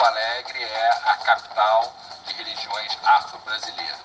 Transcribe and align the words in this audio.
Porto 0.00 0.14
Alegre 0.14 0.64
é 0.64 0.90
a 1.04 1.16
capital 1.18 1.92
de 2.24 2.32
religiões 2.32 2.98
afro-brasileiras. 3.04 3.98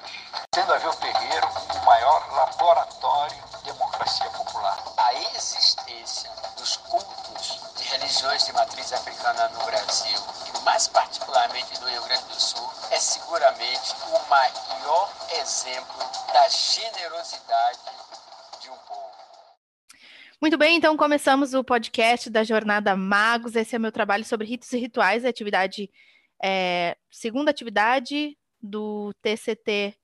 Tendo 0.52 0.74
a 0.74 0.78
ver 0.78 0.90
o 0.90 1.86
maior 1.86 2.34
laboratório 2.34 3.42
de 3.60 3.72
democracia 3.72 4.30
popular. 4.32 4.78
A 4.98 5.14
existência 5.14 6.30
dos 6.58 6.76
cultos 6.76 7.62
de 7.78 7.84
religiões 7.84 8.46
de 8.46 8.52
matriz 8.52 8.92
africana 8.92 9.48
no 9.48 9.64
Brasil, 9.64 10.20
e 10.54 10.60
mais 10.64 10.90
particularmente 10.90 11.80
no 11.80 11.88
Rio 11.88 12.04
Grande 12.04 12.26
do 12.26 12.42
Sul, 12.42 12.70
é 12.92 13.00
seguramente 13.00 13.96
o 14.08 14.20
maior 14.28 15.10
exemplo 15.32 16.04
da 16.34 16.50
generosidade. 16.50 17.95
Muito 20.46 20.60
bem, 20.60 20.78
então 20.78 20.96
começamos 20.96 21.56
o 21.56 21.64
podcast 21.64 22.30
da 22.30 22.44
Jornada 22.44 22.96
Magos. 22.96 23.56
Esse 23.56 23.76
é 23.76 23.80
o 23.80 23.82
meu 23.82 23.92
trabalho 23.92 24.24
sobre 24.24 24.46
ritos 24.46 24.72
e 24.74 24.78
rituais, 24.78 25.26
a 25.26 25.30
atividade, 25.30 25.90
é, 26.40 26.96
segunda 27.10 27.50
atividade 27.50 28.38
do 28.62 29.12
TCT 29.24 29.96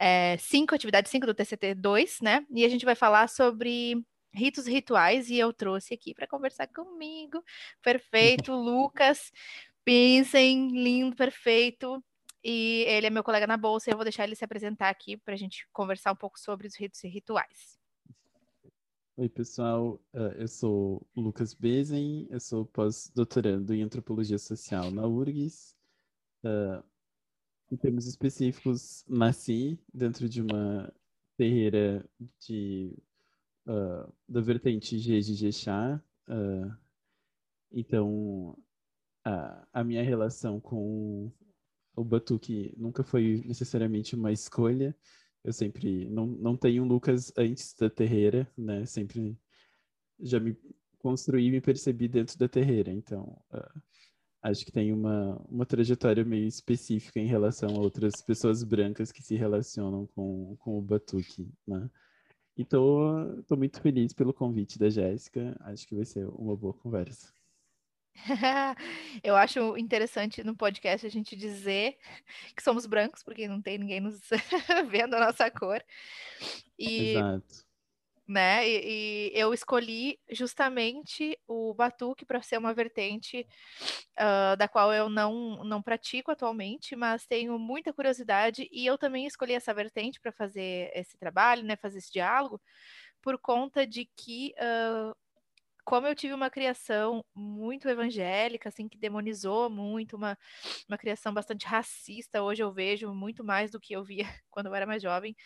é, 0.00 0.38
5, 0.38 0.74
atividade 0.74 1.10
5 1.10 1.26
do 1.26 1.34
TCT 1.34 1.74
2, 1.74 2.22
né? 2.22 2.46
E 2.54 2.64
a 2.64 2.70
gente 2.70 2.86
vai 2.86 2.94
falar 2.94 3.28
sobre 3.28 4.02
ritos 4.32 4.66
e 4.66 4.72
rituais, 4.72 5.28
e 5.28 5.36
eu 5.36 5.52
trouxe 5.52 5.92
aqui 5.92 6.14
para 6.14 6.26
conversar 6.26 6.68
comigo. 6.68 7.44
Perfeito, 7.82 8.54
Lucas. 8.56 9.30
Pensem, 9.84 10.68
lindo, 10.70 11.14
perfeito. 11.14 12.02
E 12.42 12.82
ele 12.88 13.08
é 13.08 13.10
meu 13.10 13.22
colega 13.22 13.46
na 13.46 13.58
bolsa, 13.58 13.90
e 13.90 13.92
eu 13.92 13.96
vou 13.98 14.04
deixar 14.04 14.24
ele 14.24 14.36
se 14.36 14.44
apresentar 14.44 14.88
aqui 14.88 15.18
para 15.18 15.34
a 15.34 15.36
gente 15.36 15.68
conversar 15.70 16.12
um 16.12 16.16
pouco 16.16 16.40
sobre 16.40 16.66
os 16.66 16.74
ritos 16.74 17.04
e 17.04 17.08
rituais. 17.08 17.75
Oi, 19.18 19.30
pessoal. 19.30 19.98
Uh, 20.12 20.36
eu 20.36 20.46
sou 20.46 21.06
Lucas 21.16 21.54
Bezen, 21.54 22.26
eu 22.28 22.38
sou 22.38 22.66
pós-doutorando 22.66 23.72
em 23.72 23.82
Antropologia 23.82 24.38
Social 24.38 24.90
na 24.90 25.06
URGS. 25.06 25.74
Uh, 26.44 26.84
em 27.72 27.78
termos 27.78 28.06
específicos, 28.06 29.06
nasci 29.08 29.80
dentro 29.92 30.28
de 30.28 30.42
uma 30.42 30.92
terreira 31.34 32.06
de, 32.40 32.92
uh, 33.66 34.12
da 34.28 34.42
vertente 34.42 34.98
G 34.98 35.18
de 35.22 35.34
Jexá. 35.34 35.98
então, 37.72 38.54
a 39.72 39.82
minha 39.82 40.02
relação 40.02 40.60
com 40.60 41.32
o 41.96 42.04
batuque 42.04 42.74
nunca 42.76 43.02
foi 43.02 43.42
necessariamente 43.46 44.14
uma 44.14 44.30
escolha, 44.30 44.94
eu 45.46 45.52
sempre 45.52 46.08
não, 46.08 46.26
não 46.26 46.56
tenho 46.56 46.82
um 46.82 46.88
Lucas 46.88 47.32
antes 47.38 47.72
da 47.74 47.88
terreira, 47.88 48.50
né? 48.58 48.84
Sempre 48.84 49.38
já 50.18 50.40
me 50.40 50.56
construí 50.98 51.46
e 51.46 51.50
me 51.52 51.60
percebi 51.60 52.08
dentro 52.08 52.36
da 52.36 52.48
terreira. 52.48 52.92
Então, 52.92 53.40
uh, 53.52 53.80
acho 54.42 54.64
que 54.64 54.72
tem 54.72 54.92
uma, 54.92 55.36
uma 55.48 55.64
trajetória 55.64 56.24
meio 56.24 56.48
específica 56.48 57.20
em 57.20 57.28
relação 57.28 57.70
a 57.76 57.78
outras 57.78 58.20
pessoas 58.20 58.64
brancas 58.64 59.12
que 59.12 59.22
se 59.22 59.36
relacionam 59.36 60.06
com, 60.08 60.56
com 60.58 60.78
o 60.78 60.82
batuque, 60.82 61.48
né? 61.64 61.88
E 62.56 62.64
tô, 62.64 63.44
tô 63.46 63.56
muito 63.56 63.80
feliz 63.80 64.12
pelo 64.12 64.34
convite 64.34 64.80
da 64.80 64.90
Jéssica. 64.90 65.56
Acho 65.60 65.86
que 65.86 65.94
vai 65.94 66.04
ser 66.04 66.26
uma 66.26 66.56
boa 66.56 66.74
conversa. 66.74 67.35
Eu 69.22 69.36
acho 69.36 69.76
interessante 69.76 70.42
no 70.42 70.56
podcast 70.56 71.06
a 71.06 71.10
gente 71.10 71.36
dizer 71.36 71.98
que 72.56 72.62
somos 72.62 72.86
brancos, 72.86 73.22
porque 73.22 73.48
não 73.48 73.60
tem 73.60 73.78
ninguém 73.78 74.00
nos 74.00 74.20
vendo 74.90 75.14
a 75.14 75.20
nossa 75.20 75.50
cor. 75.50 75.82
E, 76.78 77.14
Exato. 77.14 77.66
Né, 78.28 78.68
e, 78.68 79.28
e 79.28 79.38
eu 79.38 79.54
escolhi 79.54 80.18
justamente 80.28 81.38
o 81.46 81.72
batuque 81.72 82.24
para 82.24 82.42
ser 82.42 82.58
uma 82.58 82.74
vertente 82.74 83.46
uh, 84.18 84.56
da 84.56 84.66
qual 84.66 84.92
eu 84.92 85.08
não, 85.08 85.62
não 85.62 85.80
pratico 85.80 86.32
atualmente, 86.32 86.96
mas 86.96 87.24
tenho 87.24 87.56
muita 87.56 87.92
curiosidade, 87.92 88.68
e 88.72 88.84
eu 88.84 88.98
também 88.98 89.26
escolhi 89.26 89.52
essa 89.52 89.72
vertente 89.72 90.20
para 90.20 90.32
fazer 90.32 90.90
esse 90.92 91.16
trabalho, 91.16 91.62
né, 91.62 91.76
fazer 91.76 91.98
esse 91.98 92.12
diálogo, 92.12 92.60
por 93.22 93.38
conta 93.38 93.86
de 93.86 94.04
que 94.16 94.52
uh, 94.58 95.16
como 95.86 96.06
eu 96.08 96.16
tive 96.16 96.34
uma 96.34 96.50
criação 96.50 97.24
muito 97.34 97.88
evangélica, 97.88 98.68
assim, 98.68 98.88
que 98.88 98.98
demonizou 98.98 99.70
muito, 99.70 100.16
uma, 100.16 100.36
uma 100.88 100.98
criação 100.98 101.32
bastante 101.32 101.64
racista, 101.64 102.42
hoje 102.42 102.62
eu 102.62 102.72
vejo 102.72 103.14
muito 103.14 103.44
mais 103.44 103.70
do 103.70 103.80
que 103.80 103.94
eu 103.94 104.04
via 104.04 104.24
quando 104.50 104.66
eu 104.66 104.74
era 104.74 104.84
mais 104.84 105.00
jovem, 105.00 105.36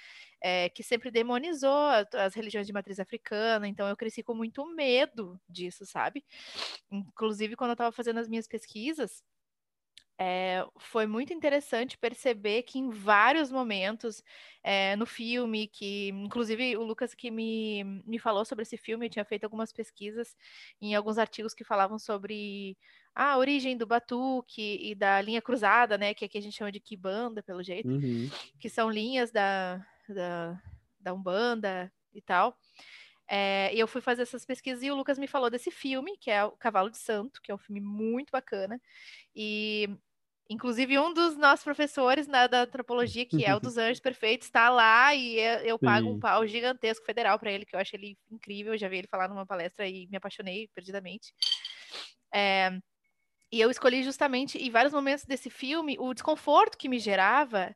é, 0.42 0.70
que 0.70 0.82
sempre 0.82 1.10
demonizou 1.10 1.90
as 2.14 2.34
religiões 2.34 2.66
de 2.66 2.72
matriz 2.72 2.98
africana, 2.98 3.68
então 3.68 3.86
eu 3.86 3.96
cresci 3.96 4.22
com 4.22 4.34
muito 4.34 4.64
medo 4.74 5.38
disso, 5.48 5.84
sabe? 5.84 6.24
Inclusive, 6.90 7.54
quando 7.54 7.70
eu 7.70 7.74
estava 7.74 7.92
fazendo 7.92 8.18
as 8.20 8.28
minhas 8.28 8.48
pesquisas, 8.48 9.22
é, 10.22 10.66
foi 10.76 11.06
muito 11.06 11.32
interessante 11.32 11.97
perceber 11.97 12.64
que 12.64 12.78
em 12.78 12.91
vários 12.91 13.50
momentos 13.50 14.22
é, 14.62 14.94
no 14.97 15.06
filme, 15.06 15.66
que 15.66 16.10
inclusive 16.10 16.76
o 16.76 16.82
Lucas 16.82 17.14
que 17.14 17.31
me, 17.31 17.82
me 18.04 18.19
falou 18.19 18.44
sobre 18.44 18.64
esse 18.64 18.76
filme, 18.76 19.06
eu 19.06 19.10
tinha 19.10 19.25
feito 19.25 19.44
algumas 19.44 19.72
pesquisas 19.72 20.36
em 20.78 20.94
alguns 20.94 21.16
artigos 21.16 21.54
que 21.54 21.64
falavam 21.64 21.98
sobre 21.98 22.76
a 23.14 23.38
origem 23.38 23.78
do 23.78 23.86
batuque 23.86 24.78
e 24.82 24.94
da 24.94 25.22
linha 25.22 25.41
cruzada, 25.41 25.97
né, 25.97 26.12
que 26.12 26.26
aqui 26.26 26.36
a 26.36 26.42
gente 26.42 26.56
chama 26.56 26.70
de 26.70 26.80
kibanda, 26.80 27.42
pelo 27.42 27.62
jeito, 27.62 27.88
uhum. 27.88 28.28
que 28.59 28.69
são 28.69 28.91
linhas 28.91 29.32
da, 29.32 29.82
da, 30.06 30.62
da 31.00 31.14
Umbanda 31.14 31.91
e 32.12 32.20
tal. 32.20 32.59
É, 33.26 33.75
e 33.75 33.80
eu 33.80 33.86
fui 33.86 34.03
fazer 34.03 34.22
essas 34.22 34.44
pesquisas 34.44 34.82
e 34.82 34.91
o 34.91 34.94
Lucas 34.97 35.19
me 35.19 35.28
falou 35.28 35.48
desse 35.48 35.70
filme, 35.70 36.19
que 36.19 36.30
é 36.30 36.44
o 36.44 36.50
Cavalo 36.50 36.91
de 36.91 36.98
Santo, 36.98 37.41
que 37.41 37.50
é 37.50 37.54
um 37.54 37.59
filme 37.59 37.80
muito 37.80 38.30
bacana. 38.32 38.78
E 39.34 39.88
Inclusive, 40.50 40.98
um 40.98 41.14
dos 41.14 41.36
nossos 41.36 41.62
professores 41.62 42.26
né, 42.26 42.48
da 42.48 42.62
antropologia, 42.62 43.24
que 43.24 43.44
é 43.44 43.54
o 43.54 43.60
dos 43.60 43.78
Anjos 43.78 44.00
Perfeitos, 44.02 44.48
está 44.48 44.68
lá 44.68 45.14
e 45.14 45.38
eu 45.64 45.78
pago 45.78 46.10
um 46.10 46.18
pau 46.18 46.44
gigantesco 46.44 47.06
federal 47.06 47.38
para 47.38 47.52
ele, 47.52 47.64
que 47.64 47.76
eu 47.76 47.78
acho 47.78 47.94
ele 47.94 48.18
incrível. 48.28 48.74
Eu 48.74 48.78
já 48.78 48.88
vi 48.88 48.98
ele 48.98 49.06
falar 49.06 49.28
numa 49.28 49.46
palestra 49.46 49.86
e 49.86 50.08
me 50.08 50.16
apaixonei 50.16 50.68
perdidamente. 50.74 51.32
É, 52.34 52.72
e 53.52 53.60
eu 53.60 53.70
escolhi 53.70 54.02
justamente, 54.02 54.58
em 54.58 54.70
vários 54.70 54.92
momentos 54.92 55.24
desse 55.24 55.50
filme, 55.50 55.96
o 56.00 56.12
desconforto 56.12 56.76
que 56.76 56.88
me 56.88 56.98
gerava, 56.98 57.72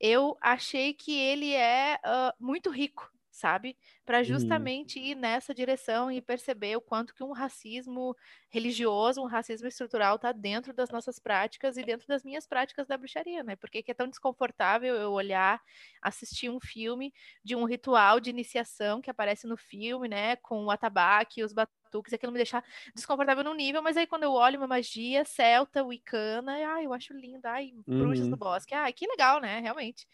eu 0.00 0.36
achei 0.40 0.92
que 0.92 1.16
ele 1.16 1.52
é 1.52 1.96
uh, 2.04 2.44
muito 2.44 2.70
rico 2.70 3.08
sabe? 3.40 3.76
Para 4.04 4.18
uhum. 4.18 4.24
justamente 4.24 4.98
uhum. 4.98 5.04
ir 5.06 5.14
nessa 5.14 5.54
direção 5.54 6.12
e 6.12 6.20
perceber 6.20 6.76
o 6.76 6.80
quanto 6.80 7.14
que 7.14 7.24
um 7.24 7.32
racismo 7.32 8.14
religioso, 8.50 9.22
um 9.22 9.26
racismo 9.26 9.66
estrutural 9.66 10.16
está 10.16 10.30
dentro 10.30 10.74
das 10.74 10.90
nossas 10.90 11.18
práticas 11.18 11.76
e 11.76 11.82
dentro 11.82 12.06
das 12.06 12.22
minhas 12.22 12.46
práticas 12.46 12.86
da 12.86 12.98
bruxaria, 12.98 13.42
né? 13.42 13.56
Porque 13.56 13.82
é 13.86 13.94
tão 13.94 14.08
desconfortável 14.08 14.94
eu 14.94 15.12
olhar, 15.12 15.60
assistir 16.02 16.50
um 16.50 16.60
filme 16.60 17.12
de 17.42 17.56
um 17.56 17.64
ritual 17.64 18.20
de 18.20 18.30
iniciação 18.30 19.00
que 19.00 19.10
aparece 19.10 19.46
no 19.46 19.56
filme, 19.56 20.06
né? 20.06 20.36
Com 20.36 20.66
o 20.66 20.70
atabaque, 20.70 21.42
os 21.42 21.54
batuques, 21.54 22.12
aquilo 22.12 22.32
me 22.32 22.38
deixar 22.38 22.62
desconfortável 22.94 23.42
no 23.42 23.54
nível, 23.54 23.82
mas 23.82 23.96
aí 23.96 24.06
quando 24.06 24.24
eu 24.24 24.32
olho 24.32 24.58
uma 24.58 24.66
magia 24.66 25.24
celta, 25.24 25.82
wicana, 25.82 26.52
ai, 26.74 26.84
eu 26.84 26.92
acho 26.92 27.14
lindo, 27.14 27.46
ai, 27.46 27.72
bruxas 27.86 28.26
uhum. 28.26 28.30
do 28.30 28.36
bosque, 28.36 28.74
ai, 28.74 28.92
que 28.92 29.06
legal, 29.06 29.40
né? 29.40 29.60
Realmente. 29.60 30.06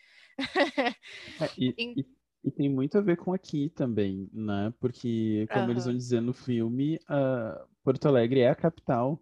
É, 1.40 1.50
e, 1.56 1.74
e 1.76 2.15
e 2.46 2.50
tem 2.52 2.68
muito 2.68 2.96
a 2.96 3.00
ver 3.00 3.16
com 3.16 3.32
aqui 3.32 3.68
também, 3.70 4.30
né? 4.32 4.72
Porque, 4.78 5.48
como 5.50 5.64
uhum. 5.64 5.70
eles 5.72 5.84
vão 5.84 5.96
dizer 5.96 6.22
no 6.22 6.32
filme, 6.32 6.94
uh, 7.10 7.66
Porto 7.82 8.06
Alegre 8.06 8.38
é 8.38 8.48
a 8.48 8.54
capital 8.54 9.20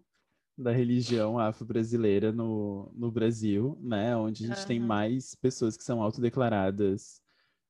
da 0.55 0.71
religião 0.71 1.39
afro-brasileira 1.39 2.31
no, 2.31 2.93
no 2.95 3.11
Brasil, 3.11 3.79
né? 3.81 4.15
Onde 4.15 4.45
a 4.45 4.47
gente 4.49 4.59
uhum. 4.59 4.67
tem 4.67 4.79
mais 4.79 5.33
pessoas 5.33 5.75
que 5.75 5.83
são 5.83 6.03
autodeclaradas 6.03 7.19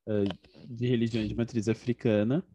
uh, 0.06 0.68
de 0.68 0.88
religião 0.88 1.26
de 1.26 1.34
matriz 1.34 1.70
africana. 1.70 2.46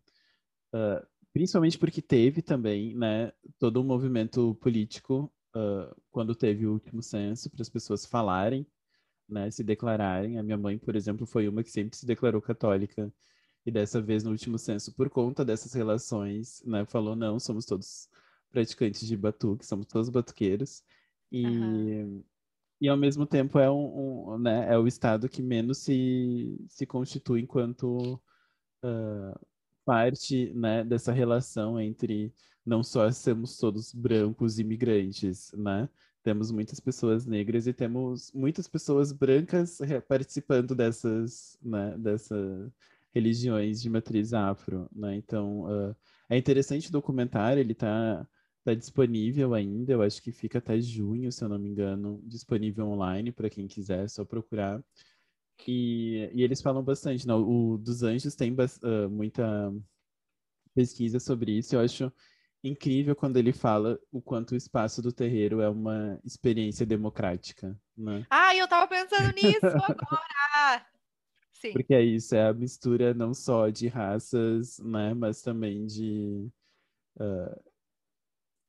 Uh, 0.75 1.03
principalmente 1.33 1.79
porque 1.79 2.03
teve 2.03 2.43
também, 2.43 2.95
né, 2.95 3.33
todo 3.59 3.81
um 3.81 3.85
movimento 3.85 4.55
político 4.57 5.33
quando 6.13 6.33
teve 6.33 6.65
o 6.65 6.73
último 6.75 7.03
censo 7.03 7.51
para 7.51 7.63
as 7.63 7.69
pessoas 7.69 8.07
falarem 8.07 8.65
né, 9.31 9.51
se 9.51 9.63
declararem. 9.63 10.39
A 10.39 10.43
minha 10.43 10.57
mãe, 10.59 10.79
por 10.79 10.97
exemplo, 10.97 11.27
foi 11.27 11.49
uma 11.49 11.63
que 11.63 11.71
sempre 11.71 11.97
se 11.97 12.07
declarou 12.07 12.41
católica 12.43 13.13
e 13.65 13.71
dessa 13.71 14.01
vez 14.01 14.25
no 14.25 14.31
último 14.31 14.59
censo, 14.59 14.93
por 14.95 15.11
conta 15.11 15.45
dessas 15.45 15.73
relações, 15.75 16.63
né, 16.65 16.85
falou 16.87 17.15
não, 17.15 17.39
somos 17.39 17.65
todos 17.67 18.09
praticantes 18.51 19.07
de 19.07 19.17
batuque, 19.17 19.67
somos 19.67 19.87
todos 19.87 20.09
batuqueiros 20.09 20.83
e 21.31 21.47
uhum. 21.47 22.25
e 22.81 22.89
ao 22.89 22.97
mesmo 22.97 23.27
tempo 23.27 23.59
é 23.59 23.71
um, 23.71 24.35
um, 24.35 24.39
né, 24.39 24.73
é 24.73 24.79
o 24.79 24.87
estado 24.87 25.29
que 25.29 25.43
menos 25.43 25.79
se 25.79 26.57
se 26.69 26.87
constitui 26.87 27.43
enquanto 27.43 28.15
uh, 28.85 29.47
parte, 29.85 30.53
né, 30.55 30.85
dessa 30.85 31.13
relação 31.13 31.79
entre 31.81 32.33
não 32.65 32.83
só 32.83 33.11
somos 33.13 33.57
todos 33.59 33.93
brancos 33.93 34.59
imigrantes, 34.59 35.53
né, 35.53 35.89
temos 36.23 36.51
muitas 36.51 36.81
pessoas 36.81 37.27
negras 37.27 37.67
e 37.67 37.73
temos 37.73 38.33
muitas 38.33 38.69
pessoas 38.69 39.13
brancas 39.13 39.79
participando 40.09 40.75
dessas, 40.75 41.59
né, 41.63 41.97
dessas 41.99 42.73
religiões 43.15 43.83
de 43.83 43.91
matriz 43.91 44.33
afro, 44.33 44.89
né? 44.95 45.17
Então, 45.17 45.63
uh, 45.63 45.97
é 46.29 46.37
interessante 46.39 46.89
o 46.89 46.93
documentário, 46.93 47.61
ele 47.61 47.73
está 47.73 48.27
Está 48.61 48.75
disponível 48.75 49.55
ainda, 49.55 49.93
eu 49.93 50.03
acho 50.03 50.23
que 50.23 50.31
fica 50.31 50.59
até 50.59 50.79
junho, 50.79 51.33
se 51.33 51.43
eu 51.43 51.49
não 51.49 51.59
me 51.59 51.71
engano, 51.71 52.21
disponível 52.27 52.89
online 52.89 53.33
para 53.33 53.49
quem 53.49 53.67
quiser, 53.67 54.05
é 54.05 54.09
só 54.09 54.23
procurar. 54.23 54.85
E, 55.67 56.31
e 56.35 56.43
eles 56.43 56.61
falam 56.61 56.83
bastante, 56.83 57.27
não, 57.27 57.43
o 57.43 57.79
dos 57.79 58.03
Anjos 58.03 58.35
tem 58.35 58.53
uh, 58.53 59.11
muita 59.11 59.73
pesquisa 60.75 61.19
sobre 61.19 61.53
isso. 61.53 61.75
Eu 61.75 61.81
acho 61.81 62.13
incrível 62.63 63.17
quando 63.17 63.37
ele 63.37 63.53
fala 63.53 63.99
o 64.13 64.21
quanto 64.21 64.53
o 64.53 64.57
espaço 64.57 65.01
do 65.01 65.13
terreiro 65.13 65.61
é 65.61 65.69
uma 65.69 66.21
experiência 66.25 66.85
democrática, 66.85 67.79
né? 67.97 68.27
Ah, 68.31 68.55
eu 68.55 68.69
tava 68.69 68.87
pensando 68.87 69.33
nisso 69.35 69.61
agora! 69.65 70.87
Sim. 71.53 71.73
Porque 71.73 71.95
é 71.95 72.03
isso, 72.03 72.35
é 72.35 72.49
a 72.49 72.55
mistura 72.55 73.13
não 73.13 73.35
só 73.35 73.69
de 73.69 73.87
raças, 73.87 74.79
né, 74.79 75.13
mas 75.13 75.43
também 75.43 75.85
de, 75.85 76.49
uh, 77.17 77.63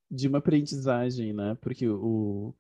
de 0.10 0.28
uma 0.28 0.40
aprendizagem, 0.40 1.32
né? 1.32 1.56
Porque 1.62 1.88
o, 1.88 2.54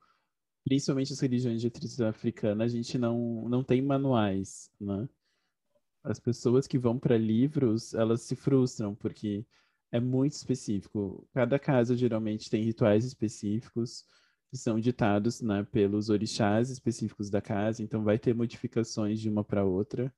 principalmente 0.64 1.12
as 1.12 1.20
religiões 1.20 1.60
de 1.60 1.68
matriz 1.68 2.00
africana, 2.00 2.64
a 2.64 2.68
gente 2.68 2.98
não, 2.98 3.48
não 3.50 3.62
tem 3.62 3.82
manuais, 3.82 4.72
né? 4.80 5.08
As 6.04 6.20
pessoas 6.20 6.66
que 6.66 6.80
vão 6.80 6.98
para 6.98 7.18
livros, 7.18 7.94
elas 7.94 8.22
se 8.22 8.36
frustram, 8.36 8.96
porque 8.96 9.46
é 9.92 10.00
muito 10.00 10.34
específico. 10.34 11.28
Cada 11.34 11.60
casa 11.60 11.96
geralmente 11.96 12.50
tem 12.50 12.64
rituais 12.64 13.06
específicos 13.06 14.06
que 14.50 14.58
são 14.58 14.80
ditados 14.80 15.42
né, 15.42 15.66
pelos 15.72 16.10
orixás 16.10 16.70
específicos 16.70 17.30
da 17.30 17.42
casa, 17.42 17.82
então 17.82 18.04
vai 18.04 18.20
ter 18.20 18.36
modificações 18.36 19.20
de 19.20 19.30
uma 19.30 19.44
para 19.44 19.64
outra. 19.64 20.14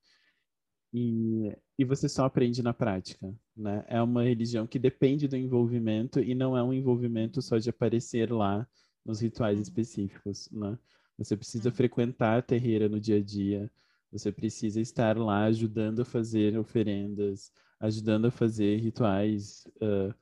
E, 0.92 1.56
e 1.78 1.86
você 1.86 2.08
só 2.08 2.26
aprende 2.26 2.62
na 2.62 2.74
prática, 2.74 3.34
né? 3.58 3.84
É 3.88 4.00
uma 4.02 4.24
religião 4.24 4.68
que 4.68 4.78
depende 4.78 5.28
do 5.28 5.36
envolvimento 5.36 6.20
e 6.20 6.36
não 6.36 6.56
é 6.56 6.64
um 6.64 6.72
envolvimento 6.72 7.42
só 7.42 7.58
de 7.58 7.70
aparecer 7.70 8.32
lá 8.32 8.68
nos 9.04 9.20
rituais 9.20 9.58
uhum. 9.58 9.64
específicos, 9.64 10.50
né? 10.52 10.78
Você 11.18 11.36
precisa 11.36 11.70
uhum. 11.70 11.76
frequentar 11.76 12.38
a 12.38 12.42
terreira 12.44 12.88
no 12.88 13.00
dia 13.00 13.18
a 13.18 13.24
dia, 13.24 13.72
você 14.12 14.32
precisa 14.32 14.80
estar 14.80 15.18
lá 15.18 15.46
ajudando 15.46 16.04
a 16.04 16.06
fazer 16.06 16.58
oferendas, 16.58 17.52
ajudando 17.84 18.26
a 18.28 18.32
fazer 18.32 18.78
rituais, 18.78 19.68
uh, 19.82 20.14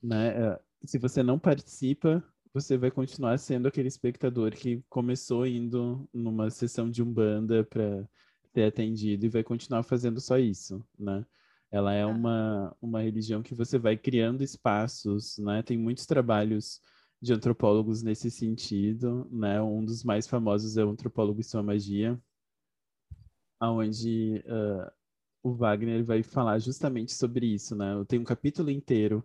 né? 0.00 0.54
Uh, 0.54 0.60
se 0.86 0.98
você 0.98 1.20
não 1.20 1.36
participa, 1.36 2.22
você 2.52 2.78
vai 2.78 2.92
continuar 2.92 3.36
sendo 3.38 3.66
aquele 3.66 3.88
espectador 3.88 4.52
que 4.52 4.80
começou 4.88 5.44
indo 5.44 6.08
numa 6.14 6.50
sessão 6.50 6.88
de 6.88 7.02
umbanda 7.02 7.64
para 7.64 8.08
ter 8.52 8.66
atendido 8.66 9.26
e 9.26 9.28
vai 9.28 9.42
continuar 9.42 9.82
fazendo 9.82 10.20
só 10.20 10.38
isso, 10.38 10.86
né? 10.96 11.26
Ela 11.72 11.92
é 11.92 12.06
uma, 12.06 12.76
uma 12.80 13.02
religião 13.02 13.42
que 13.42 13.52
você 13.52 13.76
vai 13.76 13.96
criando 13.96 14.44
espaços, 14.44 15.36
né? 15.38 15.60
Tem 15.60 15.76
muitos 15.76 16.06
trabalhos 16.06 16.80
de 17.20 17.32
antropólogos 17.32 18.00
nesse 18.00 18.30
sentido, 18.30 19.26
né? 19.32 19.60
Um 19.60 19.84
dos 19.84 20.04
mais 20.04 20.28
famosos 20.28 20.76
é 20.76 20.84
o 20.84 20.90
antropólogo 20.90 21.40
e 21.40 21.44
sua 21.44 21.64
magia, 21.64 22.16
onde 23.60 24.44
uh, 24.46 25.03
o 25.44 25.52
Wagner 25.52 26.02
vai 26.02 26.22
falar 26.22 26.58
justamente 26.58 27.12
sobre 27.12 27.46
isso, 27.46 27.76
né? 27.76 28.02
Tem 28.08 28.18
um 28.18 28.24
capítulo 28.24 28.70
inteiro 28.70 29.22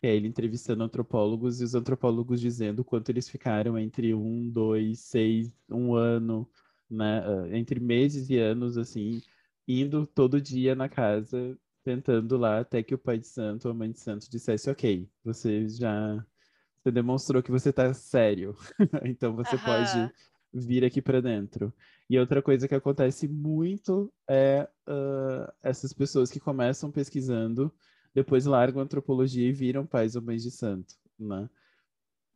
que 0.00 0.06
é 0.06 0.16
ele 0.16 0.26
entrevistando 0.26 0.82
antropólogos 0.82 1.60
e 1.60 1.64
os 1.64 1.74
antropólogos 1.74 2.40
dizendo 2.40 2.84
quanto 2.84 3.10
eles 3.10 3.28
ficaram 3.28 3.78
entre 3.78 4.14
um, 4.14 4.48
dois, 4.50 4.98
seis, 5.00 5.54
um 5.70 5.94
ano, 5.94 6.50
né? 6.90 7.20
Uh, 7.28 7.54
entre 7.54 7.78
meses 7.78 8.28
e 8.30 8.36
anos, 8.38 8.76
assim, 8.76 9.22
indo 9.68 10.06
todo 10.06 10.40
dia 10.40 10.74
na 10.74 10.88
casa, 10.88 11.56
tentando 11.84 12.36
lá 12.36 12.60
até 12.60 12.82
que 12.82 12.94
o 12.94 12.98
pai 12.98 13.18
de 13.18 13.28
santo 13.28 13.66
ou 13.66 13.70
a 13.72 13.74
mãe 13.74 13.92
de 13.92 14.00
santo 14.00 14.28
dissesse, 14.28 14.68
ok, 14.70 15.08
você 15.24 15.68
já 15.68 16.24
você 16.82 16.90
demonstrou 16.90 17.42
que 17.42 17.50
você 17.50 17.70
está 17.70 17.92
sério, 17.94 18.56
então 19.04 19.36
você 19.36 19.56
pode 19.58 20.10
vir 20.52 20.84
aqui 20.84 21.00
para 21.00 21.20
dentro. 21.20 21.72
E 22.08 22.18
outra 22.18 22.42
coisa 22.42 22.66
que 22.66 22.74
acontece 22.74 23.28
muito 23.28 24.12
é 24.28 24.68
uh, 24.88 25.52
essas 25.62 25.92
pessoas 25.92 26.30
que 26.30 26.40
começam 26.40 26.90
pesquisando, 26.90 27.72
depois 28.14 28.46
largam 28.46 28.82
antropologia 28.82 29.48
e 29.48 29.52
viram 29.52 29.86
pais 29.86 30.16
ou 30.16 30.22
mães 30.22 30.42
de 30.42 30.50
santo, 30.50 30.94
né? 31.18 31.48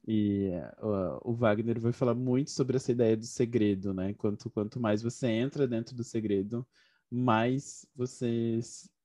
E 0.07 0.51
uh, 0.83 1.19
o 1.23 1.35
Wagner 1.35 1.81
vai 1.81 1.93
falar 1.93 2.15
muito 2.15 2.51
sobre 2.51 2.77
essa 2.77 2.93
ideia 2.93 3.17
do 3.17 3.25
segredo, 3.25 3.95
né? 3.95 4.13
Quanto, 4.15 4.51
quanto 4.51 4.79
mais 4.79 5.03
você 5.03 5.29
entra 5.29 5.67
dentro 5.67 5.97
do 5.97 6.05
segredo, 6.05 6.67
mais 7.11 7.87
você 7.97 8.61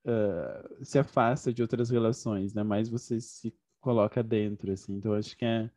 uh, 0.06 0.86
se 0.86 1.00
afasta 1.00 1.54
de 1.54 1.62
outras 1.62 1.90
relações, 1.90 2.54
né? 2.54 2.64
Mais 2.64 2.90
você 2.90 3.20
se 3.22 3.54
coloca 3.80 4.22
dentro, 4.22 4.72
assim. 4.72 4.96
Então, 4.96 5.14
acho 5.14 5.38
que 5.38 5.46
é, 5.46 5.72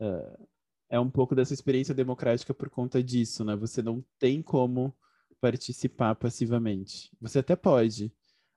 uh, 0.00 0.48
é 0.88 0.98
um 0.98 1.10
pouco 1.10 1.34
dessa 1.34 1.54
experiência 1.54 1.94
democrática 1.94 2.54
por 2.54 2.70
conta 2.70 3.02
disso, 3.02 3.44
né? 3.44 3.56
Você 3.56 3.82
não 3.82 4.04
tem 4.18 4.42
como 4.42 4.94
participar 5.40 6.14
passivamente. 6.14 7.10
Você 7.20 7.40
até 7.40 7.56
pode, 7.56 8.12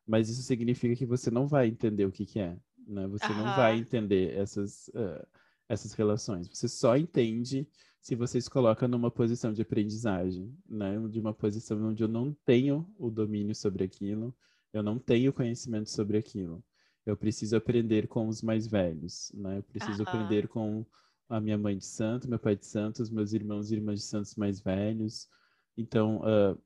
mas 0.08 0.30
isso 0.30 0.44
significa 0.44 0.96
que 0.96 1.06
você 1.06 1.30
não 1.32 1.48
vai 1.48 1.68
entender 1.68 2.06
o 2.06 2.12
que, 2.12 2.26
que 2.26 2.40
é, 2.40 2.58
né? 2.88 3.08
Você 3.08 3.28
não 3.30 3.46
vai 3.56 3.78
entender 3.78 4.36
essas, 4.36 4.88
uh, 4.90 5.26
essas 5.68 5.94
relações. 5.94 6.48
Você 6.48 6.68
só 6.68 6.96
entende 6.96 7.68
se 8.02 8.16
você 8.16 8.40
se 8.40 8.50
coloca 8.50 8.88
numa 8.88 9.12
posição 9.12 9.52
de 9.52 9.62
aprendizagem, 9.62 10.56
né? 10.68 10.98
De 11.10 11.20
uma 11.20 11.34
posição 11.34 11.84
onde 11.90 12.04
eu 12.04 12.08
não 12.08 12.36
tenho 12.46 12.88
o 12.98 13.10
domínio 13.10 13.56
sobre 13.56 13.84
aquilo, 13.84 14.36
eu 14.72 14.84
não 14.84 15.00
tenho 15.00 15.34
conhecimento 15.34 15.90
sobre 15.90 16.18
aquilo. 16.18 16.64
Eu 17.06 17.18
preciso 17.18 17.56
aprender 17.56 18.08
com 18.08 18.28
os 18.28 18.42
mais 18.42 18.68
velhos, 18.68 19.32
né? 19.34 19.58
Eu 19.58 19.64
preciso 19.64 20.04
aprender 20.04 20.48
com 20.48 20.86
a 21.30 21.40
minha 21.40 21.58
mãe 21.58 21.78
de 21.78 21.86
santo, 21.86 22.28
meu 22.28 22.40
pai 22.40 22.56
de 22.56 22.66
santo, 22.66 23.02
os 23.04 23.10
meus 23.10 23.34
irmãos 23.34 23.72
e 23.72 23.76
irmãs 23.76 24.00
de 24.00 24.06
santos 24.06 24.36
mais 24.36 24.60
velhos. 24.60 25.30
Então, 25.78 26.22
uh, 26.22 26.60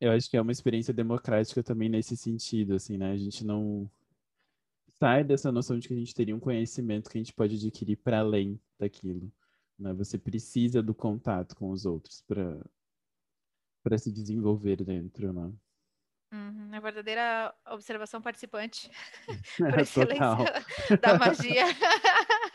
eu 0.00 0.12
acho 0.12 0.30
que 0.30 0.36
é 0.36 0.40
uma 0.40 0.52
experiência 0.52 0.94
democrática 0.94 1.62
também 1.62 1.88
nesse 1.88 2.16
sentido, 2.16 2.74
assim, 2.74 2.96
né? 2.96 3.10
A 3.10 3.16
gente 3.16 3.44
não 3.44 3.90
sai 4.98 5.24
dessa 5.24 5.50
noção 5.50 5.78
de 5.78 5.88
que 5.88 5.94
a 5.94 5.96
gente 5.96 6.14
teria 6.14 6.36
um 6.36 6.40
conhecimento 6.40 7.10
que 7.10 7.18
a 7.18 7.20
gente 7.20 7.34
pode 7.34 7.56
adquirir 7.56 7.96
para 7.96 8.20
além 8.20 8.60
daquilo, 8.78 9.30
né? 9.78 9.92
Você 9.94 10.16
precisa 10.16 10.82
do 10.82 10.94
contato 10.94 11.56
com 11.56 11.70
os 11.70 11.84
outros 11.84 12.22
para 12.22 12.64
para 13.82 13.98
se 13.98 14.10
desenvolver 14.10 14.82
dentro, 14.82 15.32
né? 15.32 15.52
Uhum, 16.32 16.70
a 16.72 16.80
verdadeira 16.80 17.54
observação 17.68 18.20
participante 18.20 18.90
por 19.56 19.78
excelência 19.78 20.98
da 21.00 21.18
magia. 21.18 21.64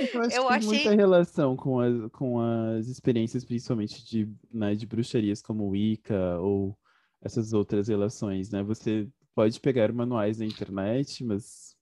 Eu 0.00 0.20
acho 0.22 0.36
eu 0.36 0.46
que 0.46 0.52
achei... 0.52 0.68
muita 0.68 0.94
relação 0.94 1.56
com 1.56 1.80
as, 1.80 2.10
com 2.12 2.40
as 2.40 2.86
experiências, 2.88 3.44
principalmente 3.44 4.04
de, 4.04 4.30
né, 4.52 4.74
de 4.74 4.86
bruxarias 4.86 5.40
como 5.42 5.68
Wicca 5.68 6.38
ou 6.40 6.78
essas 7.22 7.52
outras 7.52 7.88
relações, 7.88 8.50
né? 8.50 8.62
Você 8.62 9.08
pode 9.34 9.60
pegar 9.60 9.92
manuais 9.92 10.38
na 10.38 10.44
internet, 10.44 11.24
mas 11.24 11.76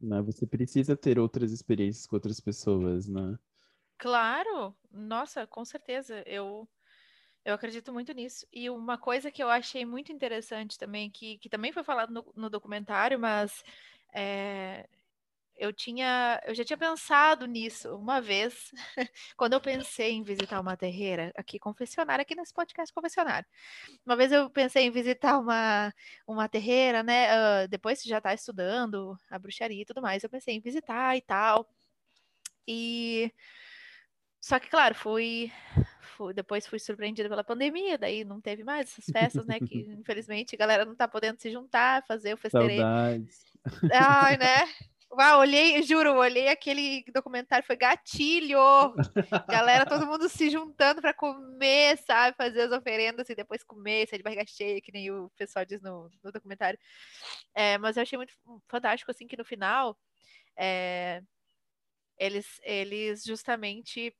né, 0.00 0.22
você 0.22 0.46
precisa 0.46 0.96
ter 0.96 1.18
outras 1.18 1.52
experiências 1.52 2.06
com 2.06 2.16
outras 2.16 2.40
pessoas, 2.40 3.06
né? 3.06 3.38
Claro, 3.98 4.74
nossa, 4.90 5.46
com 5.46 5.64
certeza. 5.64 6.22
Eu 6.26 6.68
eu 7.44 7.54
acredito 7.54 7.92
muito 7.92 8.12
nisso. 8.12 8.46
E 8.52 8.68
uma 8.68 8.98
coisa 8.98 9.30
que 9.30 9.42
eu 9.42 9.48
achei 9.48 9.84
muito 9.86 10.12
interessante 10.12 10.76
também, 10.76 11.10
que, 11.10 11.38
que 11.38 11.48
também 11.48 11.72
foi 11.72 11.82
falado 11.82 12.12
no, 12.12 12.32
no 12.36 12.50
documentário, 12.50 13.18
mas 13.18 13.64
é, 14.14 14.86
eu 15.58 15.72
tinha, 15.72 16.40
eu 16.46 16.54
já 16.54 16.64
tinha 16.64 16.76
pensado 16.76 17.46
nisso 17.46 17.94
uma 17.96 18.20
vez, 18.20 18.72
quando 19.36 19.54
eu 19.54 19.60
pensei 19.60 20.12
em 20.12 20.22
visitar 20.22 20.60
uma 20.60 20.76
terreira, 20.76 21.32
aqui 21.36 21.58
confessionário, 21.58 22.22
aqui 22.22 22.34
nesse 22.34 22.54
podcast 22.54 22.92
confessionário. 22.94 23.46
Uma 24.06 24.16
vez 24.16 24.32
eu 24.32 24.48
pensei 24.48 24.84
em 24.84 24.90
visitar 24.90 25.38
uma, 25.38 25.92
uma 26.26 26.48
terreira, 26.48 27.02
né? 27.02 27.28
Uh, 27.64 27.68
depois 27.68 28.00
que 28.00 28.08
já 28.08 28.18
está 28.18 28.32
estudando 28.32 29.16
a 29.30 29.38
bruxaria 29.38 29.82
e 29.82 29.86
tudo 29.86 30.00
mais, 30.00 30.22
eu 30.22 30.30
pensei 30.30 30.54
em 30.54 30.60
visitar 30.60 31.16
e 31.16 31.20
tal. 31.20 31.68
E 32.66 33.32
só 34.40 34.58
que, 34.58 34.68
claro, 34.68 34.94
fui 34.94 35.52
fui, 36.18 36.34
depois 36.34 36.66
fui 36.66 36.80
surpreendida 36.80 37.28
pela 37.28 37.44
pandemia, 37.44 37.96
daí 37.96 38.24
não 38.24 38.40
teve 38.40 38.64
mais 38.64 38.90
essas 38.90 39.04
festas, 39.04 39.46
né? 39.46 39.60
Que 39.60 39.86
infelizmente 40.00 40.56
a 40.56 40.58
galera 40.58 40.84
não 40.84 40.96
tá 40.96 41.06
podendo 41.06 41.40
se 41.40 41.50
juntar, 41.50 42.04
fazer 42.06 42.34
o 42.34 42.36
festeirê. 42.36 42.78
Saudades. 42.78 43.44
Ai, 43.92 44.36
né? 44.36 44.66
Uau, 45.10 45.40
olhei, 45.40 45.82
juro, 45.82 46.14
olhei 46.16 46.48
aquele 46.48 47.02
documentário, 47.12 47.66
foi 47.66 47.76
gatilho! 47.76 48.58
Galera, 49.48 49.86
todo 49.86 50.06
mundo 50.06 50.28
se 50.28 50.50
juntando 50.50 51.00
para 51.00 51.14
comer, 51.14 51.96
sabe? 51.98 52.36
Fazer 52.36 52.62
as 52.62 52.72
oferendas 52.72 53.28
e 53.30 53.34
depois 53.34 53.64
comer, 53.64 54.06
sair 54.06 54.18
de 54.18 54.22
barriga 54.22 54.44
cheia, 54.46 54.80
que 54.82 54.92
nem 54.92 55.10
o 55.10 55.30
pessoal 55.30 55.64
diz 55.64 55.80
no, 55.80 56.10
no 56.22 56.30
documentário. 56.30 56.78
É, 57.54 57.78
mas 57.78 57.96
eu 57.96 58.02
achei 58.02 58.18
muito 58.18 58.34
fantástico, 58.68 59.10
assim, 59.10 59.26
que 59.26 59.36
no 59.36 59.46
final 59.46 59.98
é, 60.56 61.22
eles, 62.18 62.60
eles 62.62 63.24
justamente 63.24 64.14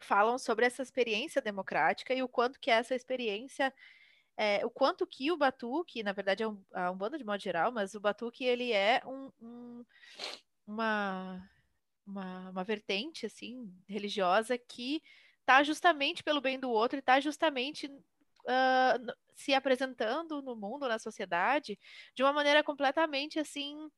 falam 0.00 0.38
sobre 0.38 0.64
essa 0.64 0.82
experiência 0.82 1.42
democrática 1.42 2.14
e 2.14 2.22
o 2.22 2.28
quanto 2.28 2.58
que 2.58 2.70
essa 2.70 2.94
experiência 2.94 3.72
é, 4.36 4.64
o 4.64 4.70
quanto 4.70 5.06
que 5.06 5.32
o 5.32 5.36
Batuque, 5.36 6.02
na 6.02 6.12
verdade 6.12 6.42
é 6.42 6.48
um, 6.48 6.62
é 6.74 6.90
um 6.90 6.96
bando 6.96 7.16
de 7.16 7.24
modo 7.24 7.40
geral, 7.40 7.72
mas 7.72 7.94
o 7.94 8.00
Batuque 8.00 8.44
ele 8.44 8.72
é 8.72 9.00
um, 9.06 9.30
um, 9.40 9.84
uma, 10.66 11.50
uma, 12.06 12.50
uma 12.50 12.64
vertente 12.64 13.26
assim 13.26 13.72
religiosa 13.88 14.58
que 14.58 15.02
está 15.40 15.62
justamente 15.62 16.22
pelo 16.22 16.40
bem 16.40 16.58
do 16.58 16.70
outro 16.70 16.98
e 16.98 17.00
está 17.00 17.18
justamente 17.20 17.86
uh, 17.86 19.14
se 19.34 19.54
apresentando 19.54 20.42
no 20.42 20.56
mundo, 20.56 20.88
na 20.88 20.98
sociedade, 20.98 21.78
de 22.14 22.22
uma 22.22 22.32
maneira 22.32 22.62
completamente 22.62 23.38
assim 23.38 23.88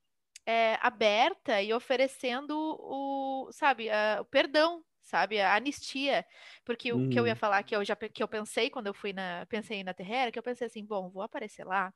é, 0.46 0.78
aberta 0.80 1.60
e 1.60 1.72
oferecendo 1.72 2.54
o, 2.80 3.50
sabe, 3.52 3.88
uh, 3.88 4.20
o 4.20 4.24
perdão, 4.24 4.84
sabe, 5.08 5.40
a 5.40 5.54
anistia, 5.54 6.24
porque 6.64 6.92
o 6.92 7.08
que 7.08 7.18
eu 7.18 7.26
ia 7.26 7.32
uhum. 7.32 7.38
falar 7.38 7.62
que 7.62 7.74
eu 7.74 7.84
já 7.84 7.96
que 7.96 8.22
eu 8.22 8.28
pensei 8.28 8.70
quando 8.70 8.88
eu 8.88 8.94
fui 8.94 9.12
na 9.12 9.46
pensei 9.48 9.82
na 9.82 9.94
Terreira, 9.94 10.30
que 10.30 10.38
eu 10.38 10.42
pensei 10.42 10.66
assim, 10.66 10.84
bom, 10.84 11.08
vou 11.10 11.22
aparecer 11.22 11.64
lá. 11.64 11.92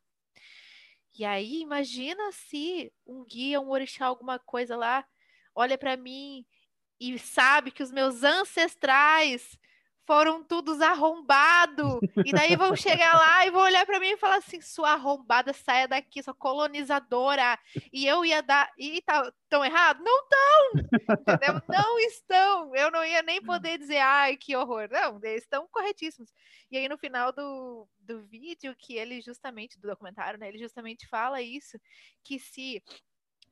E 1.18 1.24
aí 1.24 1.60
imagina 1.60 2.32
se 2.32 2.92
um 3.06 3.24
guia, 3.24 3.60
um 3.60 3.70
orixá, 3.70 4.06
alguma 4.06 4.38
coisa 4.38 4.76
lá, 4.76 5.04
olha 5.54 5.76
para 5.76 5.96
mim 5.96 6.46
e 6.98 7.18
sabe 7.18 7.70
que 7.70 7.82
os 7.82 7.92
meus 7.92 8.24
ancestrais 8.24 9.58
foram 10.06 10.42
todos 10.42 10.80
arrombados. 10.80 12.00
E 12.24 12.32
daí 12.32 12.56
vão 12.56 12.74
chegar 12.74 13.14
lá 13.14 13.46
e 13.46 13.50
vão 13.50 13.62
olhar 13.62 13.86
para 13.86 14.00
mim 14.00 14.08
e 14.08 14.16
falar 14.16 14.36
assim: 14.36 14.60
sua 14.60 14.92
arrombada, 14.92 15.52
saia 15.52 15.86
daqui, 15.86 16.22
sua 16.22 16.34
colonizadora. 16.34 17.58
E 17.92 18.06
eu 18.06 18.24
ia 18.24 18.42
dar. 18.42 18.70
E 18.78 19.00
tá 19.02 19.32
tão 19.48 19.64
errado? 19.64 20.02
Não 20.02 20.22
estão! 20.22 21.14
Entendeu? 21.20 21.62
Não 21.68 21.98
estão! 22.00 22.76
Eu 22.76 22.90
não 22.90 23.04
ia 23.04 23.22
nem 23.22 23.42
poder 23.42 23.78
dizer, 23.78 23.98
ai, 23.98 24.36
que 24.36 24.56
horror. 24.56 24.88
Não, 24.90 25.18
eles 25.22 25.42
estão 25.42 25.68
corretíssimos. 25.70 26.32
E 26.70 26.76
aí, 26.76 26.88
no 26.88 26.98
final 26.98 27.32
do, 27.32 27.86
do 28.00 28.22
vídeo, 28.22 28.74
que 28.78 28.94
ele 28.94 29.20
justamente, 29.20 29.78
do 29.78 29.88
documentário, 29.88 30.38
né? 30.38 30.48
Ele 30.48 30.58
justamente 30.58 31.06
fala 31.06 31.40
isso: 31.40 31.78
que 32.24 32.38
se 32.38 32.82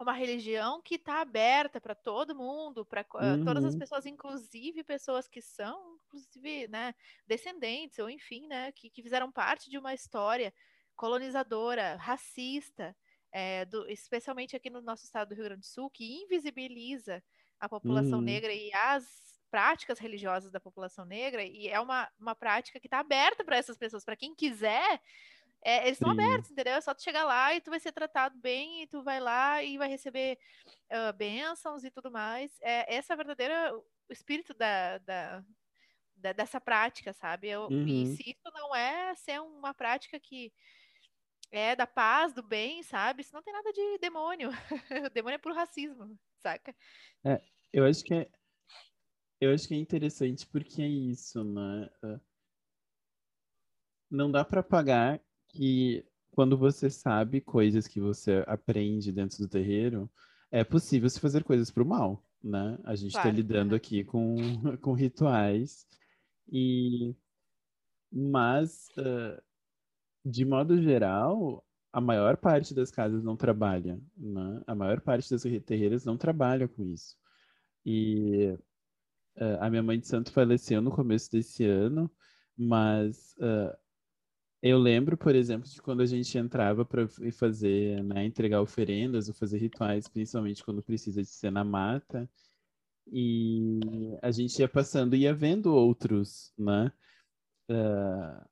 uma 0.03 0.13
religião 0.13 0.81
que 0.81 0.95
está 0.95 1.21
aberta 1.21 1.81
para 1.81 1.95
todo 1.95 2.35
mundo, 2.35 2.85
para 2.85 3.05
uhum. 3.15 3.45
todas 3.45 3.65
as 3.65 3.75
uhum. 3.75 3.79
pessoas, 3.79 4.07
inclusive 4.07 4.83
pessoas 4.83 5.29
que 5.29 5.43
são, 5.43 5.99
inclusive, 6.07 6.69
né, 6.69 6.95
descendentes, 7.27 7.99
ou 7.99 8.09
enfim, 8.09 8.47
né, 8.47 8.73
que, 8.73 8.89
que 8.89 9.03
fizeram 9.03 9.31
parte 9.31 9.69
de 9.69 9.79
uma 9.79 9.93
história 9.93 10.53
colonizadora, 10.97 11.97
racista, 11.97 12.97
é, 13.33 13.65
do, 13.65 13.89
especialmente 13.89 14.57
aqui 14.57 14.71
no 14.71 14.81
nosso 14.81 15.05
estado 15.05 15.29
do 15.29 15.35
Rio 15.35 15.45
Grande 15.45 15.61
do 15.61 15.67
Sul, 15.67 15.91
que 15.91 16.23
invisibiliza 16.23 17.23
a 17.59 17.69
população 17.69 18.19
uhum. 18.19 18.25
negra 18.25 18.53
e 18.53 18.73
as 18.73 19.05
práticas 19.51 19.99
religiosas 19.99 20.53
da 20.53 20.61
população 20.61 21.05
negra, 21.05 21.43
e 21.43 21.69
é 21.69 21.81
uma, 21.81 22.09
uma 22.19 22.35
prática 22.35 22.79
que 22.79 22.87
está 22.87 23.01
aberta 23.01 23.45
para 23.45 23.57
essas 23.57 23.77
pessoas, 23.77 24.05
para 24.05 24.17
quem 24.17 24.35
quiser 24.35 25.01
é, 25.63 25.83
eles 25.83 25.93
estão 25.93 26.11
abertos, 26.11 26.51
entendeu? 26.51 26.75
É 26.75 26.81
só 26.81 26.95
tu 26.95 27.03
chegar 27.03 27.25
lá 27.25 27.55
e 27.55 27.61
tu 27.61 27.71
vai 27.71 27.79
ser 27.79 27.93
tratado 27.93 28.39
bem, 28.39 28.83
e 28.83 28.87
tu 28.87 29.03
vai 29.03 29.21
lá 29.21 29.63
e 29.63 29.77
vai 29.77 29.89
receber 29.89 30.39
uh, 30.91 31.13
bênçãos 31.17 31.85
e 31.85 31.91
tudo 31.91 32.11
mais. 32.11 32.51
É, 32.63 32.95
essa 32.95 33.13
é 33.13 33.15
a 33.15 33.17
verdadeira 33.17 33.77
o 33.77 34.13
espírito 34.13 34.55
da, 34.55 34.99
da, 34.99 35.45
da 36.17 36.33
dessa 36.33 36.61
prática, 36.61 37.13
sabe? 37.13 37.49
Eu, 37.49 37.69
uhum. 37.69 37.87
E 37.87 38.17
se 38.17 38.31
isso 38.31 38.51
não 38.55 38.75
é 38.75 39.15
ser 39.15 39.41
uma 39.41 39.75
prática 39.75 40.19
que 40.19 40.53
é 41.53 41.77
da 41.77 41.87
paz, 41.87 42.33
do 42.33 42.43
bem, 42.43 42.83
sabe? 42.83 43.23
Isso 43.23 43.35
não 43.35 43.43
tem 43.43 43.53
nada 43.53 43.73
de 43.73 43.99
demônio. 43.99 44.51
o 45.07 45.11
demônio 45.11 45.35
é 45.35 45.39
puro 45.39 45.55
racismo, 45.55 46.19
saca? 46.39 46.75
É, 47.25 47.41
eu 47.73 47.85
acho 47.85 48.03
que 48.03 48.15
é, 48.15 48.31
eu 49.41 49.53
acho 49.53 49.69
que 49.69 49.75
é 49.75 49.79
interessante 49.79 50.47
porque 50.47 50.81
é 50.81 50.89
isso, 50.89 51.45
né? 51.45 51.91
Não 54.11 54.31
dá 54.31 54.45
para 54.45 54.63
pagar 54.63 55.21
que 55.53 56.05
quando 56.31 56.57
você 56.57 56.89
sabe 56.89 57.41
coisas 57.41 57.87
que 57.87 58.01
você 58.01 58.45
aprende 58.47 59.13
dentro 59.13 59.39
do 59.39 59.49
terreiro, 59.49 60.11
é 60.51 60.65
possível 60.65 61.09
se 61.09 61.21
fazer 61.21 61.45
coisas 61.45 61.71
para 61.71 61.83
o 61.83 61.87
mal, 61.87 62.25
né? 62.43 62.79
A 62.85 62.95
gente 62.95 63.09
está 63.09 63.23
claro. 63.23 63.37
lidando 63.37 63.75
aqui 63.75 64.05
com, 64.05 64.37
com 64.81 64.93
rituais 64.93 65.87
e 66.51 67.15
mas 68.13 68.89
uh, 68.99 69.41
de 70.25 70.45
modo 70.45 70.83
geral 70.83 71.65
a 71.93 72.01
maior 72.01 72.37
parte 72.37 72.75
das 72.75 72.91
casas 72.91 73.23
não 73.23 73.37
trabalha, 73.37 74.01
né? 74.17 74.63
A 74.67 74.75
maior 74.75 75.01
parte 75.01 75.31
das 75.31 75.43
terreiras 75.65 76.05
não 76.05 76.17
trabalha 76.17 76.69
com 76.69 76.85
isso. 76.85 77.17
E 77.85 78.57
uh, 79.37 79.59
a 79.61 79.69
minha 79.69 79.83
mãe 79.83 79.99
de 79.99 80.07
santo 80.07 80.33
faleceu 80.33 80.81
no 80.81 80.91
começo 80.91 81.31
desse 81.31 81.65
ano, 81.65 82.11
mas 82.57 83.35
uh, 83.39 83.77
eu 84.63 84.79
lembro, 84.79 85.17
por 85.17 85.35
exemplo, 85.35 85.69
de 85.69 85.81
quando 85.81 86.03
a 86.03 86.07
gente 86.07 86.37
entrava 86.37 86.85
para 86.85 87.09
fazer, 87.33 88.03
né, 88.05 88.25
entregar 88.27 88.61
oferendas 88.61 89.29
ou 89.29 89.35
fazer 89.35 89.59
rituais, 89.59 90.07
principalmente 90.07 90.63
quando 90.63 90.83
precisa 90.83 91.23
de 91.23 91.29
ser 91.29 91.51
na 91.51 91.65
mata, 91.65 92.29
e 93.11 93.81
a 94.23 94.31
gente 94.31 94.59
ia 94.61 94.69
passando 94.69 95.17
e 95.17 95.21
ia 95.21 95.35
vendo 95.35 95.75
outros, 95.75 96.53
né? 96.59 96.93
Uh, 97.71 98.49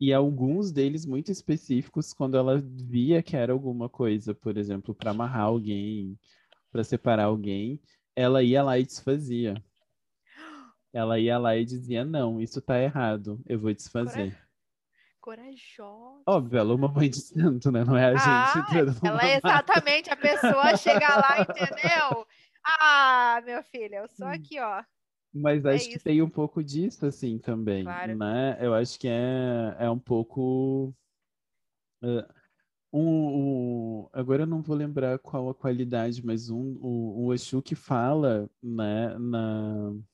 e 0.00 0.12
alguns 0.12 0.72
deles 0.72 1.06
muito 1.06 1.30
específicos, 1.30 2.12
quando 2.12 2.36
ela 2.36 2.58
via 2.58 3.22
que 3.22 3.36
era 3.36 3.52
alguma 3.52 3.88
coisa, 3.88 4.34
por 4.34 4.56
exemplo, 4.56 4.94
para 4.94 5.12
amarrar 5.12 5.42
alguém, 5.44 6.18
para 6.72 6.84
separar 6.84 7.24
alguém, 7.24 7.80
ela 8.16 8.42
ia 8.42 8.62
lá 8.62 8.78
e 8.78 8.84
desfazia. 8.84 9.62
Ela 10.92 11.18
ia 11.18 11.38
lá 11.38 11.56
e 11.56 11.64
dizia: 11.64 12.04
Não, 12.04 12.40
isso 12.40 12.58
está 12.58 12.80
errado, 12.80 13.40
eu 13.46 13.58
vou 13.58 13.72
desfazer 13.72 14.43
corajosa. 15.24 16.22
Óbvio, 16.26 16.58
ela 16.58 16.72
é 16.72 16.74
uma 16.76 16.88
mãe 16.88 17.08
de 17.08 17.18
santo, 17.18 17.72
né? 17.72 17.82
Não 17.82 17.96
é 17.96 18.12
a 18.12 18.14
ah, 18.14 18.52
gente. 18.52 19.06
Ela 19.06 19.26
é 19.26 19.38
exatamente 19.38 20.10
a 20.10 20.16
pessoa 20.16 20.76
chegar 20.76 21.16
lá, 21.16 21.40
entendeu? 21.40 22.26
Ah, 22.66 23.42
meu 23.44 23.62
filho, 23.62 23.96
eu 23.96 24.08
sou 24.08 24.26
hum. 24.26 24.30
aqui, 24.30 24.58
ó. 24.58 24.82
Mas 25.34 25.66
é 25.66 25.74
acho 25.74 25.86
que 25.86 25.98
tem 25.98 26.22
um 26.22 26.30
pouco 26.30 26.64
disso, 26.64 27.04
assim, 27.04 27.36
também, 27.36 27.84
claro. 27.84 28.16
né? 28.16 28.56
Eu 28.58 28.72
acho 28.72 28.98
que 28.98 29.06
é, 29.06 29.76
é 29.80 29.90
um 29.90 29.98
pouco... 29.98 30.94
Uh, 32.02 32.24
um, 32.90 33.02
um, 33.02 34.08
agora 34.14 34.44
eu 34.44 34.46
não 34.46 34.62
vou 34.62 34.74
lembrar 34.74 35.18
qual 35.18 35.50
a 35.50 35.54
qualidade, 35.54 36.24
mas 36.24 36.48
um, 36.48 36.78
o, 36.80 37.26
o 37.26 37.34
Exu 37.34 37.60
que 37.60 37.74
fala, 37.74 38.48
né, 38.62 39.14
na 39.18 39.92
é, 39.92 40.13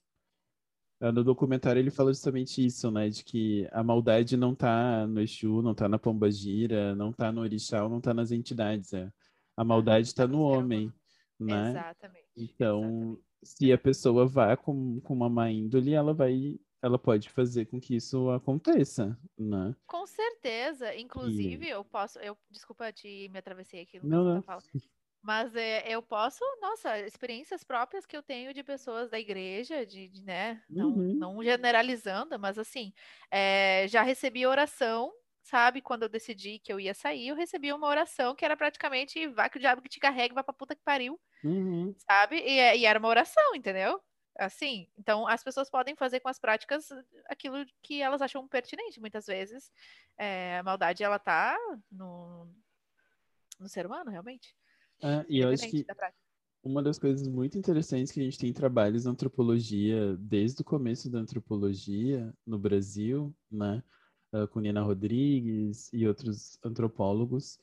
no 1.01 1.25
documentário 1.25 1.81
ele 1.81 1.91
fala 1.91 2.13
justamente 2.13 2.65
isso, 2.65 2.91
né? 2.91 3.09
De 3.09 3.25
que 3.25 3.67
a 3.73 3.83
maldade 3.83 4.37
não 4.37 4.55
tá 4.55 5.07
no 5.07 5.21
Exu, 5.21 5.63
não 5.63 5.75
tá 5.75 5.89
na 5.89 5.99
Pombagira, 5.99 6.95
não 6.95 7.13
tá 7.13 7.33
no 7.33 7.41
Orixá, 7.41 7.89
não 7.89 8.01
tá 8.01 8.13
nas 8.13 8.31
entidades. 8.31 8.93
É. 8.93 9.11
A 9.57 9.65
maldade 9.65 10.09
está 10.09 10.27
no 10.27 10.43
homem, 10.43 10.93
né? 11.39 11.71
Exatamente. 11.71 12.29
Então, 12.37 12.83
exatamente. 12.83 13.21
se 13.43 13.73
a 13.73 13.79
pessoa 13.79 14.27
vá 14.27 14.57
com, 14.57 15.01
com 15.01 15.15
uma 15.15 15.31
má 15.31 15.51
índole, 15.51 15.95
ela 15.95 16.13
vai 16.13 16.59
ela 16.83 16.99
pode 16.99 17.29
fazer 17.29 17.67
com 17.67 17.79
que 17.79 17.95
isso 17.95 18.31
aconteça, 18.31 19.19
né? 19.39 19.75
Com 19.87 20.07
certeza. 20.07 20.95
Inclusive, 20.97 21.67
e... 21.67 21.71
eu 21.71 21.85
posso. 21.85 22.19
Eu, 22.21 22.37
desculpa 22.51 22.91
te 22.93 23.29
me 23.29 23.39
atravessei 23.39 23.83
aqui. 23.83 24.01
Não, 24.03 24.25
não. 24.25 24.45
Mas 25.23 25.55
é, 25.55 25.87
eu 25.87 26.03
posso, 26.03 26.43
nossa, 26.63 26.99
experiências 27.01 27.63
próprias 27.63 28.07
que 28.07 28.17
eu 28.17 28.23
tenho 28.23 28.55
de 28.55 28.63
pessoas 28.63 29.11
da 29.11 29.19
igreja, 29.19 29.85
de, 29.85 30.09
de 30.09 30.25
né, 30.25 30.63
não, 30.69 30.89
uhum. 30.89 31.15
não, 31.15 31.43
generalizando, 31.43 32.39
mas 32.39 32.59
assim, 32.59 32.93
é, 33.31 33.87
já 33.87 34.03
recebi 34.03 34.47
oração, 34.47 35.13
sabe? 35.43 35.83
Quando 35.83 36.05
eu 36.05 36.09
decidi 36.09 36.59
que 36.59 36.73
eu 36.73 36.81
ia 36.81 36.95
sair, 36.95 37.29
eu 37.29 37.37
recebi 37.37 37.71
uma 37.71 37.87
oração 37.87 38.35
que 38.35 38.45
era 38.45 38.57
praticamente 38.57 39.29
vai 39.29 39.51
que 39.51 39.59
o 39.59 39.61
diabo 39.61 39.83
que 39.83 39.91
te 39.91 40.01
carrega, 40.01 40.35
vai 40.35 40.43
pra 40.43 40.55
puta 40.55 40.75
que 40.75 40.83
pariu, 40.83 41.21
uhum. 41.45 41.95
sabe? 41.99 42.37
E, 42.37 42.59
é, 42.59 42.77
e 42.79 42.87
era 42.87 42.99
uma 42.99 43.09
oração, 43.09 43.55
entendeu? 43.55 44.01
Assim, 44.39 44.89
então 44.97 45.27
as 45.27 45.45
pessoas 45.45 45.69
podem 45.69 45.95
fazer 45.95 46.21
com 46.21 46.29
as 46.31 46.39
práticas 46.39 46.89
aquilo 47.29 47.67
que 47.83 48.01
elas 48.01 48.23
acham 48.23 48.49
pertinente, 48.49 48.99
muitas 48.99 49.27
vezes. 49.27 49.71
É, 50.17 50.59
a 50.59 50.63
maldade, 50.63 51.05
ela 51.05 51.19
tá 51.19 51.59
no, 51.93 52.51
no 53.59 53.69
ser 53.69 53.85
humano, 53.85 54.11
realmente. 54.11 54.57
É, 55.03 55.25
e 55.29 55.41
eu 55.41 55.49
acho 55.49 55.69
que 55.69 55.85
uma 56.63 56.83
das 56.83 56.99
coisas 56.99 57.27
muito 57.27 57.57
interessantes 57.57 58.13
que 58.13 58.21
a 58.21 58.23
gente 58.23 58.39
tem 58.39 58.53
trabalhos 58.53 59.05
na 59.05 59.13
antropologia, 59.13 60.17
desde 60.19 60.61
o 60.61 60.65
começo 60.65 61.11
da 61.11 61.19
antropologia 61.19 62.33
no 62.47 62.59
Brasil, 62.59 63.35
né? 63.51 63.83
Uh, 64.33 64.47
com 64.47 64.61
Nina 64.61 64.81
Rodrigues 64.81 65.91
e 65.93 66.07
outros 66.07 66.57
antropólogos 66.65 67.59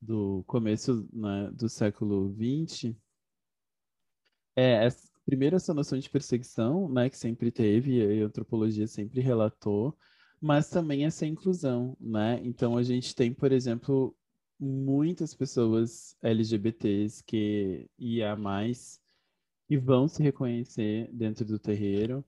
do 0.00 0.44
começo 0.46 1.08
né, 1.12 1.50
do 1.52 1.68
século 1.68 2.32
XX, 2.32 2.94
é 4.54 4.84
essa, 4.84 5.08
primeiro 5.24 5.56
essa 5.56 5.74
noção 5.74 5.98
de 5.98 6.08
perseguição, 6.08 6.88
né, 6.88 7.10
que 7.10 7.18
sempre 7.18 7.50
teve 7.50 7.96
e 7.96 8.22
a 8.22 8.26
antropologia 8.26 8.86
sempre 8.86 9.20
relatou, 9.20 9.98
mas 10.40 10.68
também 10.68 11.04
essa 11.04 11.26
inclusão, 11.26 11.96
né? 12.00 12.40
Então 12.44 12.76
a 12.76 12.82
gente 12.82 13.14
tem, 13.14 13.32
por 13.32 13.50
exemplo, 13.50 14.16
muitas 14.64 15.34
pessoas 15.34 16.16
LGBTs 16.22 17.24
que 17.24 17.90
ia 17.98 18.36
mais 18.36 19.00
e 19.68 19.76
vão 19.76 20.06
se 20.06 20.22
reconhecer 20.22 21.10
dentro 21.12 21.44
do 21.44 21.58
terreiro, 21.58 22.24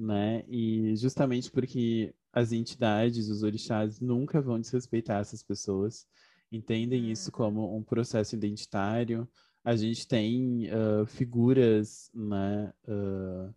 né? 0.00 0.44
E 0.48 0.96
justamente 0.96 1.50
porque 1.50 2.14
as 2.32 2.52
entidades, 2.52 3.28
os 3.28 3.42
orixás 3.42 4.00
nunca 4.00 4.40
vão 4.40 4.58
desrespeitar 4.58 5.20
essas 5.20 5.42
pessoas, 5.42 6.06
entendem 6.50 7.10
isso 7.10 7.28
uhum. 7.28 7.36
como 7.36 7.76
um 7.76 7.82
processo 7.82 8.34
identitário, 8.34 9.28
a 9.62 9.76
gente 9.76 10.08
tem 10.08 10.68
uh, 10.70 11.04
figuras 11.04 12.10
né, 12.14 12.72
uh, 12.88 13.54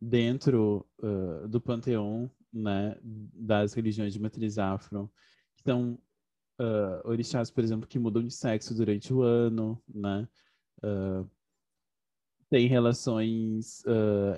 dentro 0.00 0.86
uh, 0.98 1.48
do 1.48 1.60
panteão 1.60 2.30
né, 2.52 2.96
das 3.02 3.72
religiões 3.72 4.12
de 4.12 4.20
matriz 4.20 4.58
afro, 4.58 5.10
que 5.56 5.62
são 5.62 5.98
orixás, 7.04 7.50
por 7.50 7.62
exemplo, 7.64 7.88
que 7.88 7.98
mudam 7.98 8.22
de 8.22 8.32
sexo 8.32 8.74
durante 8.74 9.12
o 9.12 9.22
ano, 9.22 9.80
né? 9.88 10.28
tem 12.48 12.66
relações 12.66 13.82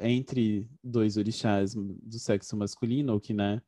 entre 0.02 0.69
dois 0.85 1.17
orixás 1.17 1.75
do 1.75 2.19
sexo 2.19 2.57
masculino, 2.57 3.14
ou 3.14 3.21
que 3.21 3.33
né, 3.33 3.62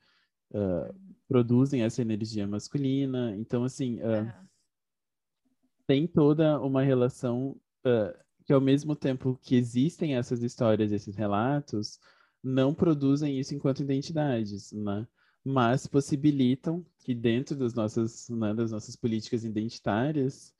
produzem 1.26 1.82
essa 1.82 2.02
energia 2.02 2.46
masculina. 2.46 3.34
Então, 3.36 3.64
assim, 3.64 4.00
tem 5.86 6.06
toda 6.06 6.60
uma 6.60 6.82
relação 6.82 7.56
uh, 7.86 8.24
que, 8.44 8.52
ao 8.52 8.60
mesmo 8.60 8.94
tempo 8.96 9.38
que 9.42 9.56
existem 9.56 10.16
essas 10.16 10.42
histórias, 10.42 10.92
esses 10.92 11.16
relatos, 11.16 11.98
não 12.42 12.74
produzem 12.74 13.38
isso 13.38 13.54
enquanto 13.54 13.80
identidades, 13.80 14.72
né? 14.72 15.06
Mas 15.44 15.86
possibilitam 15.86 16.84
que 17.00 17.14
dentro 17.14 17.54
das 17.56 17.74
nossas, 17.74 18.28
né, 18.30 18.54
das 18.54 18.70
nossas 18.70 18.96
políticas 18.96 19.44
identitárias, 19.44 20.54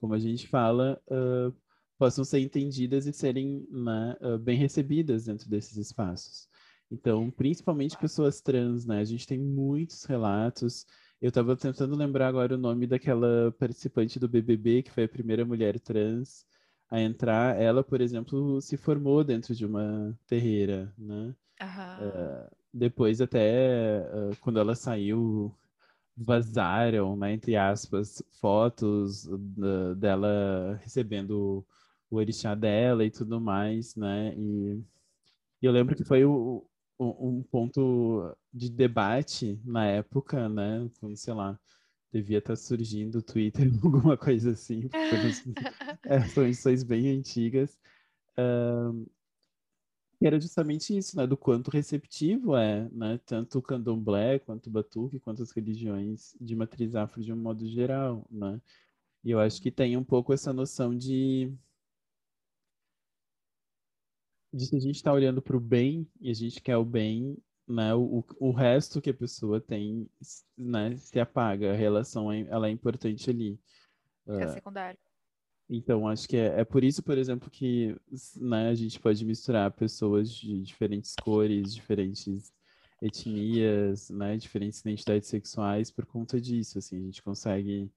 como 0.00 0.14
a 0.14 0.18
gente 0.18 0.48
fala, 0.48 1.00
uh, 1.08 1.54
possam 1.98 2.24
ser 2.24 2.40
entendidas 2.40 3.06
e 3.06 3.12
serem 3.12 3.66
né, 3.70 4.16
uh, 4.22 4.38
bem 4.38 4.56
recebidas 4.56 5.26
dentro 5.26 5.48
desses 5.48 5.76
espaços. 5.76 6.48
Então, 6.90 7.30
principalmente 7.30 7.98
pessoas 7.98 8.40
trans, 8.40 8.86
né? 8.86 8.98
A 8.98 9.04
gente 9.04 9.26
tem 9.26 9.38
muitos 9.38 10.04
relatos 10.04 10.86
eu 11.20 11.28
estava 11.28 11.54
tentando 11.54 11.94
lembrar 11.94 12.28
agora 12.28 12.54
o 12.54 12.58
nome 12.58 12.86
daquela 12.86 13.52
participante 13.58 14.18
do 14.18 14.26
BBB, 14.26 14.82
que 14.82 14.90
foi 14.90 15.04
a 15.04 15.08
primeira 15.08 15.44
mulher 15.44 15.78
trans 15.78 16.46
a 16.90 16.98
entrar. 16.98 17.60
Ela, 17.60 17.84
por 17.84 18.00
exemplo, 18.00 18.58
se 18.62 18.78
formou 18.78 19.22
dentro 19.22 19.54
de 19.54 19.66
uma 19.66 20.18
terreira, 20.26 20.90
né? 20.96 21.34
Uh, 22.02 22.56
depois, 22.72 23.20
até 23.20 24.00
uh, 24.00 24.36
quando 24.40 24.58
ela 24.60 24.74
saiu, 24.74 25.54
vazaram, 26.16 27.16
né, 27.16 27.32
entre 27.32 27.56
aspas, 27.56 28.22
fotos 28.40 29.28
dela 29.96 30.78
recebendo 30.82 31.64
o 32.10 32.16
orixá 32.16 32.54
dela 32.54 33.04
e 33.04 33.10
tudo 33.10 33.40
mais, 33.40 33.94
né? 33.96 34.34
E, 34.36 34.82
e 35.62 35.66
eu 35.66 35.72
lembro 35.72 35.96
que 35.96 36.04
foi 36.04 36.24
o, 36.24 36.66
um 36.98 37.42
ponto 37.42 38.36
de 38.52 38.68
debate 38.70 39.58
na 39.64 39.86
época, 39.86 40.48
né? 40.48 40.90
Quando, 41.00 41.16
sei 41.16 41.32
lá, 41.34 41.58
devia 42.12 42.38
estar 42.38 42.56
surgindo 42.56 43.18
o 43.18 43.22
Twitter, 43.22 43.70
alguma 43.82 44.16
coisa 44.16 44.50
assim, 44.52 44.88
é, 46.04 46.20
são 46.28 46.44
edições 46.44 46.82
bem 46.82 47.08
antigas. 47.16 47.78
Uh, 48.36 49.06
era 50.26 50.40
justamente 50.40 50.96
isso, 50.96 51.16
né? 51.16 51.26
Do 51.26 51.36
quanto 51.36 51.70
receptivo 51.70 52.56
é, 52.56 52.88
né? 52.90 53.18
Tanto 53.24 53.58
o 53.58 53.62
candomblé, 53.62 54.38
quanto 54.38 54.66
o 54.66 54.70
batuque, 54.70 55.20
quanto 55.20 55.42
as 55.42 55.50
religiões 55.52 56.36
de 56.40 56.54
matriz 56.54 56.94
afro 56.94 57.22
de 57.22 57.32
um 57.32 57.36
modo 57.36 57.66
geral, 57.66 58.26
né? 58.30 58.60
E 59.24 59.30
eu 59.30 59.40
acho 59.40 59.60
que 59.60 59.70
tem 59.70 59.96
um 59.96 60.04
pouco 60.04 60.32
essa 60.32 60.52
noção 60.52 60.96
de 60.96 61.52
de 64.52 64.66
se 64.66 64.76
a 64.76 64.80
gente 64.80 64.96
está 64.96 65.12
olhando 65.12 65.40
para 65.40 65.56
o 65.56 65.60
bem 65.60 66.08
e 66.20 66.30
a 66.30 66.34
gente 66.34 66.60
quer 66.60 66.76
o 66.76 66.84
bem, 66.84 67.36
né, 67.68 67.94
o, 67.94 68.24
o 68.40 68.50
resto 68.50 69.00
que 69.00 69.10
a 69.10 69.14
pessoa 69.14 69.60
tem, 69.60 70.08
né, 70.56 70.96
se 70.96 71.20
apaga. 71.20 71.72
A 71.72 71.76
relação 71.76 72.32
é, 72.32 72.40
ela 72.48 72.66
é 72.66 72.70
importante 72.70 73.30
ali. 73.30 73.60
É 74.26 74.46
uh, 74.46 74.52
secundário. 74.52 74.98
Então, 75.72 76.08
acho 76.08 76.28
que 76.28 76.36
é, 76.36 76.60
é 76.60 76.64
por 76.64 76.82
isso, 76.82 77.00
por 77.00 77.16
exemplo, 77.16 77.48
que 77.48 77.96
né, 78.36 78.68
a 78.70 78.74
gente 78.74 78.98
pode 78.98 79.24
misturar 79.24 79.70
pessoas 79.70 80.28
de 80.28 80.60
diferentes 80.62 81.14
cores, 81.22 81.72
diferentes 81.72 82.52
etnias, 83.00 84.10
né, 84.10 84.36
diferentes 84.36 84.80
identidades 84.80 85.28
sexuais 85.28 85.90
por 85.90 86.04
conta 86.04 86.40
disso. 86.40 86.78
Assim, 86.78 86.96
a 86.96 87.04
gente 87.04 87.22
consegue 87.22 87.88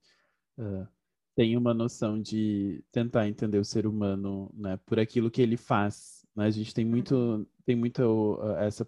uh, 0.56 0.86
tem 1.34 1.56
uma 1.56 1.74
noção 1.74 2.20
de 2.20 2.84
tentar 2.92 3.28
entender 3.28 3.58
o 3.58 3.64
ser 3.64 3.86
humano, 3.86 4.50
né, 4.54 4.78
por 4.86 5.00
aquilo 5.00 5.30
que 5.30 5.42
ele 5.42 5.56
faz, 5.56 6.24
né? 6.34 6.46
A 6.46 6.50
gente 6.50 6.72
tem 6.72 6.84
muito, 6.84 7.46
tem 7.64 7.74
muito 7.74 8.00
uh, 8.40 8.56
essa 8.58 8.84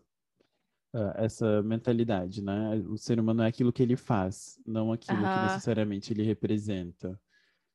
uh, 0.94 1.12
essa 1.16 1.62
mentalidade, 1.62 2.42
né? 2.42 2.76
O 2.88 2.96
ser 2.96 3.18
humano 3.18 3.42
é 3.42 3.48
aquilo 3.48 3.72
que 3.72 3.82
ele 3.82 3.96
faz, 3.96 4.60
não 4.64 4.92
aquilo 4.92 5.18
que 5.18 5.42
necessariamente 5.42 6.12
ele 6.12 6.22
representa, 6.22 7.20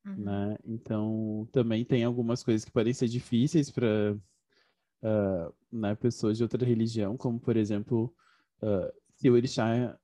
uhum. 0.06 0.16
né? 0.16 0.58
Então, 0.66 1.48
também 1.52 1.86
tem 1.86 2.04
algumas 2.04 2.44
coisas 2.44 2.66
que 2.66 2.72
podem 2.72 2.94
ser 2.94 3.08
difíceis 3.08 3.70
para 3.70 4.16
uh, 5.04 5.54
né, 5.72 5.96
pessoas 5.96 6.38
de 6.38 6.44
outra 6.44 6.66
religião, 6.66 7.18
como, 7.18 7.40
por 7.40 7.58
exemplo, 7.58 8.14
uh, 8.62 8.92
se 9.16 9.30
o 9.30 9.34
orixá 9.34 9.98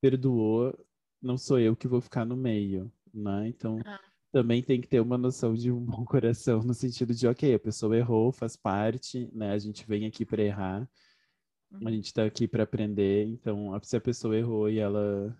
perdoou, 0.00 0.76
não 1.20 1.36
sou 1.36 1.58
eu 1.58 1.74
que 1.74 1.88
vou 1.88 2.00
ficar 2.00 2.24
no 2.24 2.36
meio, 2.36 2.92
né? 3.12 3.48
Então, 3.48 3.76
uhum 3.76 4.06
também 4.36 4.62
tem 4.62 4.82
que 4.82 4.86
ter 4.86 5.00
uma 5.00 5.16
noção 5.16 5.54
de 5.54 5.72
um 5.72 5.80
bom 5.80 6.04
coração, 6.04 6.62
no 6.62 6.74
sentido 6.74 7.14
de, 7.14 7.26
ok, 7.26 7.54
a 7.54 7.58
pessoa 7.58 7.96
errou, 7.96 8.30
faz 8.30 8.54
parte, 8.54 9.30
né? 9.32 9.52
A 9.52 9.58
gente 9.58 9.86
vem 9.86 10.04
aqui 10.04 10.26
para 10.26 10.42
errar, 10.42 10.86
a 11.72 11.76
uhum. 11.76 11.90
gente 11.90 12.06
está 12.06 12.22
aqui 12.22 12.46
para 12.46 12.64
aprender. 12.64 13.24
Então, 13.24 13.72
se 13.82 13.96
a 13.96 14.00
pessoa 14.00 14.36
errou 14.36 14.68
e 14.68 14.78
ela 14.78 15.34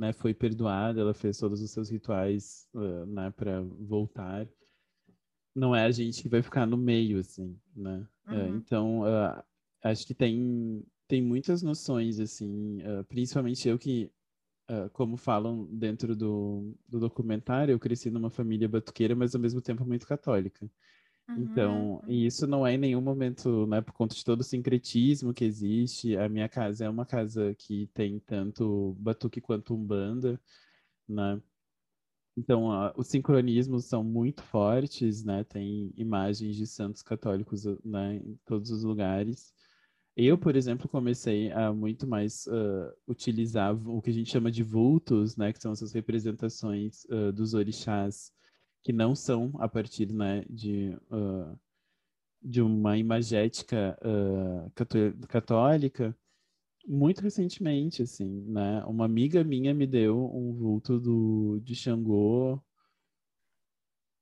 né, 0.00 0.14
foi 0.14 0.32
perdoada, 0.32 0.98
ela 0.98 1.12
fez 1.12 1.36
todos 1.36 1.60
os 1.60 1.70
seus 1.70 1.90
rituais 1.90 2.66
uh, 2.72 3.04
né, 3.04 3.30
para 3.36 3.60
voltar, 3.60 4.48
não 5.54 5.76
é 5.76 5.84
a 5.84 5.90
gente 5.90 6.22
que 6.22 6.28
vai 6.28 6.40
ficar 6.40 6.64
no 6.64 6.76
meio, 6.78 7.18
assim, 7.18 7.54
né? 7.76 8.08
Uhum. 8.26 8.34
Uh, 8.34 8.56
então, 8.56 9.00
uh, 9.02 9.44
acho 9.84 10.06
que 10.06 10.14
tem, 10.14 10.82
tem 11.06 11.20
muitas 11.20 11.60
noções, 11.60 12.18
assim, 12.18 12.78
principalmente 13.08 13.68
eu 13.68 13.78
que 13.78 14.10
como 14.92 15.16
falam 15.16 15.66
dentro 15.72 16.14
do, 16.14 16.72
do 16.88 17.00
documentário, 17.00 17.72
eu 17.72 17.78
cresci 17.80 18.08
numa 18.08 18.30
família 18.30 18.68
batuqueira, 18.68 19.16
mas 19.16 19.34
ao 19.34 19.40
mesmo 19.40 19.60
tempo 19.60 19.84
muito 19.84 20.06
católica. 20.06 20.70
Então, 21.36 22.02
e 22.08 22.26
isso 22.26 22.46
não 22.46 22.66
é 22.66 22.74
em 22.74 22.78
nenhum 22.78 23.00
momento, 23.00 23.66
né, 23.66 23.80
por 23.80 23.92
conta 23.92 24.14
de 24.14 24.24
todo 24.24 24.40
o 24.40 24.44
sincretismo 24.44 25.32
que 25.32 25.44
existe. 25.44 26.16
A 26.16 26.28
minha 26.28 26.48
casa 26.48 26.84
é 26.84 26.88
uma 26.90 27.06
casa 27.06 27.54
que 27.54 27.86
tem 27.94 28.18
tanto 28.20 28.94
batuque 28.98 29.40
quanto 29.40 29.74
umbanda, 29.74 30.40
né? 31.08 31.40
Então, 32.36 32.68
uh, 32.70 32.92
os 32.96 33.08
sincronismos 33.08 33.84
são 33.86 34.02
muito 34.04 34.42
fortes, 34.42 35.24
né? 35.24 35.44
Tem 35.44 35.92
imagens 35.96 36.56
de 36.56 36.66
santos 36.66 37.02
católicos, 37.02 37.64
né, 37.84 38.16
em 38.16 38.38
todos 38.46 38.70
os 38.70 38.82
lugares. 38.84 39.52
Eu, 40.16 40.38
por 40.38 40.56
exemplo, 40.56 40.88
comecei 40.88 41.52
a 41.52 41.72
muito 41.72 42.06
mais 42.06 42.46
uh, 42.46 42.92
utilizar 43.08 43.74
o 43.88 44.02
que 44.02 44.10
a 44.10 44.12
gente 44.12 44.30
chama 44.30 44.50
de 44.50 44.62
vultos, 44.62 45.36
né, 45.36 45.52
que 45.52 45.60
são 45.60 45.72
essas 45.72 45.92
representações 45.92 47.04
uh, 47.06 47.32
dos 47.32 47.54
orixás 47.54 48.32
que 48.82 48.92
não 48.92 49.14
são 49.14 49.52
a 49.58 49.68
partir 49.68 50.12
né, 50.12 50.44
de, 50.48 50.96
uh, 51.10 51.58
de 52.42 52.62
uma 52.62 52.96
imagética 52.96 53.98
católica, 55.28 56.16
muito 56.86 57.20
recentemente, 57.20 58.02
assim, 58.02 58.42
né? 58.48 58.82
Uma 58.86 59.04
amiga 59.04 59.44
minha 59.44 59.74
me 59.74 59.86
deu 59.86 60.34
um 60.34 60.52
vulto 60.54 60.98
do, 60.98 61.60
de 61.62 61.74
Xangô 61.74 62.60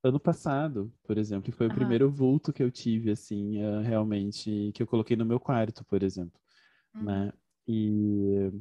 ano 0.03 0.19
passado, 0.19 0.91
por 1.03 1.17
exemplo, 1.17 1.51
foi 1.51 1.67
o 1.67 1.73
primeiro 1.73 2.09
vulto 2.09 2.53
que 2.53 2.63
eu 2.63 2.71
tive, 2.71 3.11
assim, 3.11 3.61
uh, 3.63 3.81
realmente, 3.81 4.71
que 4.73 4.81
eu 4.81 4.87
coloquei 4.87 5.17
no 5.17 5.25
meu 5.25 5.39
quarto, 5.39 5.83
por 5.85 6.03
exemplo, 6.03 6.39
uhum. 6.95 7.03
né? 7.03 7.33
E 7.67 8.51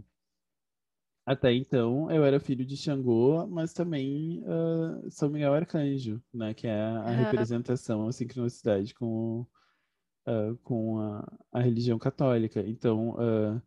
até 1.29 1.53
então 1.53 2.11
eu 2.11 2.25
era 2.25 2.41
filho 2.41 2.64
de 2.64 2.75
Xangô, 2.75 3.47
mas 3.47 3.75
também 3.75 4.43
uh, 4.45 5.11
São 5.11 5.29
Miguel 5.29 5.53
Arcanjo, 5.53 6.23
né? 6.33 6.55
Que 6.55 6.67
é 6.67 6.81
a, 6.81 7.11
representação, 7.11 8.09
a 8.09 8.12
sincronicidade 8.12 8.95
com, 8.95 9.47
uh, 10.27 10.57
com 10.62 10.99
a, 10.99 11.38
a, 11.53 11.61
religião 11.61 11.99
católica. 11.99 12.61
Então, 12.67 13.11
uh, 13.11 13.61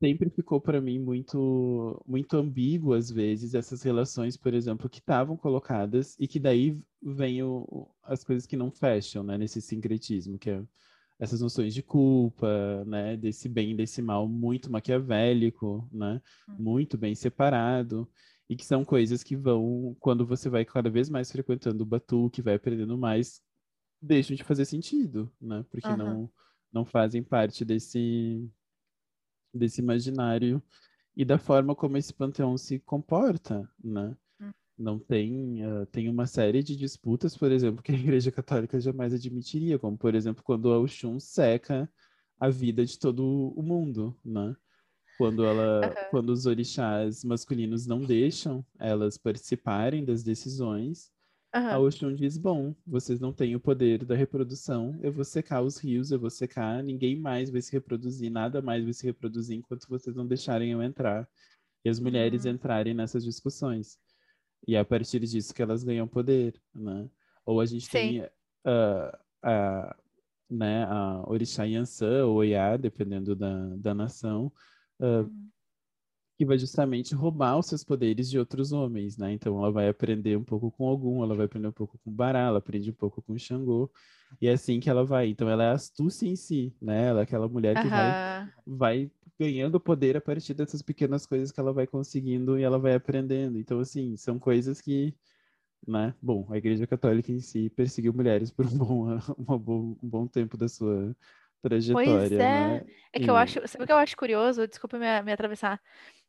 sempre 0.00 0.30
ficou 0.30 0.60
para 0.62 0.80
mim 0.80 0.98
muito 0.98 2.02
muito 2.06 2.36
ambíguo 2.38 2.94
às 2.94 3.10
vezes 3.10 3.54
essas 3.54 3.82
relações, 3.82 4.34
por 4.34 4.54
exemplo, 4.54 4.88
que 4.88 5.00
estavam 5.00 5.36
colocadas 5.36 6.16
e 6.18 6.26
que 6.26 6.40
daí 6.40 6.80
vem 7.02 7.42
o, 7.42 7.86
as 8.02 8.24
coisas 8.24 8.46
que 8.46 8.56
não 8.56 8.70
fecham, 8.70 9.22
né, 9.22 9.36
nesse 9.36 9.60
sincretismo, 9.60 10.38
que 10.38 10.48
é 10.50 10.62
essas 11.18 11.40
noções 11.40 11.74
de 11.74 11.82
culpa, 11.82 12.84
né, 12.84 13.16
desse 13.16 13.48
bem 13.48 13.72
e 13.72 13.74
desse 13.76 14.00
mal 14.00 14.28
muito 14.28 14.70
maquiavélico, 14.70 15.88
né, 15.92 16.20
hum. 16.48 16.56
muito 16.58 16.96
bem 16.96 17.14
separado, 17.14 18.08
e 18.48 18.56
que 18.56 18.64
são 18.64 18.84
coisas 18.84 19.22
que 19.22 19.36
vão, 19.36 19.96
quando 20.00 20.26
você 20.26 20.48
vai 20.48 20.64
cada 20.64 20.88
vez 20.88 21.10
mais 21.10 21.30
frequentando 21.30 21.82
o 21.82 21.86
batuque, 21.86 22.40
vai 22.40 22.54
aprendendo 22.54 22.96
mais, 22.96 23.42
deixam 24.00 24.36
de 24.36 24.44
fazer 24.44 24.64
sentido, 24.64 25.30
né, 25.40 25.64
porque 25.70 25.88
uhum. 25.88 25.96
não 25.96 26.30
não 26.70 26.84
fazem 26.84 27.22
parte 27.22 27.64
desse 27.64 28.46
desse 29.52 29.80
imaginário 29.80 30.62
e 31.16 31.24
da 31.24 31.38
forma 31.38 31.74
como 31.74 31.96
esse 31.96 32.12
panteão 32.12 32.56
se 32.56 32.78
comporta, 32.78 33.68
né? 33.82 34.14
Não 34.78 34.98
tem, 34.98 35.66
uh, 35.66 35.86
tem 35.86 36.08
uma 36.08 36.26
série 36.26 36.62
de 36.62 36.76
disputas, 36.76 37.36
por 37.36 37.50
exemplo, 37.50 37.82
que 37.82 37.90
a 37.90 37.94
Igreja 37.96 38.30
Católica 38.30 38.80
jamais 38.80 39.12
admitiria, 39.12 39.78
como, 39.78 39.98
por 39.98 40.14
exemplo, 40.14 40.44
quando 40.44 40.72
a 40.72 40.78
Oxum 40.78 41.18
seca 41.18 41.90
a 42.38 42.48
vida 42.48 42.84
de 42.84 42.98
todo 42.98 43.52
o 43.56 43.62
mundo, 43.62 44.16
né? 44.24 44.54
Quando, 45.16 45.44
ela, 45.44 45.80
uhum. 45.84 46.10
quando 46.10 46.30
os 46.30 46.46
orixás 46.46 47.24
masculinos 47.24 47.86
não 47.86 47.98
deixam 47.98 48.64
elas 48.78 49.18
participarem 49.18 50.04
das 50.04 50.22
decisões, 50.22 51.10
uhum. 51.52 51.66
a 51.66 51.78
Oxum 51.80 52.14
diz, 52.14 52.38
bom, 52.38 52.72
vocês 52.86 53.18
não 53.18 53.32
têm 53.32 53.56
o 53.56 53.60
poder 53.60 54.04
da 54.04 54.14
reprodução, 54.14 54.96
eu 55.02 55.12
vou 55.12 55.24
secar 55.24 55.60
os 55.60 55.76
rios, 55.76 56.12
eu 56.12 56.20
vou 56.20 56.30
secar, 56.30 56.84
ninguém 56.84 57.18
mais 57.18 57.50
vai 57.50 57.60
se 57.60 57.72
reproduzir, 57.72 58.30
nada 58.30 58.62
mais 58.62 58.84
vai 58.84 58.92
se 58.92 59.04
reproduzir 59.04 59.56
enquanto 59.56 59.88
vocês 59.88 60.14
não 60.14 60.24
deixarem 60.24 60.70
eu 60.70 60.80
entrar. 60.80 61.28
E 61.84 61.88
as 61.88 61.98
mulheres 61.98 62.44
uhum. 62.44 62.52
entrarem 62.52 62.94
nessas 62.94 63.24
discussões. 63.24 63.98
E 64.66 64.74
é 64.74 64.78
a 64.78 64.84
partir 64.84 65.20
disso 65.20 65.54
que 65.54 65.62
elas 65.62 65.82
ganham 65.82 66.06
poder, 66.06 66.60
né? 66.74 67.08
Ou 67.44 67.60
a 67.60 67.66
gente 67.66 67.86
Sim. 67.86 67.90
tem 67.90 68.20
uh, 68.22 69.18
a, 69.42 69.96
né, 70.50 70.84
a 70.84 71.24
Orixá 71.26 71.64
Yansan 71.64 72.26
ou 72.26 72.36
Oiá, 72.36 72.76
dependendo 72.76 73.34
da, 73.34 73.76
da 73.76 73.94
nação, 73.94 74.52
uh, 75.00 75.22
uhum. 75.22 75.48
Que 76.38 76.44
vai 76.44 76.56
justamente 76.56 77.16
roubar 77.16 77.58
os 77.58 77.66
seus 77.66 77.82
poderes 77.82 78.30
de 78.30 78.38
outros 78.38 78.70
homens, 78.70 79.18
né? 79.18 79.32
Então 79.32 79.58
ela 79.58 79.72
vai 79.72 79.88
aprender 79.88 80.38
um 80.38 80.44
pouco 80.44 80.70
com 80.70 80.84
Ogum, 80.84 81.24
ela 81.24 81.34
vai 81.34 81.46
aprender 81.46 81.66
um 81.66 81.72
pouco 81.72 81.98
com 81.98 82.12
Bará, 82.12 82.46
ela 82.46 82.58
aprende 82.58 82.90
um 82.90 82.94
pouco 82.94 83.20
com 83.20 83.36
Xangô, 83.36 83.90
e 84.40 84.46
é 84.46 84.52
assim 84.52 84.78
que 84.78 84.88
ela 84.88 85.04
vai. 85.04 85.28
Então 85.28 85.50
ela 85.50 85.64
é 85.64 85.70
astúcia 85.72 86.28
em 86.28 86.36
si, 86.36 86.72
né? 86.80 87.08
Ela 87.08 87.20
é 87.20 87.22
aquela 87.24 87.48
mulher 87.48 87.74
que 87.74 87.82
uhum. 87.82 87.90
vai, 87.90 88.48
vai 88.64 89.10
ganhando 89.36 89.80
poder 89.80 90.16
a 90.16 90.20
partir 90.20 90.54
dessas 90.54 90.80
pequenas 90.80 91.26
coisas 91.26 91.50
que 91.50 91.58
ela 91.58 91.72
vai 91.72 91.88
conseguindo 91.88 92.56
e 92.56 92.62
ela 92.62 92.78
vai 92.78 92.94
aprendendo. 92.94 93.58
Então, 93.58 93.80
assim, 93.80 94.16
são 94.16 94.38
coisas 94.38 94.80
que 94.80 95.12
né? 95.86 96.14
Bom, 96.20 96.46
a 96.50 96.56
Igreja 96.56 96.86
Católica 96.86 97.30
em 97.30 97.40
si 97.40 97.70
perseguiu 97.70 98.12
mulheres 98.12 98.50
por 98.50 98.64
um 98.66 98.78
bom, 99.58 99.96
um 100.02 100.08
bom 100.08 100.26
tempo 100.26 100.56
da 100.56 100.68
sua 100.68 101.14
trajetória, 101.62 102.12
pois 102.14 102.32
é. 102.32 102.36
né? 102.38 102.86
É 103.12 103.18
que 103.18 103.26
e... 103.26 103.28
eu 103.28 103.36
acho, 103.36 103.66
sabe 103.66 103.84
o 103.84 103.86
que 103.86 103.92
eu 103.92 103.96
acho 103.96 104.16
curioso? 104.16 104.66
Desculpa 104.66 104.98
me, 104.98 105.22
me 105.22 105.32
atravessar, 105.32 105.80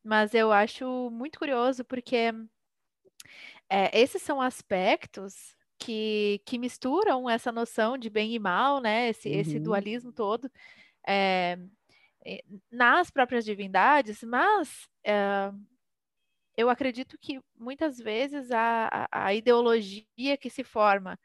mas 0.03 0.33
eu 0.33 0.51
acho 0.51 1.09
muito 1.11 1.39
curioso 1.39 1.83
porque 1.83 2.31
é, 3.69 3.99
esses 3.99 4.21
são 4.21 4.41
aspectos 4.41 5.55
que, 5.77 6.41
que 6.45 6.57
misturam 6.57 7.29
essa 7.29 7.51
noção 7.51 7.97
de 7.97 8.09
bem 8.09 8.33
e 8.33 8.39
mal, 8.39 8.81
né? 8.81 9.09
Esse, 9.09 9.29
uhum. 9.29 9.35
esse 9.35 9.59
dualismo 9.59 10.11
todo 10.11 10.51
é, 11.07 11.57
nas 12.71 13.09
próprias 13.09 13.45
divindades, 13.45 14.23
mas 14.23 14.87
é, 15.03 15.51
eu 16.57 16.69
acredito 16.69 17.17
que 17.17 17.41
muitas 17.57 17.97
vezes 17.97 18.51
a, 18.51 19.07
a, 19.09 19.25
a 19.27 19.33
ideologia 19.33 20.37
que 20.39 20.49
se 20.49 20.63
forma 20.63 21.17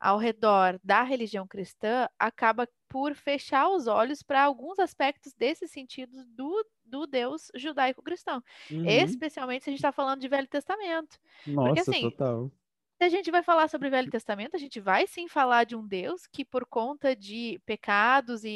ao 0.00 0.18
redor 0.18 0.78
da 0.82 1.02
religião 1.02 1.46
cristã 1.46 2.08
acaba 2.18 2.68
por 2.94 3.12
fechar 3.16 3.68
os 3.70 3.88
olhos 3.88 4.22
para 4.22 4.44
alguns 4.44 4.78
aspectos 4.78 5.34
desses 5.34 5.68
sentidos 5.72 6.24
do, 6.26 6.64
do 6.84 7.08
Deus 7.08 7.50
judaico-cristão. 7.56 8.40
Uhum. 8.70 8.86
Especialmente 8.86 9.64
se 9.64 9.70
a 9.70 9.72
gente 9.72 9.80
está 9.80 9.90
falando 9.90 10.20
de 10.20 10.28
Velho 10.28 10.46
Testamento. 10.46 11.18
Nossa, 11.44 11.74
Porque, 11.74 11.80
assim, 11.80 12.02
total. 12.02 12.52
Se 12.96 13.02
a 13.02 13.08
gente 13.08 13.32
vai 13.32 13.42
falar 13.42 13.68
sobre 13.68 13.88
o 13.88 13.90
Velho 13.90 14.08
Testamento, 14.12 14.54
a 14.54 14.60
gente 14.60 14.78
vai 14.78 15.08
sim 15.08 15.26
falar 15.26 15.64
de 15.64 15.74
um 15.74 15.84
Deus 15.84 16.28
que, 16.28 16.44
por 16.44 16.64
conta 16.64 17.16
de 17.16 17.60
pecados 17.66 18.44
e, 18.44 18.48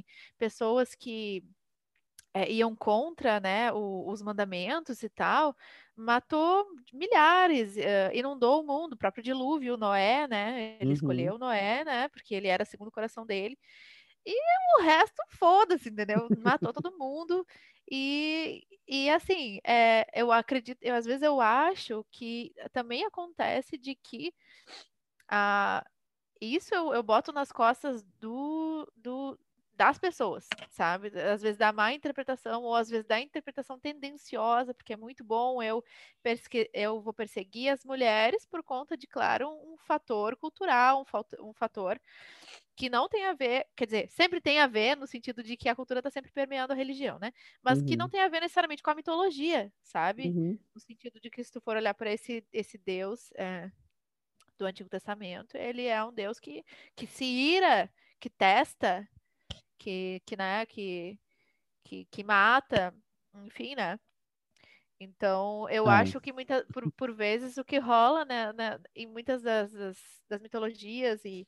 e 0.00 0.04
pessoas 0.36 0.96
que 0.96 1.44
é, 2.34 2.50
iam 2.50 2.74
contra 2.74 3.38
né, 3.38 3.72
o, 3.72 4.10
os 4.10 4.20
mandamentos 4.20 5.02
e 5.04 5.08
tal, 5.08 5.56
matou 5.96 6.66
milhares, 6.92 7.76
uh, 7.76 8.12
inundou 8.12 8.60
o 8.60 8.66
mundo, 8.66 8.94
o 8.94 8.98
próprio 8.98 9.22
dilúvio, 9.22 9.76
Noé, 9.76 10.26
né? 10.26 10.76
Ele 10.80 10.88
uhum. 10.88 10.94
escolheu 10.94 11.38
Noé, 11.38 11.84
né? 11.84 12.08
Porque 12.08 12.34
ele 12.34 12.48
era 12.48 12.64
segundo 12.64 12.88
o 12.88 12.92
coração 12.92 13.24
dele. 13.24 13.56
E 14.26 14.34
o 14.78 14.82
resto, 14.82 15.22
foda-se, 15.38 15.90
entendeu? 15.90 16.26
Matou 16.42 16.72
todo 16.72 16.98
mundo. 16.98 17.46
E, 17.90 18.66
e 18.88 19.08
assim, 19.10 19.60
é, 19.64 20.06
eu 20.14 20.32
acredito, 20.32 20.78
eu, 20.82 20.94
às 20.94 21.04
vezes 21.04 21.22
eu 21.22 21.40
acho 21.40 22.04
que 22.10 22.52
também 22.72 23.04
acontece 23.04 23.78
de 23.78 23.94
que 23.94 24.34
a, 25.28 25.84
isso 26.40 26.74
eu, 26.74 26.92
eu 26.94 27.02
boto 27.02 27.32
nas 27.32 27.52
costas 27.52 28.02
do, 28.18 28.90
do, 28.96 29.38
das 29.76 29.98
pessoas, 29.98 30.48
sabe? 30.70 31.08
Às 31.18 31.42
vezes 31.42 31.58
da 31.58 31.72
má 31.72 31.92
interpretação 31.92 32.62
ou 32.62 32.74
às 32.74 32.88
vezes 32.88 33.06
da 33.06 33.20
interpretação 33.20 33.78
tendenciosa, 33.78 34.72
porque 34.72 34.92
é 34.92 34.96
muito 34.96 35.24
bom 35.24 35.62
eu 35.62 35.84
eu 36.72 37.00
vou 37.00 37.12
perseguir 37.12 37.72
as 37.72 37.84
mulheres 37.84 38.46
por 38.46 38.62
conta 38.62 38.96
de, 38.96 39.06
claro, 39.06 39.48
um, 39.48 39.76
fator 39.78 40.36
cultural, 40.36 41.04
um, 41.04 41.48
um 41.48 41.52
fator 41.52 42.00
que 42.76 42.88
não 42.88 43.08
tem 43.08 43.24
a 43.26 43.32
ver, 43.32 43.66
quer 43.76 43.84
dizer, 43.84 44.08
sempre 44.08 44.40
tem 44.40 44.58
a 44.58 44.66
ver 44.66 44.96
no 44.96 45.06
sentido 45.06 45.42
de 45.42 45.56
que 45.56 45.68
a 45.68 45.76
cultura 45.76 46.00
está 46.00 46.10
sempre 46.10 46.32
permeando 46.32 46.72
a 46.72 46.76
religião, 46.76 47.18
né? 47.18 47.32
Mas 47.62 47.78
uhum. 47.78 47.86
que 47.86 47.96
não 47.96 48.08
tem 48.08 48.20
a 48.20 48.28
ver 48.28 48.40
necessariamente 48.40 48.82
com 48.82 48.90
a 48.90 48.94
mitologia, 48.94 49.72
sabe? 49.82 50.28
Uhum. 50.28 50.58
No 50.74 50.80
sentido 50.80 51.20
de 51.20 51.30
que 51.30 51.42
se 51.42 51.52
tu 51.52 51.60
for 51.60 51.76
olhar 51.76 51.94
para 51.94 52.12
esse, 52.12 52.44
esse 52.52 52.76
Deus 52.78 53.30
é, 53.36 53.70
do 54.58 54.66
Antigo 54.66 54.88
Testamento, 54.88 55.56
ele 55.56 55.86
é 55.86 56.02
um 56.04 56.12
Deus 56.12 56.40
que, 56.40 56.64
que 56.96 57.06
se 57.06 57.24
ira, 57.24 57.88
que 58.18 58.28
testa 58.28 59.08
que, 59.84 60.22
que 60.26 60.36
né, 60.36 60.64
que, 60.66 61.18
que, 61.84 62.06
que 62.06 62.24
mata, 62.24 62.94
enfim, 63.44 63.74
né? 63.76 63.98
Então, 64.98 65.68
eu 65.68 65.88
Ai. 65.88 66.02
acho 66.02 66.20
que 66.20 66.32
muita, 66.32 66.64
por, 66.72 66.90
por 66.92 67.12
vezes 67.12 67.58
o 67.58 67.64
que 67.64 67.78
rola 67.78 68.24
né, 68.24 68.52
né 68.52 68.78
em 68.94 69.06
muitas 69.06 69.42
das, 69.42 69.72
das, 69.72 69.98
das 70.28 70.40
mitologias 70.40 71.24
e 71.24 71.46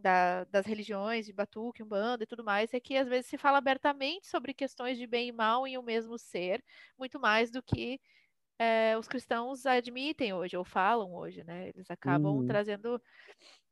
da, 0.00 0.44
das 0.44 0.66
religiões, 0.66 1.26
de 1.26 1.32
Batuque, 1.32 1.82
Umbanda 1.82 2.22
e 2.24 2.26
tudo 2.26 2.44
mais, 2.44 2.72
é 2.72 2.78
que 2.80 2.96
às 2.96 3.08
vezes 3.08 3.26
se 3.26 3.38
fala 3.38 3.58
abertamente 3.58 4.28
sobre 4.28 4.54
questões 4.54 4.96
de 4.98 5.06
bem 5.06 5.28
e 5.28 5.32
mal 5.32 5.66
em 5.66 5.76
um 5.78 5.82
mesmo 5.82 6.16
ser, 6.18 6.64
muito 6.98 7.18
mais 7.18 7.50
do 7.50 7.62
que 7.62 8.00
é, 8.58 8.96
os 8.98 9.08
cristãos 9.08 9.66
admitem 9.66 10.32
hoje, 10.32 10.56
ou 10.56 10.64
falam 10.64 11.14
hoje, 11.14 11.44
né? 11.44 11.68
Eles 11.70 11.90
acabam 11.90 12.36
uhum. 12.36 12.46
trazendo 12.46 13.00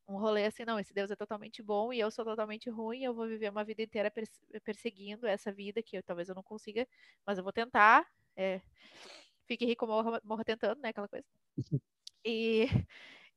um 0.09 0.16
rolê 0.19 0.45
assim, 0.45 0.64
não, 0.64 0.79
esse 0.79 0.95
Deus 0.95 1.11
é 1.11 1.16
totalmente 1.16 1.62
bom 1.62 1.92
e 1.92 1.99
eu 1.99 2.11
sou 2.11 2.25
totalmente 2.25 2.71
ruim, 2.71 3.03
eu 3.03 3.14
vou 3.14 3.27
viver 3.27 3.51
uma 3.51 3.64
vida 3.64 3.83
inteira 3.83 4.12
perseguindo 4.64 5.27
essa 5.27 5.53
vida 5.53 5.83
que 5.83 5.97
eu, 5.97 6.03
talvez 6.03 6.29
eu 6.29 6.35
não 6.35 6.42
consiga, 6.42 6.87
mas 7.27 7.38
eu 7.38 7.45
vou 7.45 7.53
tentar. 7.53 8.07
É, 8.37 8.61
fique 9.47 9.66
rico, 9.66 9.87
morra, 9.87 10.21
morra 10.25 10.45
tentando, 10.45 10.81
né? 10.81 10.90
Aquela 10.90 11.09
coisa. 11.09 11.27
E, 12.25 12.66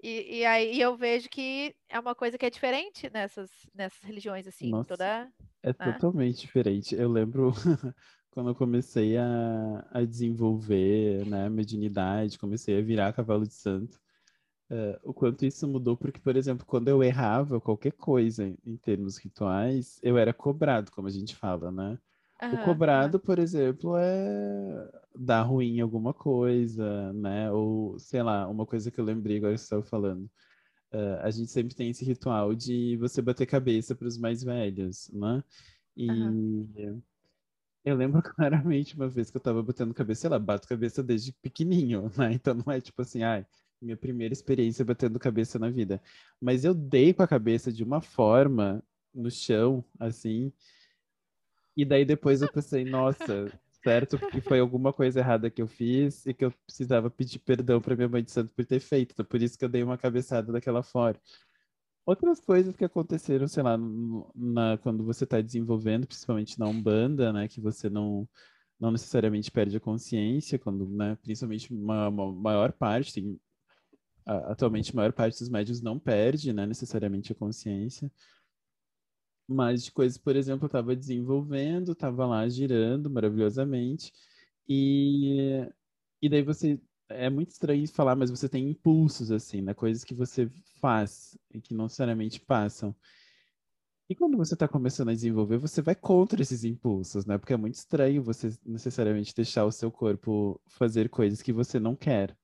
e, 0.01 0.39
e, 0.39 0.45
aí 0.45 0.79
eu 0.79 0.95
vejo 0.95 1.29
que 1.29 1.75
é 1.87 1.99
uma 1.99 2.13
coisa 2.13 2.37
que 2.37 2.45
é 2.45 2.49
diferente 2.49 3.09
nessas, 3.11 3.49
nessas 3.73 4.01
religiões, 4.03 4.47
assim, 4.47 4.69
Nossa, 4.69 4.89
toda. 4.89 5.31
É 5.61 5.73
totalmente 5.73 6.41
diferente. 6.41 6.95
Eu 6.95 7.09
lembro 7.09 7.51
quando 8.31 8.49
eu 8.49 8.55
comecei 8.55 9.17
a, 9.17 9.87
a 9.91 10.05
desenvolver 10.05 11.25
né, 11.25 11.49
mediunidade, 11.49 12.39
comecei 12.39 12.77
a 12.77 12.81
virar 12.81 13.13
cavalo 13.13 13.45
de 13.45 13.53
santo 13.53 13.99
uh, 14.69 14.99
o 15.03 15.13
quanto 15.13 15.45
isso 15.45 15.67
mudou, 15.67 15.97
porque, 15.97 16.19
por 16.19 16.35
exemplo, 16.35 16.65
quando 16.65 16.87
eu 16.87 17.03
errava 17.03 17.59
qualquer 17.59 17.91
coisa 17.91 18.53
em 18.65 18.77
termos 18.77 19.17
rituais, 19.17 19.99
eu 20.03 20.17
era 20.17 20.33
cobrado, 20.33 20.91
como 20.91 21.07
a 21.07 21.11
gente 21.11 21.35
fala, 21.35 21.71
né? 21.71 21.97
Uhum, 22.41 22.53
o 22.53 22.63
cobrado, 22.63 23.17
uhum. 23.17 23.23
por 23.23 23.37
exemplo, 23.37 23.97
é 23.97 24.89
dar 25.13 25.41
ruim 25.41 25.77
em 25.77 25.81
alguma 25.81 26.13
coisa, 26.13 27.11
né? 27.13 27.51
Ou, 27.51 27.99
sei 27.99 28.23
lá, 28.23 28.47
uma 28.47 28.65
coisa 28.65 28.89
que 28.89 28.99
eu 28.99 29.03
lembrei 29.03 29.37
agora 29.37 29.53
que 29.53 29.59
você 29.59 29.65
estava 29.65 29.83
falando. 29.83 30.29
Uh, 30.91 31.19
a 31.21 31.29
gente 31.29 31.51
sempre 31.51 31.75
tem 31.75 31.89
esse 31.89 32.03
ritual 32.03 32.55
de 32.55 32.97
você 32.97 33.21
bater 33.21 33.45
cabeça 33.45 33.93
para 33.93 34.07
os 34.07 34.17
mais 34.17 34.41
velhos, 34.41 35.09
né? 35.13 35.43
E 35.95 36.09
uhum. 36.09 37.01
eu 37.83 37.95
lembro 37.95 38.21
claramente 38.23 38.95
uma 38.95 39.09
vez 39.09 39.29
que 39.29 39.37
eu 39.37 39.39
estava 39.39 39.61
batendo 39.61 39.93
cabeça, 39.93 40.21
sei 40.21 40.29
lá, 40.29 40.39
bato 40.39 40.67
cabeça 40.67 41.03
desde 41.03 41.33
pequenininho, 41.33 42.09
né? 42.17 42.31
Então 42.33 42.55
não 42.55 42.71
é 42.73 42.79
tipo 42.79 43.01
assim, 43.01 43.21
ai, 43.21 43.45
minha 43.81 43.97
primeira 43.97 44.33
experiência 44.33 44.83
batendo 44.85 45.19
cabeça 45.19 45.57
na 45.57 45.69
vida. 45.69 46.01
Mas 46.41 46.65
eu 46.65 46.73
dei 46.73 47.13
com 47.13 47.23
a 47.23 47.27
cabeça 47.27 47.71
de 47.71 47.83
uma 47.83 48.01
forma 48.01 48.83
no 49.13 49.31
chão, 49.31 49.83
assim. 49.99 50.51
E 51.75 51.85
daí 51.85 52.05
depois 52.05 52.41
eu 52.41 52.51
pensei, 52.51 52.83
nossa, 52.83 53.47
certo 53.83 54.17
que 54.29 54.41
foi 54.41 54.59
alguma 54.59 54.91
coisa 54.91 55.19
errada 55.19 55.49
que 55.49 55.61
eu 55.61 55.67
fiz 55.67 56.25
e 56.25 56.33
que 56.33 56.45
eu 56.45 56.51
precisava 56.65 57.09
pedir 57.09 57.39
perdão 57.39 57.81
para 57.81 57.95
minha 57.95 58.09
mãe 58.09 58.23
de 58.23 58.31
santo 58.31 58.53
por 58.53 58.65
ter 58.65 58.79
feito. 58.79 59.13
Então, 59.13 59.25
por 59.25 59.41
isso 59.41 59.57
que 59.57 59.65
eu 59.65 59.69
dei 59.69 59.83
uma 59.83 59.97
cabeçada 59.97 60.51
daquela 60.51 60.83
forma. 60.83 61.19
Outras 62.05 62.39
coisas 62.39 62.75
que 62.75 62.83
aconteceram, 62.83 63.47
sei 63.47 63.61
lá, 63.61 63.77
na, 64.35 64.77
quando 64.79 65.05
você 65.05 65.25
está 65.25 65.39
desenvolvendo, 65.41 66.07
principalmente 66.07 66.57
na 66.59 66.67
Umbanda, 66.67 67.31
né, 67.31 67.47
que 67.47 67.61
você 67.61 67.89
não 67.89 68.27
não 68.79 68.91
necessariamente 68.91 69.51
perde 69.51 69.75
a 69.75 69.79
consciência, 69.79 70.57
quando, 70.57 70.87
né, 70.87 71.17
principalmente 71.21 71.73
uma, 71.73 72.07
uma 72.07 72.31
maior 72.31 72.71
parte, 72.71 73.13
tem 73.13 73.39
atualmente 74.51 74.91
a 74.91 74.95
maior 74.95 75.13
parte 75.13 75.39
dos 75.39 75.49
médios 75.49 75.81
não 75.81 75.99
perde, 75.99 76.53
né, 76.53 76.65
necessariamente 76.65 77.31
a 77.31 77.35
consciência. 77.35 78.11
Mas 79.47 79.83
de 79.83 79.91
coisas, 79.91 80.17
por 80.17 80.35
exemplo, 80.35 80.65
eu 80.65 80.67
estava 80.67 80.95
desenvolvendo, 80.95 81.93
estava 81.93 82.25
lá 82.25 82.47
girando 82.47 83.09
maravilhosamente, 83.09 84.13
e, 84.67 85.67
e 86.21 86.29
daí 86.29 86.43
você 86.43 86.79
é 87.09 87.29
muito 87.29 87.51
estranho 87.51 87.87
falar, 87.87 88.15
mas 88.15 88.29
você 88.29 88.47
tem 88.47 88.69
impulsos, 88.69 89.31
assim, 89.31 89.61
né? 89.61 89.73
Coisas 89.73 90.03
que 90.03 90.13
você 90.13 90.47
faz 90.79 91.37
e 91.51 91.59
que 91.59 91.73
não 91.73 91.85
necessariamente 91.85 92.39
passam. 92.39 92.95
E 94.09 94.15
quando 94.15 94.37
você 94.37 94.55
está 94.55 94.67
começando 94.67 95.09
a 95.09 95.13
desenvolver, 95.13 95.57
você 95.57 95.81
vai 95.81 95.95
contra 95.95 96.41
esses 96.41 96.63
impulsos, 96.63 97.25
né? 97.25 97.37
Porque 97.37 97.53
é 97.53 97.57
muito 97.57 97.75
estranho 97.75 98.23
você 98.23 98.51
necessariamente 98.65 99.35
deixar 99.35 99.65
o 99.65 99.71
seu 99.71 99.91
corpo 99.91 100.59
fazer 100.67 101.09
coisas 101.09 101.41
que 101.41 101.53
você 101.53 101.79
não 101.79 101.95
quer. 101.95 102.35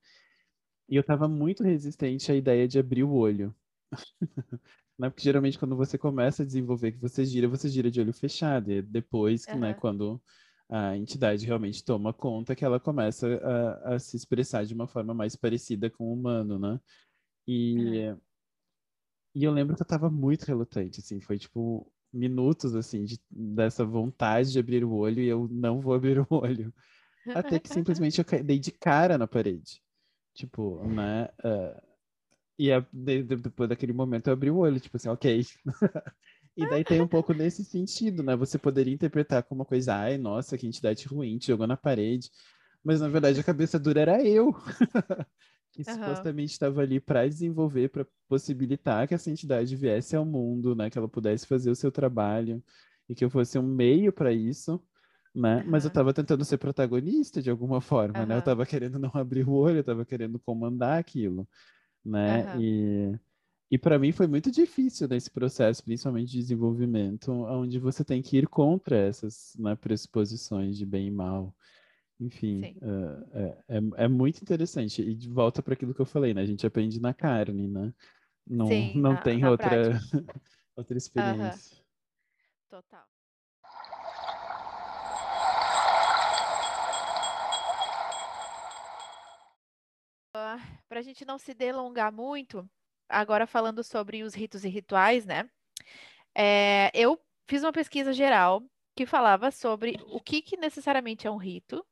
E 0.88 0.96
eu 0.96 1.00
estava 1.00 1.28
muito 1.28 1.62
resistente 1.62 2.30
à 2.30 2.34
ideia 2.34 2.66
de 2.68 2.78
abrir 2.78 3.02
o 3.02 3.12
olho. 3.12 3.54
né? 4.98 5.10
Porque 5.10 5.22
geralmente 5.22 5.58
quando 5.58 5.76
você 5.76 5.98
começa 5.98 6.42
a 6.42 6.46
desenvolver 6.46 6.92
que 6.92 6.98
você 6.98 7.24
gira, 7.24 7.48
você 7.48 7.68
gira 7.68 7.90
de 7.90 8.00
olho 8.00 8.12
fechado. 8.12 8.70
E 8.70 8.82
depois, 8.82 9.46
uhum. 9.46 9.60
né, 9.60 9.74
quando 9.74 10.20
a 10.68 10.96
entidade 10.96 11.46
realmente 11.46 11.84
toma 11.84 12.12
conta, 12.12 12.54
que 12.54 12.64
ela 12.64 12.80
começa 12.80 13.26
a, 13.36 13.94
a 13.94 13.98
se 13.98 14.16
expressar 14.16 14.64
de 14.64 14.74
uma 14.74 14.86
forma 14.86 15.14
mais 15.14 15.36
parecida 15.36 15.88
com 15.88 16.04
o 16.04 16.12
humano, 16.12 16.58
né? 16.58 16.80
E, 17.46 18.08
uhum. 18.08 18.20
e 19.34 19.44
eu 19.44 19.52
lembro 19.52 19.76
que 19.76 19.82
eu 19.82 19.84
estava 19.84 20.10
muito 20.10 20.44
relutante, 20.44 21.00
assim, 21.00 21.20
foi 21.20 21.38
tipo 21.38 21.90
minutos, 22.12 22.74
assim, 22.74 23.04
de, 23.04 23.20
dessa 23.30 23.84
vontade 23.84 24.52
de 24.52 24.58
abrir 24.58 24.84
o 24.84 24.92
olho 24.92 25.20
e 25.20 25.28
eu 25.28 25.46
não 25.50 25.80
vou 25.80 25.94
abrir 25.94 26.18
o 26.18 26.26
olho. 26.30 26.72
Até 27.54 27.58
que 27.58 27.68
simplesmente 27.68 28.18
eu 28.18 28.44
dei 28.44 28.58
de 28.58 28.72
cara 28.72 29.18
na 29.18 29.26
parede. 29.26 29.82
Tipo, 30.36 30.86
né? 30.86 31.30
Uh, 31.42 31.82
e 32.58 32.70
a, 32.70 32.84
de, 32.92 33.22
de, 33.22 33.36
depois 33.36 33.68
daquele 33.70 33.94
momento 33.94 34.26
eu 34.26 34.34
abri 34.34 34.50
o 34.50 34.58
olho, 34.58 34.78
tipo 34.78 34.98
assim, 34.98 35.08
ok. 35.08 35.46
e 36.54 36.68
daí 36.68 36.84
tem 36.84 37.00
um 37.00 37.08
pouco 37.08 37.32
nesse 37.32 37.64
sentido, 37.64 38.22
né? 38.22 38.36
Você 38.36 38.58
poderia 38.58 38.92
interpretar 38.92 39.42
como 39.42 39.62
uma 39.62 39.64
coisa, 39.64 39.94
ai, 39.94 40.18
nossa, 40.18 40.58
que 40.58 40.66
entidade 40.66 41.08
ruim, 41.08 41.38
te 41.38 41.46
jogou 41.46 41.66
na 41.66 41.76
parede. 41.76 42.30
Mas 42.84 43.00
na 43.00 43.08
verdade 43.08 43.40
a 43.40 43.44
cabeça 43.44 43.78
dura 43.78 44.02
era 44.02 44.22
eu. 44.22 44.52
que 45.72 45.82
uhum. 45.88 45.94
supostamente 45.94 46.52
estava 46.52 46.82
ali 46.82 47.00
para 47.00 47.26
desenvolver, 47.26 47.88
para 47.88 48.06
possibilitar 48.28 49.08
que 49.08 49.14
essa 49.14 49.30
entidade 49.30 49.74
viesse 49.74 50.14
ao 50.14 50.24
mundo, 50.26 50.74
né? 50.76 50.90
Que 50.90 50.98
ela 50.98 51.08
pudesse 51.08 51.46
fazer 51.46 51.70
o 51.70 51.74
seu 51.74 51.90
trabalho 51.90 52.62
e 53.08 53.14
que 53.14 53.24
eu 53.24 53.30
fosse 53.30 53.58
um 53.58 53.62
meio 53.62 54.12
para 54.12 54.34
isso 54.34 54.82
né? 55.36 55.58
Uhum. 55.58 55.70
Mas 55.70 55.84
eu 55.84 55.88
estava 55.88 56.14
tentando 56.14 56.44
ser 56.44 56.56
protagonista 56.56 57.42
de 57.42 57.50
alguma 57.50 57.80
forma, 57.80 58.20
uhum. 58.20 58.26
né? 58.26 58.34
Eu 58.36 58.38
estava 58.38 58.64
querendo 58.64 58.98
não 58.98 59.10
abrir 59.12 59.46
o 59.46 59.52
olho, 59.52 59.76
eu 59.76 59.80
estava 59.80 60.04
querendo 60.04 60.38
comandar 60.38 60.98
aquilo, 60.98 61.46
né? 62.02 62.54
Uhum. 62.54 62.60
E, 62.62 63.20
e 63.72 63.78
para 63.78 63.98
mim 63.98 64.12
foi 64.12 64.26
muito 64.26 64.50
difícil 64.50 65.06
nesse 65.06 65.30
processo, 65.30 65.84
principalmente 65.84 66.30
de 66.30 66.38
desenvolvimento, 66.38 67.30
onde 67.30 67.78
você 67.78 68.02
tem 68.02 68.22
que 68.22 68.38
ir 68.38 68.48
contra 68.48 68.96
essas 68.96 69.54
né, 69.58 69.76
pressuposições 69.76 70.78
de 70.78 70.86
bem 70.86 71.08
e 71.08 71.10
mal. 71.10 71.54
Enfim, 72.18 72.62
uh, 72.80 73.28
é, 73.34 73.58
é, 73.68 74.04
é, 74.04 74.08
muito 74.08 74.40
interessante. 74.40 75.02
E 75.02 75.14
de 75.14 75.28
volta 75.28 75.62
para 75.62 75.74
aquilo 75.74 75.92
que 75.92 76.00
eu 76.00 76.06
falei, 76.06 76.32
né? 76.32 76.40
A 76.40 76.46
gente 76.46 76.66
aprende 76.66 76.98
na 76.98 77.12
carne, 77.12 77.68
né? 77.68 77.92
Não, 78.46 78.68
Sim, 78.68 78.92
não 78.96 79.12
na, 79.12 79.20
tem 79.20 79.40
na 79.40 79.50
outra, 79.50 80.00
outra 80.74 80.96
experiência. 80.96 81.76
Total. 82.70 83.04
Para 90.88 91.00
a 91.00 91.02
gente 91.02 91.24
não 91.24 91.38
se 91.38 91.54
delongar 91.54 92.12
muito, 92.12 92.68
agora 93.08 93.46
falando 93.46 93.82
sobre 93.82 94.22
os 94.22 94.34
ritos 94.34 94.64
e 94.64 94.68
rituais, 94.68 95.26
né? 95.26 95.48
É, 96.34 96.90
eu 96.94 97.20
fiz 97.46 97.62
uma 97.62 97.72
pesquisa 97.72 98.12
geral 98.12 98.62
que 98.94 99.06
falava 99.06 99.50
sobre 99.50 99.96
o 100.06 100.20
que, 100.20 100.42
que 100.42 100.56
necessariamente 100.56 101.26
é 101.26 101.30
um 101.30 101.36
rito, 101.36 101.84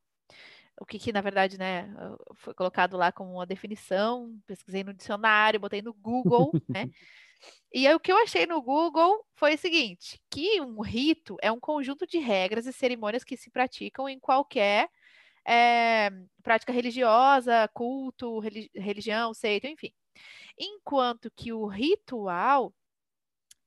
o 0.81 0.85
que, 0.85 0.99
que 0.99 1.13
na 1.13 1.21
verdade, 1.21 1.59
né, 1.59 1.89
foi 2.35 2.53
colocado 2.55 2.97
lá 2.97 3.13
como 3.13 3.33
uma 3.33 3.47
definição, 3.47 4.37
pesquisei 4.47 4.83
no 4.83 4.93
dicionário, 4.93 5.61
botei 5.61 5.83
no 5.83 5.95
Google, 5.95 6.51
né? 6.69 6.91
E 7.73 7.87
aí, 7.87 7.95
o 7.95 8.01
que 8.01 8.11
eu 8.11 8.17
achei 8.19 8.47
no 8.47 8.63
Google 8.63 9.25
foi 9.35 9.55
o 9.55 9.59
seguinte: 9.59 10.21
que 10.31 10.61
um 10.61 10.81
rito 10.81 11.37
é 11.43 11.53
um 11.53 11.61
conjunto 11.61 12.07
de 12.07 12.19
regras 12.19 12.67
e 12.67 12.73
cerimônias 12.73 13.25
que 13.25 13.37
se 13.37 13.51
praticam 13.51 14.09
em 14.09 14.19
qualquer 14.19 14.89
é, 15.47 16.11
prática 16.43 16.73
religiosa, 16.73 17.69
culto, 17.75 18.39
religi 18.39 18.71
religião, 18.75 19.35
seita, 19.35 19.69
enfim. 19.69 19.93
Enquanto 20.59 21.31
que 21.31 21.53
o 21.53 21.67
ritual 21.67 22.73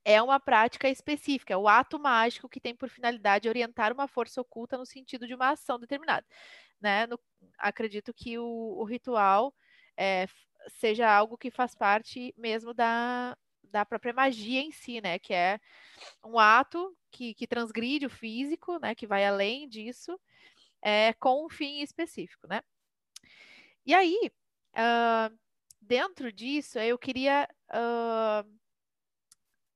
é 0.05 0.21
uma 0.21 0.39
prática 0.39 0.89
específica, 0.89 1.53
é 1.53 1.57
o 1.57 1.67
ato 1.67 1.99
mágico 1.99 2.47
que 2.47 2.61
tem 2.61 2.75
por 2.75 2.89
finalidade 2.89 3.49
orientar 3.49 3.91
uma 3.91 4.07
força 4.07 4.39
oculta 4.41 4.77
no 4.77 4.85
sentido 4.85 5.27
de 5.27 5.35
uma 5.35 5.49
ação 5.49 5.77
determinada. 5.77 6.25
Né? 6.79 7.05
No, 7.07 7.19
acredito 7.57 8.13
que 8.13 8.37
o, 8.39 8.45
o 8.79 8.83
ritual 8.85 9.53
é, 9.97 10.27
seja 10.69 11.09
algo 11.09 11.37
que 11.37 11.51
faz 11.51 11.75
parte 11.75 12.33
mesmo 12.37 12.73
da, 12.73 13.37
da 13.63 13.85
própria 13.85 14.13
magia 14.13 14.61
em 14.61 14.71
si, 14.71 15.01
né? 15.01 15.19
Que 15.19 15.33
é 15.33 15.59
um 16.23 16.39
ato 16.39 16.95
que, 17.11 17.33
que 17.33 17.47
transgride 17.47 18.05
o 18.05 18.09
físico, 18.09 18.79
né? 18.79 18.95
Que 18.95 19.07
vai 19.07 19.25
além 19.25 19.67
disso 19.67 20.19
é, 20.81 21.13
com 21.13 21.45
um 21.45 21.49
fim 21.49 21.81
específico, 21.81 22.47
né? 22.47 22.61
E 23.85 23.93
aí, 23.93 24.31
uh, 24.75 25.37
dentro 25.81 26.31
disso, 26.31 26.79
eu 26.79 26.97
queria. 26.97 27.47
Uh, 27.71 28.57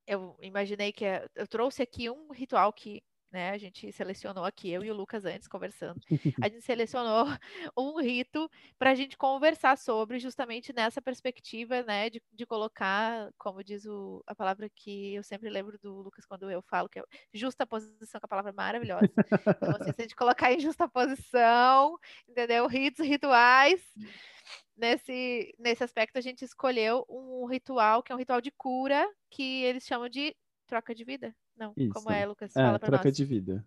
eu 0.05 0.37
imaginei 0.41 0.91
que 0.91 1.05
eu 1.35 1.47
trouxe 1.47 1.81
aqui 1.81 2.09
um 2.09 2.31
ritual 2.31 2.73
que 2.73 3.01
né? 3.31 3.51
A 3.51 3.57
gente 3.57 3.91
selecionou 3.91 4.43
aqui, 4.43 4.69
eu 4.69 4.83
e 4.83 4.91
o 4.91 4.93
Lucas 4.93 5.25
antes 5.25 5.47
conversando, 5.47 5.99
a 6.41 6.49
gente 6.49 6.61
selecionou 6.61 7.25
um 7.77 7.99
rito 7.99 8.49
para 8.77 8.91
a 8.91 8.95
gente 8.95 9.17
conversar 9.17 9.77
sobre, 9.77 10.19
justamente 10.19 10.73
nessa 10.73 11.01
perspectiva, 11.01 11.83
né? 11.83 12.09
De, 12.09 12.21
de 12.33 12.45
colocar, 12.45 13.31
como 13.37 13.63
diz 13.63 13.85
o, 13.85 14.23
a 14.27 14.35
palavra 14.35 14.69
que 14.69 15.15
eu 15.15 15.23
sempre 15.23 15.49
lembro 15.49 15.79
do 15.79 16.01
Lucas 16.01 16.25
quando 16.25 16.49
eu 16.51 16.61
falo, 16.61 16.89
que 16.89 16.99
é 16.99 17.03
justa 17.33 17.65
posição, 17.65 18.19
que 18.19 18.25
é 18.25 18.27
a 18.27 18.27
palavra 18.27 18.51
maravilhosa. 18.51 19.09
Então, 19.17 19.75
assim, 19.79 19.93
se 19.93 20.01
a 20.01 20.03
gente 20.03 20.15
colocar 20.15 20.51
em 20.51 20.59
justa 20.59 20.87
posição, 20.87 21.97
entendeu? 22.27 22.67
Ritos, 22.67 23.05
rituais. 23.05 23.81
Nesse, 24.75 25.53
nesse 25.59 25.83
aspecto, 25.83 26.17
a 26.17 26.21
gente 26.21 26.43
escolheu 26.43 27.05
um 27.07 27.45
ritual 27.45 28.01
que 28.01 28.11
é 28.11 28.15
um 28.15 28.17
ritual 28.17 28.41
de 28.41 28.51
cura, 28.51 29.07
que 29.29 29.63
eles 29.63 29.85
chamam 29.85 30.09
de 30.09 30.35
troca 30.65 30.95
de 30.95 31.03
vida. 31.03 31.35
Não, 31.61 31.73
Isso. 31.77 31.93
como 31.93 32.09
é, 32.09 32.25
Lucas? 32.25 32.55
É, 32.55 32.59
Fala 32.59 32.79
pra 32.79 32.87
troca 32.87 33.09
nós. 33.09 33.15
de 33.15 33.23
vida. 33.23 33.63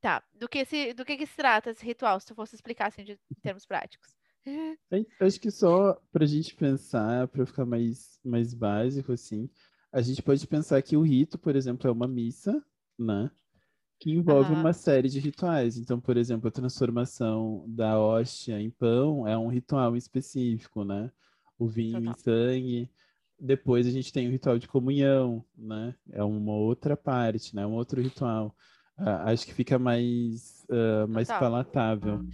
Tá. 0.00 0.24
Do 0.34 0.48
que, 0.48 0.64
se, 0.64 0.92
do 0.92 1.04
que, 1.04 1.16
que 1.16 1.24
se 1.24 1.36
trata 1.36 1.70
esse 1.70 1.86
ritual, 1.86 2.18
se 2.18 2.26
tu 2.26 2.34
fosse 2.34 2.56
explicar 2.56 2.88
assim, 2.88 3.04
de, 3.04 3.12
em 3.12 3.40
termos 3.40 3.64
práticos? 3.64 4.16
Acho 5.20 5.40
que 5.40 5.52
só 5.52 5.94
para 6.10 6.24
a 6.24 6.26
gente 6.26 6.56
pensar, 6.56 7.28
para 7.28 7.46
ficar 7.46 7.64
mais, 7.64 8.18
mais 8.24 8.54
básico, 8.54 9.12
assim, 9.12 9.48
a 9.92 10.00
gente 10.00 10.20
pode 10.20 10.44
pensar 10.48 10.82
que 10.82 10.96
o 10.96 11.02
rito, 11.02 11.38
por 11.38 11.54
exemplo, 11.54 11.86
é 11.86 11.92
uma 11.92 12.08
missa, 12.08 12.60
né? 12.98 13.30
Que 14.00 14.10
envolve 14.10 14.52
uma 14.52 14.72
série 14.72 15.08
de 15.08 15.20
rituais. 15.20 15.76
Então, 15.76 16.00
por 16.00 16.16
exemplo, 16.16 16.48
a 16.48 16.52
transformação 16.52 17.64
da 17.68 18.00
hóstia 18.00 18.60
em 18.60 18.70
pão 18.70 19.28
é 19.28 19.38
um 19.38 19.48
ritual 19.48 19.96
específico, 19.96 20.84
né? 20.84 21.10
O 21.56 21.68
vinho 21.68 22.00
Total. 22.00 22.12
em 22.12 22.18
sangue. 22.18 22.90
Depois 23.40 23.86
a 23.86 23.90
gente 23.90 24.12
tem 24.12 24.26
o 24.26 24.30
ritual 24.30 24.58
de 24.58 24.66
comunhão, 24.66 25.44
né? 25.56 25.94
É 26.10 26.22
uma 26.22 26.52
outra 26.52 26.96
parte, 26.96 27.54
né? 27.54 27.64
Um 27.64 27.74
outro 27.74 28.00
ritual. 28.00 28.54
Uh, 28.98 29.30
acho 29.30 29.46
que 29.46 29.54
fica 29.54 29.78
mais, 29.78 30.66
uh, 30.68 31.06
mais 31.06 31.28
palatável. 31.28 32.26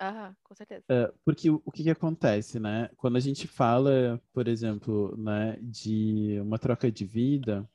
Aham, 0.00 0.34
com 0.42 0.52
certeza. 0.52 0.84
Uh, 0.90 1.14
porque 1.24 1.48
o, 1.48 1.62
o 1.64 1.70
que, 1.70 1.84
que 1.84 1.90
acontece, 1.90 2.58
né? 2.58 2.90
Quando 2.96 3.16
a 3.16 3.20
gente 3.20 3.46
fala, 3.46 4.20
por 4.32 4.48
exemplo, 4.48 5.16
né, 5.16 5.56
de 5.62 6.40
uma 6.42 6.58
troca 6.58 6.90
de 6.90 7.04
vida, 7.04 7.68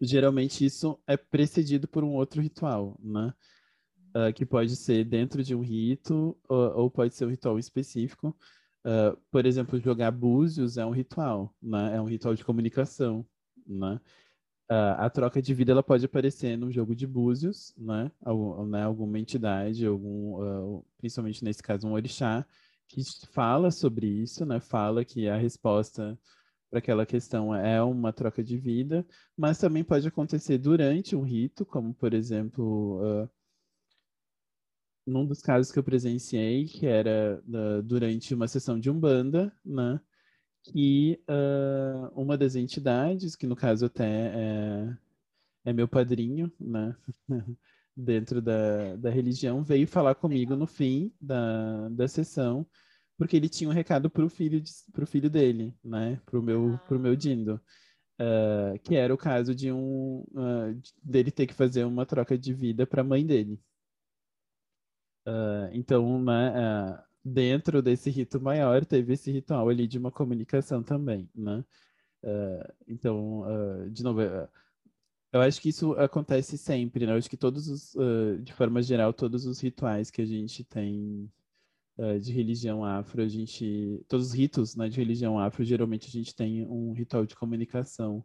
geralmente 0.00 0.64
isso 0.64 0.98
é 1.06 1.18
precedido 1.18 1.86
por 1.86 2.02
um 2.02 2.14
outro 2.14 2.40
ritual, 2.40 2.98
né? 3.02 3.34
Que 4.34 4.44
pode 4.44 4.74
ser 4.74 5.04
dentro 5.04 5.44
de 5.44 5.54
um 5.54 5.60
rito 5.60 6.36
ou, 6.48 6.76
ou, 6.76 6.90
pode 6.90 7.14
ser 7.14 7.24
um 7.24 7.30
ritual 7.30 7.56
específico 7.56 8.36
Uh, 8.84 9.16
por 9.30 9.44
exemplo, 9.44 9.78
jogar 9.80 10.10
búzios 10.10 10.78
é 10.78 10.86
um 10.86 10.90
ritual, 10.90 11.54
né? 11.62 11.96
É 11.96 12.00
um 12.00 12.06
ritual 12.06 12.34
de 12.34 12.44
comunicação, 12.44 13.26
né? 13.66 14.00
Uh, 14.70 14.94
a 14.98 15.10
troca 15.10 15.40
de 15.40 15.54
vida 15.54 15.72
ela 15.72 15.82
pode 15.82 16.04
aparecer 16.04 16.56
num 16.56 16.70
jogo 16.70 16.94
de 16.94 17.06
búzios, 17.06 17.74
né? 17.76 18.10
Algum, 18.22 18.66
né? 18.66 18.82
Alguma 18.82 19.18
entidade, 19.18 19.86
algum, 19.86 20.42
uh, 20.42 20.86
principalmente 20.98 21.44
nesse 21.44 21.62
caso 21.62 21.86
um 21.86 21.92
orixá, 21.92 22.46
que 22.88 23.02
fala 23.32 23.70
sobre 23.70 24.06
isso, 24.06 24.44
né? 24.46 24.60
Fala 24.60 25.04
que 25.04 25.28
a 25.28 25.36
resposta 25.36 26.18
para 26.70 26.78
aquela 26.78 27.06
questão 27.06 27.54
é 27.54 27.82
uma 27.82 28.12
troca 28.12 28.42
de 28.44 28.56
vida, 28.56 29.06
mas 29.36 29.58
também 29.58 29.82
pode 29.82 30.06
acontecer 30.06 30.58
durante 30.58 31.16
um 31.16 31.22
rito, 31.22 31.64
como 31.64 31.94
por 31.94 32.12
exemplo 32.12 33.00
uh, 33.02 33.30
num 35.08 35.26
dos 35.26 35.40
casos 35.40 35.72
que 35.72 35.78
eu 35.78 35.84
presenciei, 35.84 36.66
que 36.66 36.86
era 36.86 37.42
uh, 37.48 37.82
durante 37.82 38.34
uma 38.34 38.46
sessão 38.46 38.78
de 38.78 38.90
Umbanda, 38.90 39.52
né? 39.64 40.00
Que 40.62 41.20
uh, 41.28 42.20
uma 42.20 42.36
das 42.36 42.54
entidades, 42.54 43.34
que 43.34 43.46
no 43.46 43.56
caso 43.56 43.86
até 43.86 44.04
é, 44.04 44.96
é 45.64 45.72
meu 45.72 45.88
padrinho, 45.88 46.52
né? 46.60 46.94
dentro 47.96 48.40
da, 48.40 48.96
da 48.96 49.10
religião, 49.10 49.64
veio 49.64 49.88
falar 49.88 50.14
comigo 50.14 50.54
no 50.54 50.66
fim 50.66 51.12
da, 51.20 51.88
da 51.88 52.06
sessão, 52.06 52.66
porque 53.16 53.36
ele 53.36 53.48
tinha 53.48 53.68
um 53.68 53.72
recado 53.72 54.08
para 54.08 54.24
o 54.24 54.28
filho, 54.28 54.62
pro 54.92 55.06
filho 55.06 55.30
dele, 55.30 55.74
né? 55.82 56.20
Para 56.26 56.38
o 56.38 56.42
meu, 56.42 56.78
pro 56.86 57.00
meu 57.00 57.16
Dindo. 57.16 57.60
Uh, 58.20 58.78
que 58.82 58.96
era 58.96 59.14
o 59.14 59.18
caso 59.18 59.54
de 59.54 59.70
um 59.72 60.24
dele 61.02 61.30
ter 61.30 61.46
que 61.46 61.54
fazer 61.54 61.84
uma 61.84 62.04
troca 62.04 62.36
de 62.36 62.52
vida 62.52 62.86
para 62.86 63.00
a 63.00 63.04
mãe 63.04 63.24
dele. 63.24 63.60
Uh, 65.28 65.68
então, 65.72 66.22
né, 66.22 67.02
dentro 67.24 67.82
desse 67.82 68.10
rito 68.10 68.40
maior, 68.40 68.84
teve 68.84 69.12
esse 69.12 69.30
ritual 69.30 69.68
ali 69.68 69.86
de 69.86 69.98
uma 69.98 70.10
comunicação 70.10 70.82
também, 70.82 71.28
né? 71.34 71.64
então, 72.88 73.44
de 73.92 74.02
novo, 74.02 74.20
eu 74.20 75.40
acho 75.40 75.60
que 75.60 75.68
isso 75.68 75.92
acontece 75.92 76.58
sempre, 76.58 77.06
né? 77.06 77.12
Eu 77.12 77.16
acho 77.16 77.30
que 77.30 77.36
todos 77.36 77.68
os, 77.68 77.94
de 78.42 78.52
forma 78.52 78.82
geral, 78.82 79.12
todos 79.12 79.46
os 79.46 79.60
rituais 79.60 80.10
que 80.10 80.20
a 80.20 80.26
gente 80.26 80.64
tem 80.64 81.30
uh, 81.98 82.18
de 82.18 82.32
religião 82.32 82.84
afro, 82.84 83.22
a 83.22 83.28
gente, 83.28 84.02
todos 84.08 84.28
os 84.28 84.32
ritos 84.32 84.76
né, 84.76 84.88
de 84.88 84.96
religião 84.96 85.38
afro, 85.38 85.64
geralmente 85.64 86.06
a 86.06 86.10
gente 86.10 86.34
tem 86.34 86.66
um 86.66 86.92
ritual 86.92 87.26
de 87.26 87.34
comunicação 87.34 88.24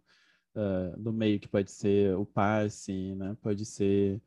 uh, 0.56 0.98
no 0.98 1.12
meio, 1.12 1.40
que 1.40 1.48
pode 1.48 1.72
ser 1.72 2.16
o 2.16 2.26
passe, 2.26 3.16
né, 3.16 3.36
pode 3.42 3.66
ser 3.66 4.22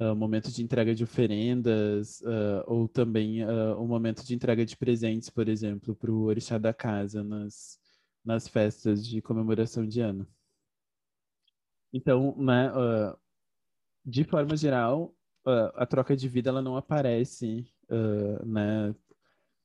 uh, 0.00 0.14
momento 0.14 0.50
de 0.50 0.62
entrega 0.62 0.94
de 0.94 1.04
oferendas, 1.04 2.22
ou 2.66 2.88
também 2.88 3.44
o 3.76 3.86
momento 3.86 4.24
de 4.24 4.34
entrega 4.34 4.64
de 4.64 4.76
presentes, 4.76 5.30
por 5.30 5.48
exemplo, 5.48 5.94
para 5.94 6.10
o 6.10 6.22
orixá 6.24 6.58
da 6.58 6.72
casa 6.72 7.22
nas, 7.22 7.78
nas 8.24 8.48
festas 8.48 9.06
de 9.06 9.20
comemoração 9.22 9.86
de 9.86 10.00
ano. 10.00 10.26
Então, 11.92 12.36
né, 12.38 12.70
de 14.04 14.24
forma 14.24 14.56
geral, 14.56 15.14
a 15.74 15.86
troca 15.86 16.16
de 16.16 16.28
vida 16.28 16.50
ela 16.50 16.62
não 16.62 16.76
aparece 16.76 17.66
uh, 17.90 18.46
né? 18.46 18.94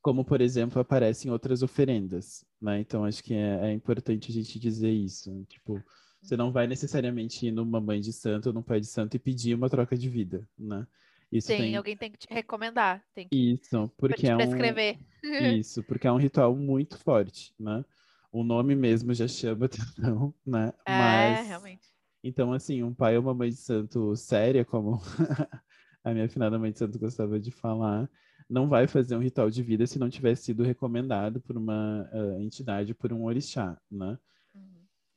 Como, 0.01 0.25
por 0.25 0.41
exemplo, 0.41 0.81
aparece 0.81 1.27
em 1.27 1.31
outras 1.31 1.63
oferendas, 1.63 2.43
né? 2.61 2.81
Então, 2.81 3.05
acho 3.05 3.23
que 3.23 3.33
é, 3.33 3.69
é, 3.69 3.73
importante 3.73 4.31
a 4.31 4.33
gente 4.33 4.59
dizer 4.59 4.91
isso. 4.91 5.45
Tipo, 5.47 5.81
você 6.23 6.37
não 6.37 6.51
vai 6.51 6.67
necessariamente 6.67 7.45
ir 7.45 7.51
numa 7.51 7.81
mãe 7.81 7.99
de 7.99 8.13
santo 8.13 8.47
ou 8.47 8.53
num 8.53 8.63
pai 8.63 8.79
de 8.79 8.87
santo 8.87 9.15
e 9.15 9.19
pedir 9.19 9.53
uma 9.55 9.69
troca 9.69 9.97
de 9.97 10.09
vida, 10.09 10.47
né? 10.57 10.87
Isso 11.31 11.47
Sim, 11.47 11.57
tem... 11.57 11.75
alguém 11.75 11.97
tem 11.97 12.11
que 12.11 12.19
te 12.19 12.27
recomendar. 12.29 13.03
Tem 13.13 13.27
que... 13.27 13.35
Isso, 13.35 13.91
porque 13.97 14.27
é 14.27 14.35
prescrever. 14.35 14.99
um... 15.23 15.29
Isso, 15.59 15.83
porque 15.83 16.07
é 16.07 16.11
um 16.11 16.17
ritual 16.17 16.55
muito 16.55 16.97
forte, 16.97 17.53
né? 17.59 17.83
O 18.31 18.43
nome 18.43 18.75
mesmo 18.75 19.13
já 19.13 19.27
chama 19.27 19.65
atenção, 19.67 20.33
né? 20.45 20.71
É, 20.85 20.91
Mas... 20.91 21.47
realmente. 21.47 21.87
Então, 22.23 22.53
assim, 22.53 22.83
um 22.83 22.93
pai 22.93 23.17
ou 23.17 23.23
uma 23.23 23.33
mãe 23.33 23.49
de 23.49 23.57
santo 23.57 24.15
séria, 24.15 24.63
como 24.63 25.01
a 26.03 26.13
minha 26.13 26.29
finada 26.29 26.57
mãe 26.57 26.71
de 26.71 26.79
santo 26.79 26.97
gostava 26.97 27.39
de 27.39 27.51
falar, 27.51 28.09
não 28.49 28.69
vai 28.69 28.87
fazer 28.87 29.15
um 29.15 29.21
ritual 29.21 29.49
de 29.49 29.61
vida 29.61 29.85
se 29.85 29.99
não 29.99 30.09
tiver 30.09 30.35
sido 30.35 30.63
recomendado 30.63 31.41
por 31.41 31.57
uma 31.57 32.09
uh, 32.13 32.39
entidade, 32.39 32.93
por 32.93 33.11
um 33.11 33.23
orixá, 33.23 33.77
né? 33.91 34.17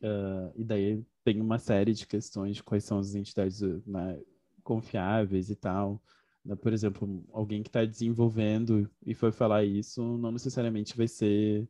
Uhum. 0.02 0.08
Uh, 0.08 0.52
e 0.56 0.64
daí 0.64 1.04
tem 1.24 1.40
uma 1.40 1.58
série 1.58 1.92
de 1.92 2.06
questões 2.06 2.56
de 2.56 2.62
quais 2.62 2.84
são 2.84 2.98
as 2.98 3.14
entidades 3.14 3.60
né, 3.86 4.20
confiáveis 4.62 5.50
e 5.50 5.56
tal. 5.56 6.02
Né? 6.44 6.54
Por 6.54 6.72
exemplo, 6.72 7.24
alguém 7.32 7.62
que 7.62 7.68
está 7.68 7.84
desenvolvendo 7.84 8.90
e 9.04 9.14
foi 9.14 9.32
falar 9.32 9.64
isso, 9.64 10.02
não 10.18 10.30
necessariamente 10.32 10.96
vai 10.96 11.08
ser, 11.08 11.68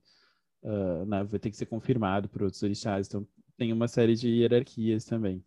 uh, 0.62 1.06
né, 1.06 1.24
vai 1.24 1.40
ter 1.40 1.50
que 1.50 1.56
ser 1.56 1.66
confirmado 1.66 2.28
por 2.28 2.42
outros 2.42 2.62
orixás. 2.62 3.06
Então, 3.08 3.26
tem 3.56 3.72
uma 3.72 3.88
série 3.88 4.14
de 4.14 4.28
hierarquias 4.28 5.04
também. 5.04 5.44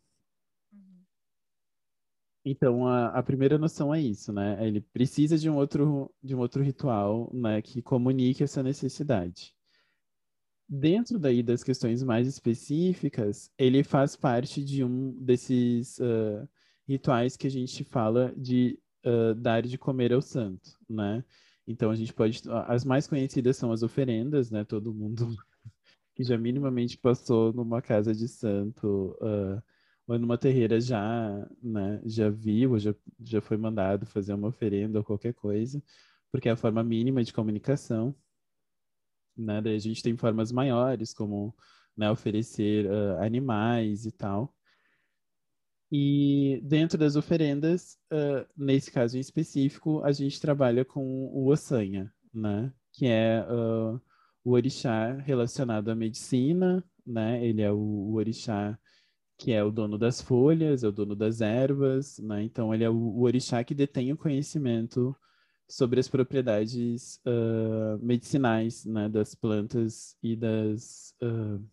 Então, 2.44 2.88
a, 2.88 3.10
a, 3.10 3.22
primeira 3.22 3.58
noção 3.58 3.94
é 3.94 4.02
isso, 4.02 4.32
né? 4.32 4.66
Ele 4.66 4.82
precisa 4.82 5.38
de 5.38 5.50
um 5.50 5.58
outro, 5.58 6.12
de 6.24 6.34
um 6.34 6.40
outro 6.40 6.64
ritual, 6.64 7.30
né, 7.34 7.62
que 7.62 7.82
comunique 7.82 8.44
essa 8.44 8.64
necessidade. 8.64 9.54
Dentro 10.70 11.18
daí 11.18 11.42
das 11.42 11.64
questões 11.64 12.04
mais 12.04 12.28
específicas, 12.28 13.52
ele 13.58 13.84
faz 13.84 14.16
parte 14.16 14.64
de 14.64 14.84
um 14.84 15.12
desses 15.20 15.98
uh, 15.98 16.48
rituais 16.88 17.36
que 17.36 17.48
a 17.48 17.50
gente 17.50 17.84
fala 17.84 18.32
de 18.38 18.80
uh, 19.04 19.34
dar 19.34 19.64
de 19.64 19.78
comer 19.78 20.14
ao 20.14 20.22
santo, 20.22 20.78
né? 20.88 21.24
Então, 21.68 21.90
a 21.90 21.96
gente 21.96 22.14
pode... 22.14 22.42
As 22.68 22.86
mais 22.86 23.08
conhecidas 23.08 23.58
são 23.58 23.72
as 23.72 23.84
oferendas, 23.84 24.52
né? 24.52 24.64
Todo 24.64 24.94
mundo 24.94 25.28
que 26.16 26.24
já 26.24 26.38
minimamente 26.38 26.98
passou 26.98 27.52
numa 27.52 27.82
casa 27.82 28.14
de 28.14 28.28
santo... 28.28 29.18
Uh, 29.22 29.62
ou 30.10 30.18
numa 30.18 30.40
terreira 30.40 30.82
já, 30.82 31.48
né, 31.62 32.02
já 32.04 32.32
viu, 32.32 32.80
já, 32.80 32.96
já 33.24 33.40
foi 33.42 33.58
mandado 33.58 34.08
fazer 34.08 34.34
uma 34.34 34.48
oferenda 34.48 34.98
ou 34.98 35.06
qualquer 35.06 35.36
coisa, 35.36 35.82
porque 36.32 36.50
é 36.50 36.52
a 36.52 36.56
forma 36.58 36.84
mínima 36.84 37.24
de 37.24 37.32
comunicação. 37.32 38.16
Né? 39.40 39.62
Daí 39.62 39.76
a 39.76 39.80
gente 39.80 40.04
tem 40.04 40.18
formas 40.18 40.52
maiores, 40.52 41.14
como 41.14 41.56
né, 41.96 42.12
oferecer 42.12 42.86
uh, 42.86 43.22
animais 43.24 44.06
e 44.06 44.12
tal. 44.12 44.54
E 45.92 46.62
dentro 46.64 46.98
das 46.98 47.16
oferendas, 47.16 47.98
uh, 48.14 48.46
nesse 48.56 48.92
caso 48.92 49.18
em 49.18 49.20
específico, 49.20 50.04
a 50.04 50.12
gente 50.12 50.40
trabalha 50.40 50.86
com 50.86 51.02
o 51.04 51.48
ossanha, 51.48 52.14
né? 52.34 52.72
Que 52.94 53.08
é 53.08 53.44
uh, 53.50 54.00
o 54.44 54.52
orixá 54.52 55.14
relacionado 55.14 55.90
à 55.90 55.96
medicina, 55.96 56.84
né? 57.06 57.44
Ele 57.44 57.62
é 57.62 57.72
o, 57.72 57.78
o 57.78 58.14
orixá 58.16 58.78
que 59.40 59.54
é 59.54 59.64
o 59.64 59.72
dono 59.72 59.98
das 59.98 60.22
folhas, 60.22 60.84
é 60.84 60.88
o 60.90 60.92
dono 60.92 61.16
das 61.16 61.40
ervas, 61.40 62.20
né? 62.20 62.44
Então 62.44 62.74
ele 62.74 62.84
é 62.84 62.90
o, 62.90 62.96
o 62.96 63.22
orixá 63.22 63.64
que 63.64 63.74
detém 63.74 64.12
o 64.12 64.18
conhecimento 64.18 65.16
sobre 65.70 66.00
as 66.00 66.08
propriedades 66.08 67.22
uh, 67.26 67.98
medicinais, 68.02 68.86
né, 68.86 69.08
das 69.08 69.36
plantas 69.36 70.18
e 70.24 70.36
das 70.36 71.16
uh, 71.22 71.64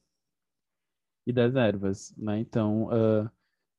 e 1.26 1.32
das 1.32 1.56
ervas, 1.56 2.14
né? 2.16 2.38
Então, 2.38 2.84
uh, 2.84 3.28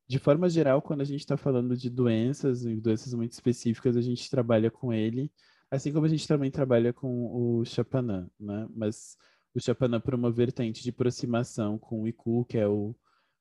de 0.08 0.19
forma 0.19 0.49
geral, 0.49 0.82
quando 0.82 1.01
a 1.01 1.06
gente 1.06 1.21
está 1.21 1.38
falando 1.38 1.77
de 1.77 1.89
doenças 1.89 2.63
doenças 2.82 3.13
muito 3.13 3.34
específicas, 3.34 3.95
a 3.95 4.01
gente 4.01 4.30
trabalha 4.30 4.71
com 4.71 4.91
ele, 4.91 5.32
assim 5.71 5.93
como 5.93 6.06
a 6.06 6.10
gente 6.10 6.27
também 6.27 6.51
trabalha 6.51 6.91
com 6.91 7.60
o 7.60 7.63
chapanã, 7.63 8.30
né? 8.39 8.67
Mas 8.75 9.17
o 9.53 9.62
chapanã 9.62 9.99
por 9.99 10.15
uma 10.15 10.32
vertente 10.32 10.84
de 10.84 10.89
aproximação 10.89 11.77
com 11.77 12.01
o 12.01 12.08
Iku, 12.08 12.43
que 12.45 12.58
é 12.58 12.67
o 12.67 12.95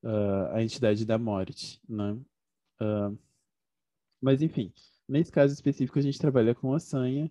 uh, 0.05 0.53
a 0.53 0.63
entidade 0.63 1.05
da 1.05 1.19
morte, 1.19 1.81
né? 1.89 2.13
Uh, 2.81 3.19
mas 4.21 4.43
enfim, 4.43 4.73
nesse 5.09 5.31
caso 5.31 5.55
específico 5.55 5.99
a 5.99 6.03
gente 6.03 6.19
trabalha 6.19 6.55
com 6.55 6.71
ossanha. 6.71 7.31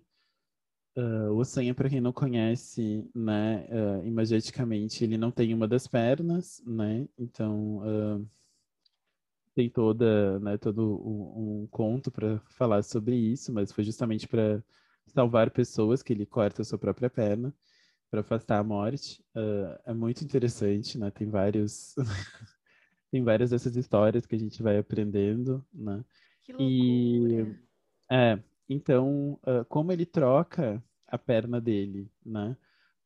Uh, 0.96 1.30
o 1.30 1.38
ossanha, 1.38 1.74
para 1.74 1.90
quem 1.90 2.00
não 2.00 2.12
conhece, 2.12 3.06
né, 3.14 3.66
uh, 3.70 4.06
imageticamente, 4.06 5.04
ele 5.04 5.18
não 5.18 5.30
tem 5.30 5.52
uma 5.52 5.68
das 5.68 5.86
pernas, 5.86 6.62
né? 6.66 7.06
Então 7.18 7.78
uh, 7.78 8.30
tem 9.54 9.68
toda, 9.68 10.40
né, 10.40 10.56
todo 10.56 10.96
um, 11.04 11.62
um 11.62 11.66
conto 11.66 12.10
para 12.10 12.40
falar 12.48 12.82
sobre 12.82 13.14
isso, 13.14 13.52
mas 13.52 13.72
foi 13.72 13.84
justamente 13.84 14.26
para 14.26 14.62
salvar 15.06 15.50
pessoas 15.50 16.02
que 16.02 16.12
ele 16.12 16.26
corta 16.26 16.62
a 16.62 16.64
sua 16.64 16.78
própria 16.78 17.10
perna 17.10 17.54
para 18.10 18.20
afastar 18.20 18.58
a 18.58 18.64
morte. 18.64 19.22
Uh, 19.34 19.78
é 19.84 19.94
muito 19.94 20.22
interessante, 20.22 20.98
né? 20.98 21.10
Tem 21.10 21.28
vários 21.28 21.94
tem 23.10 23.22
várias 23.22 23.50
dessas 23.50 23.76
histórias 23.76 24.26
que 24.26 24.34
a 24.34 24.38
gente 24.38 24.62
vai 24.62 24.78
aprendendo, 24.78 25.64
né? 25.72 26.04
Que 26.42 26.52
loucura. 26.52 27.65
É, 28.10 28.38
então, 28.68 29.38
uh, 29.42 29.64
como 29.68 29.92
ele 29.92 30.06
troca 30.06 30.82
a 31.06 31.18
perna 31.18 31.60
dele, 31.60 32.10
né, 32.24 32.56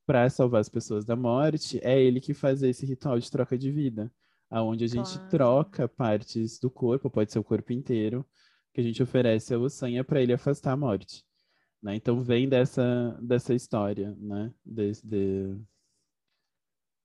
para 0.07 0.29
salvar 0.29 0.61
as 0.61 0.69
pessoas 0.69 1.05
da 1.05 1.15
morte, 1.15 1.79
é 1.83 2.01
ele 2.01 2.21
que 2.21 2.35
faz 2.35 2.63
esse 2.63 2.85
ritual 2.85 3.19
de 3.19 3.31
troca 3.31 3.57
de 3.57 3.71
vida, 3.71 4.13
aonde 4.51 4.85
a 4.85 4.89
gente 4.89 5.15
claro. 5.15 5.31
troca 5.31 5.89
partes 5.89 6.59
do 6.59 6.71
corpo, 6.71 7.11
pode 7.11 7.31
ser 7.31 7.39
o 7.39 7.45
corpo 7.45 7.73
inteiro, 7.73 8.27
que 8.75 8.81
a 8.81 8.85
gente 8.85 9.03
oferece 9.03 9.55
ao 9.55 9.69
sanha 9.69 10.03
para 10.03 10.21
ele 10.21 10.33
afastar 10.33 10.73
a 10.73 10.77
morte. 10.77 11.25
Né? 11.83 11.94
Então 11.94 12.23
vem 12.23 12.48
dessa, 12.48 13.19
dessa 13.23 13.55
história, 13.55 14.15
né? 14.19 14.53
Desde, 14.65 15.57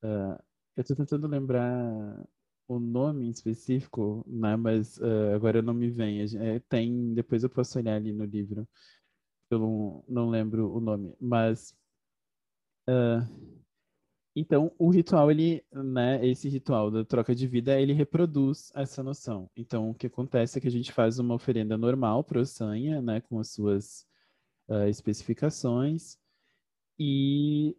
uh, 0.03 0.37
eu 0.75 0.81
estou 0.81 0.95
tentando 0.95 1.27
lembrar 1.27 2.25
o 2.67 2.79
nome 2.79 3.25
em 3.25 3.29
específico, 3.29 4.23
né? 4.27 4.55
Mas 4.55 4.97
uh, 4.97 5.35
agora 5.35 5.61
não 5.61 5.73
me 5.73 5.89
vem. 5.89 6.21
É, 6.21 6.59
tem, 6.69 7.13
depois 7.13 7.43
eu 7.43 7.49
posso 7.49 7.77
olhar 7.79 7.95
ali 7.95 8.11
no 8.13 8.25
livro. 8.25 8.67
Eu 9.49 9.59
não, 9.59 10.03
não 10.07 10.29
lembro 10.29 10.71
o 10.73 10.79
nome, 10.79 11.15
mas 11.21 11.75
uh, 12.89 13.55
então 14.35 14.71
o 14.77 14.89
ritual 14.89 15.31
ele, 15.31 15.63
né? 15.71 16.25
Esse 16.25 16.49
ritual 16.49 16.91
da 16.91 17.05
troca 17.05 17.33
de 17.35 17.47
vida 17.47 17.79
ele 17.79 17.93
reproduz 17.93 18.71
essa 18.75 19.03
noção. 19.03 19.49
Então 19.55 19.91
o 19.91 19.95
que 19.95 20.07
acontece 20.07 20.57
é 20.57 20.61
que 20.61 20.67
a 20.67 20.71
gente 20.71 20.91
faz 20.91 21.19
uma 21.19 21.35
oferenda 21.35 21.77
normal 21.77 22.23
para 22.23 22.39
o 22.39 22.45
sanha, 22.45 23.01
né? 23.01 23.21
Com 23.21 23.39
as 23.39 23.49
suas 23.51 24.05
uh, 24.67 24.87
especificações 24.87 26.17
e 26.99 27.77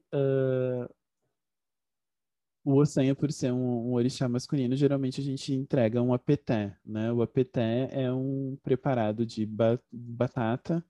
o 2.67 2.81
Ossanha, 2.81 3.14
por 3.14 3.31
ser 3.31 3.53
um, 3.53 3.91
um, 3.91 3.93
orixá 3.93 4.29
masculino, 4.29 4.75
geralmente 4.75 5.21
a 5.21 5.25
gente 5.25 5.55
entrega 5.55 6.03
um 6.03 6.12
apeté, 6.12 6.77
né? 6.85 7.12
O 7.12 7.23
apeté 7.23 7.89
é 7.93 8.12
um 8.12 8.59
preparado 8.61 9.25
de 9.25 9.47
ba 9.47 9.79
batata 9.93 10.85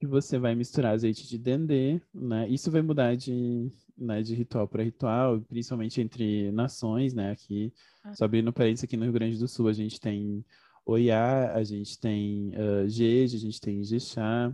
que 0.00 0.06
você 0.06 0.36
vai 0.36 0.52
misturar 0.56 0.94
azeite 0.94 1.28
de 1.28 1.38
dendê, 1.38 2.00
né? 2.12 2.48
Isso 2.48 2.72
vai 2.72 2.82
mudar 2.82 3.14
de, 3.14 3.70
né, 3.96 4.20
de 4.20 4.34
ritual 4.34 4.66
para 4.66 4.82
ritual, 4.82 5.40
principalmente 5.42 6.00
entre 6.00 6.50
nações, 6.50 7.14
né? 7.14 7.30
Aqui, 7.30 7.72
ah. 8.02 8.12
só 8.12 8.24
abrindo 8.24 8.52
parênteses, 8.52 8.82
aqui 8.82 8.96
no 8.96 9.04
Rio 9.04 9.12
Grande 9.12 9.38
do 9.38 9.46
Sul 9.46 9.68
a 9.68 9.72
gente 9.72 10.00
tem 10.00 10.44
Oiá, 10.84 11.52
a 11.52 11.62
gente 11.62 12.00
tem 12.00 12.52
uh, 12.56 12.88
Jeje, 12.88 13.36
a 13.36 13.40
gente 13.40 13.60
tem 13.60 13.84
Jexá. 13.84 14.52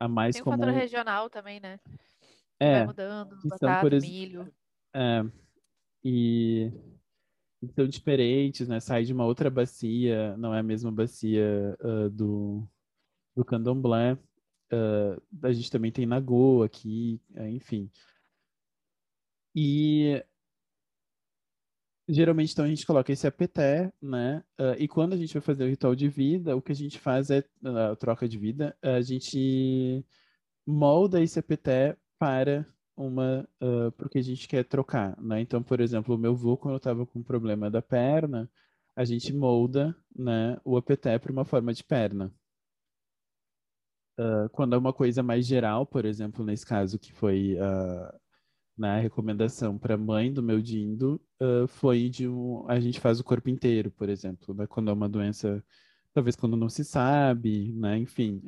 A 0.00 0.08
mais 0.08 0.34
tem 0.34 0.42
um 0.42 0.44
comum... 0.44 0.72
regional 0.72 1.30
também, 1.30 1.60
né? 1.60 1.78
É. 2.58 2.78
Vai 2.78 2.86
mudando, 2.86 3.38
batata, 3.44 3.80
por 3.80 3.92
ex... 3.92 4.02
milho. 4.02 4.52
É, 4.94 5.24
e 6.04 6.70
são 7.74 7.86
diferentes, 7.86 8.68
né? 8.68 8.78
Sai 8.80 9.04
de 9.04 9.12
uma 9.12 9.24
outra 9.24 9.50
bacia, 9.50 10.36
não 10.36 10.54
é 10.54 10.60
a 10.60 10.62
mesma 10.62 10.92
bacia 10.92 11.76
uh, 11.80 12.10
do, 12.10 12.66
do 13.34 13.44
candomblé. 13.44 14.14
Uh, 14.72 15.20
a 15.42 15.52
gente 15.52 15.70
também 15.70 15.92
tem 15.92 16.06
Nagô 16.06 16.62
aqui, 16.62 17.20
uh, 17.34 17.46
enfim. 17.48 17.90
E 19.54 20.22
geralmente 22.06 22.52
então 22.52 22.64
a 22.64 22.68
gente 22.68 22.84
coloca 22.86 23.12
esse 23.12 23.26
apeté, 23.26 23.90
né? 24.02 24.44
e 24.78 24.86
quando 24.86 25.14
a 25.14 25.16
gente 25.16 25.32
vai 25.32 25.40
fazer 25.40 25.64
o 25.64 25.68
ritual 25.68 25.94
de 25.94 26.06
vida, 26.06 26.54
o 26.54 26.60
que 26.60 26.72
a 26.72 26.74
gente 26.74 26.98
faz 26.98 27.30
é 27.30 27.42
a 27.64 27.96
troca 27.96 28.28
de 28.28 28.36
vida, 28.36 28.76
a 28.82 29.00
gente 29.00 30.04
molda 30.66 31.22
esse 31.22 31.38
apeté 31.38 31.96
para 32.18 32.66
uma 32.96 33.48
uh, 33.62 33.92
porque 33.92 34.18
a 34.18 34.22
gente 34.22 34.46
quer 34.48 34.64
trocar, 34.64 35.20
né? 35.20 35.40
Então, 35.40 35.62
por 35.62 35.80
exemplo, 35.80 36.14
o 36.14 36.18
meu 36.18 36.32
avô, 36.32 36.56
quando 36.56 36.74
eu 36.74 36.78
estava 36.78 37.06
com 37.06 37.22
problema 37.22 37.70
da 37.70 37.82
perna, 37.82 38.50
a 38.96 39.04
gente 39.04 39.32
molda, 39.32 39.96
né, 40.14 40.58
o 40.64 40.76
apeté 40.76 41.18
para 41.18 41.32
uma 41.32 41.44
forma 41.44 41.72
de 41.72 41.82
perna. 41.82 42.32
Uh, 44.18 44.48
quando 44.52 44.74
é 44.74 44.78
uma 44.78 44.92
coisa 44.92 45.22
mais 45.22 45.44
geral, 45.46 45.84
por 45.84 46.04
exemplo, 46.04 46.44
nesse 46.44 46.64
caso 46.64 46.98
que 46.98 47.12
foi 47.12 47.56
uh, 47.56 48.20
na 48.76 48.98
recomendação 48.98 49.76
para 49.76 49.96
mãe 49.96 50.32
do 50.32 50.42
meu 50.42 50.62
dindo, 50.62 51.20
uh, 51.42 51.66
foi 51.66 52.08
de 52.08 52.28
um, 52.28 52.64
a 52.68 52.78
gente 52.78 53.00
faz 53.00 53.18
o 53.18 53.24
corpo 53.24 53.50
inteiro, 53.50 53.90
por 53.90 54.08
exemplo, 54.08 54.54
né? 54.54 54.66
quando 54.68 54.90
é 54.90 54.92
uma 54.92 55.08
doença, 55.08 55.64
talvez 56.12 56.36
quando 56.36 56.56
não 56.56 56.68
se 56.68 56.84
sabe, 56.84 57.72
né? 57.72 57.98
Enfim, 57.98 58.42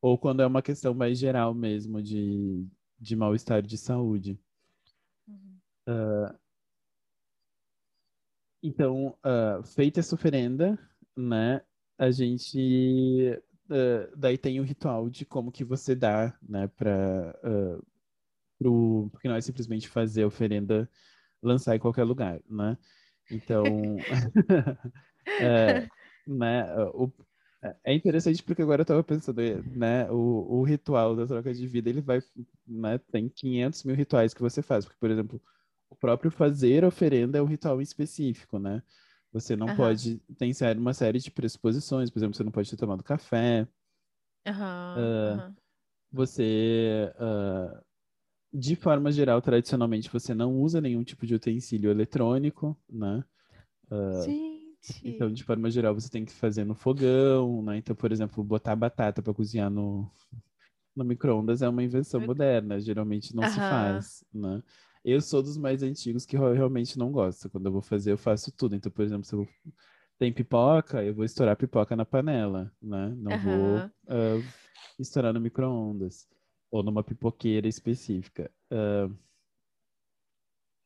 ou 0.00 0.18
quando 0.18 0.42
é 0.42 0.46
uma 0.46 0.60
questão 0.60 0.92
mais 0.94 1.18
geral 1.18 1.54
mesmo 1.54 2.02
de 2.02 2.66
de 3.02 3.16
mal-estar 3.16 3.60
de 3.60 3.76
saúde. 3.76 4.38
Uhum. 5.26 5.58
Uh, 5.88 6.38
então, 8.62 9.18
uh, 9.26 9.62
feita 9.64 9.98
essa 9.98 10.14
oferenda, 10.14 10.78
né, 11.16 11.60
a 11.98 12.12
gente 12.12 13.36
uh, 13.68 14.16
daí 14.16 14.38
tem 14.38 14.60
o 14.60 14.62
ritual 14.62 15.10
de 15.10 15.26
como 15.26 15.50
que 15.50 15.64
você 15.64 15.96
dá, 15.96 16.38
né, 16.40 16.68
para 16.68 17.36
pro 18.56 19.08
porque 19.10 19.26
não 19.26 19.34
é 19.34 19.40
simplesmente 19.40 19.88
fazer 19.88 20.22
a 20.22 20.28
oferenda 20.28 20.88
lançar 21.42 21.74
em 21.74 21.80
qualquer 21.80 22.04
lugar, 22.04 22.40
né? 22.48 22.78
Então, 23.28 23.64
é, 25.40 25.88
né, 26.24 26.72
o, 26.94 27.10
é, 27.62 27.76
é 27.84 27.94
interessante 27.94 28.42
porque 28.42 28.62
agora 28.62 28.80
eu 28.80 28.84
estava 28.84 29.04
pensando, 29.04 29.40
né, 29.74 30.10
o, 30.10 30.58
o 30.58 30.62
ritual 30.64 31.14
da 31.14 31.26
troca 31.26 31.54
de 31.54 31.66
vida, 31.66 31.88
ele 31.88 32.00
vai, 32.00 32.20
né, 32.66 32.98
tem 33.10 33.28
500 33.28 33.84
mil 33.84 33.94
rituais 33.94 34.34
que 34.34 34.42
você 34.42 34.60
faz, 34.60 34.84
porque, 34.84 34.98
por 34.98 35.10
exemplo, 35.10 35.40
o 35.88 35.94
próprio 35.94 36.30
fazer 36.30 36.84
oferenda 36.84 37.38
é 37.38 37.42
um 37.42 37.46
ritual 37.46 37.80
específico, 37.80 38.58
né? 38.58 38.82
Você 39.32 39.56
não 39.56 39.68
uhum. 39.68 39.76
pode, 39.76 40.18
tem 40.36 40.52
uma 40.76 40.92
série 40.92 41.18
de 41.18 41.30
pressuposições, 41.30 42.10
por 42.10 42.18
exemplo, 42.18 42.36
você 42.36 42.44
não 42.44 42.52
pode 42.52 42.68
ter 42.68 42.76
tomado 42.76 43.02
café. 43.02 43.66
Uhum. 44.46 44.54
Uh, 44.54 45.46
uhum. 45.46 45.54
Você, 46.12 47.10
uh, 47.16 47.82
de 48.52 48.76
forma 48.76 49.10
geral, 49.10 49.40
tradicionalmente, 49.40 50.10
você 50.10 50.34
não 50.34 50.60
usa 50.60 50.80
nenhum 50.80 51.02
tipo 51.02 51.26
de 51.26 51.34
utensílio 51.34 51.90
eletrônico, 51.90 52.76
né? 52.90 53.24
Uh, 53.90 54.22
Sim. 54.24 54.51
Então, 55.04 55.32
de 55.32 55.44
forma 55.44 55.70
geral, 55.70 55.94
você 55.94 56.10
tem 56.10 56.24
que 56.24 56.32
fazer 56.32 56.64
no 56.64 56.74
fogão, 56.74 57.62
né? 57.62 57.76
Então, 57.76 57.94
por 57.94 58.10
exemplo, 58.10 58.42
botar 58.42 58.74
batata 58.74 59.22
para 59.22 59.34
cozinhar 59.34 59.70
no, 59.70 60.10
no 60.94 61.04
micro-ondas 61.04 61.62
é 61.62 61.68
uma 61.68 61.82
invenção 61.82 62.20
moderna, 62.20 62.80
geralmente 62.80 63.34
não 63.34 63.46
se 63.46 63.60
faz, 63.60 64.24
né? 64.32 64.62
Eu 65.04 65.20
sou 65.20 65.42
dos 65.42 65.56
mais 65.56 65.82
antigos 65.82 66.24
que 66.24 66.36
realmente 66.36 66.98
não 66.98 67.10
gosto. 67.10 67.50
Quando 67.50 67.66
eu 67.66 67.72
vou 67.72 67.82
fazer, 67.82 68.12
eu 68.12 68.18
faço 68.18 68.52
tudo. 68.52 68.74
Então, 68.76 68.90
por 68.92 69.02
exemplo, 69.02 69.24
se 69.24 69.34
eu 69.34 69.48
tem 70.18 70.32
pipoca, 70.32 71.02
eu 71.02 71.14
vou 71.14 71.24
estourar 71.24 71.56
pipoca 71.56 71.96
na 71.96 72.04
panela, 72.04 72.72
né? 72.80 73.12
Não 73.18 73.36
vou 73.38 73.78
uh, 73.78 74.44
estourar 74.98 75.32
no 75.32 75.40
micro-ondas 75.40 76.28
ou 76.70 76.82
numa 76.82 77.02
pipoqueira 77.02 77.66
específica. 77.66 78.50
Uh, 78.70 79.12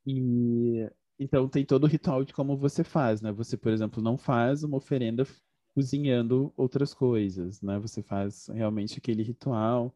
e 0.06 0.90
então 1.18 1.48
tem 1.48 1.64
todo 1.64 1.84
o 1.84 1.86
ritual 1.86 2.24
de 2.24 2.32
como 2.32 2.56
você 2.56 2.84
faz, 2.84 3.20
né? 3.22 3.32
Você, 3.32 3.56
por 3.56 3.72
exemplo, 3.72 4.02
não 4.02 4.18
faz 4.18 4.62
uma 4.62 4.76
oferenda 4.76 5.26
cozinhando 5.74 6.52
outras 6.56 6.94
coisas, 6.94 7.60
né? 7.62 7.78
Você 7.78 8.02
faz 8.02 8.48
realmente 8.48 8.98
aquele 8.98 9.22
ritual. 9.22 9.94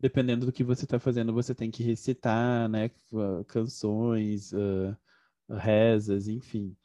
Dependendo 0.00 0.46
do 0.46 0.52
que 0.52 0.64
você 0.64 0.84
está 0.84 0.98
fazendo, 0.98 1.32
você 1.32 1.54
tem 1.54 1.70
que 1.70 1.82
recitar, 1.82 2.68
né? 2.68 2.90
Canções, 3.46 4.52
uh, 4.52 4.96
rezas, 5.50 6.28
enfim. 6.28 6.76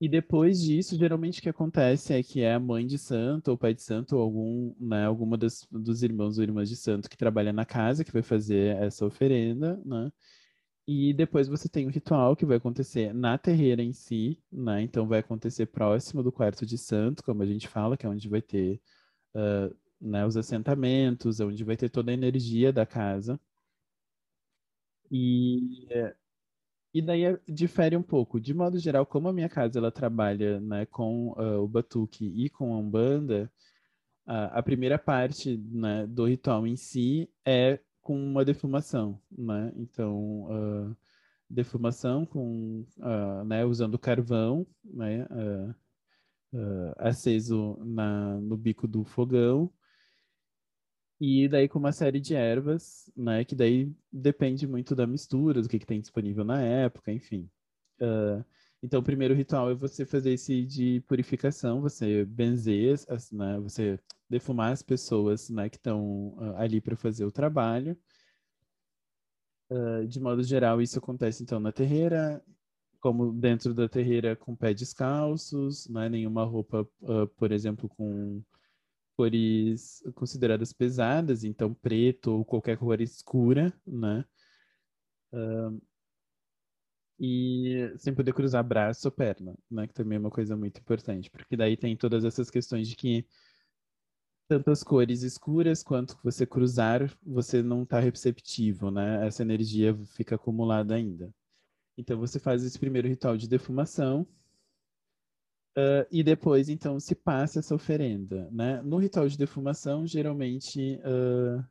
E 0.00 0.08
depois 0.08 0.60
disso, 0.60 0.98
geralmente 0.98 1.38
o 1.38 1.42
que 1.42 1.48
acontece 1.48 2.12
é 2.12 2.22
que 2.22 2.40
é 2.42 2.54
a 2.54 2.60
mãe 2.60 2.86
de 2.86 2.98
santo 2.98 3.48
ou 3.50 3.56
pai 3.58 3.72
de 3.72 3.82
santo 3.82 4.16
ou 4.16 4.22
algum, 4.22 4.74
né, 4.78 5.06
alguma 5.06 5.38
das, 5.38 5.66
dos 5.70 6.02
irmãos 6.02 6.36
ou 6.36 6.44
irmãs 6.44 6.68
de 6.68 6.76
santo 6.76 7.08
que 7.08 7.16
trabalha 7.16 7.52
na 7.52 7.64
casa 7.64 8.04
que 8.04 8.12
vai 8.12 8.22
fazer 8.22 8.76
essa 8.82 9.06
oferenda, 9.06 9.80
né? 9.84 10.12
E 10.86 11.14
depois 11.14 11.48
você 11.48 11.68
tem 11.68 11.86
o 11.86 11.90
ritual 11.90 12.36
que 12.36 12.44
vai 12.44 12.58
acontecer 12.58 13.14
na 13.14 13.38
terreira 13.38 13.82
em 13.82 13.92
si, 13.92 14.38
né? 14.52 14.82
Então 14.82 15.06
vai 15.08 15.20
acontecer 15.20 15.66
próximo 15.66 16.22
do 16.22 16.30
quarto 16.30 16.66
de 16.66 16.76
santo, 16.76 17.24
como 17.24 17.42
a 17.42 17.46
gente 17.46 17.66
fala, 17.68 17.96
que 17.96 18.04
é 18.04 18.08
onde 18.08 18.28
vai 18.28 18.42
ter 18.42 18.80
uh, 19.34 19.74
né, 20.00 20.26
os 20.26 20.36
assentamentos, 20.36 21.40
onde 21.40 21.64
vai 21.64 21.76
ter 21.76 21.88
toda 21.90 22.10
a 22.10 22.14
energia 22.14 22.72
da 22.72 22.84
casa. 22.86 23.40
E, 25.10 25.86
e 26.92 27.02
daí 27.02 27.24
é, 27.24 27.40
difere 27.48 27.96
um 27.96 28.02
pouco. 28.02 28.40
De 28.40 28.54
modo 28.54 28.78
geral, 28.78 29.06
como 29.06 29.28
a 29.28 29.32
minha 29.32 29.48
casa 29.48 29.78
ela 29.78 29.90
trabalha 29.90 30.60
né, 30.60 30.86
com 30.86 31.32
uh, 31.32 31.62
o 31.62 31.68
batuque 31.68 32.26
e 32.26 32.48
com 32.50 32.74
a 32.74 32.78
umbanda, 32.78 33.50
uh, 34.26 34.50
a 34.52 34.62
primeira 34.62 34.98
parte 34.98 35.56
né, 35.56 36.06
do 36.06 36.26
ritual 36.26 36.66
em 36.66 36.76
si 36.76 37.30
é 37.44 37.80
com 38.04 38.14
uma 38.16 38.44
defumação, 38.44 39.18
né? 39.36 39.72
Então, 39.76 40.44
uh, 40.44 40.96
defumação 41.48 42.24
com, 42.26 42.86
uh, 42.98 43.44
né, 43.44 43.64
usando 43.64 43.98
carvão, 43.98 44.66
né, 44.84 45.24
uh, 45.24 45.74
aceso 46.98 47.76
na, 47.84 48.38
no 48.40 48.56
bico 48.56 48.86
do 48.86 49.04
fogão, 49.04 49.72
e 51.18 51.48
daí 51.48 51.68
com 51.68 51.78
uma 51.78 51.92
série 51.92 52.20
de 52.20 52.34
ervas, 52.34 53.10
né, 53.16 53.44
que 53.44 53.54
daí 53.54 53.90
depende 54.12 54.66
muito 54.66 54.94
da 54.94 55.06
mistura, 55.06 55.62
do 55.62 55.68
que, 55.68 55.78
que 55.78 55.86
tem 55.86 56.00
disponível 56.00 56.44
na 56.44 56.60
época, 56.62 57.10
enfim. 57.10 57.48
Então, 58.84 59.00
o 59.00 59.02
primeiro 59.02 59.32
ritual 59.32 59.70
é 59.70 59.74
você 59.74 60.04
fazer 60.04 60.34
esse 60.34 60.62
de 60.62 61.00
purificação, 61.08 61.80
você 61.80 62.22
benzer, 62.26 62.98
né, 63.32 63.58
você 63.58 63.98
defumar 64.28 64.72
as 64.72 64.82
pessoas 64.82 65.48
né, 65.48 65.70
que 65.70 65.78
estão 65.78 66.34
uh, 66.36 66.56
ali 66.58 66.82
para 66.82 66.94
fazer 66.94 67.24
o 67.24 67.32
trabalho. 67.32 67.96
Uh, 69.70 70.06
de 70.06 70.20
modo 70.20 70.42
geral, 70.42 70.82
isso 70.82 70.98
acontece 70.98 71.42
então 71.42 71.58
na 71.58 71.72
terreira, 71.72 72.44
como 73.00 73.32
dentro 73.32 73.72
da 73.72 73.88
terreira 73.88 74.36
com 74.36 74.54
pés 74.54 74.76
descalços, 74.76 75.88
não 75.88 76.02
é 76.02 76.10
nenhuma 76.10 76.44
roupa, 76.44 76.86
uh, 77.00 77.26
por 77.38 77.52
exemplo, 77.52 77.88
com 77.88 78.42
cores 79.16 80.02
consideradas 80.14 80.74
pesadas, 80.74 81.42
então 81.42 81.72
preto 81.72 82.32
ou 82.32 82.44
qualquer 82.44 82.76
cor 82.76 83.00
escura, 83.00 83.72
né? 83.86 84.26
Uh, 85.32 85.80
e 87.18 87.92
sem 87.98 88.14
poder 88.14 88.32
cruzar 88.32 88.64
braço 88.64 89.08
ou 89.08 89.12
perna, 89.12 89.54
né? 89.70 89.86
Que 89.86 89.94
também 89.94 90.16
é 90.16 90.20
uma 90.20 90.30
coisa 90.30 90.56
muito 90.56 90.78
importante, 90.80 91.30
porque 91.30 91.56
daí 91.56 91.76
tem 91.76 91.96
todas 91.96 92.24
essas 92.24 92.50
questões 92.50 92.88
de 92.88 92.96
que 92.96 93.26
tanto 94.48 94.70
as 94.70 94.82
cores 94.82 95.22
escuras 95.22 95.82
quanto 95.82 96.18
você 96.22 96.46
cruzar, 96.46 97.10
você 97.22 97.62
não 97.62 97.82
está 97.82 97.98
receptivo, 97.98 98.90
né? 98.90 99.26
Essa 99.26 99.42
energia 99.42 99.96
fica 100.16 100.34
acumulada 100.34 100.94
ainda. 100.94 101.32
Então 101.96 102.18
você 102.18 102.38
faz 102.38 102.64
esse 102.64 102.78
primeiro 102.78 103.08
ritual 103.08 103.36
de 103.36 103.48
defumação 103.48 104.26
uh, 105.76 106.06
e 106.10 106.22
depois 106.22 106.68
então 106.68 106.98
se 107.00 107.14
passa 107.14 107.60
essa 107.60 107.74
oferenda, 107.74 108.48
né? 108.50 108.82
No 108.82 108.98
ritual 108.98 109.28
de 109.28 109.38
defumação, 109.38 110.06
geralmente 110.06 110.98
uh, 110.98 111.64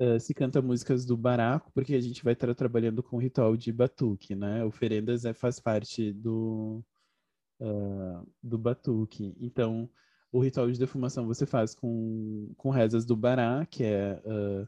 uh, 0.00 0.18
se 0.18 0.34
canta 0.34 0.62
músicas 0.62 1.04
do 1.04 1.16
baraco, 1.16 1.70
porque 1.72 1.94
a 1.94 2.00
gente 2.00 2.24
vai 2.24 2.32
estar 2.32 2.54
trabalhando 2.54 3.02
com 3.02 3.16
o 3.16 3.20
ritual 3.20 3.56
de 3.56 3.72
batuque, 3.72 4.34
né? 4.34 4.64
Oferendas 4.64 5.24
é, 5.24 5.32
faz 5.34 5.60
parte 5.60 6.12
do, 6.12 6.82
uh, 7.60 8.26
do 8.42 8.58
batuque. 8.58 9.36
Então, 9.38 9.88
o 10.32 10.40
ritual 10.40 10.70
de 10.70 10.78
defumação 10.78 11.26
você 11.26 11.44
faz 11.44 11.74
com, 11.74 12.52
com 12.56 12.70
rezas 12.70 13.04
do 13.04 13.16
bará, 13.16 13.66
que 13.66 13.84
é... 13.84 14.20
Uh, 14.24 14.66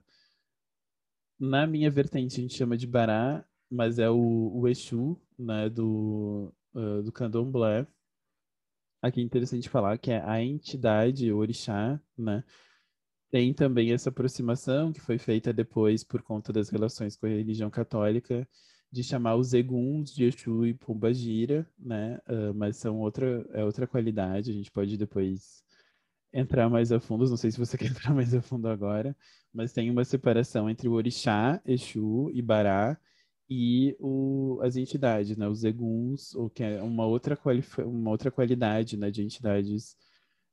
na 1.40 1.66
minha 1.66 1.90
vertente 1.90 2.38
a 2.38 2.42
gente 2.42 2.54
chama 2.54 2.76
de 2.76 2.86
bará, 2.86 3.44
mas 3.68 3.98
é 3.98 4.08
o, 4.08 4.52
o 4.54 4.68
Exu, 4.68 5.20
né, 5.36 5.68
do, 5.68 6.54
uh, 6.74 7.02
do 7.02 7.10
candomblé. 7.10 7.84
Aqui 9.00 9.20
é 9.20 9.24
interessante 9.24 9.68
falar 9.68 9.98
que 9.98 10.12
é 10.12 10.22
a 10.22 10.40
entidade, 10.40 11.32
o 11.32 11.38
orixá, 11.38 12.00
né, 12.16 12.44
tem 13.32 13.54
também 13.54 13.92
essa 13.92 14.10
aproximação 14.10 14.92
que 14.92 15.00
foi 15.00 15.16
feita 15.18 15.54
depois 15.54 16.04
por 16.04 16.22
conta 16.22 16.52
das 16.52 16.68
relações 16.68 17.16
com 17.16 17.26
a 17.26 17.30
religião 17.30 17.70
católica, 17.70 18.46
de 18.92 19.02
chamar 19.02 19.36
os 19.36 19.54
eguns 19.54 20.14
de 20.14 20.24
Exu 20.24 20.66
e 20.66 20.74
Pombagira, 20.74 21.66
né? 21.78 22.20
Uh, 22.28 22.54
mas 22.54 22.76
são 22.76 23.00
outra, 23.00 23.48
é 23.54 23.64
outra 23.64 23.86
qualidade, 23.86 24.50
a 24.50 24.54
gente 24.54 24.70
pode 24.70 24.98
depois 24.98 25.64
entrar 26.32 26.68
mais 26.68 26.92
a 26.92 27.00
fundo, 27.00 27.28
não 27.28 27.36
sei 27.38 27.50
se 27.50 27.58
você 27.58 27.76
quer 27.78 27.90
entrar 27.90 28.14
mais 28.14 28.34
a 28.34 28.42
fundo 28.42 28.68
agora, 28.68 29.16
mas 29.52 29.72
tem 29.72 29.90
uma 29.90 30.04
separação 30.04 30.68
entre 30.68 30.86
o 30.88 30.92
orixá, 30.92 31.60
Exu 31.64 32.30
e 32.34 32.42
Bará, 32.42 32.98
e 33.48 33.96
o, 33.98 34.60
as 34.62 34.76
entidades, 34.76 35.38
né? 35.38 35.48
Os 35.48 35.64
eguns, 35.64 36.34
ou 36.34 36.50
que 36.50 36.62
é 36.62 36.82
uma 36.82 37.06
outra, 37.06 37.38
uma 37.86 38.10
outra 38.10 38.30
qualidade 38.30 38.96
né, 38.98 39.10
de 39.10 39.22
entidades 39.22 39.96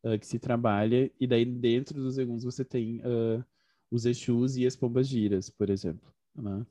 uh, 0.04 0.18
que 0.20 0.26
se 0.26 0.40
trabalha, 0.40 1.12
e 1.20 1.28
daí 1.28 1.46
dentro 1.46 2.02
dos 2.02 2.18
eguns 2.18 2.44
você 2.44 2.64
tem 2.64 3.00
uh, 3.00 3.44
os 3.92 4.06
Exus 4.06 4.56
e 4.56 4.66
as 4.66 4.76
Pombagiras, 4.76 5.50
por 5.50 5.70
exemplo. 5.70 6.14
Né? 6.36 6.66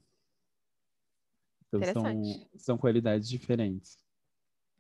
Então 1.69 1.83
são, 1.93 2.49
são 2.57 2.79
qualidades 2.79 3.29
diferentes. 3.29 3.99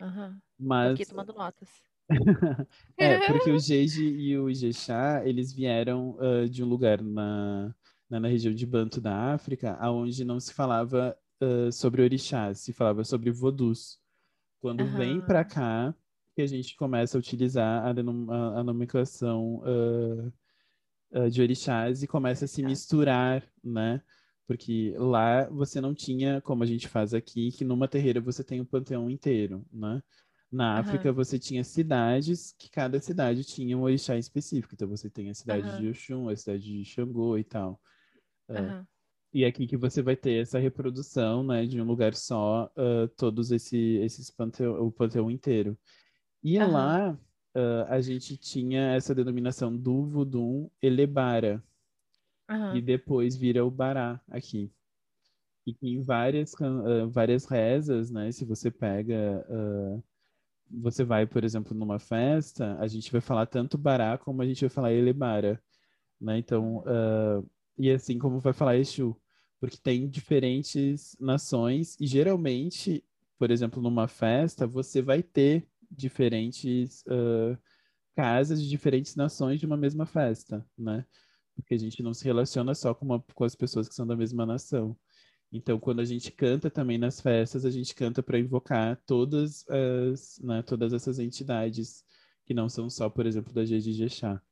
Uhum. 0.00 0.38
Mas... 0.58 0.94
Aqui 0.94 1.06
tomando 1.06 1.32
notas. 1.32 1.68
é, 2.96 3.26
porque 3.26 3.50
o 3.50 3.58
Jeje 3.58 4.02
e 4.02 4.38
o 4.38 4.48
Ijexá, 4.48 5.22
eles 5.26 5.52
vieram 5.52 6.16
uh, 6.18 6.48
de 6.48 6.64
um 6.64 6.66
lugar 6.66 7.02
na, 7.02 7.74
na, 8.08 8.20
na, 8.20 8.28
região 8.28 8.54
de 8.54 8.64
Banto 8.64 8.98
da 8.98 9.34
África, 9.34 9.76
aonde 9.78 10.24
não 10.24 10.40
se 10.40 10.54
falava 10.54 11.16
uh, 11.42 11.70
sobre 11.70 12.00
orixás, 12.00 12.60
se 12.60 12.72
falava 12.72 13.04
sobre 13.04 13.30
vodus. 13.30 14.00
Quando 14.58 14.80
uhum. 14.80 14.96
vem 14.96 15.20
para 15.20 15.44
cá, 15.44 15.94
que 16.38 16.42
a 16.42 16.46
gente 16.46 16.76
começa 16.76 17.18
a 17.18 17.18
utilizar 17.18 17.84
a, 17.84 17.90
a, 17.90 18.60
a 18.60 18.62
nomenclação 18.62 19.60
uh, 19.64 21.28
de 21.28 21.42
orixás 21.42 22.00
e 22.04 22.06
começa 22.06 22.44
a 22.44 22.48
se 22.48 22.62
misturar, 22.62 23.44
né? 23.62 24.00
Porque 24.46 24.94
lá 24.96 25.48
você 25.50 25.80
não 25.80 25.92
tinha, 25.92 26.40
como 26.40 26.62
a 26.62 26.66
gente 26.66 26.86
faz 26.86 27.12
aqui, 27.12 27.50
que 27.50 27.64
numa 27.64 27.88
terreira 27.88 28.20
você 28.20 28.44
tem 28.44 28.60
o 28.60 28.64
panteão 28.64 29.10
inteiro, 29.10 29.66
né? 29.72 30.00
Na 30.50 30.78
África, 30.78 31.08
uhum. 31.08 31.14
você 31.14 31.40
tinha 31.40 31.64
cidades, 31.64 32.54
que 32.56 32.70
cada 32.70 33.00
cidade 33.00 33.42
tinha 33.42 33.76
um 33.76 33.82
orixá 33.82 34.16
específico. 34.16 34.74
Então, 34.74 34.86
você 34.86 35.10
tem 35.10 35.30
a 35.30 35.34
cidade 35.34 35.68
uhum. 35.68 35.80
de 35.80 35.88
Oxum, 35.88 36.28
a 36.28 36.36
cidade 36.36 36.62
de 36.62 36.84
Xangô 36.84 37.36
e 37.36 37.42
tal. 37.42 37.80
Uhum. 38.48 38.80
Uh, 38.80 38.86
e 39.34 39.42
é 39.42 39.48
aqui 39.48 39.66
que 39.66 39.76
você 39.76 40.02
vai 40.02 40.14
ter 40.14 40.40
essa 40.40 40.58
reprodução, 40.58 41.42
né, 41.42 41.66
de 41.66 41.80
um 41.80 41.84
lugar 41.84 42.14
só, 42.14 42.70
uh, 42.76 43.08
todos 43.16 43.50
esse, 43.50 43.96
esses 43.96 44.30
panteão, 44.30 44.80
o 44.80 44.92
panteão 44.92 45.30
inteiro. 45.30 45.76
E 46.42 46.58
lá, 46.58 47.18
uh, 47.56 47.84
a 47.88 48.00
gente 48.00 48.36
tinha 48.36 48.92
essa 48.94 49.14
denominação 49.14 49.76
do 49.76 50.06
Vudum 50.06 50.70
Elebara, 50.80 51.62
e 52.74 52.80
depois 52.80 53.36
vira 53.36 53.64
o 53.64 53.70
Bará 53.70 54.20
aqui. 54.30 54.72
E 55.66 55.76
em 55.82 56.00
várias, 56.00 56.54
várias 57.10 57.44
rezas, 57.44 58.10
né, 58.10 58.32
se 58.32 58.42
você 58.46 58.70
pega 58.70 59.44
você 60.70 61.04
vai, 61.04 61.26
por 61.26 61.44
exemplo, 61.44 61.74
numa 61.74 61.98
festa, 61.98 62.76
a 62.78 62.86
gente 62.86 63.10
vai 63.10 63.20
falar 63.20 63.46
tanto 63.46 63.78
bará 63.78 64.18
como 64.18 64.42
a 64.42 64.46
gente 64.46 64.60
vai 64.60 64.68
falar 64.68 64.92
elebara, 64.92 65.60
né? 66.20 66.38
Então, 66.38 66.78
uh, 66.78 67.48
e 67.78 67.90
assim 67.90 68.18
como 68.18 68.38
vai 68.38 68.52
falar 68.52 68.76
Exu, 68.76 69.16
porque 69.60 69.76
tem 69.76 70.08
diferentes 70.08 71.16
nações 71.18 71.96
e 72.00 72.06
geralmente, 72.06 73.02
por 73.38 73.50
exemplo, 73.50 73.82
numa 73.82 74.08
festa, 74.08 74.66
você 74.66 75.00
vai 75.00 75.22
ter 75.22 75.66
diferentes 75.90 77.02
uh, 77.02 77.58
casas 78.16 78.60
de 78.60 78.68
diferentes 78.68 79.14
nações 79.16 79.60
de 79.60 79.66
uma 79.66 79.76
mesma 79.76 80.06
festa, 80.06 80.66
né? 80.76 81.04
Porque 81.54 81.74
a 81.74 81.78
gente 81.78 82.02
não 82.02 82.14
se 82.14 82.24
relaciona 82.24 82.74
só 82.74 82.94
com, 82.94 83.04
uma, 83.04 83.20
com 83.34 83.44
as 83.44 83.54
pessoas 83.54 83.88
que 83.88 83.94
são 83.94 84.06
da 84.06 84.16
mesma 84.16 84.46
nação. 84.46 84.96
Então, 85.50 85.78
quando 85.80 86.00
a 86.00 86.04
gente 86.04 86.30
canta 86.30 86.70
também 86.70 86.98
nas 86.98 87.20
festas, 87.20 87.64
a 87.64 87.70
gente 87.70 87.94
canta 87.94 88.22
para 88.22 88.38
invocar 88.38 89.00
todas 89.06 89.64
as, 89.68 90.38
né, 90.40 90.62
todas 90.62 90.92
essas 90.92 91.18
entidades 91.18 92.04
que 92.44 92.52
não 92.52 92.68
são 92.68 92.90
só, 92.90 93.08
por 93.08 93.26
exemplo, 93.26 93.52
da 93.52 93.64
Jeji 93.64 93.92
Jexá. 93.92 94.42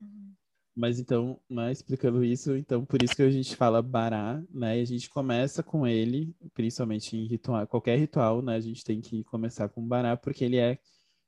Uhum. 0.00 0.34
Mas 0.78 1.00
então, 1.00 1.40
né, 1.50 1.72
explicando 1.72 2.24
isso, 2.24 2.56
então 2.56 2.84
por 2.84 3.02
isso 3.02 3.16
que 3.16 3.22
a 3.22 3.30
gente 3.30 3.56
fala 3.56 3.82
bará, 3.82 4.40
né? 4.48 4.78
E 4.78 4.82
a 4.82 4.84
gente 4.84 5.10
começa 5.10 5.60
com 5.60 5.84
ele, 5.84 6.32
principalmente 6.54 7.16
em 7.16 7.26
ritual, 7.26 7.66
qualquer 7.66 7.98
ritual, 7.98 8.40
né? 8.40 8.54
A 8.54 8.60
gente 8.60 8.84
tem 8.84 9.00
que 9.00 9.24
começar 9.24 9.68
com 9.68 9.84
bará, 9.84 10.16
porque 10.16 10.44
ele 10.44 10.56
é 10.56 10.78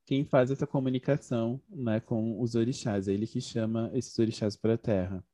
quem 0.07 0.24
faz 0.24 0.53
essa 0.53 0.68
comunicação, 0.68 1.61
né, 1.68 1.98
com 1.98 2.40
os 2.40 2.55
orixás, 2.55 3.09
é 3.09 3.12
ele 3.12 3.26
que 3.26 3.40
chama 3.40 3.90
esses 3.92 4.16
orixás 4.20 4.57
para 4.57 4.74
a 4.74 4.78
terra. 4.78 5.24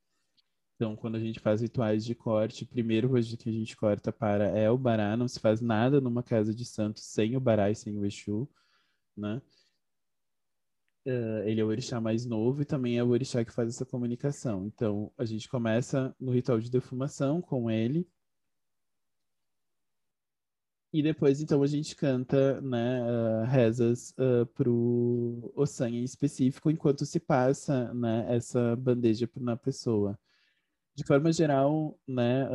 Então, 0.75 0.95
quando 0.95 1.15
a 1.15 1.19
gente 1.19 1.39
faz 1.39 1.61
rituais 1.61 2.03
de 2.03 2.15
corte, 2.15 2.65
primeiro 2.65 3.09
coisa 3.09 3.37
que 3.37 3.49
a 3.49 3.53
gente 3.53 3.77
corta 3.77 4.11
para 4.11 4.45
é 4.45 4.69
o 4.71 4.77
bará, 4.79 5.15
não 5.15 5.27
se 5.27 5.39
faz 5.39 5.61
nada 5.61 6.01
numa 6.01 6.23
casa 6.23 6.55
de 6.55 6.65
santos 6.65 7.03
sem 7.03 7.35
o 7.37 7.39
bará 7.39 7.69
e 7.69 7.75
sem 7.75 7.95
o 7.95 8.03
Exu, 8.05 8.49
né? 9.15 9.41
Uh, 11.07 11.39
ele 11.45 11.61
é 11.61 11.63
o 11.63 11.67
orixá 11.67 12.01
mais 12.01 12.25
novo 12.25 12.61
e 12.61 12.65
também 12.65 12.97
é 12.97 13.03
o 13.03 13.07
orixá 13.07 13.45
que 13.45 13.53
faz 13.53 13.69
essa 13.69 13.85
comunicação. 13.85 14.65
Então, 14.65 15.09
a 15.17 15.23
gente 15.23 15.47
começa 15.47 16.13
no 16.19 16.33
ritual 16.33 16.59
de 16.59 16.69
defumação 16.69 17.41
com 17.41 17.71
ele. 17.71 18.05
E 20.91 21.01
depois, 21.01 21.39
então, 21.39 21.63
a 21.63 21.67
gente 21.67 21.95
canta 21.95 22.59
né, 22.59 23.01
uh, 23.03 23.45
rezas 23.45 24.13
uh, 24.17 24.45
para 24.47 24.69
o 24.69 25.49
Ossan 25.55 25.91
em 25.91 26.03
específico, 26.03 26.69
enquanto 26.69 27.05
se 27.05 27.21
passa 27.21 27.93
né, 27.93 28.25
essa 28.27 28.75
bandeja 28.75 29.29
na 29.37 29.55
pessoa 29.55 30.19
de 30.93 31.05
forma 31.05 31.31
geral, 31.31 31.97
né, 32.07 32.49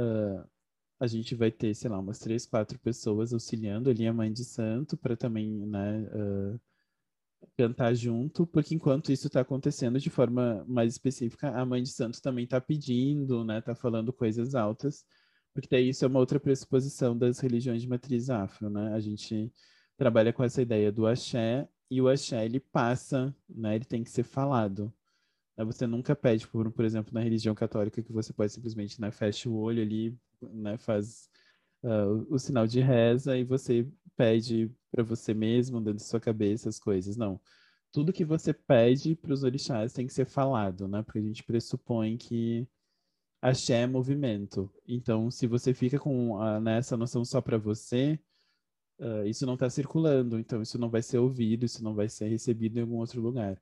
a 0.99 1.07
gente 1.07 1.33
vai 1.37 1.51
ter, 1.53 1.75
sei 1.75 1.89
lá, 1.89 2.01
umas 2.01 2.19
três, 2.19 2.45
quatro 2.45 2.77
pessoas 2.81 3.33
auxiliando 3.33 3.89
ali 3.89 4.05
a 4.05 4.13
mãe 4.13 4.33
de 4.33 4.45
santo 4.45 4.97
para 4.97 5.17
também, 5.17 5.49
né, 5.65 6.05
cantar 7.57 7.95
junto, 7.95 8.47
porque 8.47 8.75
enquanto 8.75 9.13
isso 9.13 9.27
está 9.27 9.41
acontecendo 9.41 9.99
de 9.99 10.11
forma 10.11 10.65
mais 10.69 10.93
específica, 10.93 11.51
a 11.51 11.65
mãe 11.65 11.83
de 11.83 11.91
santo 11.91 12.21
também 12.23 12.45
está 12.45 12.61
pedindo, 12.61 13.45
né, 13.45 13.59
está 13.59 13.75
falando 13.75 14.13
coisas 14.13 14.55
altas, 14.55 15.05
porque 15.55 15.69
daí 15.71 15.91
isso 15.91 16.05
é 16.05 16.09
uma 16.09 16.19
outra 16.19 16.41
pressuposição 16.41 17.17
das 17.17 17.39
religiões 17.41 17.83
de 17.83 17.89
matriz 17.89 18.31
afro, 18.31 18.71
né? 18.71 18.95
A 18.95 19.01
gente 19.01 19.53
trabalha 19.97 20.33
com 20.33 20.43
essa 20.43 20.63
ideia 20.63 20.91
do 20.91 21.07
axé 21.07 21.69
e 21.91 22.01
o 22.01 22.09
axé 22.09 22.45
ele 22.45 22.59
passa, 22.59 23.35
né? 23.49 23.77
Ele 23.77 23.85
tem 23.85 24.03
que 24.03 24.11
ser 24.11 24.23
falado. 24.23 24.93
Né, 25.57 25.65
você 25.65 25.87
nunca 25.87 26.17
pede, 26.17 26.49
por, 26.49 26.71
por 26.73 26.85
exemplo, 26.85 27.13
na 27.13 27.21
religião 27.21 27.55
católica, 27.55 28.03
que 28.03 28.13
você 28.13 28.33
pode 28.33 28.53
simplesmente 28.53 29.01
né, 29.01 29.11
fecha 29.11 29.49
o 29.49 29.57
olho 29.57 29.83
ali, 29.83 30.17
né, 30.41 30.79
faz 30.79 31.29
uh, 31.83 32.27
o, 32.31 32.39
sinal 32.39 32.67
de 32.67 32.81
reza 32.81 33.37
e 33.37 33.45
você 33.45 33.87
pede 34.17 34.71
para 34.93 35.03
você 35.03 35.35
mesmo, 35.35 35.81
dentro 35.81 35.99
da 35.99 36.05
sua 36.05 36.21
cabeça, 36.21 36.69
as 36.69 36.79
coisas. 36.79 37.17
Não. 37.17 37.41
Tudo 37.91 38.13
que 38.13 38.25
você 38.25 38.53
pede 38.53 39.17
para 39.17 39.33
os 39.33 39.43
orixás 39.43 39.93
tem 39.93 40.07
que 40.07 40.13
ser 40.13 40.27
falado, 40.27 40.87
né? 40.87 41.03
Porque 41.03 41.19
a 41.19 41.23
gente 41.23 41.43
pressupõe 41.43 42.17
que 42.17 42.69
axé 43.41 43.83
é 43.83 43.87
movimento. 43.87 44.71
Então, 44.87 45.31
se 45.31 45.47
você 45.47 45.75
fica 45.75 45.99
com 45.99 46.41
a, 46.41 46.61
nessa 46.61 46.97
noção 46.97 47.25
só 47.25 47.41
para 47.41 47.59
você, 47.59 48.19
uh, 49.01 49.27
isso 49.27 49.47
não 49.47 49.55
está 49.55 49.69
circulando. 49.69 50.39
Então, 50.39 50.63
isso 50.63 50.79
não 50.79 50.91
vai 50.91 51.03
ser 51.03 51.19
ouvido, 51.19 51.65
isso 51.65 51.83
não 51.83 51.95
vai 51.95 52.09
ser 52.09 52.29
recebido 52.29 52.79
em 52.79 52.83
algum 52.83 52.99
outro 52.99 53.21
lugar. 53.21 53.61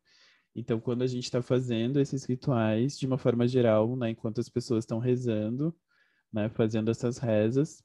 Então, 0.55 0.81
quando 0.81 1.03
a 1.03 1.07
gente 1.07 1.25
está 1.25 1.41
fazendo 1.41 2.01
esses 2.01 2.25
rituais, 2.25 2.99
de 2.99 3.07
uma 3.07 3.19
forma 3.19 3.47
geral, 3.47 3.97
né, 3.97 4.11
enquanto 4.11 4.41
as 4.41 4.49
pessoas 4.49 4.85
estão 4.85 4.99
rezando, 4.99 5.75
né, 6.33 6.49
fazendo 6.49 6.91
essas 6.91 7.19
rezas, 7.19 7.83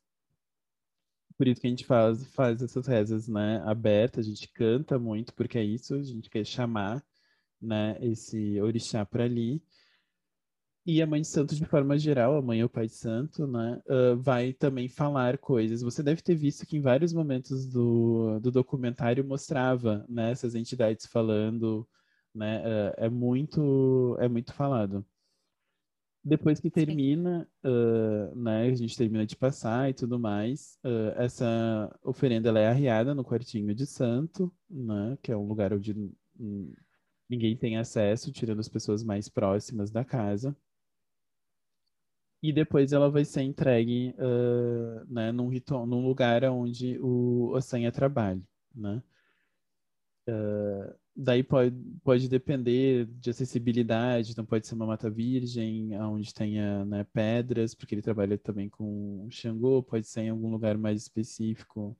por 1.37 1.47
isso 1.47 1.61
que 1.61 1.67
a 1.67 1.69
gente 1.69 1.85
faz, 1.85 2.25
faz 2.33 2.61
essas 2.61 2.87
rezas 2.87 3.27
né, 3.27 3.61
abertas, 3.65 4.25
a 4.25 4.29
gente 4.29 4.47
canta 4.49 4.97
muito, 4.99 5.33
porque 5.33 5.57
é 5.57 5.63
isso, 5.63 5.95
a 5.95 6.03
gente 6.03 6.29
quer 6.29 6.45
chamar 6.45 7.03
né, 7.61 7.97
esse 8.01 8.59
orixá 8.61 9.05
para 9.05 9.23
ali. 9.23 9.61
E 10.85 11.01
a 11.01 11.07
Mãe 11.07 11.21
de 11.21 11.27
Santo, 11.27 11.55
de 11.55 11.65
forma 11.65 11.97
geral, 11.97 12.37
a 12.37 12.41
Mãe 12.41 12.61
ou 12.61 12.69
Pai 12.69 12.85
de 12.85 12.93
Santo, 12.93 13.47
né, 13.47 13.81
uh, 13.87 14.15
vai 14.17 14.53
também 14.53 14.87
falar 14.87 15.37
coisas. 15.39 15.81
Você 15.81 16.03
deve 16.03 16.21
ter 16.21 16.35
visto 16.35 16.65
que 16.65 16.77
em 16.77 16.81
vários 16.81 17.11
momentos 17.11 17.65
do, 17.65 18.39
do 18.39 18.51
documentário 18.51 19.25
mostrava 19.25 20.05
né, 20.07 20.31
essas 20.31 20.53
entidades 20.53 21.07
falando 21.07 21.87
né? 22.35 22.61
É, 22.97 23.05
é 23.05 23.09
muito, 23.09 24.17
é 24.19 24.27
muito 24.27 24.53
falado. 24.53 25.05
Depois 26.25 26.59
que 26.59 26.71
termina, 26.71 27.47
uh, 27.63 28.35
né, 28.35 28.63
a 28.63 28.73
gente 28.73 28.97
termina 28.97 29.27
de 29.27 29.35
passar 29.35 29.91
e 29.91 29.93
tudo 29.93 30.19
mais, 30.19 30.79
uh, 30.83 31.13
essa 31.21 31.95
oferenda 32.01 32.49
ela 32.49 32.59
é 32.59 32.67
arriada 32.67 33.13
no 33.13 33.23
quartinho 33.23 33.75
de 33.75 33.85
santo, 33.85 34.51
né, 34.67 35.15
que 35.21 35.31
é 35.31 35.37
um 35.37 35.47
lugar 35.47 35.71
onde 35.71 35.95
ninguém 37.29 37.55
tem 37.55 37.77
acesso, 37.77 38.31
tirando 38.31 38.59
as 38.59 38.67
pessoas 38.67 39.03
mais 39.03 39.29
próximas 39.29 39.91
da 39.91 40.03
casa. 40.03 40.57
E 42.41 42.51
depois 42.51 42.91
ela 42.91 43.09
vai 43.09 43.23
ser 43.23 43.43
entregue 43.43 44.15
uh, 44.17 45.05
né, 45.07 45.31
num, 45.31 45.47
ritual, 45.47 45.85
num 45.85 46.05
lugar 46.07 46.43
onde 46.45 46.97
o 46.99 47.51
Ossanha 47.51 47.91
trabalha, 47.91 48.41
né? 48.73 49.01
Uh, 50.27 51.04
daí 51.15 51.43
pode, 51.43 51.75
pode 52.03 52.27
depender 52.27 53.05
de 53.05 53.29
acessibilidade, 53.29 54.31
então 54.31 54.45
pode 54.45 54.67
ser 54.67 54.75
uma 54.75 54.85
mata 54.85 55.09
virgem, 55.09 55.97
onde 56.01 56.33
tenha 56.33 56.83
né, 56.85 57.05
pedras, 57.05 57.73
porque 57.73 57.95
ele 57.95 58.01
trabalha 58.01 58.37
também 58.37 58.67
com 58.67 59.27
Xangô, 59.29 59.81
pode 59.81 60.07
ser 60.07 60.21
em 60.21 60.29
algum 60.29 60.51
lugar 60.51 60.77
mais 60.77 61.01
específico, 61.01 61.97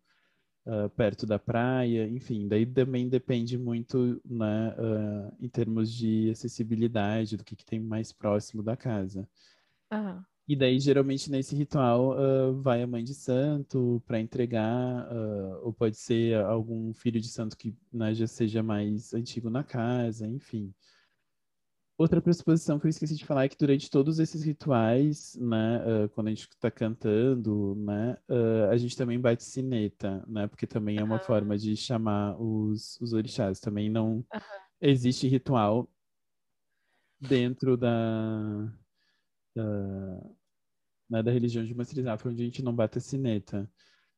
uh, 0.66 0.90
perto 0.90 1.26
da 1.26 1.40
praia, 1.40 2.08
enfim, 2.10 2.48
daí 2.48 2.66
também 2.66 3.08
depende 3.08 3.58
muito 3.58 4.22
né, 4.26 4.76
uh, 4.78 5.36
em 5.40 5.48
termos 5.48 5.92
de 5.94 6.32
acessibilidade, 6.32 7.38
do 7.38 7.44
que, 7.44 7.56
que 7.56 7.66
tem 7.66 7.80
mais 7.80 8.12
próximo 8.12 8.62
da 8.62 8.76
casa. 8.76 9.28
Uhum. 9.92 10.22
E 10.48 10.56
daí, 10.56 10.80
geralmente, 10.80 11.32
nesse 11.32 11.56
ritual, 11.56 12.12
uh, 12.12 12.62
vai 12.62 12.84
a 12.84 12.88
mãe 12.88 13.04
de 13.04 13.16
santo 13.16 14.02
para 14.06 14.20
entregar, 14.20 15.08
uh, 15.12 15.66
ou 15.66 15.74
pode 15.74 15.98
ser 15.98 16.36
algum 16.36 16.94
filho 16.94 17.20
de 17.20 17.28
santo 17.30 17.58
que 17.58 17.76
né, 17.92 18.14
já 18.14 18.28
seja 18.28 18.62
mais 18.62 19.12
antigo 19.16 19.50
na 19.50 19.64
casa, 19.64 20.28
enfim. 20.28 20.72
Outra 21.98 22.22
pressuposição 22.22 22.78
que 22.78 22.86
eu 22.86 22.90
esqueci 22.90 23.16
de 23.16 23.26
falar 23.26 23.46
é 23.46 23.50
que 23.50 23.58
durante 23.58 23.90
todos 23.90 24.20
esses 24.20 24.44
rituais, 24.44 25.36
né, 25.42 25.80
uh, 25.80 26.10
quando 26.10 26.28
a 26.28 26.30
gente 26.30 26.48
está 26.48 26.70
cantando, 26.70 27.74
né, 27.78 28.16
a 28.70 28.78
gente 28.78 28.96
também 28.96 29.20
bate 29.20 29.44
sineta, 29.44 30.24
né, 30.28 30.46
porque 30.46 30.68
também 30.68 31.00
é 31.00 31.04
uma 31.04 31.18
forma 31.18 31.58
de 31.58 31.76
chamar 31.76 32.40
os, 32.40 33.00
os 33.02 33.14
orixás. 33.14 33.60
Também 33.60 33.90
não 33.90 34.24
existe 34.80 35.28
ritual 35.28 35.90
dentro 37.20 37.76
da 37.78 38.72
da, 39.56 40.22
né, 41.10 41.24
da 41.24 41.32
religião 41.32 41.64
de 41.64 41.74
matriz 41.74 42.06
afro, 42.06 42.32
onde 42.32 42.42
a 42.42 42.46
gente 42.46 42.64
não 42.64 42.76
bate 42.76 42.98
a 42.98 43.02
sineta. 43.02 43.70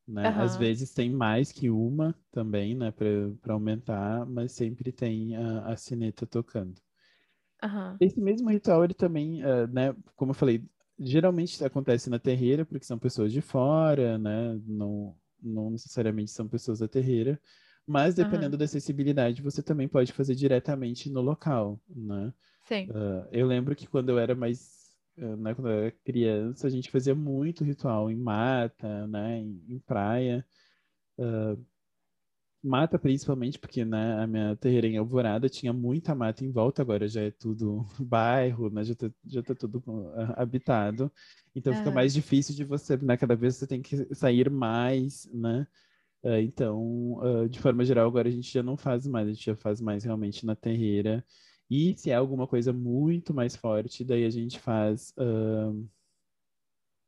Né? 0.08 0.30
Uhum. 0.30 0.42
Às 0.42 0.56
vezes 0.56 0.94
tem 0.94 1.12
mais 1.12 1.52
que 1.52 1.70
uma 1.70 2.16
também, 2.32 2.76
né, 2.76 2.92
para 2.92 3.54
aumentar, 3.54 4.26
mas 4.26 4.54
sempre 4.54 4.92
tem 4.92 5.36
a, 5.36 5.68
a 5.68 5.78
sineta 5.78 6.26
tocando. 6.26 6.80
Uhum. 7.64 7.98
Esse 8.00 8.20
mesmo 8.20 8.50
ritual, 8.50 8.84
ele 8.84 8.94
também, 8.94 9.44
uh, 9.44 9.68
né, 9.68 9.96
como 10.16 10.32
eu 10.32 10.36
falei, 10.36 10.64
geralmente 10.98 11.64
acontece 11.64 12.10
na 12.10 12.20
terreira, 12.20 12.66
porque 12.66 12.86
são 12.86 12.98
pessoas 12.98 13.34
de 13.34 13.42
fora, 13.42 14.18
né, 14.18 14.60
não, 14.66 15.16
não 15.42 15.70
necessariamente 15.70 16.32
são 16.32 16.48
pessoas 16.48 16.80
da 16.80 16.88
terreira, 16.88 17.40
mas 17.86 18.16
dependendo 18.16 18.54
uhum. 18.54 18.60
da 18.60 18.66
acessibilidade, 18.66 19.42
você 19.42 19.64
também 19.64 19.88
pode 19.88 20.12
fazer 20.12 20.36
diretamente 20.36 21.10
no 21.10 21.22
local, 21.22 21.80
né? 21.88 22.34
Sim. 22.66 22.90
Uh, 22.90 23.26
eu 23.32 23.48
lembro 23.48 23.74
que 23.76 23.88
quando 23.88 24.10
eu 24.10 24.20
era 24.20 24.36
mais 24.36 24.77
né, 25.18 25.56
quando 25.56 25.70
eu 25.70 25.80
era 25.80 25.92
criança, 25.92 26.68
a 26.68 26.70
gente 26.70 26.92
fazia 26.92 27.16
muito 27.16 27.64
ritual 27.64 28.12
em 28.12 28.16
mata, 28.16 29.08
né, 29.08 29.40
em, 29.40 29.64
em 29.68 29.80
praia. 29.80 30.46
Uh, 31.18 31.60
mata 32.64 33.00
principalmente, 33.00 33.58
porque 33.58 33.84
né, 33.84 34.22
a 34.22 34.28
minha 34.28 34.56
terreira 34.56 34.88
em 34.88 34.98
Alvorada 34.98 35.50
tinha 35.50 35.74
muita 35.74 36.14
mata 36.14 36.44
em 36.44 36.52
volta, 36.52 36.82
agora 36.82 37.08
já 37.08 37.22
é 37.22 37.32
tudo 37.32 37.86
bairro, 38.00 38.70
né, 38.70 38.84
já, 38.84 38.96
tá, 38.96 39.10
já 39.26 39.42
tá 39.42 39.56
tudo 39.56 39.80
uh, 39.88 40.34
habitado. 40.36 41.12
Então 41.56 41.74
fica 41.74 41.90
mais 41.92 42.14
difícil 42.14 42.56
de 42.56 42.64
você, 42.64 42.98
né, 42.98 43.18
cada 43.18 43.36
vez 43.36 43.56
você 43.56 43.66
tem 43.66 43.82
que 43.82 44.14
sair 44.14 44.50
mais, 44.50 45.28
né? 45.34 45.66
Uh, 46.24 46.42
então, 46.42 47.20
de 47.50 47.60
forma 47.60 47.86
geral, 47.86 48.08
agora 48.08 48.28
a 48.28 48.32
gente 48.32 48.52
já 48.52 48.62
não 48.62 48.76
faz 48.76 49.08
mais, 49.08 49.28
a 49.28 49.32
gente 49.32 49.46
já 49.46 49.56
faz 49.56 49.80
mais 49.82 50.04
realmente 50.04 50.46
na 50.46 50.56
terreira. 50.56 51.24
E 51.70 51.98
se 51.98 52.10
é 52.10 52.16
alguma 52.16 52.48
coisa 52.48 52.72
muito 52.72 53.34
mais 53.34 53.56
forte, 53.56 54.04
daí 54.04 54.24
a 54.26 54.30
gente 54.30 54.60
faz 54.60 55.14
uh, 55.18 55.90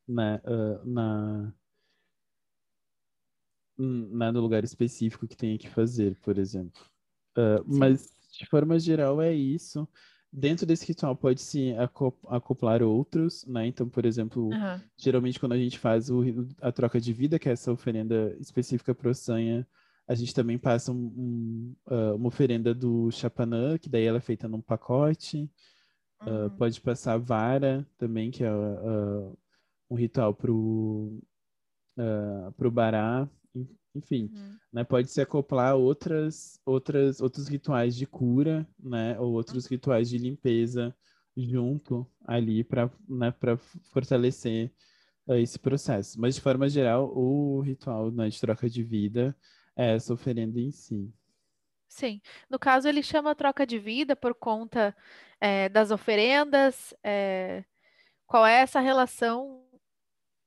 na, 0.06 0.36
uh, 0.36 0.84
na, 0.86 1.54
na, 3.78 4.32
no 4.32 4.40
lugar 4.40 4.62
específico 4.62 5.26
que 5.26 5.36
tem 5.36 5.56
que 5.56 5.68
fazer, 5.68 6.14
por 6.20 6.36
exemplo. 6.36 6.82
Uh, 7.36 7.64
mas, 7.66 8.12
de 8.38 8.46
forma 8.46 8.78
geral, 8.78 9.22
é 9.22 9.32
isso. 9.32 9.88
Dentro 10.32 10.64
desse 10.64 10.86
ritual 10.86 11.16
pode-se 11.16 11.74
acoplar 12.28 12.82
outros, 12.82 13.44
né? 13.46 13.66
Então, 13.66 13.88
por 13.88 14.04
exemplo, 14.04 14.44
uhum. 14.44 14.80
geralmente 14.96 15.40
quando 15.40 15.52
a 15.52 15.58
gente 15.58 15.76
faz 15.76 16.08
o, 16.08 16.22
a 16.60 16.70
troca 16.70 17.00
de 17.00 17.12
vida, 17.12 17.38
que 17.38 17.48
é 17.48 17.52
essa 17.52 17.72
oferenda 17.72 18.36
específica 18.38 18.94
para 18.94 19.10
o 19.10 19.14
Sanha, 19.14 19.66
a 20.10 20.14
gente 20.16 20.34
também 20.34 20.58
passa 20.58 20.90
um, 20.90 20.96
um, 20.96 21.76
uh, 21.86 22.16
uma 22.16 22.26
oferenda 22.26 22.74
do 22.74 23.12
Chapanã, 23.12 23.78
que 23.78 23.88
daí 23.88 24.04
ela 24.04 24.18
é 24.18 24.20
feita 24.20 24.48
num 24.48 24.60
pacote. 24.60 25.48
Uhum. 26.20 26.46
Uh, 26.46 26.50
pode 26.50 26.80
passar 26.80 27.16
vara 27.16 27.86
também, 27.96 28.28
que 28.28 28.42
é 28.42 28.52
uh, 28.52 29.38
um 29.88 29.94
ritual 29.94 30.34
pro, 30.34 31.22
uh, 31.96 32.52
pro 32.56 32.72
Bará. 32.72 33.30
Enfim, 33.94 34.28
uhum. 34.34 34.56
né, 34.72 34.82
pode 34.82 35.08
se 35.12 35.20
acoplar 35.20 35.76
outras, 35.76 36.60
outras, 36.66 37.20
outros 37.20 37.46
rituais 37.46 37.94
de 37.94 38.04
cura, 38.04 38.66
né, 38.80 39.16
ou 39.20 39.34
outros 39.34 39.66
uhum. 39.66 39.70
rituais 39.70 40.08
de 40.08 40.18
limpeza 40.18 40.92
junto 41.36 42.04
ali 42.26 42.64
para 42.64 42.90
né, 43.08 43.32
fortalecer 43.92 44.72
esse 45.28 45.56
processo. 45.56 46.20
Mas, 46.20 46.34
de 46.34 46.40
forma 46.40 46.68
geral, 46.68 47.16
o 47.16 47.60
ritual 47.60 48.10
né, 48.10 48.28
de 48.28 48.40
troca 48.40 48.68
de 48.68 48.82
vida 48.82 49.36
é, 49.76 49.94
essa 49.94 50.12
oferenda 50.12 50.58
em 50.58 50.70
si. 50.70 51.12
Sim. 51.88 52.20
No 52.48 52.58
caso, 52.58 52.88
ele 52.88 53.02
chama 53.02 53.34
troca 53.34 53.66
de 53.66 53.78
vida 53.78 54.14
por 54.14 54.34
conta 54.34 54.96
é, 55.40 55.68
das 55.68 55.90
oferendas. 55.90 56.94
É, 57.02 57.64
qual 58.26 58.46
é 58.46 58.60
essa 58.60 58.80
relação 58.80 59.64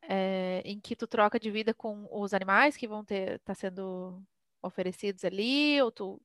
é, 0.03 0.61
em 0.65 0.79
que 0.79 0.95
tu 0.95 1.05
troca 1.07 1.39
de 1.39 1.51
vida 1.51 1.73
com 1.73 2.07
os 2.11 2.33
animais 2.33 2.77
que 2.77 2.87
vão 2.87 3.03
ter 3.03 3.39
tá 3.39 3.53
sendo 3.53 4.23
oferecidos 4.61 5.25
ali? 5.25 5.81
Ou 5.81 5.91
tu, 5.91 6.21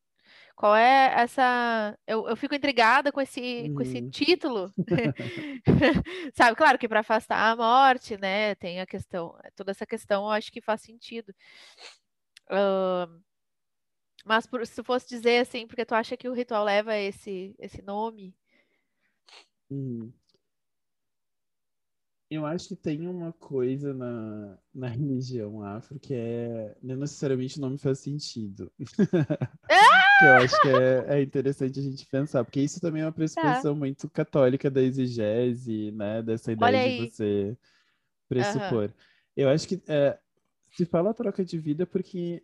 qual 0.55 0.74
é 0.76 1.12
essa? 1.16 1.99
Eu, 2.07 2.28
eu 2.28 2.36
fico 2.36 2.55
intrigada 2.55 3.11
com 3.12 3.20
esse, 3.20 3.40
uhum. 3.40 3.74
com 3.74 3.82
esse 3.82 3.99
uhum. 3.99 4.11
título. 4.11 4.72
Sabe, 6.34 6.57
claro 6.57 6.78
que 6.78 6.88
para 6.88 7.01
afastar 7.01 7.51
a 7.51 7.57
morte, 7.57 8.16
né? 8.16 8.55
Tem 8.57 8.80
a 8.80 8.86
questão, 8.86 9.36
toda 9.57 9.70
essa 9.70 9.86
questão, 9.86 10.24
eu 10.24 10.30
acho 10.30 10.53
que 10.53 10.61
faz 10.61 10.80
sentido. 10.80 11.34
Uh, 12.51 13.22
mas 14.24 14.46
por, 14.46 14.66
se 14.66 14.74
tu 14.74 14.84
fosse 14.84 15.09
dizer 15.09 15.40
assim, 15.40 15.66
porque 15.66 15.84
tu 15.84 15.94
acha 15.94 16.16
que 16.16 16.28
o 16.28 16.34
ritual 16.34 16.64
leva 16.64 16.96
esse, 16.96 17.55
esse 17.59 17.80
nome? 17.82 18.34
Hum. 19.70 20.12
Eu 22.30 22.44
acho 22.44 22.68
que 22.68 22.76
tem 22.76 23.09
uma 23.09 23.32
coisa 23.32 23.94
na, 23.94 24.59
na 24.74 24.88
religião 24.88 25.62
afro 25.62 25.99
que 25.99 26.12
é 26.12 26.76
não 26.82 26.96
necessariamente 26.96 27.59
o 27.59 27.62
nome 27.62 27.78
faz 27.78 28.01
sentido. 28.01 28.70
Que 28.76 28.84
eu 30.26 30.34
acho 30.34 30.61
que 30.61 30.68
é, 30.68 31.18
é, 31.18 31.22
interessante 31.22 31.80
a 31.80 31.82
gente 31.82 32.07
pensar, 32.07 32.44
porque 32.44 32.61
isso 32.61 32.80
também 32.80 33.01
é 33.01 33.07
uma 33.07 33.12
pressuposição 33.12 33.72
tá. 33.72 33.78
muito 33.78 34.11
católica 34.11 34.70
da 34.70 34.82
exegese, 34.82 35.90
né? 35.92 36.22
Dessa 36.22 36.53
ideia 36.53 37.07
de 37.07 37.11
você 37.11 37.57
pressupor. 38.28 38.84
Uhum. 38.84 38.92
Eu 39.34 39.49
acho 39.49 39.66
que 39.66 39.82
é, 39.88 40.18
se 40.73 40.85
fala 40.85 41.14
troca 41.14 41.45
de 41.45 41.59
vida 41.59 41.87
porque 41.87 42.43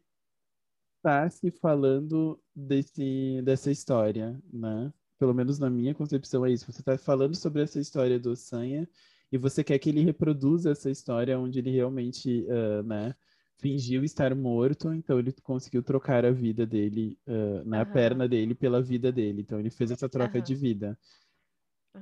está 0.97 1.29
se 1.29 1.51
falando 1.51 2.41
desse, 2.55 3.43
dessa 3.45 3.71
história, 3.71 4.41
né? 4.53 4.93
Pelo 5.19 5.35
menos 5.35 5.59
na 5.59 5.69
minha 5.69 5.95
concepção 5.95 6.45
é 6.47 6.51
isso. 6.51 6.71
Você 6.71 6.81
está 6.81 6.97
falando 6.97 7.35
sobre 7.35 7.63
essa 7.63 7.79
história 7.79 8.19
do 8.19 8.35
Sanha 8.35 8.89
e 9.31 9.37
você 9.37 9.63
quer 9.63 9.79
que 9.79 9.91
ele 9.91 10.03
reproduza 10.03 10.71
essa 10.71 10.91
história 10.91 11.39
onde 11.39 11.59
ele 11.59 11.71
realmente, 11.71 12.47
uh, 12.49 12.83
né? 12.83 13.15
Fingiu 13.57 14.03
estar 14.03 14.35
morto, 14.35 14.93
então 14.93 15.19
ele 15.19 15.33
conseguiu 15.43 15.83
trocar 15.83 16.25
a 16.25 16.31
vida 16.31 16.67
dele, 16.67 17.17
uh, 17.27 17.65
né? 17.65 17.77
Uhum. 17.77 17.83
A 17.83 17.87
perna 17.87 18.29
dele 18.29 18.55
pela 18.55 18.83
vida 18.83 19.13
dele. 19.13 19.43
Então 19.43 19.61
ele 19.61 19.71
fez 19.71 19.91
essa 19.91 20.09
troca 20.09 20.41
de 20.41 20.55
vida. 20.55 20.99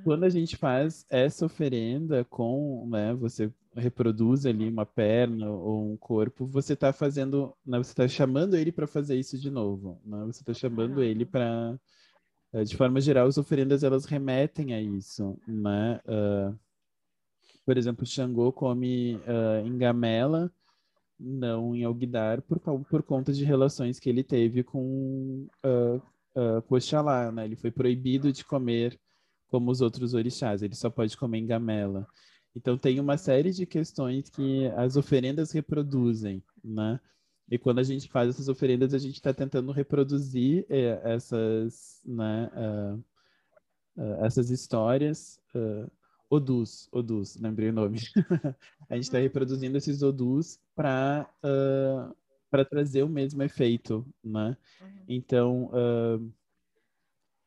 Quando 0.03 0.23
a 0.23 0.29
gente 0.29 0.57
faz 0.57 1.05
essa 1.09 1.45
oferenda 1.45 2.25
com, 2.25 2.87
né, 2.89 3.13
você 3.13 3.51
reproduz 3.75 4.45
ali 4.45 4.67
uma 4.67 4.85
perna 4.85 5.49
ou 5.49 5.91
um 5.91 5.97
corpo, 5.97 6.45
você 6.45 6.73
está 6.73 6.91
fazendo, 6.91 7.55
né, 7.65 7.77
você 7.77 7.91
está 7.91 8.07
chamando 8.07 8.55
ele 8.55 8.71
para 8.71 8.87
fazer 8.87 9.17
isso 9.17 9.37
de 9.37 9.49
novo, 9.51 10.01
né? 10.05 10.25
Você 10.25 10.41
está 10.41 10.53
chamando 10.53 11.03
ele 11.03 11.25
para, 11.25 11.79
eh, 12.53 12.63
de 12.63 12.75
forma 12.75 12.99
geral, 12.99 13.27
as 13.27 13.37
oferendas 13.37 13.83
elas 13.83 14.05
remetem 14.05 14.73
a 14.73 14.81
isso, 14.81 15.37
né? 15.47 15.99
Uh, 16.07 16.57
por 17.65 17.77
exemplo, 17.77 18.05
Xangô 18.05 18.51
come 18.51 19.15
uh, 19.15 19.65
em 19.65 19.77
Gamela, 19.77 20.51
não 21.19 21.75
em 21.75 21.83
Alguidar, 21.83 22.41
por, 22.41 22.59
por 22.59 23.03
conta 23.03 23.31
de 23.31 23.45
relações 23.45 23.99
que 23.99 24.09
ele 24.09 24.23
teve 24.23 24.63
com 24.63 25.47
uh, 25.65 26.01
uh, 26.35 27.31
né? 27.31 27.45
Ele 27.45 27.55
foi 27.55 27.71
proibido 27.71 28.31
de 28.31 28.43
comer 28.43 28.99
como 29.53 29.69
os 29.69 29.81
outros 29.81 30.15
orixás, 30.15 30.63
ele 30.63 30.73
só 30.73 30.89
pode 30.89 31.15
comer 31.15 31.37
em 31.37 31.45
gamela. 31.45 32.07
Então 32.55 32.75
tem 32.75 32.99
uma 32.99 33.17
série 33.17 33.51
de 33.51 33.67
questões 33.67 34.27
que 34.27 34.65
as 34.75 34.97
oferendas 34.97 35.51
reproduzem, 35.51 36.43
né? 36.63 36.99
E 37.51 37.59
quando 37.59 37.77
a 37.77 37.83
gente 37.83 38.09
faz 38.09 38.29
essas 38.29 38.49
oferendas, 38.49 38.95
a 38.95 38.97
gente 38.97 39.13
está 39.13 39.31
tentando 39.31 39.71
reproduzir 39.71 40.65
é, 40.67 40.99
essas, 41.03 42.01
né, 42.03 42.49
uh, 42.55 44.01
uh, 44.01 44.25
essas 44.25 44.49
histórias. 44.49 45.39
Uh, 45.53 45.87
odus, 46.31 46.89
odus, 46.91 47.35
lembrei 47.39 47.69
o 47.69 47.73
nome. 47.73 47.99
a 48.89 48.95
gente 48.95 49.03
está 49.03 49.19
reproduzindo 49.19 49.77
esses 49.77 50.01
odus 50.01 50.59
para 50.75 51.29
uh, 51.43 52.11
para 52.49 52.65
trazer 52.65 53.03
o 53.03 53.09
mesmo 53.09 53.43
efeito, 53.43 54.03
né? 54.23 54.57
Uhum. 54.81 54.87
Então, 55.07 55.71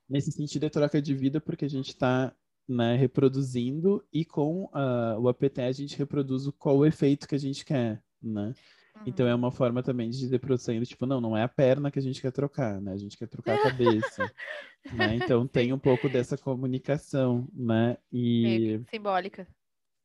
nesse 0.09 0.32
sentido, 0.32 0.66
é 0.66 0.68
troca 0.68 1.00
de 1.00 1.14
vida 1.14 1.40
porque 1.40 1.64
a 1.64 1.70
gente 1.70 1.88
está 1.88 2.34
né, 2.68 2.96
reproduzindo 2.96 4.04
e 4.12 4.24
com 4.24 4.64
uh, 4.64 5.20
o 5.20 5.28
APT 5.28 5.61
a 5.61 5.72
gente 5.72 5.96
reproduz 5.96 6.48
qual 6.59 6.78
o 6.78 6.86
efeito 6.86 7.28
que 7.28 7.34
a 7.34 7.38
gente 7.38 7.64
quer, 7.64 8.02
né? 8.20 8.52
Uhum. 8.96 9.02
Então 9.07 9.26
é 9.26 9.34
uma 9.34 9.50
forma 9.50 9.82
também 9.82 10.11
de 10.11 10.18
dizer 10.18 10.38
para 10.40 10.54
o 10.54 10.59
sangue, 10.59 10.86
tipo, 10.86 11.07
não, 11.07 11.20
não 11.20 11.36
é 11.36 11.42
a 11.42 11.48
perna 11.48 11.90
que 11.90 11.98
a 11.98 12.02
gente 12.02 12.20
quer 12.20 12.32
trocar, 12.32 12.80
né? 12.80 12.92
A 12.92 12.96
gente 12.96 13.16
quer 13.16 13.28
trocar 13.28 13.54
a 13.54 13.62
cabeça, 13.62 14.32
né? 14.92 15.16
Então 15.30 15.46
tem 15.46 15.72
um 15.72 15.78
pouco 15.78 16.09
dessa 16.09 16.36
comunicação, 16.36 17.48
né? 17.52 17.96
E... 18.12 18.80
simbólica. 18.90 19.46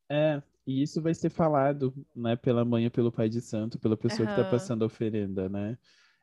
É, 0.10 0.42
e 0.68 0.82
isso 0.84 1.02
vai 1.02 1.14
ser 1.14 1.30
falado, 1.30 1.94
né, 2.16 2.36
pela 2.36 2.66
mãe, 2.66 2.90
pelo 2.90 3.12
pai 3.12 3.30
de 3.30 3.42
santo, 3.42 3.80
pela 3.80 3.98
pessoa 3.98 4.28
uhum. 4.28 4.36
que 4.36 4.42
está 4.42 4.52
passando 4.52 4.84
a 4.84 4.86
oferenda, 4.86 5.50
né? 5.50 5.78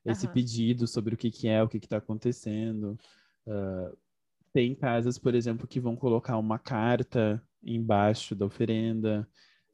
Esse 0.04 0.26
uhum. 0.26 0.32
pedido 0.32 0.86
sobre 0.86 1.14
o 1.14 1.16
que, 1.16 1.30
que 1.30 1.48
é, 1.48 1.62
o 1.62 1.68
que 1.68 1.78
está 1.78 1.96
acontecendo. 1.96 2.98
Uh, 3.48 3.96
tem 4.52 4.74
casas, 4.74 5.18
por 5.18 5.34
exemplo, 5.34 5.66
que 5.66 5.80
vão 5.80 5.96
colocar 5.96 6.36
uma 6.36 6.58
carta 6.58 7.42
embaixo 7.62 8.34
da 8.34 8.46
oferenda, 8.46 9.28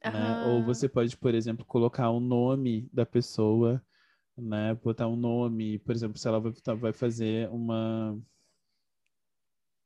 uhum. 0.05 0.11
né? 0.11 0.45
Ou 0.47 0.63
você 0.63 0.87
pode, 0.87 1.15
por 1.17 1.35
exemplo, 1.35 1.65
colocar 1.65 2.09
o 2.09 2.19
nome 2.19 2.89
da 2.93 3.05
pessoa, 3.05 3.81
né? 4.37 4.73
Botar 4.75 5.07
um 5.07 5.15
nome, 5.15 5.79
por 5.79 5.93
exemplo, 5.93 6.17
se 6.17 6.27
ela 6.27 6.39
vai, 6.39 6.53
vai 6.77 6.93
fazer 6.93 7.49
uma 7.49 8.17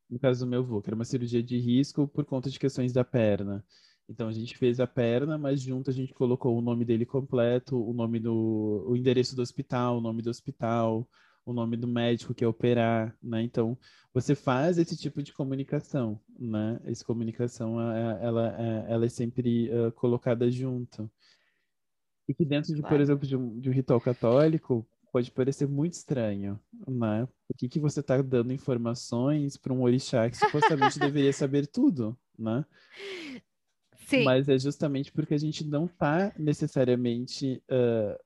no 0.10 0.20
caso 0.20 0.44
do 0.44 0.50
meu 0.50 0.62
avô, 0.62 0.82
que 0.82 0.90
era 0.90 0.96
uma 0.96 1.06
cirurgia 1.06 1.44
de 1.44 1.58
risco 1.60 2.08
por 2.08 2.26
conta 2.26 2.50
de 2.50 2.60
questões 2.60 2.92
da 2.92 3.04
perna. 3.04 3.64
Então 4.10 4.28
a 4.28 4.32
gente 4.32 4.58
fez 4.58 4.80
a 4.80 4.88
perna, 4.88 5.38
mas 5.38 5.62
junto 5.62 5.92
a 5.92 5.94
gente 5.94 6.14
colocou 6.14 6.58
o 6.58 6.62
nome 6.62 6.84
dele 6.84 7.06
completo, 7.06 7.78
o 7.80 7.94
nome 7.94 8.20
do 8.20 8.86
o 8.88 8.96
endereço 8.96 9.36
do 9.36 9.42
hospital, 9.42 10.00
o 10.00 10.02
nome 10.02 10.24
do 10.24 10.32
hospital, 10.32 11.08
o 11.52 11.54
nome 11.54 11.76
do 11.78 11.88
médico 11.88 12.34
que 12.34 12.44
é 12.44 12.48
operar, 12.48 13.16
né? 13.22 13.42
Então, 13.42 13.78
você 14.14 14.36
faz 14.36 14.78
esse 14.78 14.98
tipo 14.98 15.22
de 15.22 15.34
comunicação, 15.34 16.20
né? 16.38 16.80
Essa 16.86 17.06
comunicação, 17.06 17.80
ela, 17.80 18.56
ela, 18.88 19.06
é, 19.06 19.10
sempre 19.10 19.70
uh, 19.70 19.92
colocada 19.94 20.50
junto. 20.50 21.10
E 22.28 22.34
que 22.34 22.46
dentro 22.46 22.74
de, 22.74 22.82
claro. 22.82 22.96
por 22.96 23.02
exemplo, 23.02 23.28
de 23.28 23.36
um, 23.36 23.60
de 23.60 23.70
um, 23.70 23.74
ritual 23.74 24.00
católico, 24.00 24.88
pode 25.12 25.32
parecer 25.32 25.68
muito 25.68 25.94
estranho, 25.94 26.60
né? 26.88 27.28
Por 27.48 27.58
que, 27.58 27.68
que 27.68 27.80
você 27.80 28.00
está 28.00 28.22
dando 28.22 28.54
informações 28.54 29.58
para 29.58 29.74
um 29.74 29.82
orixá 29.82 30.30
que 30.30 30.38
supostamente 30.38 31.00
deveria 31.00 31.34
saber 31.34 31.68
tudo, 31.68 32.18
né? 32.38 32.66
Sim. 34.06 34.24
Mas 34.24 34.50
é 34.50 34.58
justamente 34.58 35.12
porque 35.12 35.36
a 35.36 35.40
gente 35.40 35.64
não 35.64 35.86
está 35.86 36.34
necessariamente 36.38 37.62
uh, 37.70 38.20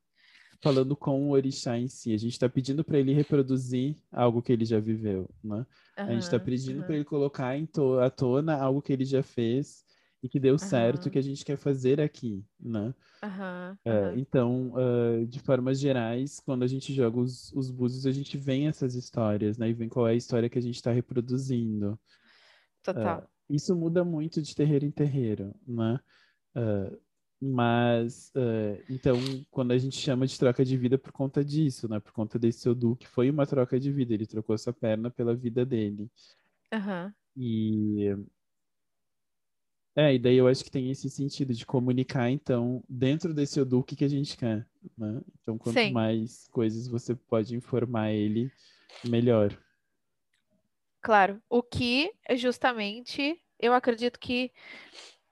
falando 0.64 0.96
com 0.96 1.28
o 1.28 1.32
orixá 1.32 1.78
em 1.78 1.90
si. 1.90 2.14
A 2.14 2.18
gente 2.18 2.32
está 2.32 2.48
pedindo 2.48 2.86
para 2.86 2.98
ele 2.98 3.14
reproduzir 3.14 3.98
algo 4.10 4.42
que 4.42 4.54
ele 4.54 4.64
já 4.64 4.80
viveu, 4.80 5.30
né? 5.44 5.58
Uhum, 5.58 5.66
a 6.06 6.12
gente 6.14 6.24
está 6.24 6.40
pedindo 6.40 6.80
uhum. 6.80 6.86
para 6.86 6.96
ele 6.96 7.04
colocar 7.04 7.58
em 7.58 7.66
to 7.66 8.00
à 8.00 8.10
tona 8.10 8.56
algo 8.56 8.82
que 8.82 8.94
ele 8.94 9.04
já 9.04 9.22
fez 9.22 9.84
e 10.24 10.30
que 10.30 10.40
deu 10.40 10.54
uhum. 10.54 10.58
certo, 10.58 11.10
que 11.10 11.20
a 11.20 11.22
gente 11.22 11.44
quer 11.44 11.58
fazer 11.58 12.00
aqui, 12.00 12.46
né? 12.58 12.94
É, 13.84 14.14
então, 14.18 14.72
uh, 14.74 15.26
de 15.26 15.40
formas 15.40 15.80
gerais, 15.80 16.40
quando 16.40 16.64
a 16.64 16.68
gente 16.68 16.94
joga 16.94 17.20
os, 17.20 17.52
os 17.52 17.70
búzios, 17.70 18.06
a 18.06 18.12
gente 18.12 18.38
vê 18.38 18.64
essas 18.64 18.96
histórias, 18.96 19.58
né? 19.58 19.70
E 19.70 19.74
vê 19.74 19.90
qual 19.90 20.08
é 20.08 20.12
a 20.12 20.16
história 20.16 20.50
que 20.50 20.58
a 20.58 20.62
gente 20.62 20.76
está 20.76 20.94
reproduzindo. 20.94 22.00
Total. 22.82 23.20
Uh, 23.20 23.28
isso 23.54 23.76
muda 23.76 24.06
muito 24.06 24.42
de 24.42 24.56
terreiro 24.56 24.86
em 24.86 24.92
terreiro, 24.92 25.54
né? 25.68 26.00
Uh, 26.56 26.98
mas, 27.46 28.32
uh, 28.36 28.82
então, 28.90 29.18
quando 29.52 29.72
a 29.72 29.78
gente 29.78 29.98
chama 29.98 30.26
de 30.26 30.40
troca 30.40 30.64
de 30.64 30.78
vida 30.78 30.98
por 30.98 31.12
conta 31.12 31.44
disso, 31.44 31.90
né? 31.90 32.00
Por 32.00 32.14
conta 32.14 32.40
desse 32.40 32.70
Odu, 32.70 32.96
que 32.96 33.06
foi 33.06 33.30
uma 33.30 33.46
troca 33.46 33.78
de 33.78 33.92
vida. 33.92 34.14
Ele 34.14 34.26
trocou 34.26 34.58
sua 34.58 34.72
perna 34.72 35.12
pela 35.12 35.36
vida 35.36 35.66
dele. 35.66 36.10
Uhum. 36.74 37.14
E... 37.36 38.16
É, 39.96 40.16
e 40.16 40.20
daí 40.20 40.38
eu 40.38 40.48
acho 40.48 40.64
que 40.64 40.72
tem 40.72 40.90
esse 40.90 41.10
sentido 41.10 41.54
de 41.54 41.66
comunicar, 41.66 42.30
então, 42.30 42.84
dentro 42.90 43.34
desse 43.34 43.60
Odu, 43.60 43.80
o 43.80 43.84
que, 43.84 43.96
que 43.96 44.06
a 44.06 44.10
gente 44.10 44.38
quer, 44.38 44.66
né? 44.98 45.22
Então, 45.42 45.58
quanto 45.58 45.78
Sim. 45.78 45.92
mais 45.92 46.48
coisas 46.48 46.88
você 46.88 47.14
pode 47.14 47.56
informar 47.56 48.12
ele, 48.12 48.50
melhor. 49.04 49.56
Claro. 51.02 51.42
O 51.50 51.62
que, 51.62 52.12
justamente, 52.38 53.38
eu 53.60 53.74
acredito 53.74 54.18
que 54.18 54.50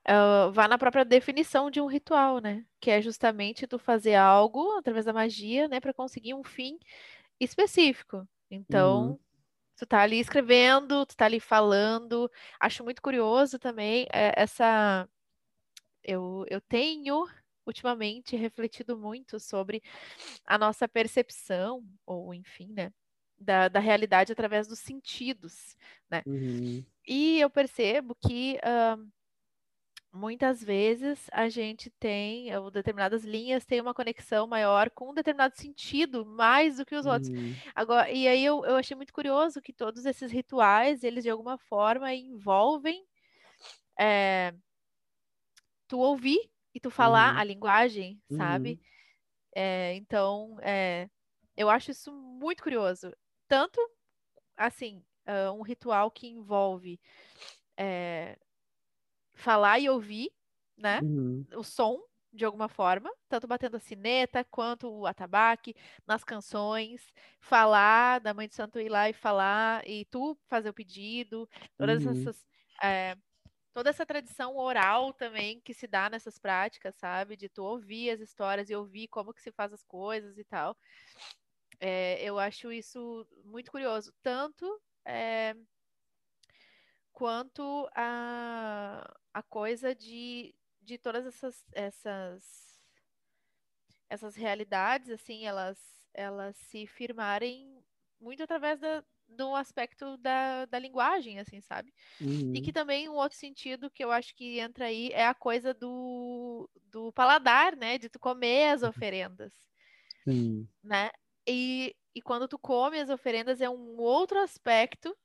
uh, 0.07 0.51
vá 0.51 0.67
na 0.67 0.77
própria 0.77 1.05
definição 1.05 1.69
de 1.69 1.79
um 1.81 1.85
ritual, 1.85 2.39
né? 2.39 2.65
Que 2.79 2.91
é 2.91 3.01
justamente 3.01 3.67
tu 3.67 3.77
fazer 3.77 4.15
algo 4.15 4.77
através 4.77 5.05
da 5.05 5.13
magia, 5.13 5.67
né, 5.67 5.79
para 5.79 5.93
conseguir 5.93 6.33
um 6.33 6.43
fim 6.43 6.79
específico. 7.39 8.27
Então, 8.49 9.11
uhum. 9.11 9.19
tu 9.77 9.85
tá 9.85 10.01
ali 10.01 10.19
escrevendo, 10.19 11.05
tu 11.05 11.15
tá 11.15 11.25
ali 11.25 11.39
falando. 11.39 12.29
Acho 12.59 12.83
muito 12.83 13.01
curioso 13.01 13.57
também 13.59 14.07
é, 14.11 14.33
essa. 14.35 15.07
Eu, 16.03 16.45
eu 16.49 16.59
tenho 16.61 17.27
ultimamente 17.65 18.35
refletido 18.35 18.97
muito 18.97 19.39
sobre 19.39 19.83
a 20.45 20.57
nossa 20.57 20.87
percepção, 20.87 21.83
ou 22.05 22.33
enfim, 22.33 22.73
né? 22.73 22.91
Da, 23.37 23.67
da 23.67 23.79
realidade 23.79 24.31
através 24.31 24.67
dos 24.67 24.77
sentidos, 24.79 25.75
né? 26.09 26.21
Uhum. 26.27 26.85
E 27.07 27.39
eu 27.39 27.49
percebo 27.49 28.15
que 28.15 28.59
uh, 28.59 29.11
muitas 30.13 30.61
vezes 30.61 31.29
a 31.31 31.47
gente 31.47 31.89
tem, 31.89 32.55
ou 32.57 32.69
determinadas 32.69 33.23
linhas 33.23 33.65
têm 33.65 33.79
uma 33.79 33.93
conexão 33.93 34.45
maior 34.45 34.89
com 34.89 35.11
um 35.11 35.13
determinado 35.13 35.57
sentido, 35.57 36.25
mais 36.25 36.77
do 36.77 36.85
que 36.85 36.95
os 36.95 37.05
outros. 37.05 37.29
Uhum. 37.29 37.55
Agora, 37.73 38.11
e 38.11 38.27
aí 38.27 38.43
eu, 38.43 38.65
eu 38.65 38.75
achei 38.75 38.95
muito 38.95 39.13
curioso 39.13 39.61
que 39.61 39.71
todos 39.71 40.05
esses 40.05 40.31
rituais, 40.31 41.03
eles 41.03 41.23
de 41.23 41.29
alguma 41.29 41.57
forma 41.57 42.13
envolvem 42.13 43.05
é, 43.97 44.53
tu 45.87 45.99
ouvir 45.99 46.51
e 46.73 46.79
tu 46.79 46.89
falar 46.89 47.33
uhum. 47.33 47.39
a 47.39 47.43
linguagem, 47.43 48.21
uhum. 48.29 48.37
sabe? 48.37 48.81
É, 49.55 49.95
então, 49.95 50.57
é, 50.61 51.09
eu 51.55 51.69
acho 51.69 51.91
isso 51.91 52.11
muito 52.11 52.63
curioso. 52.63 53.13
Tanto, 53.47 53.79
assim, 54.57 55.03
uh, 55.27 55.51
um 55.53 55.61
ritual 55.61 56.09
que 56.09 56.27
envolve 56.27 56.99
falar 59.41 59.79
e 59.79 59.89
ouvir, 59.89 60.31
né? 60.77 60.99
Uhum. 61.01 61.45
O 61.55 61.63
som, 61.63 61.99
de 62.31 62.45
alguma 62.45 62.69
forma, 62.69 63.11
tanto 63.27 63.47
batendo 63.47 63.75
a 63.77 63.79
sineta 63.79 64.45
quanto 64.45 64.89
o 64.89 65.05
atabaque, 65.05 65.75
nas 66.07 66.23
canções, 66.23 67.01
falar, 67.39 68.19
da 68.19 68.33
mãe 68.33 68.47
de 68.47 68.55
santo 68.55 68.79
ir 68.79 68.89
lá 68.89 69.09
e 69.09 69.13
falar, 69.13 69.87
e 69.87 70.05
tu 70.05 70.37
fazer 70.47 70.69
o 70.69 70.73
pedido, 70.73 71.49
todas 71.77 72.05
uhum. 72.05 72.11
essas. 72.11 72.45
É, 72.81 73.17
toda 73.73 73.89
essa 73.89 74.05
tradição 74.05 74.57
oral 74.57 75.13
também 75.13 75.61
que 75.61 75.73
se 75.73 75.87
dá 75.87 76.09
nessas 76.09 76.37
práticas, 76.37 76.95
sabe? 76.95 77.37
De 77.37 77.47
tu 77.49 77.63
ouvir 77.63 78.11
as 78.11 78.19
histórias 78.19 78.69
e 78.69 78.75
ouvir 78.75 79.07
como 79.07 79.33
que 79.33 79.41
se 79.41 79.51
faz 79.51 79.71
as 79.71 79.83
coisas 79.83 80.37
e 80.37 80.43
tal. 80.43 80.75
É, 81.79 82.21
eu 82.23 82.37
acho 82.37 82.71
isso 82.71 83.27
muito 83.45 83.71
curioso. 83.71 84.13
Tanto 84.21 84.81
é, 85.05 85.55
quanto 87.11 87.89
a, 87.95 89.09
a 89.33 89.41
coisa 89.41 89.95
de, 89.95 90.53
de 90.81 90.97
todas 90.97 91.25
essas, 91.25 91.63
essas 91.73 92.71
essas 94.09 94.35
realidades 94.35 95.09
assim 95.09 95.45
elas 95.45 95.79
elas 96.13 96.57
se 96.57 96.85
firmarem 96.85 97.81
muito 98.19 98.43
através 98.43 98.77
da, 98.77 99.01
do 99.25 99.55
aspecto 99.55 100.17
da, 100.17 100.65
da 100.65 100.77
linguagem 100.77 101.39
assim 101.39 101.61
sabe 101.61 101.93
uhum. 102.19 102.53
e 102.53 102.61
que 102.61 102.73
também 102.73 103.07
um 103.07 103.13
outro 103.13 103.37
sentido 103.37 103.89
que 103.89 104.03
eu 104.03 104.11
acho 104.11 104.35
que 104.35 104.59
entra 104.59 104.85
aí 104.85 105.09
é 105.13 105.25
a 105.25 105.33
coisa 105.33 105.73
do, 105.73 106.69
do 106.91 107.13
paladar 107.13 107.77
né 107.77 107.97
de 107.97 108.09
tu 108.09 108.19
comer 108.19 108.71
as 108.71 108.83
oferendas 108.83 109.53
Sim. 110.25 110.67
né 110.83 111.09
e, 111.47 111.95
e 112.13 112.21
quando 112.21 112.47
tu 112.49 112.59
come 112.59 112.99
as 112.99 113.09
oferendas 113.09 113.61
é 113.61 113.69
um 113.69 113.97
outro 113.97 114.39
aspecto 114.39 115.17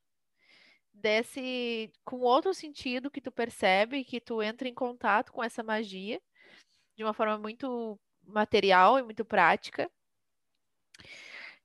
desse 0.96 1.92
com 2.04 2.20
outro 2.20 2.52
sentido 2.54 3.10
que 3.10 3.20
tu 3.20 3.30
percebe, 3.30 4.04
que 4.04 4.20
tu 4.20 4.42
entra 4.42 4.68
em 4.68 4.74
contato 4.74 5.32
com 5.32 5.42
essa 5.42 5.62
magia 5.62 6.20
de 6.96 7.04
uma 7.04 7.12
forma 7.12 7.38
muito 7.38 7.98
material 8.22 8.98
e 8.98 9.02
muito 9.02 9.24
prática 9.24 9.90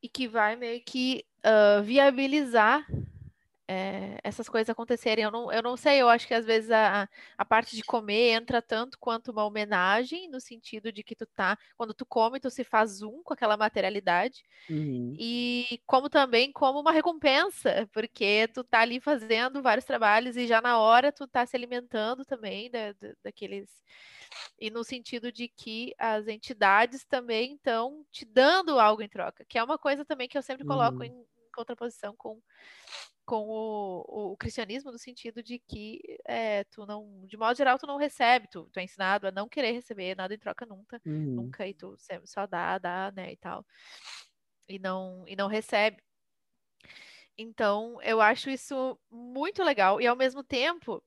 e 0.02 0.10
que 0.10 0.28
vai 0.28 0.56
meio 0.56 0.82
que 0.84 1.26
uh, 1.46 1.82
viabilizar 1.84 2.86
é, 3.68 4.18
essas 4.24 4.49
coisas 4.49 4.70
acontecerem. 4.70 5.24
Eu 5.24 5.32
não, 5.32 5.51
eu 5.51 5.62
não 5.64 5.78
sei, 5.78 6.01
eu 6.01 6.09
acho 6.09 6.28
que 6.28 6.34
às 6.34 6.45
vezes 6.45 6.72
a, 6.72 7.07
a 7.38 7.45
parte 7.45 7.76
de 7.76 7.84
comer 7.84 8.32
entra 8.34 8.62
tanto 8.62 8.97
quanto 8.99 9.32
uma 9.32 9.45
homenagem, 9.45 10.30
no 10.30 10.39
sentido 10.41 10.91
de 10.91 11.03
que 11.03 11.16
tu 11.16 11.26
tá, 11.28 11.57
quando 11.78 11.93
tu 11.93 12.05
come, 12.05 12.39
tu 12.39 12.49
se 12.49 12.64
faz 12.64 13.01
um 13.01 13.24
com 13.24 13.34
aquela 13.34 13.57
materialidade, 13.57 14.43
Uhum. 14.70 15.24
e 15.24 15.82
como 15.86 16.09
também 16.09 16.51
como 16.51 16.80
uma 16.80 16.91
recompensa, 16.91 17.88
porque 17.93 18.47
tu 18.53 18.64
tá 18.64 18.80
ali 18.82 18.99
fazendo 18.99 19.62
vários 19.62 19.86
trabalhos 19.86 20.38
e 20.38 20.47
já 20.47 20.62
na 20.62 20.80
hora 20.80 21.12
tu 21.12 21.28
tá 21.28 21.45
se 21.45 21.55
alimentando 21.55 22.24
também 22.26 22.72
da, 22.72 22.93
da, 22.93 23.14
daqueles. 23.24 23.70
E 24.59 24.70
no 24.70 24.84
sentido 24.84 25.32
de 25.32 25.47
que 25.49 25.93
as 25.97 26.28
entidades 26.28 27.05
também 27.05 27.55
estão 27.55 28.05
te 28.12 28.26
dando 28.26 28.80
algo 28.80 29.01
em 29.01 29.09
troca, 29.09 29.45
que 29.47 29.57
é 29.57 29.64
uma 29.64 29.78
coisa 29.78 30.05
também 30.05 30.28
que 30.30 30.38
eu 30.38 30.41
sempre 30.43 30.66
coloco 30.66 31.03
Uhum. 31.03 31.05
em 31.05 31.26
contraposição 31.53 32.16
com 32.18 32.41
com 33.26 33.47
o, 33.47 34.32
o, 34.32 34.38
cristianismo 34.38 34.91
no 34.91 34.97
sentido 34.97 35.41
de 35.43 35.59
que 35.59 36.01
é, 36.26 36.63
tu 36.65 36.86
não, 36.86 37.26
de 37.26 37.38
modo 37.38 37.55
geral, 37.55 37.78
tu 37.78 37.88
não 37.88 37.97
recebe, 37.97 38.47
tu, 38.49 38.69
tu 38.72 38.80
é 38.80 38.84
ensinado 38.84 39.28
a 39.28 39.32
não 39.32 39.47
querer 39.47 39.72
receber 39.72 40.15
nada 40.15 40.34
em 40.34 40.39
troca 40.39 40.65
nunca, 40.65 41.01
Uhum. 41.05 41.36
nunca, 41.36 41.67
e 41.67 41.74
tu 41.74 41.95
sempre 41.97 42.28
só 42.28 42.45
dá, 42.47 42.78
dá, 42.78 43.11
né, 43.15 43.32
e 43.32 43.38
tal, 43.38 43.65
e 44.67 44.80
não, 44.80 45.24
e 45.28 45.36
não 45.36 45.47
recebe. 45.47 46.01
Então, 47.38 48.01
eu 48.01 48.19
acho 48.22 48.49
isso 48.49 48.99
muito 49.09 49.63
legal, 49.63 50.01
e 50.01 50.07
ao 50.07 50.15
mesmo 50.15 50.43
tempo, 50.43 51.03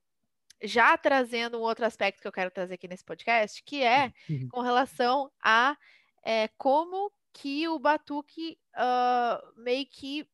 já 0.63 0.97
trazendo 0.97 1.59
um 1.59 1.63
outro 1.63 1.85
aspecto 1.85 2.21
que 2.21 2.29
eu 2.29 2.33
quero 2.33 2.51
trazer 2.51 2.75
aqui 2.75 2.89
nesse 2.89 3.05
podcast, 3.05 3.63
que 3.63 3.83
é 3.83 4.13
Uhum. 4.29 4.49
com 4.49 4.61
relação 4.61 5.31
a 5.43 5.77
é, 6.25 6.49
como 6.57 7.13
que 7.35 7.69
o 7.69 7.79
Batuque 7.79 8.59
uh, 8.77 9.61
meio 9.61 9.85
que 9.87 10.27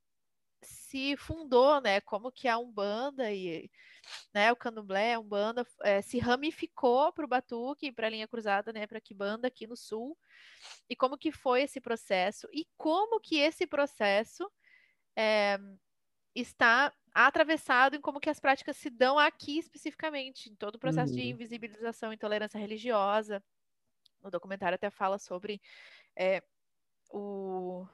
se 0.91 1.17
fundou, 1.17 1.81
né? 1.81 2.01
Como 2.01 2.33
que 2.33 2.49
a 2.49 2.59
Umbanda 2.59 3.33
e 3.33 3.71
né, 4.35 4.51
o 4.51 4.57
Candomblé, 4.57 5.15
a 5.15 5.21
Umbanda 5.21 5.65
é, 5.83 6.03
se 6.03 6.19
ramificou 6.19 7.13
para 7.13 7.25
o 7.25 7.29
Batuque, 7.29 7.93
para 7.93 8.09
a 8.09 8.11
linha 8.11 8.27
cruzada, 8.27 8.73
né? 8.73 8.87
Para 8.87 8.99
a 8.99 9.01
Kibanda 9.01 9.47
aqui 9.47 9.67
no 9.69 9.77
Sul. 9.77 10.19
E 10.89 10.97
como 10.97 11.17
que 11.17 11.31
foi 11.31 11.63
esse 11.63 11.81
processo 11.81 12.49
e 12.53 12.67
como 12.77 13.21
que 13.21 13.39
esse 13.39 13.67
processo 13.67 14.51
é, 15.17 15.59
está 16.35 16.93
atravessado 17.15 17.95
em 17.95 18.01
como 18.01 18.21
que 18.21 18.31
as 18.31 18.41
práticas 18.41 18.77
se 18.77 18.91
dão 18.91 19.19
aqui 19.19 19.59
especificamente, 19.59 20.51
em 20.51 20.57
todo 20.57 20.75
o 20.75 20.79
processo 20.79 21.13
uhum. 21.13 21.19
de 21.19 21.29
invisibilização 21.29 22.13
e 22.13 22.17
intolerância 22.17 22.59
religiosa. 22.59 23.43
No 24.23 24.31
documentário 24.31 24.75
até 24.75 24.91
fala 24.91 25.19
sobre 25.19 25.61
é, 26.17 26.43
o 27.11 27.87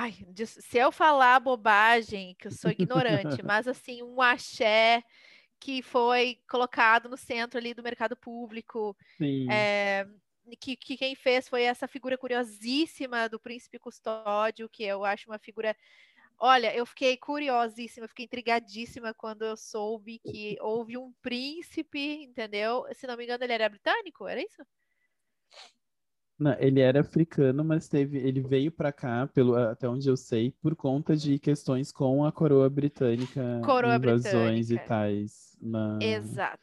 Ai, 0.00 0.14
se 0.46 0.78
eu 0.78 0.92
falar 0.92 1.40
bobagem, 1.40 2.36
que 2.38 2.46
eu 2.46 2.52
sou 2.52 2.70
ignorante, 2.70 3.42
mas 3.44 3.66
assim, 3.66 4.00
um 4.00 4.22
axé 4.22 5.02
que 5.58 5.82
foi 5.82 6.38
colocado 6.48 7.08
no 7.08 7.16
centro 7.16 7.58
ali 7.58 7.74
do 7.74 7.82
mercado 7.82 8.16
público. 8.16 8.96
É, 9.50 10.06
que, 10.60 10.76
que, 10.76 10.96
quem 10.96 11.16
fez 11.16 11.48
foi 11.48 11.64
essa 11.64 11.88
figura 11.88 12.16
curiosíssima 12.16 13.28
do 13.28 13.40
príncipe 13.40 13.76
custódio, 13.76 14.68
que 14.68 14.84
eu 14.84 15.04
acho 15.04 15.28
uma 15.28 15.38
figura. 15.40 15.76
Olha, 16.38 16.72
eu 16.76 16.86
fiquei 16.86 17.16
curiosíssima, 17.16 18.06
fiquei 18.06 18.26
intrigadíssima 18.26 19.12
quando 19.12 19.44
eu 19.44 19.56
soube 19.56 20.20
que 20.20 20.56
houve 20.60 20.96
um 20.96 21.12
príncipe, 21.20 22.22
entendeu? 22.22 22.86
Se 22.92 23.04
não 23.04 23.16
me 23.16 23.24
engano, 23.24 23.42
ele 23.42 23.52
era 23.52 23.68
britânico, 23.68 24.28
era 24.28 24.40
isso? 24.40 24.64
Não, 26.38 26.54
ele 26.60 26.80
era 26.80 27.00
africano, 27.00 27.64
mas 27.64 27.88
teve, 27.88 28.18
ele 28.18 28.40
veio 28.40 28.70
para 28.70 28.92
cá, 28.92 29.26
pelo, 29.26 29.56
até 29.56 29.88
onde 29.88 30.08
eu 30.08 30.16
sei, 30.16 30.52
por 30.62 30.76
conta 30.76 31.16
de 31.16 31.36
questões 31.38 31.90
com 31.90 32.24
a 32.24 32.30
coroa 32.30 32.70
britânica, 32.70 33.60
coroa 33.64 33.96
invasões 33.96 34.68
britânica. 34.68 34.84
e 34.84 34.88
tais 34.88 35.56
na, 35.60 35.98
Exato. 36.00 36.62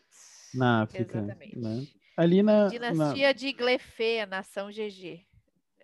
na 0.53 0.83
África. 0.83 1.17
Exatamente. 1.17 1.59
Né? 1.59 1.85
Ali 2.15 2.41
na 2.41 2.67
dinastia 2.67 3.27
na... 3.27 3.33
de 3.33 3.51
Glefé, 3.51 4.25
nação 4.25 4.69
GG, 4.69 5.25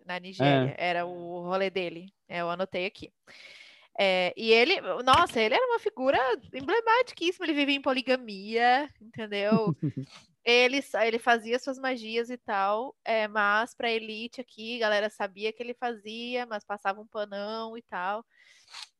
na 0.05 0.17
Nigéria, 0.19 0.73
é. 0.77 0.89
era 0.89 1.05
o 1.05 1.41
rolê 1.41 1.69
dele. 1.69 2.13
É, 2.29 2.39
eu 2.39 2.49
anotei 2.49 2.85
aqui. 2.85 3.11
É, 3.99 4.33
e 4.37 4.51
ele, 4.51 4.79
nossa, 5.03 5.41
ele 5.41 5.53
era 5.53 5.65
uma 5.65 5.79
figura 5.79 6.17
emblematiquíssima. 6.53 7.45
Ele 7.45 7.53
vivia 7.53 7.75
em 7.75 7.81
poligamia, 7.81 8.89
entendeu? 9.01 9.75
ele, 10.43 10.79
ele 11.03 11.19
fazia 11.19 11.59
suas 11.59 11.77
magias 11.77 12.29
e 12.29 12.37
tal, 12.37 12.95
é, 13.05 13.27
mas 13.27 13.75
para 13.75 13.91
elite 13.91 14.41
aqui, 14.41 14.77
a 14.77 14.79
galera 14.79 15.09
sabia 15.09 15.53
que 15.53 15.61
ele 15.61 15.73
fazia, 15.73 16.45
mas 16.45 16.63
passava 16.63 16.99
um 16.99 17.07
panão 17.07 17.77
e 17.77 17.81
tal. 17.83 18.25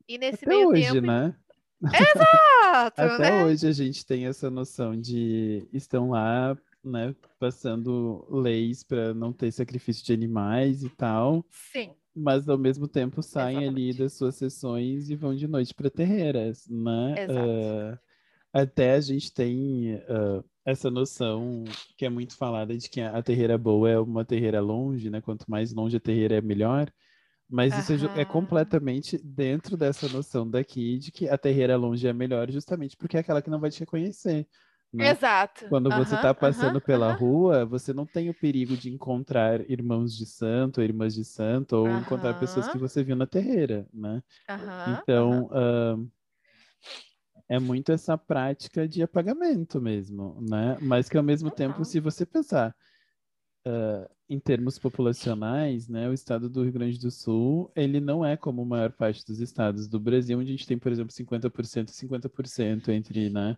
E 0.08 0.18
nesse 0.18 0.46
Até 0.46 0.56
meio 0.56 0.70
hoje, 0.70 0.92
tempo. 0.92 1.08
né? 1.08 1.36
Exato! 1.84 3.02
Até 3.02 3.32
né? 3.32 3.46
hoje 3.46 3.68
a 3.68 3.72
gente 3.72 4.06
tem 4.06 4.28
essa 4.28 4.52
noção 4.52 4.96
de 4.96 5.68
estão 5.74 6.12
lá, 6.12 6.56
né, 6.84 7.16
passando 7.40 8.26
leis 8.30 8.84
para 8.84 9.14
não 9.14 9.34
ter 9.34 9.52
sacrifício 9.52 10.06
de 10.06 10.14
animais 10.14 10.84
e 10.84 10.90
tal. 10.90 11.44
Sim. 11.50 11.92
Mas 12.16 12.48
ao 12.48 12.58
mesmo 12.58 12.88
tempo 12.88 13.24
saem 13.24 13.64
Exatamente. 13.64 13.90
ali 13.90 13.98
das 13.98 14.14
suas 14.14 14.36
sessões 14.36 15.10
e 15.10 15.16
vão 15.16 15.34
de 15.34 15.48
noite 15.48 15.74
para 15.74 15.90
terreiras, 15.90 16.68
né? 16.68 17.16
Exato. 17.18 17.48
Uh, 17.48 18.00
até 18.54 18.96
a 18.96 19.02
gente 19.02 19.34
tem 19.34 19.96
uh, 19.96 20.44
essa 20.66 20.90
noção 20.92 21.64
que 21.98 22.06
é 22.06 22.10
muito 22.10 22.36
falada 22.36 22.78
de 22.78 22.90
que 22.90 23.02
a 23.02 23.22
terreira 23.22 23.58
boa 23.58 23.90
é 23.90 24.00
uma 24.00 24.24
terreira 24.24 24.60
longe, 24.60 25.10
né? 25.10 25.22
Quanto 25.22 25.50
mais 25.50 25.74
longe 25.74 25.98
a 25.98 26.00
terreira 26.00 26.36
é 26.36 26.42
melhor. 26.42 26.92
Mas 27.50 27.78
isso 27.78 28.06
é, 28.16 28.24
completamente 28.24 29.18
dentro 29.22 29.76
dessa 29.76 30.08
noção 30.08 30.50
daqui 30.50 30.98
de 30.98 31.12
que 31.12 31.28
a 31.28 31.38
terreira 31.38 31.76
longe 31.76 32.08
é 32.08 32.14
melhor, 32.14 32.50
justamente 32.50 32.96
porque 32.96 33.18
é 33.18 33.20
aquela 33.20 33.42
que 33.42 33.50
não 33.50 33.60
vai 33.60 33.70
te 33.70 33.82
reconhecer. 33.82 34.48
Né? 34.94 35.10
Exato. 35.10 35.68
Quando 35.68 35.90
você 35.90 36.16
está 36.16 36.34
passando 36.34 36.80
pela 36.80 37.12
uhum. 37.12 37.18
rua, 37.18 37.66
você 37.66 37.94
não 37.94 38.06
tem 38.06 38.30
o 38.30 38.34
perigo 38.34 38.78
de 38.78 38.90
encontrar 38.90 39.70
irmãos 39.70 40.16
de 40.16 40.26
santo, 40.26 40.78
ou 40.80 40.84
irmãs 40.84 41.14
de 41.14 41.26
santo, 41.26 41.76
ou 41.76 41.90
encontrar 41.90 42.40
pessoas 42.40 42.70
que 42.70 42.78
você 42.78 43.04
viu 43.04 43.16
na 43.16 43.28
terreira, 43.28 43.86
né? 43.94 44.22
Então, 45.02 45.46
uh, 45.46 46.12
é 47.52 47.60
muito 47.60 47.92
essa 47.92 48.18
prática 48.18 48.88
de 48.88 49.04
apagamento 49.04 49.82
mesmo, 49.82 50.40
né? 50.40 50.78
Mas 50.82 51.10
que 51.10 51.18
ao 51.18 51.24
mesmo 51.24 51.52
tempo, 51.52 51.84
se 51.84 52.00
você 52.00 52.26
pensar 52.26 52.74
uh, 53.68 54.10
em 54.30 54.40
termos 54.40 54.80
populacionais, 54.80 55.90
né, 55.90 56.08
o 56.08 56.14
estado 56.14 56.50
do 56.50 56.64
Rio 56.64 56.72
Grande 56.72 56.98
do 56.98 57.12
Sul, 57.12 57.70
ele 57.76 58.00
não 58.00 58.26
é 58.26 58.38
como 58.38 58.62
a 58.62 58.66
maior 58.66 58.94
parte 58.94 59.26
dos 59.26 59.42
estados 59.42 59.86
do 59.86 60.00
Brasil, 60.00 60.40
onde 60.40 60.48
a 60.48 60.56
gente 60.56 60.66
tem, 60.66 60.78
por 60.78 60.94
exemplo, 60.94 61.12
50% 61.14 61.90
e 61.90 61.92
50% 61.92 62.88
entre, 62.88 63.30
né, 63.30 63.58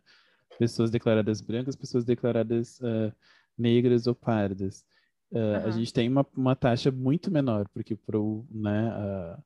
pessoas 0.57 0.89
declaradas 0.89 1.39
brancas, 1.39 1.75
pessoas 1.75 2.03
declaradas 2.03 2.79
uh, 2.79 3.13
negras 3.55 4.07
ou 4.07 4.15
pardas. 4.15 4.83
Uh, 5.31 5.37
uhum. 5.37 5.67
A 5.67 5.69
gente 5.69 5.93
tem 5.93 6.09
uma, 6.09 6.25
uma 6.35 6.55
taxa 6.55 6.89
muito 6.89 7.29
menor, 7.29 7.69
porque 7.71 7.95
pro, 7.95 8.43
né, 8.49 9.37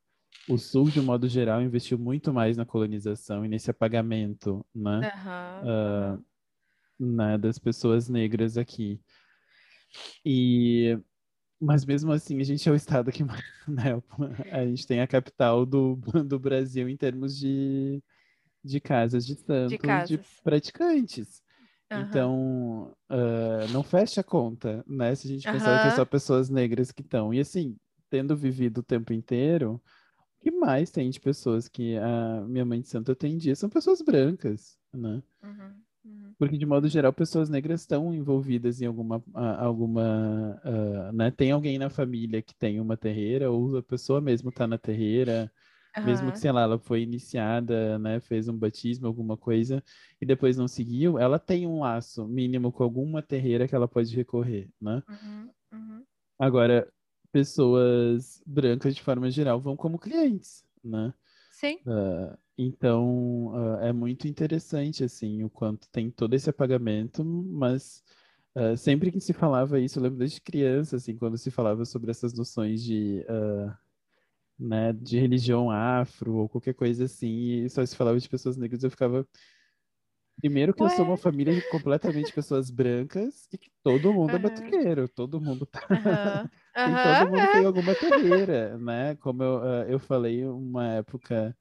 o 0.49 0.57
Sul, 0.57 0.89
de 0.89 0.99
um 0.99 1.03
modo 1.03 1.27
geral, 1.27 1.61
investiu 1.61 1.97
muito 1.97 2.33
mais 2.33 2.55
na 2.55 2.65
colonização 2.65 3.45
e 3.45 3.49
nesse 3.49 3.69
apagamento 3.69 4.65
né, 4.73 5.11
uhum. 6.99 7.15
né, 7.15 7.37
das 7.37 7.59
pessoas 7.59 8.07
negras 8.07 8.57
aqui. 8.57 8.99
E 10.23 10.97
mas 11.59 11.83
mesmo 11.83 12.11
assim, 12.11 12.39
a 12.39 12.43
gente 12.43 12.67
é 12.69 12.71
o 12.71 12.75
estado 12.75 13.11
que 13.11 13.23
né, 13.67 14.01
a 14.51 14.65
gente 14.65 14.85
tem 14.85 15.01
a 15.01 15.07
capital 15.07 15.65
do, 15.65 15.95
do 16.25 16.39
Brasil 16.39 16.87
em 16.87 16.95
termos 16.95 17.37
de, 17.37 18.01
de 18.63 18.79
casas 18.79 19.25
de 19.25 19.35
santo, 19.35 19.69
de, 19.69 19.77
casas. 19.77 20.09
de 20.09 20.19
praticantes. 20.43 21.41
Uhum. 21.91 22.01
Então, 22.01 22.95
uh, 23.09 23.71
não 23.71 23.81
fecha 23.81 24.21
a 24.21 24.23
conta, 24.23 24.83
né? 24.85 25.15
Se 25.15 25.27
a 25.27 25.31
gente 25.31 25.49
pensar 25.49 25.81
que 25.81 25.87
é 25.87 25.91
só 25.95 26.05
pessoas 26.05 26.49
negras 26.49 26.91
que 26.91 27.01
estão. 27.01 27.33
E 27.33 27.39
assim, 27.39 27.77
tendo 28.09 28.35
vivido 28.35 28.79
o 28.79 28.83
tempo 28.83 29.13
inteiro, 29.13 29.81
que 30.47 30.51
mais 30.51 30.89
tem 30.89 31.09
de 31.09 31.19
pessoas 31.19 31.67
que 31.67 31.97
a 31.97 32.41
minha 32.47 32.63
mãe 32.63 32.79
de 32.79 32.87
santo 32.87 33.11
atendia 33.11 33.53
são 33.53 33.69
pessoas 33.69 34.01
brancas, 34.01 34.77
né? 34.93 35.21
Uhum. 35.43 35.73
Uhum. 36.05 36.33
Porque, 36.39 36.57
de 36.57 36.65
modo 36.65 36.87
geral, 36.87 37.11
pessoas 37.11 37.49
negras 37.49 37.81
estão 37.81 38.13
envolvidas 38.13 38.81
em 38.81 38.85
alguma. 38.85 39.21
alguma 39.33 40.61
uh, 40.63 41.11
né? 41.11 41.31
Tem 41.31 41.51
alguém 41.51 41.77
na 41.77 41.89
família 41.89 42.41
que 42.41 42.55
tem 42.55 42.79
uma 42.79 42.95
terreira, 42.95 43.51
ou 43.51 43.77
a 43.77 43.83
pessoa 43.83 44.21
mesmo 44.21 44.47
está 44.47 44.65
na 44.65 44.77
terreira, 44.77 45.51
uhum. 45.97 46.05
mesmo 46.05 46.31
que, 46.31 46.39
sei 46.39 46.53
lá, 46.53 46.61
ela 46.61 46.79
foi 46.79 47.01
iniciada, 47.01 47.99
né? 47.99 48.21
fez 48.21 48.47
um 48.47 48.57
batismo, 48.57 49.05
alguma 49.05 49.35
coisa, 49.35 49.83
e 50.21 50.25
depois 50.25 50.55
não 50.55 50.67
seguiu, 50.67 51.19
ela 51.19 51.37
tem 51.37 51.67
um 51.67 51.81
laço 51.81 52.25
mínimo 52.25 52.71
com 52.71 52.83
alguma 52.83 53.21
terreira 53.21 53.67
que 53.67 53.75
ela 53.75 53.87
pode 53.87 54.15
recorrer. 54.15 54.69
Né? 54.79 55.03
Uhum. 55.73 56.03
Agora, 56.39 56.87
pessoas 57.31 58.41
brancas, 58.45 58.95
de 58.95 59.01
forma 59.01 59.29
geral, 59.29 59.59
vão 59.59 59.75
como 59.75 59.99
clientes. 59.99 60.65
Né? 60.83 61.13
Sim. 61.51 61.79
Uh, 61.87 62.37
então, 62.57 63.47
uh, 63.47 63.79
é 63.81 63.91
muito 63.91 64.27
interessante, 64.27 65.03
assim, 65.03 65.43
o 65.43 65.49
quanto 65.49 65.89
tem 65.89 66.11
todo 66.11 66.33
esse 66.35 66.49
apagamento, 66.49 67.25
mas 67.25 68.03
uh, 68.55 68.77
sempre 68.77 69.11
que 69.11 69.19
se 69.19 69.33
falava 69.33 69.79
isso, 69.79 69.97
eu 69.97 70.03
lembro 70.03 70.19
desde 70.19 70.39
criança, 70.39 70.97
assim, 70.97 71.17
quando 71.17 71.37
se 71.37 71.49
falava 71.49 71.83
sobre 71.83 72.11
essas 72.11 72.31
noções 72.33 72.83
de, 72.83 73.25
né, 74.59 74.93
de 74.93 75.19
religião 75.19 75.71
afro 75.71 76.35
ou 76.35 76.49
qualquer 76.49 76.73
coisa 76.73 77.05
assim, 77.05 77.63
e 77.63 77.69
só 77.69 77.83
se 77.85 77.95
falava 77.95 78.19
de 78.19 78.29
pessoas 78.29 78.55
negras, 78.55 78.83
eu 78.83 78.91
ficava. 78.91 79.27
Primeiro 80.39 80.75
que 80.75 80.83
Ué? 80.83 80.91
eu 80.91 80.95
sou 80.95 81.05
uma 81.05 81.17
família 81.17 81.55
de 81.55 81.67
completamente 81.71 82.31
pessoas 82.31 82.69
brancas 82.69 83.47
e 83.51 83.57
que 83.57 83.71
todo 83.81 84.13
mundo 84.13 84.29
uhum. 84.29 84.35
é 84.35 84.39
batuqueiro, 84.39 85.09
todo 85.09 85.41
mundo 85.41 85.65
tá. 85.65 85.81
Uhum. 85.89 86.49
Uhum. 86.77 86.93
todo 86.93 87.31
mundo 87.31 87.51
tem 87.51 87.65
alguma 87.65 87.95
carreira, 87.95 88.77
né? 88.77 89.15
Como 89.15 89.41
eu, 89.41 89.61
ah, 89.63 89.85
eu 89.87 89.99
falei 89.99 90.45
uma 90.45 90.87
época, 90.93 91.57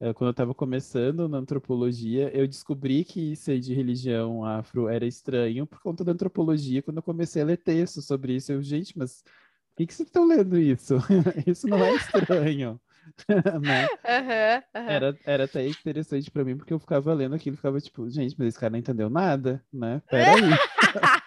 ah, 0.00 0.14
quando 0.14 0.28
eu 0.28 0.32
estava 0.32 0.54
começando 0.54 1.28
na 1.28 1.38
antropologia, 1.38 2.30
eu 2.36 2.46
descobri 2.46 3.04
que 3.04 3.34
ser 3.34 3.58
de 3.58 3.74
religião 3.74 4.44
afro 4.44 4.88
era 4.88 5.04
estranho 5.04 5.66
por 5.66 5.80
conta 5.80 6.04
da 6.04 6.12
antropologia, 6.12 6.82
quando 6.82 6.98
eu 6.98 7.02
comecei 7.02 7.42
a 7.42 7.44
ler 7.44 7.56
textos 7.56 8.06
sobre 8.06 8.34
isso. 8.36 8.52
Eu, 8.52 8.62
gente, 8.62 8.96
mas 8.96 9.22
por 9.22 9.78
que, 9.78 9.86
que 9.86 9.94
vocês 9.94 10.08
estão 10.08 10.26
lendo 10.26 10.56
isso? 10.58 10.96
isso 11.46 11.66
não 11.66 11.82
é 11.82 11.94
estranho. 11.96 12.80
né? 13.60 13.88
Uhum, 14.04 14.80
uhum. 14.80 14.88
Era, 14.88 15.18
era 15.24 15.44
até 15.44 15.66
interessante 15.66 16.30
para 16.30 16.44
mim, 16.44 16.56
porque 16.56 16.72
eu 16.72 16.78
ficava 16.78 17.12
lendo 17.12 17.34
aquilo 17.34 17.54
e 17.54 17.56
ficava 17.56 17.80
tipo, 17.80 18.08
gente, 18.08 18.36
mas 18.38 18.48
esse 18.48 18.60
cara 18.60 18.70
não 18.70 18.78
entendeu 18.78 19.10
nada, 19.10 19.60
né? 19.72 20.00
Peraí. 20.08 20.40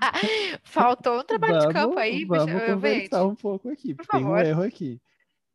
Faltou 0.64 1.20
um 1.20 1.24
trabalho 1.24 1.54
vamos, 1.54 1.68
de 1.68 1.74
campo 1.74 1.98
aí, 1.98 2.24
Vamos 2.24 2.46
bicho. 2.46 2.66
conversar 2.66 3.24
um 3.24 3.34
pouco 3.34 3.68
aqui, 3.70 3.94
porque 3.94 4.16
tem 4.16 4.26
um 4.26 4.36
erro 4.36 4.62
aqui. 4.62 5.00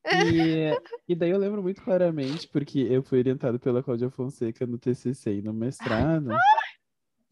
E, 0.03 0.71
e, 1.09 1.15
daí 1.15 1.29
eu 1.29 1.37
lembro 1.37 1.61
muito 1.61 1.81
claramente, 1.81 2.47
porque 2.47 2.79
eu 2.79 3.03
fui 3.03 3.19
orientado 3.19 3.59
pela 3.59 3.83
Cláudia 3.83 4.09
Fonseca 4.09 4.65
no 4.65 4.77
TCC 4.77 5.35
e 5.35 5.41
no 5.41 5.53
mestrado, 5.53 6.29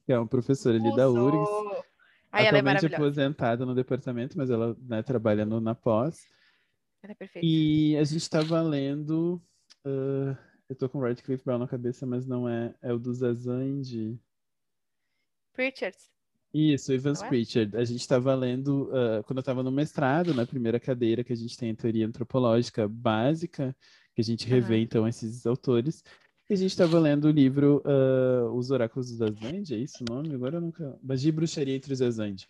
que 0.06 0.14
é 0.14 0.18
uma 0.18 0.28
professora 0.28 0.78
ali 0.78 0.88
Usou. 0.88 0.98
da 0.98 1.10
URGS. 1.10 1.84
Aí 2.32 2.48
atualmente 2.48 2.86
ela 2.86 2.94
é 2.94 2.96
aposentada 2.96 3.66
no 3.66 3.74
departamento, 3.74 4.38
mas 4.38 4.52
ela 4.52 4.78
né, 4.82 5.02
trabalha 5.02 5.46
no, 5.46 5.60
na 5.60 5.74
pós. 5.74 6.28
Ela 7.02 7.14
é 7.14 7.16
perfeita. 7.16 7.46
E 7.46 7.98
a 7.98 8.04
gente 8.04 8.22
estava 8.22 8.62
lendo. 8.62 9.42
Uh, 9.84 10.38
eu 10.70 10.76
tô 10.76 10.88
com 10.88 11.00
Radcliffe 11.00 11.44
Brown 11.44 11.58
na 11.58 11.68
cabeça, 11.68 12.06
mas 12.06 12.28
não 12.28 12.48
é. 12.48 12.76
É 12.82 12.94
o 12.94 13.00
do 13.00 13.12
Zazande. 13.14 14.20
Pritchard. 15.54 15.98
Isso, 16.54 16.92
Evans 16.92 17.22
é? 17.22 17.28
Pritchard. 17.28 17.78
A 17.78 17.84
gente 17.84 18.02
estava 18.02 18.34
lendo, 18.34 18.90
uh, 18.90 19.24
quando 19.26 19.38
eu 19.38 19.42
estava 19.42 19.62
no 19.62 19.72
mestrado, 19.72 20.34
na 20.34 20.46
primeira 20.46 20.80
cadeira 20.80 21.24
que 21.24 21.32
a 21.32 21.36
gente 21.36 21.56
tem 21.56 21.72
a 21.72 21.76
teoria 21.76 22.08
antropológica 22.08 22.88
básica, 22.88 23.76
que 24.16 24.22
a 24.22 24.24
gente 24.24 24.48
revê 24.48 24.76
uhum. 24.76 24.82
então 24.82 25.08
esses 25.08 25.46
autores. 25.46 26.04
E 26.50 26.54
a 26.54 26.58
gente 26.58 26.72
estava 26.72 27.00
lendo 27.00 27.26
o 27.26 27.32
livro 27.32 27.84
uh, 27.86 28.52
Os 28.56 28.72
Oráculos 28.72 29.16
das 29.16 29.36
Zazande, 29.36 29.76
é 29.76 29.78
isso 29.78 30.04
o 30.04 30.12
nome? 30.12 30.34
Agora 30.34 30.58
eu 30.58 30.62
nunca. 30.62 30.98
Magia 31.04 31.30
e 31.30 31.32
Bruxaria 31.32 31.76
entre 31.76 31.94
os 31.94 32.00
Zazande. 32.00 32.48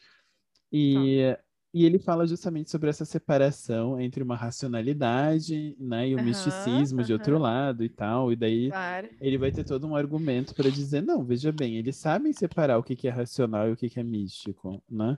E, 0.72 1.34
tá. 1.36 1.44
E 1.74 1.86
ele 1.86 2.00
fala 2.00 2.26
justamente 2.26 2.72
sobre 2.72 2.90
essa 2.90 3.06
separação 3.06 4.00
entre 4.00 4.24
uma 4.24 4.36
racionalidade 4.36 5.76
né, 5.80 6.10
e 6.10 6.16
o 6.16 6.18
uhum, 6.18 6.24
misticismo 6.24 7.00
uhum. 7.00 7.06
de 7.06 7.14
outro 7.14 7.38
lado 7.38 7.84
e 7.84 7.90
tal. 7.90 8.32
E 8.32 8.36
daí 8.36 8.70
claro. 8.70 9.10
ele 9.22 9.38
vai 9.38 9.52
ter 9.52 9.64
todo 9.64 9.86
um 9.86 9.96
argumento 9.96 10.56
para 10.56 10.70
dizer: 10.70 11.02
não, 11.02 11.24
veja 11.24 11.52
bem, 11.52 11.78
eles 11.78 11.96
sabem 11.96 12.34
separar 12.34 12.78
o 12.80 12.84
que, 12.84 12.96
que 12.96 13.08
é 13.08 13.12
racional 13.12 13.70
e 13.70 13.74
o 13.74 13.78
que, 13.78 13.90
que 13.90 14.00
é 14.00 14.04
místico, 14.04 14.82
né? 14.90 15.18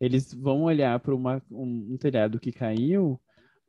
Eles 0.00 0.32
vão 0.32 0.62
olhar 0.62 0.98
para 1.00 1.14
um, 1.14 1.28
um 1.50 1.96
telhado 1.98 2.40
que 2.40 2.50
caiu 2.50 3.20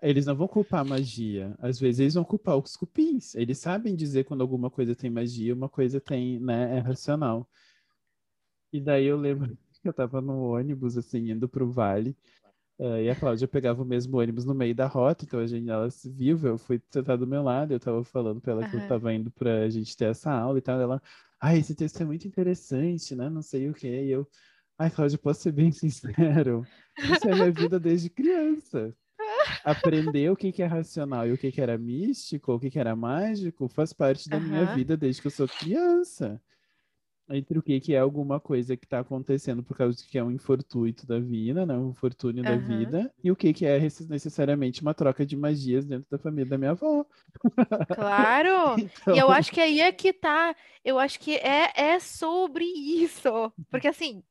eles 0.01 0.25
não 0.25 0.35
vão 0.35 0.47
culpar 0.47 0.81
a 0.81 0.83
magia. 0.83 1.55
Às 1.59 1.79
vezes 1.79 1.99
eles 1.99 2.13
vão 2.15 2.23
culpar 2.23 2.57
os 2.57 2.75
cupins. 2.75 3.35
Eles 3.35 3.59
sabem 3.59 3.95
dizer 3.95 4.23
quando 4.23 4.41
alguma 4.41 4.69
coisa 4.69 4.95
tem 4.95 5.11
magia, 5.11 5.53
uma 5.53 5.69
coisa 5.69 6.01
tem, 6.01 6.39
né, 6.39 6.77
é 6.77 6.79
racional. 6.79 7.47
E 8.73 8.81
daí 8.81 9.05
eu 9.05 9.17
lembro 9.17 9.55
eu 9.87 9.93
tava 9.93 10.21
no 10.21 10.53
ônibus, 10.53 10.97
assim, 10.97 11.31
indo 11.31 11.47
pro 11.47 11.69
vale. 11.71 12.15
Uh, 12.79 12.97
e 12.97 13.09
a 13.09 13.15
Cláudia 13.15 13.47
pegava 13.47 13.83
o 13.83 13.85
mesmo 13.85 14.17
ônibus 14.17 14.43
no 14.43 14.55
meio 14.55 14.73
da 14.73 14.87
rota, 14.87 15.23
então 15.23 15.39
a 15.39 15.45
gente, 15.45 15.69
ela 15.69 15.91
se 15.91 16.09
viu, 16.09 16.39
eu 16.43 16.57
fui 16.57 16.81
sentar 16.89 17.15
do 17.15 17.27
meu 17.27 17.43
lado, 17.43 17.73
eu 17.73 17.79
tava 17.79 18.03
falando 18.03 18.41
pra 18.41 18.53
ela 18.53 18.63
uhum. 18.63 18.69
que 18.71 18.75
eu 18.77 18.87
tava 18.87 19.13
indo 19.13 19.29
pra 19.29 19.69
gente 19.69 19.95
ter 19.95 20.05
essa 20.05 20.31
aula 20.31 20.57
e 20.57 20.61
tal. 20.61 20.79
Ela, 20.79 21.01
ai, 21.39 21.59
esse 21.59 21.75
texto 21.75 22.01
é 22.01 22.05
muito 22.05 22.27
interessante, 22.27 23.15
né? 23.15 23.29
Não 23.29 23.41
sei 23.41 23.69
o 23.69 23.73
que. 23.73 23.87
E 23.87 24.09
eu, 24.09 24.27
ai, 24.79 24.89
Cláudia, 24.89 25.17
posso 25.17 25.41
ser 25.41 25.51
bem 25.51 25.71
sincero? 25.73 26.65
Isso 26.97 27.29
é 27.29 27.35
minha 27.35 27.51
vida 27.51 27.79
desde 27.79 28.09
criança 28.09 28.95
aprender 29.63 30.31
o 30.31 30.35
que, 30.35 30.51
que 30.51 30.63
é 30.63 30.65
racional 30.65 31.27
e 31.27 31.33
o 31.33 31.37
que, 31.37 31.51
que 31.51 31.61
era 31.61 31.77
místico, 31.77 32.53
o 32.53 32.59
que, 32.59 32.69
que 32.69 32.79
era 32.79 32.95
mágico, 32.95 33.67
faz 33.67 33.93
parte 33.93 34.29
da 34.29 34.37
uhum. 34.37 34.43
minha 34.43 34.65
vida 34.75 34.97
desde 34.97 35.21
que 35.21 35.27
eu 35.27 35.31
sou 35.31 35.47
criança. 35.47 36.41
Entre 37.31 37.57
o 37.57 37.63
que, 37.63 37.79
que 37.79 37.93
é 37.93 37.99
alguma 37.99 38.39
coisa 38.39 38.75
que 38.75 38.85
está 38.85 38.99
acontecendo 38.99 39.63
por 39.63 39.77
causa 39.77 39.97
de 39.97 40.03
que 40.05 40.17
é 40.17 40.23
um 40.23 40.31
infortuito 40.31 41.05
da 41.07 41.19
vida, 41.19 41.65
né? 41.65 41.73
um 41.75 41.89
infortúnio 41.89 42.43
uhum. 42.43 42.49
da 42.49 42.57
vida, 42.57 43.13
e 43.23 43.31
o 43.31 43.35
que, 43.35 43.53
que 43.53 43.65
é 43.65 43.79
necessariamente 43.79 44.81
uma 44.81 44.93
troca 44.93 45.25
de 45.25 45.35
magias 45.35 45.85
dentro 45.85 46.07
da 46.09 46.17
família 46.17 46.49
da 46.49 46.57
minha 46.57 46.71
avó. 46.71 47.05
Claro! 47.95 48.75
então... 48.79 49.15
E 49.15 49.19
eu 49.19 49.31
acho 49.31 49.51
que 49.51 49.59
aí 49.59 49.81
é 49.81 49.91
que 49.91 50.13
tá. 50.13 50.55
Eu 50.83 50.99
acho 50.99 51.19
que 51.19 51.35
é, 51.37 51.71
é 51.75 51.99
sobre 51.99 52.65
isso. 52.65 53.51
Porque 53.69 53.87
assim, 53.87 54.23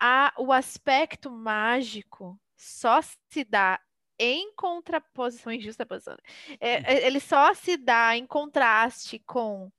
a, 0.00 0.32
o 0.38 0.52
aspecto 0.52 1.30
mágico 1.30 2.38
só 2.56 3.00
se 3.02 3.44
dá 3.44 3.80
em 4.18 4.52
contraposição, 4.54 5.52
em 5.52 5.60
justaposição, 5.60 6.16
é, 6.58 6.78
hum. 6.78 6.82
é, 6.86 7.06
ele 7.06 7.20
só 7.20 7.52
se 7.54 7.76
dá 7.76 8.16
em 8.16 8.26
contraste 8.26 9.18
com 9.20 9.70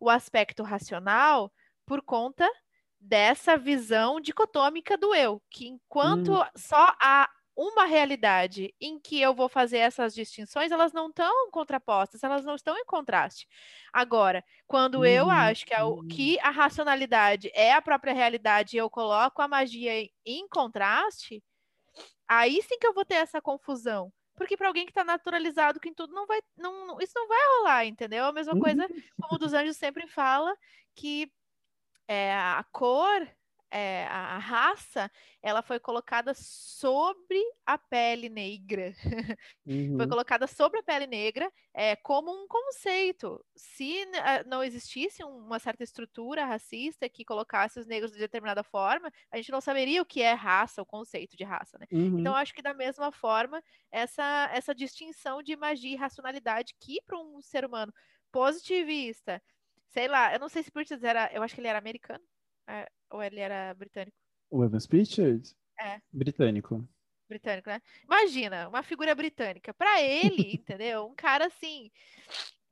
o 0.00 0.10
aspecto 0.10 0.62
racional 0.62 1.52
por 1.86 2.02
conta 2.02 2.48
dessa 3.00 3.56
visão 3.56 4.20
dicotômica 4.20 4.96
do 4.96 5.14
eu, 5.14 5.42
que 5.50 5.66
enquanto 5.66 6.32
hum. 6.32 6.44
só 6.56 6.94
há 7.00 7.28
uma 7.54 7.84
realidade 7.84 8.74
em 8.80 8.98
que 8.98 9.20
eu 9.20 9.34
vou 9.34 9.48
fazer 9.48 9.78
essas 9.78 10.14
distinções, 10.14 10.72
elas 10.72 10.92
não 10.92 11.08
estão 11.08 11.50
contrapostas, 11.50 12.22
elas 12.22 12.44
não 12.44 12.54
estão 12.54 12.76
em 12.78 12.84
contraste. 12.86 13.46
Agora, 13.92 14.42
quando 14.66 15.00
uhum. 15.00 15.04
eu 15.04 15.28
acho 15.28 15.66
que 15.66 15.74
a, 15.74 15.82
que 16.08 16.38
a 16.40 16.48
racionalidade 16.48 17.50
é 17.52 17.74
a 17.74 17.82
própria 17.82 18.14
realidade 18.14 18.74
e 18.76 18.78
eu 18.78 18.88
coloco 18.88 19.42
a 19.42 19.48
magia 19.48 20.08
em 20.24 20.48
contraste, 20.48 21.42
Aí 22.32 22.62
sim 22.62 22.78
que 22.78 22.86
eu 22.86 22.94
vou 22.94 23.04
ter 23.04 23.16
essa 23.16 23.42
confusão. 23.42 24.10
Porque 24.34 24.56
para 24.56 24.66
alguém 24.66 24.86
que 24.86 24.90
está 24.90 25.04
naturalizado 25.04 25.78
que 25.78 25.90
em 25.90 25.94
tudo 25.94 26.14
não 26.14 26.26
vai, 26.26 26.40
não, 26.56 26.98
isso 26.98 27.12
não 27.14 27.28
vai 27.28 27.38
rolar, 27.58 27.84
entendeu? 27.84 28.24
A 28.24 28.32
mesma 28.32 28.58
coisa 28.58 28.84
uhum. 28.84 29.02
como 29.20 29.34
o 29.34 29.38
dos 29.38 29.52
anjos 29.52 29.76
sempre 29.76 30.06
fala 30.06 30.50
que 30.94 31.30
é, 32.08 32.34
a 32.34 32.64
cor 32.70 33.26
é, 33.72 34.06
a, 34.06 34.36
raça, 34.36 35.10
ela 35.42 35.62
foi 35.62 35.80
colocada 35.80 36.34
sobre 36.34 37.40
a 37.64 37.78
pele 37.78 38.28
negra. 38.28 38.92
Uhum. 39.64 39.96
foi 39.96 40.08
colocada 40.08 40.46
sobre 40.48 40.80
a 40.80 40.82
pele 40.82 41.06
negra 41.06 41.50
é, 41.72 41.94
como 41.94 42.32
um 42.32 42.48
conceito. 42.48 43.42
Se 43.56 44.00
eh, 44.00 44.44
não 44.44 44.62
existisse 44.62 45.22
uma 45.22 45.58
certa 45.60 45.84
estrutura 45.84 46.44
racista 46.44 47.08
que 47.08 47.24
colocasse 47.24 47.78
os 47.78 47.86
negros 47.86 48.12
de 48.12 48.18
determinada 48.18 48.64
forma, 48.64 49.10
a 49.30 49.36
gente 49.36 49.52
não 49.52 49.60
saberia 49.60 50.02
o 50.02 50.04
que 50.04 50.20
é 50.20 50.32
raça, 50.32 50.82
o 50.82 50.86
conceito 50.86 51.36
de 51.36 51.44
raça, 51.44 51.78
né? 51.78 51.86
Uhum. 51.92 52.18
Então, 52.18 52.34
acho 52.34 52.52
que 52.52 52.60
da 52.60 52.74
mesma 52.74 53.12
forma, 53.12 53.62
essa, 53.90 54.50
essa 54.52 54.74
distinção 54.74 55.42
de 55.42 55.56
magia 55.56 55.92
e 55.92 55.96
racionalidade 55.96 56.74
que 56.80 57.00
para 57.06 57.18
um 57.18 57.40
ser 57.40 57.64
humano 57.64 57.92
positivista, 58.32 59.40
sei 59.92 60.08
lá, 60.08 60.32
eu 60.32 60.40
não 60.40 60.48
sei 60.48 60.62
se 60.62 60.70
por 60.70 60.82
era, 61.02 61.30
eu 61.32 61.42
acho 61.42 61.54
que 61.54 61.60
ele 61.60 61.68
era 61.68 61.78
americano, 61.78 62.24
é, 62.68 62.90
ou 63.10 63.22
ele 63.22 63.40
era 63.40 63.74
britânico? 63.74 64.16
O 64.50 64.64
Evans 64.64 64.86
Pritchard? 64.86 65.54
É. 65.78 66.00
Britânico. 66.12 66.86
Britânico, 67.28 67.70
né? 67.70 67.80
Imagina, 68.04 68.68
uma 68.68 68.82
figura 68.82 69.14
britânica. 69.14 69.72
Para 69.72 70.02
ele, 70.02 70.54
entendeu? 70.60 71.06
Um 71.06 71.14
cara 71.14 71.46
assim. 71.46 71.90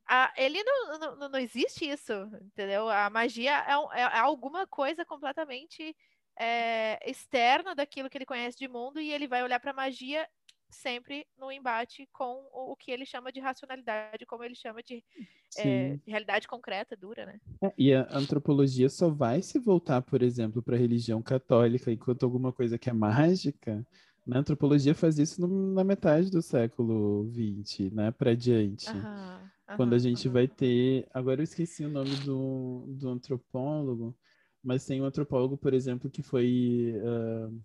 A, 0.07 0.31
ele 0.35 0.61
não, 0.63 0.99
não, 0.99 1.29
não 1.29 1.39
existe 1.39 1.89
isso, 1.89 2.13
entendeu? 2.41 2.89
A 2.89 3.09
magia 3.09 3.51
é, 3.51 3.99
é, 3.99 4.01
é 4.01 4.19
alguma 4.19 4.67
coisa 4.67 5.05
completamente 5.05 5.95
é, 6.37 6.99
externa 7.09 7.73
daquilo 7.73 8.09
que 8.09 8.17
ele 8.17 8.25
conhece 8.25 8.57
de 8.57 8.67
mundo 8.67 8.99
e 8.99 9.11
ele 9.11 9.27
vai 9.27 9.43
olhar 9.43 9.59
para 9.59 9.71
a 9.71 9.75
magia 9.75 10.27
sempre 10.71 11.27
no 11.37 11.51
embate 11.51 12.07
com 12.11 12.47
o, 12.51 12.75
que 12.75 12.91
ele 12.91 13.05
chama 13.05 13.31
de 13.31 13.39
racionalidade, 13.39 14.25
como 14.25 14.43
ele 14.43 14.55
chama 14.55 14.81
de 14.81 15.03
é, 15.57 15.99
realidade 16.07 16.47
concreta, 16.47 16.95
dura, 16.95 17.25
né? 17.25 17.39
É, 17.61 17.73
e 17.77 17.93
a 17.93 18.07
antropologia 18.11 18.89
só 18.89 19.09
vai 19.09 19.41
se 19.41 19.59
voltar, 19.59 20.01
por 20.01 20.23
exemplo, 20.23 20.61
para 20.63 20.75
a 20.75 20.79
religião 20.79 21.21
católica, 21.21 21.91
enquanto 21.91 22.23
alguma 22.23 22.51
coisa 22.51 22.77
que 22.77 22.89
é 22.89 22.93
mágica, 22.93 23.85
na 24.25 24.39
antropologia 24.39 24.95
faz 24.95 25.19
isso 25.19 25.41
no, 25.41 25.73
na 25.73 25.83
metade 25.83 26.29
do 26.29 26.41
século 26.41 27.29
XX, 27.31 27.91
né, 27.91 28.11
para 28.11 28.35
diante. 28.35 28.87
Quando 29.75 29.93
a 29.93 29.99
gente 29.99 30.27
vai 30.27 30.47
ter, 30.47 31.07
agora 31.13 31.39
eu 31.39 31.43
esqueci 31.43 31.85
o 31.85 31.89
nome 31.89 32.15
do, 32.17 32.85
do 32.87 33.09
antropólogo, 33.09 34.15
mas 34.63 34.85
tem 34.85 35.01
um 35.01 35.05
antropólogo, 35.05 35.57
por 35.57 35.73
exemplo, 35.73 36.09
que 36.09 36.21
foi 36.21 36.93
uh, 36.97 37.61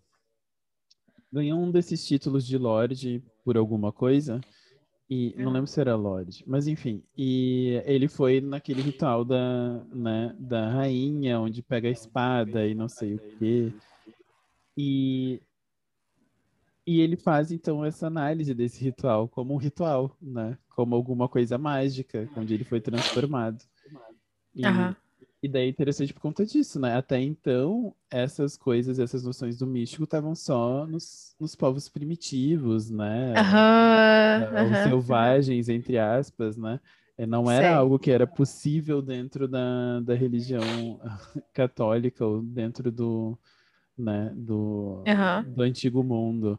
ganhou 1.36 1.60
um 1.60 1.70
desses 1.70 2.04
títulos 2.04 2.46
de 2.46 2.58
Lorde 2.58 3.22
por 3.44 3.56
alguma 3.56 3.92
coisa. 3.92 4.40
E 5.08 5.34
não 5.38 5.52
lembro 5.52 5.68
se 5.68 5.80
era 5.80 5.94
Lorde, 5.94 6.42
mas 6.46 6.66
enfim. 6.66 7.02
E 7.16 7.80
ele 7.84 8.08
foi 8.08 8.40
naquele 8.40 8.82
ritual 8.82 9.24
da, 9.24 9.84
né, 9.94 10.34
da 10.36 10.68
rainha, 10.68 11.38
onde 11.38 11.62
pega 11.62 11.86
a 11.86 11.92
espada 11.92 12.66
e 12.66 12.74
não 12.74 12.88
sei 12.88 13.14
o 13.14 13.20
quê. 13.38 13.72
E 14.76 15.40
E 16.86 17.00
ele 17.00 17.16
faz 17.16 17.50
então 17.50 17.84
essa 17.84 18.06
análise 18.06 18.54
desse 18.54 18.82
ritual 18.82 19.28
como 19.28 19.54
um 19.54 19.58
ritual, 19.58 20.16
né? 20.20 20.56
Como 20.70 20.94
alguma 20.94 21.28
coisa 21.28 21.58
mágica, 21.58 22.28
onde 22.36 22.54
ele 22.54 22.64
foi 22.64 22.80
transformado. 22.80 23.62
E, 24.54 24.64
uhum. 24.64 24.94
E 25.46 25.48
daí 25.48 25.66
é 25.66 25.68
interessante 25.68 26.12
por 26.12 26.20
conta 26.20 26.44
disso, 26.44 26.78
né? 26.80 26.96
Até 26.96 27.20
então, 27.20 27.94
essas 28.10 28.56
coisas, 28.56 28.98
essas 28.98 29.24
noções 29.24 29.56
do 29.56 29.66
místico 29.66 30.04
estavam 30.04 30.34
só 30.34 30.84
nos, 30.86 31.34
nos 31.38 31.54
povos 31.54 31.88
primitivos, 31.88 32.90
né? 32.90 33.32
Uhum. 33.32 34.70
Os 34.70 34.78
selvagens, 34.78 35.68
entre 35.68 35.98
aspas, 35.98 36.56
né? 36.56 36.80
É, 37.16 37.24
não 37.24 37.50
era 37.50 37.68
Sei. 37.68 37.74
algo 37.74 37.98
que 37.98 38.10
era 38.10 38.26
possível 38.26 39.00
dentro 39.00 39.48
da, 39.48 40.00
da 40.00 40.14
religião 40.14 40.60
católica 41.54 42.26
ou 42.26 42.42
dentro 42.42 42.90
do, 42.92 43.38
né, 43.96 44.30
do, 44.34 45.02
uhum. 45.06 45.54
do 45.54 45.62
antigo 45.62 46.02
mundo. 46.02 46.58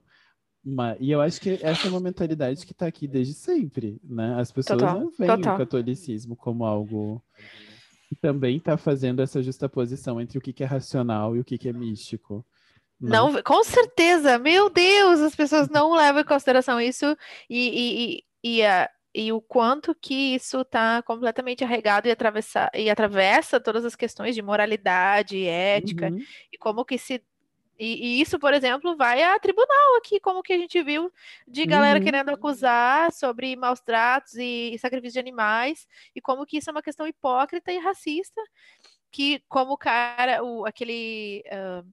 Mas, 0.64 0.98
e 1.00 1.12
eu 1.12 1.22
acho 1.22 1.40
que 1.40 1.60
essa 1.62 1.88
é 1.88 1.92
uma 1.92 2.00
mentalidade 2.00 2.66
que 2.66 2.72
está 2.72 2.88
aqui 2.88 3.08
desde 3.08 3.34
sempre, 3.34 4.00
né? 4.04 4.40
As 4.40 4.52
pessoas 4.52 4.80
Total. 4.80 5.00
não 5.00 5.12
veem 5.12 5.30
Total. 5.30 5.56
o 5.56 5.58
catolicismo 5.60 6.36
como 6.36 6.66
algo 6.66 7.22
também 8.16 8.58
está 8.58 8.78
fazendo 8.78 9.22
essa 9.22 9.42
justaposição 9.42 10.20
entre 10.20 10.38
o 10.38 10.42
que, 10.42 10.54
que 10.54 10.64
é 10.64 10.66
racional 10.66 11.36
e 11.36 11.40
o 11.40 11.44
que, 11.44 11.58
que 11.58 11.70
é 11.70 11.74
místico. 11.74 12.46
Né? 13.00 13.12
Não, 13.12 13.42
com 13.44 13.64
certeza, 13.64 14.40
meu 14.40 14.70
Deus, 14.70 15.20
as 15.20 15.36
pessoas 15.36 15.70
não 15.70 15.94
levam 15.94 16.22
em 16.22 16.26
consideração 16.26 16.82
isso 16.82 17.16
e, 17.50 17.70
e, 17.70 18.16
e, 18.16 18.58
e, 18.58 18.66
a, 18.66 18.90
e 19.14 19.32
o 19.32 19.40
quanto 19.40 19.94
que 19.94 20.36
isso 20.36 20.62
está 20.62 21.02
completamente 21.04 21.64
arregado 21.64 22.08
e, 22.08 22.12
atravessa, 22.12 22.72
e 22.74 22.90
atravessa 22.90 23.60
todas 23.60 23.86
as 23.86 23.96
questões 23.96 24.34
de 24.34 24.42
moralidade, 24.42 25.46
ética, 25.46 26.10
uhum. 26.10 26.20
e 26.52 26.58
como 26.58 26.86
que 26.86 26.98
se 26.98 27.22
e, 27.80 28.18
e, 28.18 28.22
isso, 28.22 28.40
por 28.40 28.54
exemplo, 28.54 28.96
vai 28.98 29.22
a 29.22 29.40
tribunal 29.40 29.98
aqui, 29.98 30.20
como 30.20 30.42
que 30.42 30.54
a 30.54 30.58
gente 30.58 30.82
viu 30.82 31.12
de 31.48 31.66
galera 31.66 32.00
uhum. 32.00 32.06
querendo 32.06 32.30
acusar 32.30 33.12
sobre 33.12 33.56
maus 33.56 33.80
tratos 33.80 34.36
e, 34.36 34.74
e, 34.74 34.80
sacrifício 34.80 35.14
de 35.14 35.20
animais, 35.20 35.88
e 36.16 36.22
como 36.22 36.46
que 36.46 36.58
isso 36.58 36.70
é 36.70 36.72
uma 36.72 36.82
questão 36.82 37.08
hipócrita 37.08 37.72
e 37.72 37.78
racista, 37.78 38.42
que 39.12 39.44
como 39.48 39.74
o 39.74 39.78
cara, 39.78 40.44
o, 40.44 40.66
aquele 40.66 41.44
uh, 41.48 41.88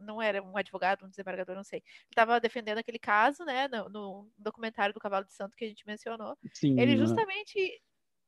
não 0.00 0.20
era 0.20 0.42
um 0.42 0.56
advogado, 0.56 1.04
um 1.04 1.10
desembargador, 1.10 1.54
não 1.54 1.64
sei, 1.64 1.82
estava 2.08 2.40
defendendo 2.40 2.78
aquele 2.78 2.98
caso, 2.98 3.44
né, 3.44 3.68
no, 3.68 3.88
no, 3.88 4.30
documentário 4.38 4.94
do 4.94 5.00
Cavalo 5.00 5.24
de 5.24 5.34
Santo 5.34 5.56
que 5.56 5.64
a 5.64 5.68
gente 5.68 5.86
mencionou, 5.86 6.36
Sim, 6.52 6.80
ele 6.80 6.96
justamente... 6.96 7.80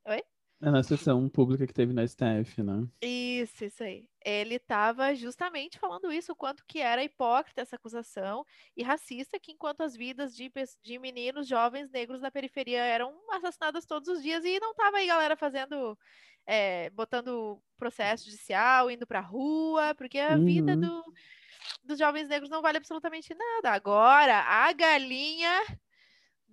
Oi? 0.07 0.23
É 0.63 0.71
na 0.71 0.83
sessão 0.83 1.29
pública 1.29 1.67
que 1.67 1.75
teve 1.75 1.93
na 1.93 2.07
STF, 2.07 2.63
né? 2.63 2.89
Isso, 3.03 3.65
isso 3.65 3.83
aí. 3.83 4.09
Ele 4.25 4.55
estava 4.55 5.15
justamente 5.15 5.79
falando 5.79 6.11
isso, 6.11 6.33
o 6.33 6.37
quanto 6.37 6.65
que 6.67 6.81
era 6.81 7.05
hipócrita 7.05 7.61
essa 7.61 7.77
acusação 7.77 8.45
e 8.75 8.83
racista, 8.83 9.39
que 9.39 9.53
enquanto 9.53 9.83
as 9.83 9.95
vidas 9.95 10.35
de, 10.35 10.51
de 10.83 10.99
meninos 10.99 11.47
jovens 11.47 11.91
negros 11.91 12.23
na 12.23 12.31
periferia 12.31 12.83
eram 12.83 13.15
assassinadas 13.31 13.85
todos 13.85 14.09
os 14.09 14.23
dias 14.23 14.45
e 14.45 14.59
não 14.59 14.75
tava 14.75 14.97
aí 14.97 15.07
galera 15.07 15.37
fazendo, 15.37 15.97
é, 16.47 16.89
botando 16.91 17.63
processo 17.79 18.25
judicial, 18.25 18.91
indo 18.91 19.07
pra 19.07 19.21
rua, 19.21 19.95
porque 19.95 20.19
a 20.19 20.37
uhum. 20.37 20.45
vida 20.47 20.75
do, 20.75 21.05
dos 21.85 21.99
jovens 21.99 22.29
negros 22.29 22.49
não 22.49 22.63
vale 22.63 22.79
absolutamente 22.79 23.35
nada. 23.35 23.73
Agora, 23.73 24.39
a 24.41 24.73
galinha 24.73 25.63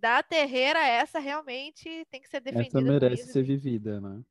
da 0.04 0.22
terreira, 0.22 0.86
essa 0.86 1.18
realmente 1.18 2.06
tem 2.12 2.20
que 2.20 2.28
ser 2.28 2.41
defendida. 2.41 2.78
Essa 2.78 2.82
merece 2.82 3.32
ser 3.32 3.41
vivida, 3.41 4.01
né? 4.01 4.22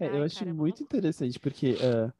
É, 0.00 0.08
eu 0.08 0.24
acho 0.24 0.40
caramba. 0.40 0.60
muito 0.60 0.82
interessante, 0.82 1.38
porque 1.38 1.74
uh, 1.74 2.12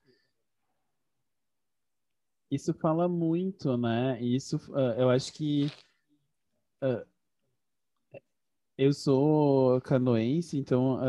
isso 2.49 2.73
fala 2.75 3.09
muito, 3.09 3.77
né? 3.77 4.23
Isso, 4.23 4.59
uh, 4.73 4.95
eu 4.97 5.11
acho 5.11 5.33
que 5.33 5.67
uh, 6.85 7.05
eu 8.77 8.93
sou 8.93 9.81
canoense, 9.81 10.57
então, 10.57 11.01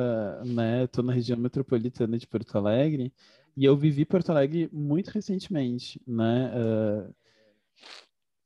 né, 0.43 0.87
tô 0.87 1.03
na 1.03 1.13
região 1.13 1.37
metropolitana 1.37 2.17
de 2.17 2.25
Porto 2.25 2.57
Alegre, 2.57 3.13
e 3.59 3.65
eu 3.65 3.75
vivi 3.75 4.05
Porto 4.05 4.29
Alegre 4.29 4.69
muito 4.71 5.09
recentemente, 5.09 6.01
né? 6.07 6.49
Uh, 6.55 7.13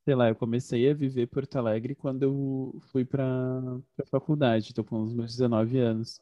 sei 0.03 0.15
lá, 0.15 0.29
eu 0.29 0.35
comecei 0.35 0.89
a 0.89 0.93
viver 0.95 1.27
Porto 1.27 1.55
Alegre 1.55 1.93
quando 1.93 2.23
eu 2.23 2.81
fui 2.91 3.05
para 3.05 3.23
a 3.23 4.05
faculdade, 4.07 4.69
estou 4.69 4.83
com 4.83 5.03
os 5.03 5.13
meus 5.13 5.33
19 5.33 5.77
anos. 5.77 6.19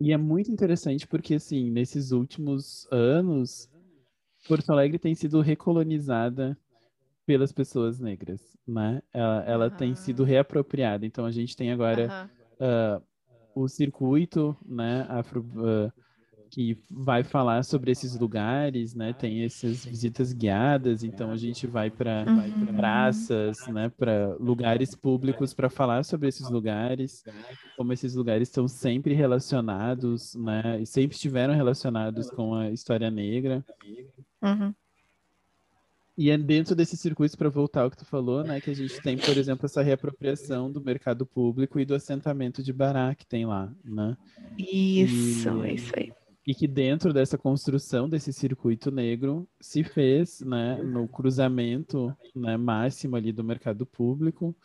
E 0.00 0.12
é 0.12 0.16
muito 0.16 0.48
interessante 0.48 1.08
porque, 1.08 1.34
assim, 1.34 1.72
nesses 1.72 2.12
últimos 2.12 2.86
anos, 2.88 3.68
Porto 4.46 4.70
Alegre 4.70 4.96
tem 4.96 5.16
sido 5.16 5.40
recolonizada 5.40 6.56
pelas 7.26 7.50
pessoas 7.50 7.98
negras, 7.98 8.56
né? 8.64 9.02
Ela, 9.12 9.44
ela 9.44 9.64
uhum. 9.64 9.76
tem 9.76 9.94
sido 9.96 10.22
reapropriada. 10.22 11.04
Então, 11.04 11.26
a 11.26 11.32
gente 11.32 11.56
tem 11.56 11.72
agora 11.72 12.30
uhum. 12.60 13.00
uh, 13.00 13.62
o 13.64 13.66
circuito, 13.66 14.56
né, 14.64 15.04
afro... 15.08 15.40
Uh, 15.56 16.09
que 16.50 16.76
vai 16.90 17.22
falar 17.22 17.62
sobre 17.62 17.92
esses 17.92 18.18
lugares, 18.18 18.94
né? 18.94 19.12
Tem 19.12 19.44
essas 19.44 19.84
visitas 19.84 20.32
guiadas, 20.32 21.04
então 21.04 21.30
a 21.30 21.36
gente 21.36 21.66
vai 21.66 21.90
para 21.90 22.24
uhum. 22.26 22.66
praças, 22.74 23.66
né? 23.68 23.88
Para 23.96 24.34
lugares 24.38 24.94
públicos 24.94 25.54
para 25.54 25.70
falar 25.70 26.02
sobre 26.04 26.28
esses 26.28 26.50
lugares, 26.50 27.24
como 27.76 27.92
esses 27.92 28.14
lugares 28.14 28.48
estão 28.48 28.66
sempre 28.66 29.14
relacionados, 29.14 30.34
né? 30.34 30.80
E 30.82 30.86
sempre 30.86 31.14
estiveram 31.14 31.54
relacionados 31.54 32.28
com 32.30 32.54
a 32.54 32.70
história 32.70 33.10
negra. 33.10 33.64
Uhum. 34.42 34.74
E 36.18 36.30
é 36.30 36.36
dentro 36.36 36.74
desse 36.74 36.96
circuito, 36.96 37.38
para 37.38 37.48
voltar 37.48 37.82
ao 37.82 37.90
que 37.90 37.96
tu 37.96 38.04
falou, 38.04 38.44
né, 38.44 38.60
que 38.60 38.68
a 38.68 38.74
gente 38.74 39.00
tem, 39.00 39.16
por 39.16 39.38
exemplo, 39.38 39.64
essa 39.64 39.80
reapropriação 39.80 40.70
do 40.70 40.78
mercado 40.78 41.24
público 41.24 41.80
e 41.80 41.84
do 41.86 41.94
assentamento 41.94 42.62
de 42.62 42.74
Bará 42.74 43.14
que 43.14 43.24
tem 43.24 43.46
lá, 43.46 43.72
né? 43.82 44.18
Isso, 44.58 45.48
e... 45.48 45.68
é 45.68 45.72
isso 45.72 45.92
aí 45.96 46.12
e 46.46 46.54
que 46.54 46.66
dentro 46.66 47.12
dessa 47.12 47.36
construção 47.36 48.08
desse 48.08 48.32
circuito 48.32 48.90
negro 48.90 49.48
se 49.60 49.84
fez, 49.84 50.40
né, 50.40 50.76
no 50.82 51.06
cruzamento 51.06 52.16
né, 52.34 52.56
máximo 52.56 53.16
ali 53.16 53.30
do 53.30 53.44
mercado 53.44 53.84
público, 53.84 54.56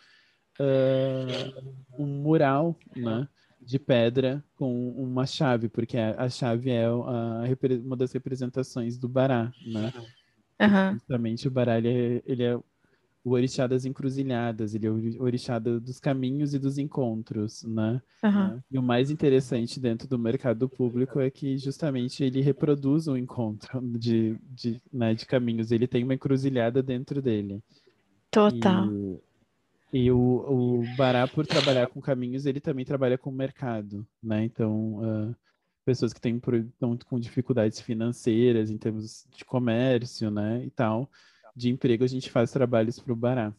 uh, 0.59 2.01
um 2.01 2.05
mural, 2.05 2.77
né, 2.95 3.27
de 3.61 3.79
pedra 3.79 4.43
com 4.55 4.91
uma 4.91 5.25
chave, 5.25 5.67
porque 5.67 5.97
a, 5.97 6.29
chave 6.29 6.69
é 6.69 6.85
a, 6.85 7.43
uma 7.83 7.97
das 7.97 8.11
representações 8.11 8.97
do 8.97 9.09
bará, 9.09 9.51
né? 9.65 9.91
Uhum. 10.61 10.93
Justamente 10.93 11.47
o 11.47 11.51
bará 11.51 11.77
ele 11.77 11.89
é, 11.89 12.23
ele 12.25 12.43
é 12.43 12.59
o 13.25 13.31
orixá 13.31 13.65
das 13.65 13.85
encruzilhadas, 13.85 14.75
ele 14.75 14.85
é 14.85 14.89
o 14.91 15.23
orixá 15.23 15.57
dos 15.57 15.99
caminhos 15.99 16.53
e 16.53 16.59
dos 16.59 16.77
encontros, 16.77 17.63
né? 17.63 17.99
Uhum. 18.23 18.61
E 18.69 18.77
o 18.77 18.83
mais 18.83 19.09
interessante 19.09 19.79
dentro 19.79 20.07
do 20.07 20.19
mercado 20.19 20.69
público 20.69 21.19
é 21.19 21.31
que 21.31 21.57
justamente 21.57 22.23
ele 22.23 22.39
reproduz 22.39 23.07
um 23.07 23.17
encontro 23.17 23.81
de, 23.97 24.37
de, 24.51 24.79
né, 24.93 25.15
de 25.15 25.25
caminhos, 25.25 25.71
ele 25.71 25.87
tem 25.87 26.03
uma 26.03 26.13
encruzilhada 26.13 26.83
dentro 26.83 27.19
dele. 27.19 27.63
Total. 28.29 28.91
E, 29.91 30.05
e 30.05 30.11
o, 30.11 30.17
o 30.17 30.95
Bará, 30.95 31.27
por 31.27 31.47
trabalhar 31.47 31.87
com 31.87 31.99
caminhos, 31.99 32.45
ele 32.45 32.59
também 32.59 32.85
trabalha 32.85 33.17
com 33.17 33.31
mercado, 33.31 34.05
né? 34.21 34.43
Então, 34.43 34.99
uh, 34.99 35.35
pessoas 35.83 36.13
que 36.13 36.21
têm, 36.21 36.39
estão 36.71 36.95
com 37.09 37.19
dificuldades 37.19 37.81
financeiras 37.81 38.69
em 38.69 38.77
termos 38.77 39.25
de 39.35 39.43
comércio, 39.43 40.29
né, 40.29 40.63
e 40.63 40.69
tal, 40.69 41.09
de 41.55 41.69
emprego, 41.69 42.03
a 42.03 42.07
gente 42.07 42.29
faz 42.29 42.51
trabalhos 42.51 42.99
para 42.99 43.13
o 43.13 43.15
Bará. 43.15 43.53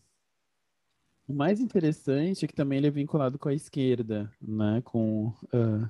O 1.26 1.34
mais 1.34 1.60
interessante 1.60 2.44
é 2.44 2.48
que 2.48 2.54
também 2.54 2.78
ele 2.78 2.86
é 2.86 2.90
vinculado 2.90 3.38
com 3.38 3.48
a 3.48 3.54
esquerda, 3.54 4.30
né? 4.40 4.80
Com, 4.84 5.28
uh... 5.52 5.88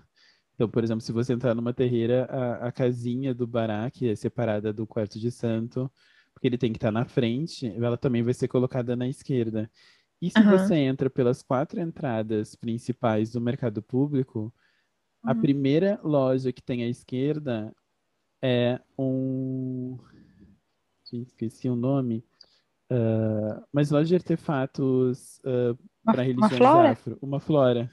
então, 0.54 0.68
por 0.68 0.82
exemplo, 0.82 1.02
se 1.02 1.12
você 1.12 1.32
entrar 1.32 1.54
numa 1.54 1.74
terreira, 1.74 2.24
a, 2.24 2.68
a, 2.68 2.72
casinha 2.72 3.34
do 3.34 3.46
Bará, 3.46 3.90
que 3.90 4.08
é 4.08 4.16
separada 4.16 4.72
do 4.72 4.86
quarto 4.86 5.18
de 5.18 5.30
santo, 5.30 5.90
porque 6.32 6.46
ele 6.46 6.56
tem 6.56 6.72
que 6.72 6.78
estar 6.78 6.92
na 6.92 7.04
frente, 7.04 7.66
ela 7.66 7.98
também 7.98 8.22
vai 8.22 8.32
ser 8.32 8.48
colocada 8.48 8.96
na 8.96 9.08
esquerda. 9.08 9.70
E 10.22 10.30
se 10.30 10.38
uhum. 10.38 10.50
você 10.50 10.74
entra 10.76 11.10
pelas 11.10 11.42
quatro 11.42 11.80
entradas 11.80 12.54
principais 12.54 13.32
do 13.32 13.40
mercado 13.40 13.82
público, 13.82 14.54
uhum. 15.22 15.30
a 15.30 15.34
primeira 15.34 16.00
loja 16.02 16.52
que 16.52 16.62
tem 16.62 16.82
à 16.82 16.88
esquerda 16.88 17.74
é 18.42 18.80
um 18.98 19.98
esqueci 21.22 21.68
o 21.68 21.76
nome, 21.76 22.24
uh, 22.92 23.62
mas 23.72 23.90
loja 23.90 24.08
de 24.08 24.14
artefatos 24.14 25.38
uh, 25.38 25.76
para 26.04 26.22
religiões 26.22 26.56
flora? 26.56 26.90
afro, 26.90 27.18
uma 27.20 27.40
flora. 27.40 27.90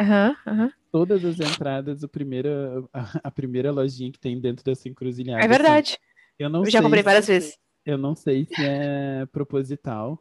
Uhum, 0.00 0.52
uhum. 0.52 0.70
Todas 0.90 1.24
as 1.24 1.38
entradas, 1.38 2.02
o 2.02 2.08
primeiro, 2.08 2.88
a, 2.92 3.20
a, 3.24 3.30
primeira 3.30 3.70
lojinha 3.70 4.10
que 4.10 4.18
tem 4.18 4.40
dentro 4.40 4.64
dessa 4.64 4.88
encruzilhada. 4.88 5.44
É 5.44 5.48
verdade. 5.48 5.92
Assim, 5.92 6.02
eu 6.38 6.48
não 6.48 6.64
eu 6.64 6.70
já 6.70 6.82
comprei 6.82 7.02
várias 7.02 7.26
se, 7.26 7.32
vezes. 7.32 7.58
Eu 7.84 7.98
não 7.98 8.14
sei 8.14 8.46
se 8.46 8.64
é 8.64 9.26
proposital, 9.26 10.18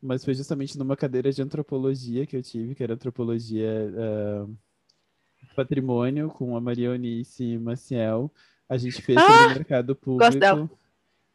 mas 0.00 0.24
foi 0.24 0.34
justamente 0.34 0.78
numa 0.78 0.96
cadeira 0.96 1.30
de 1.30 1.42
antropologia 1.42 2.26
que 2.26 2.36
eu 2.36 2.42
tive, 2.42 2.74
que 2.74 2.82
era 2.82 2.94
antropologia 2.94 3.68
uh, 3.68 4.58
patrimônio 5.54 6.28
com 6.28 6.56
a 6.56 6.60
Maria 6.60 6.88
Eunice 6.88 7.58
Maciel. 7.58 8.32
A 8.68 8.76
gente 8.76 9.02
fez 9.02 9.18
ah, 9.18 9.26
sobre 9.26 9.44
o 9.44 9.54
mercado 9.56 9.96
público. 9.96 10.78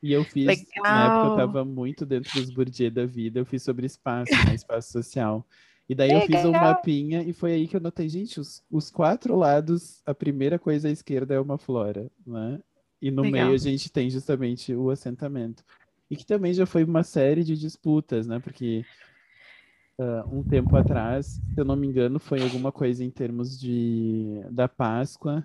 E 0.06 0.14
eu 0.14 0.24
fiz, 0.24 0.46
Legal. 0.46 0.84
na 0.84 1.06
época 1.08 1.26
eu 1.26 1.32
estava 1.32 1.66
muito 1.66 2.06
dentro 2.06 2.32
dos 2.40 2.52
Bourdieu 2.52 2.92
da 2.92 3.08
vida, 3.08 3.40
eu 3.40 3.46
fiz 3.46 3.64
sobre 3.64 3.88
espaço, 3.88 4.32
né, 4.46 4.54
espaço 4.54 4.92
social. 4.92 5.44
E 5.90 5.96
daí 5.96 6.10
Legal. 6.10 6.22
eu 6.22 6.28
fiz 6.28 6.46
um 6.46 6.52
mapinha 6.52 7.24
e 7.24 7.34
foi 7.34 7.54
aí 7.54 7.68
que 7.68 7.76
eu 7.76 7.82
notei, 7.82 8.08
gente, 8.08 8.40
os, 8.40 8.64
os 8.70 8.92
quatro 8.92 9.36
lados, 9.36 10.04
a 10.06 10.14
primeira 10.14 10.60
coisa 10.60 10.90
à 10.90 10.92
esquerda 10.92 11.34
é 11.34 11.40
uma 11.40 11.58
flora, 11.58 12.12
né? 12.24 12.60
E 13.02 13.10
no 13.10 13.24
Legal. 13.24 13.46
meio 13.46 13.56
a 13.56 13.58
gente 13.58 13.92
tem 13.92 14.08
justamente 14.08 14.76
o 14.76 14.92
assentamento. 14.92 15.64
E 16.08 16.16
que 16.16 16.24
também 16.24 16.54
já 16.54 16.68
foi 16.68 16.84
uma 16.84 17.02
série 17.02 17.44
de 17.44 17.58
disputas, 17.58 18.28
né? 18.28 18.38
Porque 18.38 18.86
uh, 19.98 20.38
um 20.38 20.44
tempo 20.44 20.76
atrás, 20.76 21.42
se 21.42 21.60
eu 21.60 21.66
não 21.66 21.76
me 21.76 21.88
engano, 21.88 22.20
foi 22.20 22.44
alguma 22.44 22.72
coisa 22.72 23.04
em 23.04 23.10
termos 23.10 23.60
de 23.60 24.40
da 24.52 24.68
Páscoa. 24.68 25.44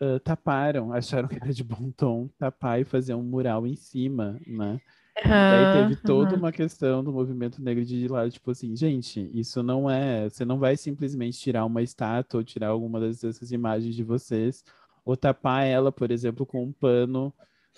Uh, 0.00 0.20
taparam, 0.20 0.92
acharam 0.92 1.26
que 1.26 1.34
era 1.34 1.52
de 1.52 1.64
bom 1.64 1.90
tom 1.90 2.28
tapar 2.38 2.80
e 2.80 2.84
fazer 2.84 3.14
um 3.14 3.22
mural 3.22 3.66
em 3.66 3.74
cima, 3.74 4.38
né? 4.46 4.80
Uhum, 5.24 5.30
Daí 5.30 5.82
teve 5.82 5.96
toda 6.02 6.32
uhum. 6.34 6.38
uma 6.38 6.52
questão 6.52 7.02
do 7.02 7.12
movimento 7.12 7.60
negro 7.60 7.84
de 7.84 8.06
lado, 8.06 8.30
tipo 8.30 8.50
assim, 8.50 8.76
gente, 8.76 9.28
isso 9.34 9.62
não 9.62 9.90
é. 9.90 10.28
Você 10.28 10.44
não 10.44 10.58
vai 10.58 10.76
simplesmente 10.76 11.38
tirar 11.38 11.64
uma 11.64 11.82
estátua 11.82 12.38
ou 12.38 12.44
tirar 12.44 12.68
alguma 12.68 13.00
dessas 13.00 13.50
imagens 13.50 13.94
de 13.94 14.04
vocês, 14.04 14.62
ou 15.04 15.16
tapar 15.16 15.64
ela, 15.64 15.90
por 15.90 16.10
exemplo, 16.10 16.46
com 16.46 16.62
um 16.62 16.72
pano 16.72 17.34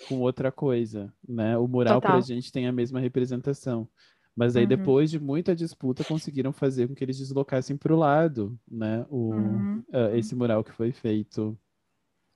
com 0.07 0.19
outra 0.19 0.51
coisa, 0.51 1.11
né? 1.27 1.57
O 1.57 1.67
mural 1.67 2.01
para 2.01 2.15
a 2.15 2.21
gente 2.21 2.51
tem 2.51 2.67
a 2.67 2.71
mesma 2.71 2.99
representação. 2.99 3.87
Mas 4.35 4.55
aí, 4.55 4.63
uhum. 4.63 4.69
depois 4.69 5.11
de 5.11 5.19
muita 5.19 5.55
disputa, 5.55 6.03
conseguiram 6.03 6.53
fazer 6.53 6.87
com 6.87 6.95
que 6.95 7.03
eles 7.03 7.17
deslocassem 7.17 7.75
para 7.75 7.93
o 7.93 7.97
lado, 7.97 8.57
né? 8.69 9.05
O, 9.09 9.33
uh, 9.33 10.15
esse 10.15 10.35
mural 10.35 10.63
que 10.63 10.71
foi 10.71 10.91
feito 10.91 11.57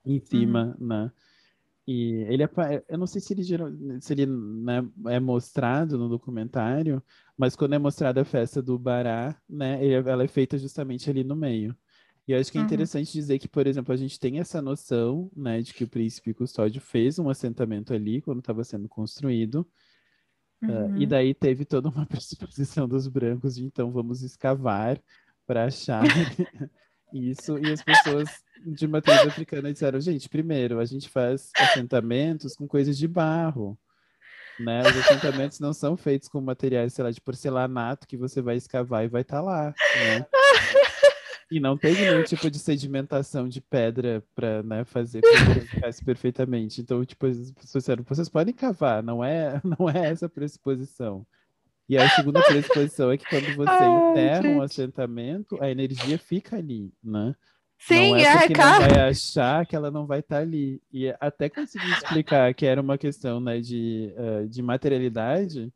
em 0.06 0.20
cima, 0.20 0.76
uhum. 0.78 0.86
né? 0.86 1.12
E 1.86 2.24
ele 2.28 2.42
é, 2.42 2.50
eu 2.88 2.98
não 2.98 3.06
sei 3.06 3.20
se 3.20 3.32
ele, 3.32 3.44
se 4.00 4.12
ele 4.12 4.26
né, 4.26 4.84
é 5.06 5.20
mostrado 5.20 5.96
no 5.96 6.08
documentário, 6.08 7.00
mas 7.38 7.54
quando 7.54 7.74
é 7.74 7.78
mostrada 7.78 8.22
a 8.22 8.24
festa 8.24 8.60
do 8.60 8.76
Bará, 8.76 9.40
né, 9.48 9.86
ela 9.86 10.24
é 10.24 10.28
feita 10.28 10.58
justamente 10.58 11.08
ali 11.08 11.22
no 11.22 11.36
meio. 11.36 11.76
E 12.26 12.32
eu 12.32 12.40
acho 12.40 12.50
que 12.50 12.58
é 12.58 12.60
uhum. 12.60 12.66
interessante 12.66 13.12
dizer 13.12 13.38
que, 13.38 13.46
por 13.46 13.68
exemplo, 13.68 13.94
a 13.94 13.96
gente 13.96 14.18
tem 14.18 14.40
essa 14.40 14.60
noção, 14.60 15.30
né, 15.36 15.62
de 15.62 15.72
que 15.72 15.84
o 15.84 15.88
príncipe 15.88 16.34
Custódio 16.34 16.80
fez 16.80 17.20
um 17.20 17.30
assentamento 17.30 17.94
ali 17.94 18.20
quando 18.20 18.40
estava 18.40 18.64
sendo 18.64 18.88
construído. 18.88 19.64
Uhum. 20.60 20.96
Uh, 20.96 20.96
e 21.02 21.06
daí 21.06 21.34
teve 21.34 21.64
toda 21.64 21.88
uma 21.88 22.04
predisposição 22.06 22.88
dos 22.88 23.06
brancos 23.06 23.54
de 23.54 23.64
então 23.64 23.92
vamos 23.92 24.22
escavar 24.22 25.00
para 25.46 25.66
achar 25.66 26.02
isso. 27.16 27.58
E 27.58 27.72
as 27.72 27.82
pessoas 27.82 28.28
de 28.64 28.86
matriz 28.86 29.18
africana 29.20 29.72
disseram, 29.72 30.00
gente, 30.00 30.28
primeiro, 30.28 30.80
a 30.80 30.84
gente 30.84 31.08
faz 31.08 31.50
assentamentos 31.56 32.54
com 32.54 32.66
coisas 32.66 32.96
de 32.96 33.06
barro. 33.06 33.78
Né? 34.58 34.80
Os 34.82 34.96
assentamentos 34.96 35.60
não 35.60 35.72
são 35.72 35.96
feitos 35.96 36.28
com 36.28 36.40
materiais, 36.40 36.94
sei 36.94 37.04
lá, 37.04 37.10
de 37.10 37.20
porcelanato 37.20 38.06
que 38.06 38.16
você 38.16 38.40
vai 38.40 38.56
escavar 38.56 39.04
e 39.04 39.08
vai 39.08 39.22
estar 39.22 39.36
tá 39.36 39.42
lá. 39.42 39.74
Né? 39.96 40.26
E 41.50 41.60
não 41.60 41.78
teve 41.78 42.02
nenhum 42.02 42.24
tipo 42.24 42.50
de 42.50 42.58
sedimentação 42.58 43.48
de 43.48 43.60
pedra 43.60 44.22
para 44.34 44.64
né, 44.64 44.84
fazer 44.84 45.22
ficasse 45.68 46.04
perfeitamente. 46.04 46.80
Então, 46.80 47.04
tipo, 47.04 47.24
as 47.26 47.52
pessoas 47.52 47.84
disseram, 47.84 48.02
vocês 48.02 48.28
podem 48.28 48.52
cavar, 48.52 49.00
não 49.00 49.22
é, 49.22 49.60
não 49.62 49.88
é 49.88 50.10
essa 50.10 50.26
a 50.26 50.28
pressuposição. 50.28 51.24
E 51.88 51.96
a 51.96 52.08
segunda 52.10 52.42
pressuposição 52.42 53.10
é 53.10 53.16
que 53.16 53.28
quando 53.28 53.54
você 53.54 53.70
Ai, 53.70 54.10
enterra 54.10 54.42
gente. 54.42 54.56
um 54.56 54.62
assentamento, 54.62 55.62
a 55.62 55.70
energia 55.70 56.18
fica 56.18 56.56
ali, 56.56 56.92
né? 57.02 57.34
Sim, 57.78 58.12
não 58.12 58.16
é, 58.16 58.22
é 58.22 58.38
porque 58.38 58.54
cara. 58.54 58.86
não 58.86 58.94
vai 58.94 59.08
achar 59.08 59.66
que 59.66 59.76
ela 59.76 59.90
não 59.90 60.06
vai 60.06 60.20
estar 60.20 60.36
tá 60.36 60.42
ali. 60.42 60.82
E 60.92 61.14
até 61.20 61.48
conseguir 61.48 61.90
explicar 61.92 62.52
que 62.54 62.66
era 62.66 62.80
uma 62.80 62.98
questão 62.98 63.38
né, 63.38 63.60
de, 63.60 64.12
uh, 64.16 64.48
de 64.48 64.62
materialidade, 64.62 65.72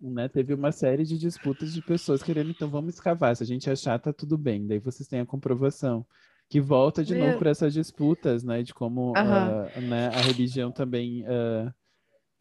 né, 0.00 0.28
teve 0.28 0.52
uma 0.52 0.72
série 0.72 1.04
de 1.04 1.18
disputas 1.18 1.72
de 1.72 1.82
pessoas 1.82 2.22
querendo, 2.22 2.50
então 2.50 2.68
vamos 2.68 2.94
escavar, 2.94 3.36
se 3.36 3.42
a 3.42 3.46
gente 3.46 3.70
achar, 3.70 3.98
tá 3.98 4.12
tudo 4.12 4.36
bem. 4.36 4.66
Daí 4.66 4.78
vocês 4.78 5.08
têm 5.08 5.20
a 5.20 5.26
comprovação. 5.26 6.04
Que 6.48 6.60
volta 6.60 7.02
de 7.02 7.14
Meu... 7.14 7.26
novo 7.26 7.38
para 7.38 7.50
essas 7.50 7.72
disputas, 7.72 8.42
né, 8.42 8.62
de 8.62 8.74
como 8.74 9.12
uh, 9.12 9.80
né, 9.80 10.08
a 10.08 10.20
religião 10.20 10.72
também 10.72 11.22
uh, 11.22 11.72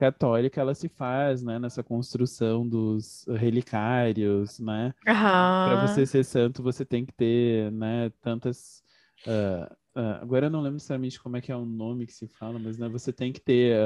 católica 0.03 0.59
ela 0.59 0.75
se 0.75 0.89
faz, 0.89 1.41
né, 1.41 1.57
nessa 1.57 1.81
construção 1.81 2.67
dos 2.67 3.25
relicários, 3.37 4.59
né? 4.59 4.93
Uhum. 5.07 5.13
Para 5.13 5.87
você 5.87 6.05
ser 6.05 6.25
santo, 6.25 6.61
você 6.61 6.83
tem 6.83 7.05
que 7.05 7.13
ter, 7.13 7.71
né, 7.71 8.11
tantas 8.21 8.83
uh, 9.25 9.75
agora 10.21 10.47
eu 10.47 10.49
não 10.49 10.59
lembro 10.59 10.73
necessariamente 10.73 11.21
como 11.21 11.37
é 11.37 11.41
que 11.41 11.51
é 11.51 11.55
o 11.55 11.65
nome 11.65 12.05
que 12.05 12.13
se 12.13 12.27
fala, 12.27 12.59
mas 12.59 12.77
né, 12.77 12.89
você 12.89 13.13
tem 13.13 13.31
que 13.31 13.39
ter 13.39 13.77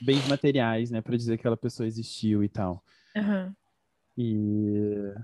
bens 0.00 0.28
materiais, 0.28 0.90
né, 0.90 1.00
para 1.00 1.16
dizer 1.16 1.36
que 1.36 1.40
aquela 1.40 1.56
pessoa 1.56 1.86
existiu 1.86 2.44
e 2.44 2.48
tal. 2.48 2.84
Uhum. 3.16 3.54
E 4.18 5.14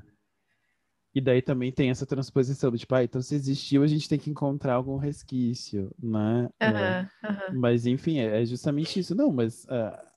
e 1.14 1.20
daí 1.20 1.40
também 1.40 1.72
tem 1.72 1.90
essa 1.90 2.06
transposição 2.06 2.70
tipo, 2.76 2.94
ah, 2.94 3.02
então 3.02 3.20
se 3.20 3.34
existiu, 3.34 3.82
a 3.82 3.86
gente 3.86 4.08
tem 4.08 4.18
que 4.18 4.30
encontrar 4.30 4.74
algum 4.74 4.96
resquício, 4.96 5.90
né? 6.00 6.48
Uhum, 6.62 7.30
uhum. 7.30 7.60
Mas 7.60 7.86
enfim, 7.86 8.18
é, 8.18 8.42
é, 8.42 8.44
justamente 8.44 9.00
isso. 9.00 9.14
Não, 9.14 9.32
mas 9.32 9.64
uh, 9.64 10.08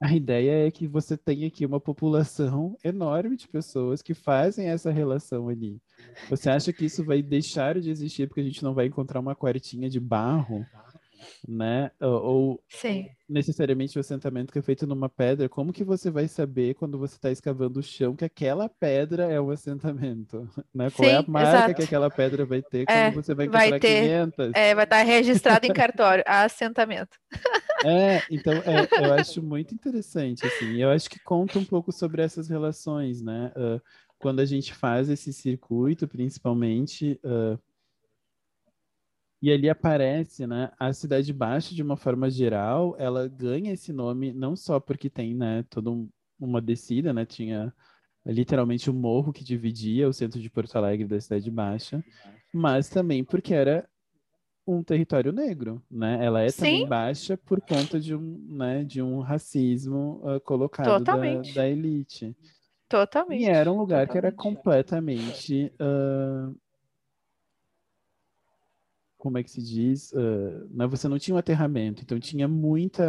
a 0.00 0.12
ideia 0.14 0.66
é 0.66 0.70
que 0.70 0.86
você 0.86 1.16
tem 1.16 1.44
aqui 1.44 1.64
uma 1.64 1.80
população 1.80 2.76
enorme 2.82 3.36
de 3.36 3.46
pessoas 3.48 4.02
que 4.02 4.14
fazem 4.14 4.68
essa 4.68 4.90
relação 4.90 5.48
ali. 5.48 5.80
Você 6.28 6.50
acha 6.50 6.72
que 6.72 6.84
isso 6.86 7.04
vai 7.04 7.22
deixar 7.22 7.80
de 7.80 7.90
existir 7.90 8.26
porque 8.26 8.40
a 8.40 8.44
gente 8.44 8.62
não 8.62 8.74
vai 8.74 8.86
encontrar 8.86 9.20
uma 9.20 9.34
quartinha 9.34 9.88
de 9.88 10.00
barro? 10.00 10.66
Né? 11.46 11.90
Ou 12.00 12.62
Sim. 12.68 13.08
necessariamente 13.28 13.96
o 13.96 14.00
assentamento 14.00 14.52
que 14.52 14.58
é 14.58 14.62
feito 14.62 14.86
numa 14.86 15.08
pedra, 15.08 15.48
como 15.48 15.72
que 15.72 15.84
você 15.84 16.10
vai 16.10 16.28
saber 16.28 16.74
quando 16.74 16.98
você 16.98 17.16
está 17.16 17.30
escavando 17.30 17.80
o 17.80 17.82
chão 17.82 18.16
que 18.16 18.24
aquela 18.24 18.68
pedra 18.68 19.24
é 19.24 19.40
um 19.40 19.50
assentamento? 19.50 20.48
Né? 20.74 20.90
Qual 20.90 21.08
Sim, 21.08 21.14
é 21.14 21.18
a 21.18 21.24
marca 21.26 21.48
exato. 21.50 21.74
que 21.74 21.82
aquela 21.84 22.10
pedra 22.10 22.44
vai 22.44 22.60
ter 22.60 22.84
quando 22.84 22.96
é, 22.96 23.10
você 23.12 23.32
vai 23.32 23.46
encontrar 23.46 23.70
vai 23.70 23.78
ter, 23.78 24.02
500? 24.02 24.50
É, 24.54 24.74
vai 24.74 24.84
estar 24.84 25.02
registrado 25.02 25.66
em 25.66 25.72
cartório, 25.72 26.24
assentamento. 26.26 27.16
É, 27.84 28.22
então 28.30 28.52
é, 28.54 29.06
eu 29.06 29.14
acho 29.14 29.42
muito 29.42 29.72
interessante, 29.72 30.44
assim, 30.46 30.82
eu 30.82 30.90
acho 30.90 31.08
que 31.08 31.20
conta 31.20 31.58
um 31.58 31.64
pouco 31.64 31.92
sobre 31.92 32.22
essas 32.22 32.48
relações, 32.48 33.22
né? 33.22 33.52
Uh, 33.54 33.80
quando 34.18 34.40
a 34.40 34.44
gente 34.46 34.72
faz 34.72 35.10
esse 35.10 35.32
circuito, 35.32 36.08
principalmente, 36.08 37.20
uh, 37.22 37.58
e 39.44 39.52
ali 39.52 39.68
aparece, 39.68 40.46
né, 40.46 40.70
a 40.80 40.90
Cidade 40.94 41.30
Baixa 41.30 41.74
de 41.74 41.82
uma 41.82 41.98
forma 41.98 42.30
geral, 42.30 42.96
ela 42.98 43.28
ganha 43.28 43.74
esse 43.74 43.92
nome 43.92 44.32
não 44.32 44.56
só 44.56 44.80
porque 44.80 45.10
tem, 45.10 45.34
né, 45.34 45.62
toda 45.68 45.90
um, 45.90 46.08
uma 46.40 46.62
descida, 46.62 47.12
né, 47.12 47.26
tinha 47.26 47.70
literalmente 48.24 48.90
um 48.90 48.94
morro 48.94 49.34
que 49.34 49.44
dividia 49.44 50.08
o 50.08 50.14
centro 50.14 50.40
de 50.40 50.48
Porto 50.48 50.74
Alegre 50.76 51.06
da 51.06 51.20
Cidade 51.20 51.50
Baixa, 51.50 52.02
mas 52.54 52.88
também 52.88 53.22
porque 53.22 53.52
era 53.52 53.86
um 54.66 54.82
território 54.82 55.30
negro, 55.30 55.82
né? 55.90 56.24
Ela 56.24 56.40
é 56.40 56.48
Sim. 56.48 56.62
também 56.62 56.88
baixa 56.88 57.36
por 57.36 57.60
conta 57.60 58.00
de 58.00 58.14
um, 58.14 58.46
né, 58.48 58.82
de 58.82 59.02
um 59.02 59.20
racismo 59.20 60.22
uh, 60.24 60.40
colocado 60.40 61.04
da, 61.04 61.16
da, 61.54 61.68
elite. 61.68 62.34
Totalmente. 62.88 63.42
E 63.42 63.44
era 63.44 63.70
um 63.70 63.76
lugar 63.76 64.06
Totalmente. 64.06 64.10
que 64.10 64.26
era 64.26 64.32
completamente 64.32 65.70
uh, 65.78 66.56
como 69.24 69.38
é 69.38 69.42
que 69.42 69.50
se 69.50 69.62
diz, 69.62 70.12
uh, 70.12 70.68
né, 70.70 70.86
você 70.86 71.08
não 71.08 71.18
tinha 71.18 71.34
um 71.34 71.38
aterramento, 71.38 72.02
então 72.02 72.20
tinha 72.20 72.46
muita, 72.46 73.02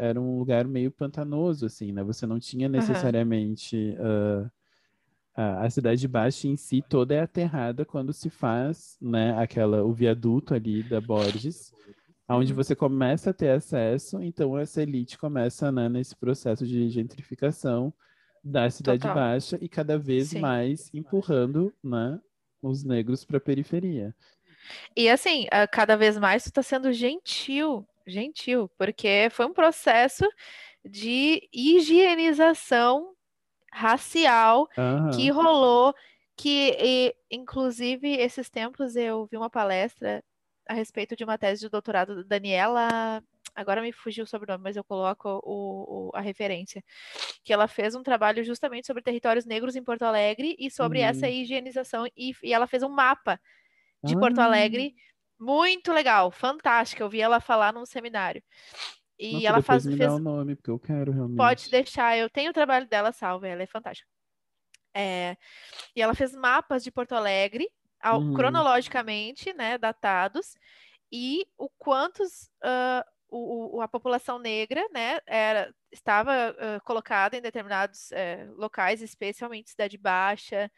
era 0.00 0.20
um 0.20 0.36
lugar 0.36 0.66
meio 0.66 0.90
pantanoso, 0.90 1.64
assim, 1.64 1.92
né, 1.92 2.02
você 2.02 2.26
não 2.26 2.40
tinha 2.40 2.68
necessariamente, 2.68 3.94
uh, 4.00 4.50
a, 5.32 5.66
a 5.66 5.70
cidade 5.70 6.08
baixa 6.08 6.48
em 6.48 6.56
si 6.56 6.82
toda 6.82 7.14
é 7.14 7.20
aterrada 7.20 7.84
quando 7.84 8.12
se 8.12 8.28
faz, 8.28 8.96
né, 9.00 9.32
aquela, 9.38 9.84
o 9.84 9.92
viaduto 9.92 10.54
ali 10.54 10.82
da 10.82 11.00
Borges, 11.00 11.72
onde 12.28 12.50
uhum. 12.50 12.56
você 12.56 12.74
começa 12.74 13.30
a 13.30 13.32
ter 13.32 13.50
acesso, 13.50 14.20
então 14.20 14.58
essa 14.58 14.82
elite 14.82 15.16
começa, 15.16 15.70
né, 15.70 15.88
nesse 15.88 16.16
processo 16.16 16.66
de 16.66 16.88
gentrificação 16.90 17.94
da 18.42 18.68
cidade 18.70 19.02
Total. 19.02 19.14
baixa 19.14 19.56
e 19.60 19.68
cada 19.68 19.96
vez 19.96 20.30
Sim. 20.30 20.40
mais 20.40 20.90
empurrando, 20.92 21.72
né, 21.80 22.18
os 22.60 22.82
negros 22.82 23.24
para 23.24 23.36
a 23.36 23.40
periferia. 23.40 24.12
E 24.96 25.08
assim, 25.08 25.46
cada 25.72 25.96
vez 25.96 26.18
mais 26.18 26.42
tu 26.44 26.48
está 26.48 26.62
sendo 26.62 26.92
gentil, 26.92 27.86
gentil, 28.06 28.70
porque 28.78 29.28
foi 29.30 29.46
um 29.46 29.52
processo 29.52 30.24
de 30.84 31.48
higienização 31.52 33.12
racial 33.72 34.68
uhum. 34.76 35.10
que 35.10 35.30
rolou, 35.30 35.94
que 36.36 36.76
e, 36.80 37.14
inclusive 37.30 38.10
esses 38.12 38.48
tempos 38.48 38.96
eu 38.96 39.26
vi 39.26 39.36
uma 39.36 39.50
palestra 39.50 40.24
a 40.68 40.74
respeito 40.74 41.14
de 41.14 41.24
uma 41.24 41.38
tese 41.38 41.62
de 41.62 41.68
doutorado 41.68 42.16
da 42.16 42.22
Daniela 42.22 43.22
agora 43.54 43.82
me 43.82 43.92
fugiu 43.92 44.24
o 44.24 44.26
sobrenome, 44.26 44.62
mas 44.62 44.76
eu 44.76 44.84
coloco 44.84 45.40
o, 45.44 46.08
o, 46.08 46.10
a 46.14 46.20
referência, 46.20 46.82
que 47.44 47.52
ela 47.52 47.68
fez 47.68 47.94
um 47.94 48.02
trabalho 48.02 48.42
justamente 48.44 48.86
sobre 48.86 49.02
territórios 49.02 49.44
negros 49.44 49.76
em 49.76 49.82
Porto 49.82 50.02
Alegre 50.02 50.56
e 50.58 50.70
sobre 50.70 51.00
uhum. 51.00 51.06
essa 51.06 51.28
higienização, 51.28 52.06
e, 52.16 52.32
e, 52.42 52.52
ela 52.52 52.66
fez 52.66 52.82
um 52.82 52.88
mapa 52.88 53.40
de 54.02 54.14
ah. 54.14 54.18
Porto 54.18 54.38
Alegre, 54.38 54.94
muito 55.38 55.92
legal, 55.92 56.30
fantástico, 56.30 57.02
eu 57.02 57.08
vi 57.08 57.20
ela 57.20 57.40
falar 57.40 57.72
num 57.72 57.86
seminário. 57.86 58.42
E 59.18 59.34
Nossa, 59.34 59.46
ela 59.46 59.62
faz, 59.62 59.86
me 59.86 59.96
fez... 59.96 60.08
dá 60.08 60.14
o 60.14 60.18
nome, 60.18 60.56
porque 60.56 60.70
eu 60.70 60.78
quero 60.78 61.12
realmente. 61.12 61.36
Pode 61.36 61.70
deixar, 61.70 62.16
eu 62.16 62.30
tenho 62.30 62.50
o 62.50 62.54
trabalho 62.54 62.88
dela 62.88 63.12
salvo, 63.12 63.44
ela 63.44 63.62
é 63.62 63.66
fantástica. 63.66 64.08
É... 64.94 65.36
E 65.94 66.00
ela 66.00 66.14
fez 66.14 66.34
mapas 66.34 66.82
de 66.82 66.90
Porto 66.90 67.12
Alegre, 67.12 67.68
ao, 68.00 68.20
uhum. 68.20 68.34
cronologicamente, 68.34 69.52
né, 69.52 69.76
datados, 69.76 70.56
e 71.12 71.44
o 71.58 71.68
quantos 71.68 72.50
uh, 72.64 73.04
o, 73.30 73.76
o, 73.76 73.80
a 73.80 73.88
população 73.88 74.38
negra, 74.38 74.84
né, 74.92 75.20
era, 75.26 75.72
estava 75.92 76.50
uh, 76.50 76.84
colocada 76.84 77.36
em 77.36 77.40
determinados 77.40 78.10
uh, 78.10 78.54
locais, 78.56 79.00
especialmente 79.02 79.70
cidade 79.70 79.96
baixa, 79.96 80.70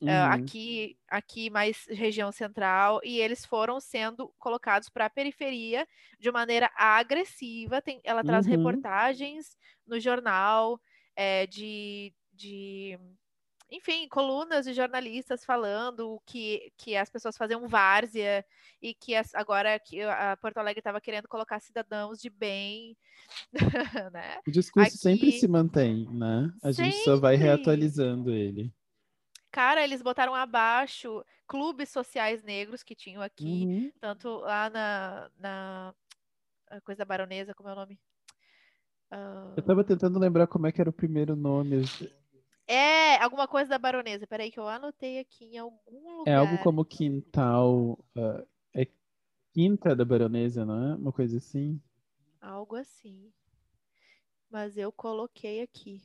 uhum. 0.00 0.08
uh, 0.08 0.32
aqui, 0.32 0.96
aqui 1.08 1.50
mais 1.50 1.86
região 1.88 2.30
central, 2.30 3.00
e 3.02 3.20
eles 3.20 3.44
foram 3.44 3.80
sendo 3.80 4.32
colocados 4.38 4.88
para 4.88 5.06
a 5.06 5.10
periferia 5.10 5.86
de 6.18 6.30
maneira 6.30 6.70
agressiva. 6.76 7.82
Tem, 7.82 8.00
ela 8.04 8.22
traz 8.22 8.46
uhum. 8.46 8.52
reportagens 8.52 9.56
no 9.86 9.98
jornal 9.98 10.80
é, 11.16 11.46
de, 11.46 12.14
de 12.32 12.98
enfim, 13.70 14.08
colunas 14.08 14.64
de 14.64 14.72
jornalistas 14.72 15.44
falando 15.44 16.20
que, 16.24 16.72
que 16.76 16.96
as 16.96 17.10
pessoas 17.10 17.36
faziam 17.36 17.68
várzea 17.68 18.44
e 18.80 18.94
que 18.94 19.14
as, 19.14 19.34
agora 19.34 19.78
que 19.78 20.02
a 20.02 20.36
Porto 20.36 20.58
Alegre 20.58 20.80
estava 20.80 21.00
querendo 21.00 21.28
colocar 21.28 21.60
cidadãos 21.60 22.20
de 22.20 22.30
bem. 22.30 22.96
né? 24.12 24.38
O 24.46 24.50
discurso 24.50 24.88
Aqui... 24.88 24.98
sempre 24.98 25.32
se 25.32 25.46
mantém, 25.46 26.08
né? 26.10 26.50
A 26.62 26.72
sempre. 26.72 26.92
gente 26.92 27.04
só 27.04 27.16
vai 27.16 27.36
reatualizando 27.36 28.30
ele. 28.30 28.72
Cara, 29.50 29.82
eles 29.82 30.02
botaram 30.02 30.34
abaixo 30.34 31.24
clubes 31.46 31.88
sociais 31.88 32.42
negros 32.42 32.82
que 32.82 32.94
tinham 32.94 33.22
aqui, 33.22 33.64
uhum. 33.66 33.92
tanto 33.98 34.28
lá 34.38 34.68
na, 34.70 35.30
na 35.38 35.94
coisa 36.84 36.98
da 36.98 37.04
baronesa, 37.04 37.54
como 37.54 37.68
é 37.68 37.72
o 37.72 37.76
nome? 37.76 37.98
Uh... 39.10 39.54
Eu 39.56 39.62
tava 39.62 39.82
tentando 39.82 40.18
lembrar 40.18 40.46
como 40.46 40.66
é 40.66 40.72
que 40.72 40.80
era 40.80 40.90
o 40.90 40.92
primeiro 40.92 41.34
nome. 41.34 41.84
É, 42.68 43.16
alguma 43.16 43.48
coisa 43.48 43.70
da 43.70 43.78
baronesa. 43.78 44.26
Peraí 44.26 44.50
que 44.50 44.60
eu 44.60 44.68
anotei 44.68 45.18
aqui 45.18 45.46
em 45.46 45.58
algum 45.58 46.18
lugar. 46.18 46.30
É 46.30 46.36
algo 46.36 46.58
como 46.58 46.84
quintal. 46.84 47.98
Uh, 48.14 48.46
é 48.74 48.86
quinta 49.54 49.96
da 49.96 50.04
baronesa, 50.04 50.66
não 50.66 50.92
é? 50.92 50.94
Uma 50.94 51.10
coisa 51.10 51.38
assim. 51.38 51.80
Algo 52.40 52.76
assim. 52.76 53.32
Mas 54.50 54.76
eu 54.76 54.92
coloquei 54.92 55.62
aqui. 55.62 56.02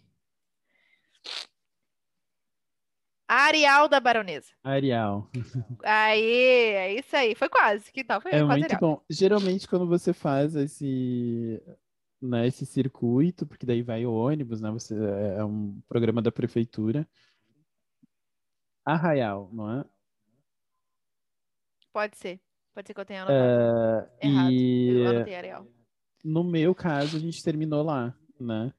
Arial 3.27 3.87
da 3.87 3.99
Baronesa. 3.99 4.51
Arial. 4.63 5.29
Aí, 5.83 6.21
é 6.21 6.93
isso 6.93 7.15
aí. 7.15 7.35
Foi 7.35 7.49
quase. 7.49 7.91
Que 7.91 8.03
tal? 8.03 8.21
Foi 8.21 8.31
é 8.31 8.45
quase 8.45 8.59
muito 8.59 8.77
bom. 8.77 9.01
Geralmente, 9.09 9.67
quando 9.67 9.87
você 9.87 10.13
faz 10.13 10.55
esse, 10.55 11.61
né, 12.23 12.47
esse 12.47 12.65
circuito, 12.65 13.45
porque 13.45 13.65
daí 13.65 13.81
vai 13.81 14.05
o 14.05 14.13
ônibus, 14.13 14.61
né? 14.61 14.71
Você, 14.71 14.95
é, 14.95 15.39
é 15.39 15.45
um 15.45 15.81
programa 15.87 16.21
da 16.21 16.31
prefeitura. 16.31 17.07
Arraial, 18.85 19.49
não 19.51 19.79
é? 19.79 19.85
Pode 21.91 22.17
ser. 22.17 22.39
Pode 22.73 22.87
ser 22.87 22.93
que 22.93 22.99
eu 22.99 23.05
tenha 23.05 23.23
anotado. 23.23 24.07
Uh, 24.07 24.25
Errado. 24.25 24.51
E... 24.51 24.89
Eu 24.89 25.09
anotei. 25.09 25.33
No 26.23 26.43
meu 26.43 26.73
caso, 26.73 27.17
a 27.17 27.19
gente 27.19 27.43
terminou 27.43 27.83
lá, 27.83 28.15
né? 28.39 28.73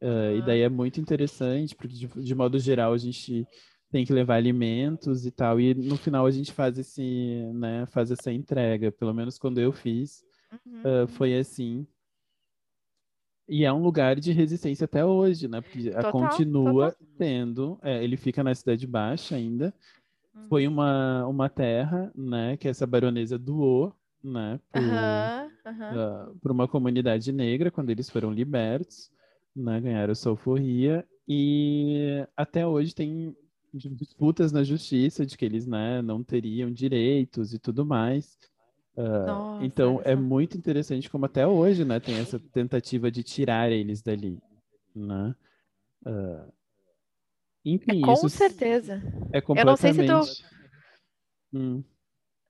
Uh. 0.00 0.38
E 0.38 0.42
daí 0.42 0.60
é 0.60 0.68
muito 0.68 1.00
interessante, 1.00 1.74
porque 1.74 1.94
de, 1.94 2.06
de, 2.06 2.34
modo 2.34 2.58
geral 2.58 2.92
a 2.92 2.98
gente 2.98 3.46
tem 3.90 4.04
que 4.04 4.12
levar 4.12 4.36
alimentos 4.36 5.26
e 5.26 5.30
tal, 5.30 5.60
e 5.60 5.74
no 5.74 5.96
final 5.96 6.26
a 6.26 6.30
gente 6.30 6.52
faz 6.52 6.78
esse, 6.78 7.50
né, 7.54 7.86
faz 7.86 8.10
essa 8.10 8.32
entrega. 8.32 8.92
Pelo 8.92 9.12
menos 9.12 9.38
quando 9.38 9.58
eu 9.58 9.72
fiz, 9.72 10.24
uhum. 10.52 11.04
uh, 11.04 11.08
foi 11.08 11.36
assim. 11.36 11.86
E 13.48 13.64
é 13.64 13.72
um 13.72 13.82
lugar 13.82 14.18
de 14.18 14.32
resistência 14.32 14.86
até 14.86 15.04
hoje, 15.04 15.46
né? 15.46 15.60
Porque 15.60 15.90
total, 15.90 16.12
continua 16.12 16.90
total. 16.90 17.08
tendo. 17.16 17.78
É, 17.82 18.02
ele 18.02 18.16
fica 18.16 18.42
na 18.42 18.54
Cidade 18.54 18.86
Baixa 18.86 19.36
ainda. 19.36 19.72
Uhum. 20.34 20.48
Foi 20.48 20.66
uma, 20.66 21.26
uma 21.26 21.48
terra, 21.48 22.12
né? 22.14 22.56
Que 22.56 22.66
essa 22.66 22.86
baronesa 22.86 23.38
doou, 23.38 23.94
né? 24.22 24.58
Para 24.72 25.48
uhum, 25.64 26.50
uh, 26.50 26.52
uma 26.52 26.66
comunidade 26.66 27.32
negra 27.32 27.70
quando 27.70 27.90
eles 27.90 28.10
foram 28.10 28.32
libertos, 28.32 29.10
né? 29.54 29.80
Ganharam 29.80 30.14
sua 30.14 30.32
alforria. 30.32 31.06
E 31.28 32.26
até 32.36 32.66
hoje 32.66 32.94
tem 32.94 33.36
disputas 33.72 34.52
na 34.52 34.64
justiça 34.64 35.24
de 35.24 35.36
que 35.36 35.44
eles, 35.44 35.66
né? 35.66 36.02
Não 36.02 36.22
teriam 36.22 36.70
direitos 36.70 37.54
e 37.54 37.58
tudo 37.58 37.86
mais. 37.86 38.36
Uh, 38.96 39.26
Nossa, 39.26 39.64
então 39.64 40.00
é 40.04 40.16
muito 40.16 40.56
interessante 40.56 41.10
como 41.10 41.26
até 41.26 41.46
hoje, 41.46 41.84
né, 41.84 42.00
tem 42.00 42.18
essa 42.18 42.38
tentativa 42.38 43.10
de 43.10 43.22
tirar 43.22 43.70
eles 43.70 44.00
dali, 44.00 44.38
né? 44.94 45.34
Uh, 46.06 46.52
enfim, 47.62 47.98
é, 47.98 48.00
com 48.00 48.12
isso 48.12 48.28
certeza. 48.30 49.02
É 49.32 49.40
completamente. 49.40 50.00
Eu 50.00 50.06
não 50.06 50.22
sei 50.22 50.32
se 50.32 50.42
tu. 50.42 50.46
Hum. 51.52 51.84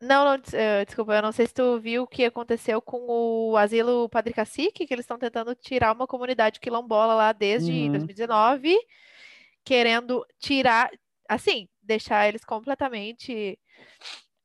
Não, 0.00 0.24
não, 0.26 0.34
uh, 0.34 0.84
desculpa, 0.84 1.14
eu 1.14 1.22
não 1.22 1.32
sei 1.32 1.46
se 1.46 1.54
tu 1.54 1.80
viu 1.80 2.02
o 2.02 2.06
que 2.06 2.24
aconteceu 2.24 2.82
com 2.82 3.06
o 3.08 3.56
asilo 3.56 4.10
Padre 4.10 4.34
Cacique, 4.34 4.86
que 4.86 4.92
eles 4.92 5.04
estão 5.04 5.18
tentando 5.18 5.54
tirar 5.54 5.94
uma 5.94 6.06
comunidade 6.06 6.60
quilombola 6.60 7.14
lá 7.14 7.32
desde 7.32 7.72
uhum. 7.72 7.92
2019, 7.92 8.76
querendo 9.64 10.24
tirar, 10.38 10.90
assim, 11.26 11.66
deixar 11.82 12.28
eles 12.28 12.44
completamente 12.44 13.58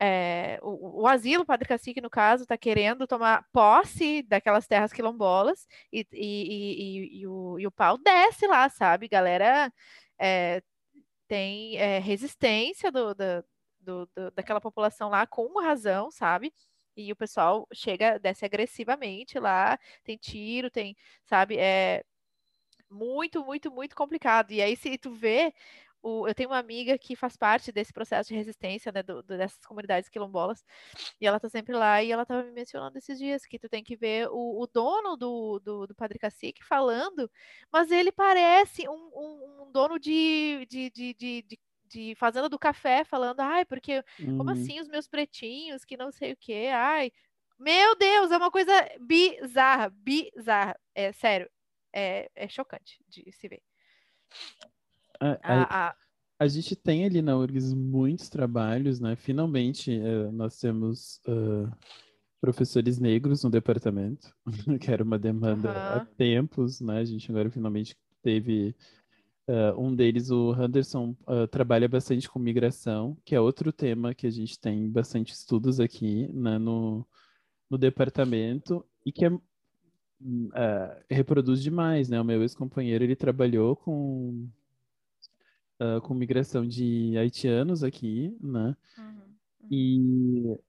é, 0.03 0.59
o, 0.63 1.03
o, 1.03 1.07
asilo 1.07 1.45
Padre 1.45 1.67
Cacique, 1.67 2.01
no 2.01 2.09
caso, 2.09 2.41
está 2.41 2.57
querendo 2.57 3.05
tomar 3.05 3.47
posse 3.53 4.23
daquelas 4.23 4.65
terras 4.65 4.91
quilombolas 4.91 5.67
e, 5.93 6.07
e, 6.11 7.19
e, 7.19 7.21
e, 7.21 7.27
o, 7.27 7.57
o 7.59 7.71
pau 7.71 7.99
desce 7.99 8.47
lá, 8.47 8.67
sabe? 8.67 9.07
Galera 9.07 9.71
é, 10.19 10.63
tem 11.27 11.77
é, 11.77 11.99
resistência 11.99 12.91
do, 12.91 13.13
do, 13.13 13.45
do, 13.79 14.31
daquela 14.33 14.59
população 14.59 15.09
lá 15.09 15.27
com 15.27 15.61
razão, 15.61 16.09
sabe? 16.09 16.51
E 16.97 17.11
o 17.11 17.15
pessoal 17.15 17.67
chega, 17.71 18.17
desce 18.17 18.43
agressivamente 18.43 19.37
lá, 19.37 19.77
tem 20.03 20.17
tiro, 20.17 20.71
tem, 20.71 20.95
sabe? 21.25 21.57
É 21.59 22.03
muito, 22.89 23.45
muito, 23.45 23.71
muito 23.71 23.95
complicado. 23.95 24.51
E 24.51 24.61
aí, 24.61 24.75
se 24.75 24.97
tu 24.97 25.11
vê 25.11 25.53
o, 26.01 26.27
eu 26.27 26.33
tenho 26.33 26.49
uma 26.49 26.57
amiga 26.57 26.97
que 26.97 27.15
faz 27.15 27.37
parte 27.37 27.71
desse 27.71 27.93
processo 27.93 28.29
de 28.29 28.35
resistência, 28.35 28.91
né, 28.91 29.03
do, 29.03 29.21
do, 29.21 29.37
dessas 29.37 29.63
comunidades 29.65 30.09
quilombolas, 30.09 30.63
e 31.19 31.27
ela 31.27 31.39
tá 31.39 31.49
sempre 31.49 31.75
lá, 31.75 32.03
e 32.03 32.11
ela 32.11 32.25
tava 32.25 32.43
me 32.43 32.51
mencionando 32.51 32.97
esses 32.97 33.17
dias 33.17 33.45
que 33.45 33.59
tu 33.59 33.69
tem 33.69 33.83
que 33.83 33.95
ver 33.95 34.27
o, 34.29 34.61
o 34.61 34.67
dono 34.67 35.15
do, 35.15 35.59
do, 35.59 35.87
do, 35.87 35.95
Padre 35.95 36.19
Cacique 36.19 36.63
falando, 36.63 37.29
mas 37.71 37.91
ele 37.91 38.11
parece 38.11 38.87
um, 38.87 38.93
um, 38.93 39.63
um 39.67 39.71
dono 39.71 39.99
de, 39.99 40.65
de, 40.69 40.89
de, 40.89 41.13
de, 41.13 41.59
de 41.85 42.15
fazenda 42.15 42.49
do 42.49 42.59
café 42.59 43.03
falando, 43.03 43.41
ai, 43.41 43.65
porque 43.65 44.03
uhum. 44.19 44.37
como 44.37 44.49
assim 44.49 44.79
os 44.79 44.87
meus 44.87 45.07
pretinhos, 45.07 45.85
que 45.85 45.97
não 45.97 46.11
sei 46.11 46.33
o 46.33 46.37
que, 46.37 46.67
ai, 46.67 47.11
meu 47.59 47.95
Deus, 47.95 48.31
é 48.31 48.37
uma 48.37 48.49
coisa 48.49 48.73
bizarra, 48.99 49.89
bizarra, 49.91 50.75
é 50.95 51.11
sério, 51.11 51.49
é, 51.93 52.29
é 52.35 52.47
chocante 52.47 52.99
de 53.07 53.31
se 53.31 53.47
ver. 53.47 53.61
A, 55.22 55.38
a, 55.43 55.88
a, 55.89 55.95
a 56.39 56.48
gente 56.48 56.76
tem 56.76 57.06
ali 57.06 57.22
na 57.22 57.38
URGS 57.38 57.72
muitos 57.72 58.27
trabalhos, 58.27 58.99
né? 58.99 59.15
Finalmente 59.15 59.95
uh, 59.99 60.31
nós 60.31 60.57
temos 60.57 61.22
uh, 61.27 61.72
professores 62.41 62.98
negros 62.98 63.43
no 63.43 63.49
departamento, 63.52 64.35
que 64.81 64.89
era 64.89 65.03
uma 65.03 65.19
demanda 65.19 65.69
uhum. 65.69 65.76
há 65.76 66.07
tempos, 66.18 66.81
né? 66.81 66.98
A 66.98 67.06
gente 67.06 67.30
agora 67.30 67.52
finalmente 67.52 67.95
teve 68.23 68.76
uh, 69.48 69.80
um 69.80 69.95
deles, 69.95 70.31
o 70.31 70.56
Henderson, 70.60 71.15
trabalha 71.52 71.88
bastante 71.88 72.27
com 72.27 72.39
migração, 72.39 73.15
que 73.23 73.35
é 73.35 73.39
outro 73.39 73.72
tema 73.72 74.15
que 74.15 74.26
a 74.26 74.31
gente 74.31 74.60
tem 74.60 74.89
bastante 74.89 75.34
estudos 75.34 75.80
aqui 75.80 76.27
né, 76.34 76.57
no, 76.57 77.06
no 77.69 77.77
departamento 77.77 78.84
e 79.06 79.11
que 79.11 79.26
é 79.26 79.31
Uh, 80.23 81.02
reproduz 81.10 81.64
demais, 81.64 82.07
né? 82.07 82.22
O 82.22 82.23
meu 82.23 82.43
ex-companheiro, 82.43 83.03
ele 83.03 83.15
trabalhou 83.15 83.76
com 83.76 84.48
uh, 85.81 85.99
com 86.01 86.13
migração 86.13 86.65
de 86.65 87.17
haitianos 87.17 87.83
aqui, 87.83 88.37
né? 88.39 88.75
Uhum. 88.97 89.21
E, 89.69 90.59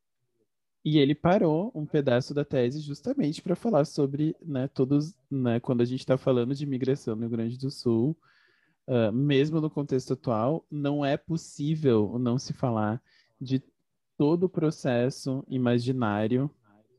e 0.85 0.99
ele 0.99 1.15
parou 1.15 1.71
um 1.75 1.85
pedaço 1.85 2.33
da 2.33 2.45
tese 2.45 2.81
justamente 2.81 3.43
para 3.43 3.55
falar 3.55 3.85
sobre, 3.85 4.35
né, 4.41 4.69
todos, 4.69 5.15
né, 5.31 5.61
quando 5.61 5.83
a 5.83 5.85
gente 5.85 6.01
está 6.01 6.17
falando 6.17 6.55
de 6.55 6.67
migração 6.67 7.15
no 7.15 7.21
Rio 7.23 7.31
Grande 7.31 7.59
do 7.59 7.71
Sul, 7.71 8.17
uh, 8.87 9.13
mesmo 9.13 9.61
no 9.61 9.71
contexto 9.71 10.15
atual, 10.15 10.65
não 10.71 11.05
é 11.05 11.17
possível 11.17 12.19
não 12.19 12.39
se 12.39 12.53
falar 12.53 13.03
de 13.41 13.63
todo 14.17 14.45
o 14.45 14.49
processo 14.49 15.45
imaginário 15.49 16.51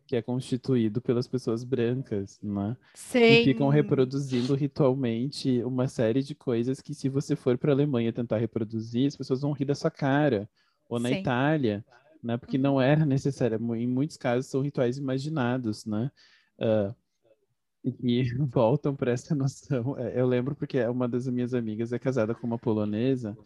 que 0.06 0.16
é 0.16 0.22
constituído 0.22 1.02
pelas 1.02 1.28
pessoas 1.28 1.64
brancas, 1.64 2.40
né? 2.42 2.76
Sim. 2.94 3.20
E 3.20 3.44
ficam 3.44 3.70
reproduzindo 3.70 4.54
ritualmente 4.56 5.64
uma 5.64 5.88
série 5.88 6.22
de 6.22 6.36
coisas 6.36 6.82
que, 6.82 6.94
se 6.94 7.10
você 7.10 7.36
for 7.36 7.58
para 7.58 7.72
a 7.72 7.76
Alemanha 7.76 8.14
tentar 8.14 8.38
reproduzir, 8.38 9.08
as 9.08 9.16
pessoas 9.16 9.42
vão 9.42 9.52
rir 9.52 9.66
da 9.66 9.76
sua 9.76 9.92
cara. 9.92 10.50
Ou 10.90 11.00
na 11.00 11.10
Sim. 11.10 11.16
Itália, 11.16 11.86
né? 12.22 12.38
Porque 12.38 12.58
não 12.58 12.80
era 12.80 13.02
é 13.02 13.06
necessário. 13.06 13.58
Em 13.76 13.88
muitos 13.88 14.18
casos 14.18 14.50
são 14.50 14.62
rituais 14.62 14.98
imaginados, 14.98 15.86
né? 15.86 16.12
Uh, 16.60 16.96
e 18.04 18.24
voltam 18.48 18.96
para 18.96 19.12
essa 19.12 19.34
noção. 19.34 19.98
É, 19.98 20.20
eu 20.20 20.28
lembro 20.28 20.56
porque 20.56 20.84
uma 20.86 21.08
das 21.08 21.28
minhas 21.28 21.54
amigas 21.54 21.92
é 21.92 22.00
casada 22.00 22.34
com 22.36 22.46
uma 22.46 22.60
polonesa 22.60 23.38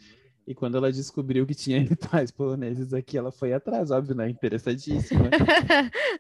e 0.48 0.56
quando 0.56 0.78
ela 0.78 0.90
descobriu 0.90 1.45
que 1.45 1.53
tinha 1.53 1.82
rituais 1.82 2.32
poloneses 2.32 2.94
aqui, 2.94 3.18
ela 3.18 3.34
foi 3.34 3.52
atrás, 3.52 3.91
óbvio, 3.91 4.15
né? 4.15 4.30
Interessadíssima. 4.30 5.30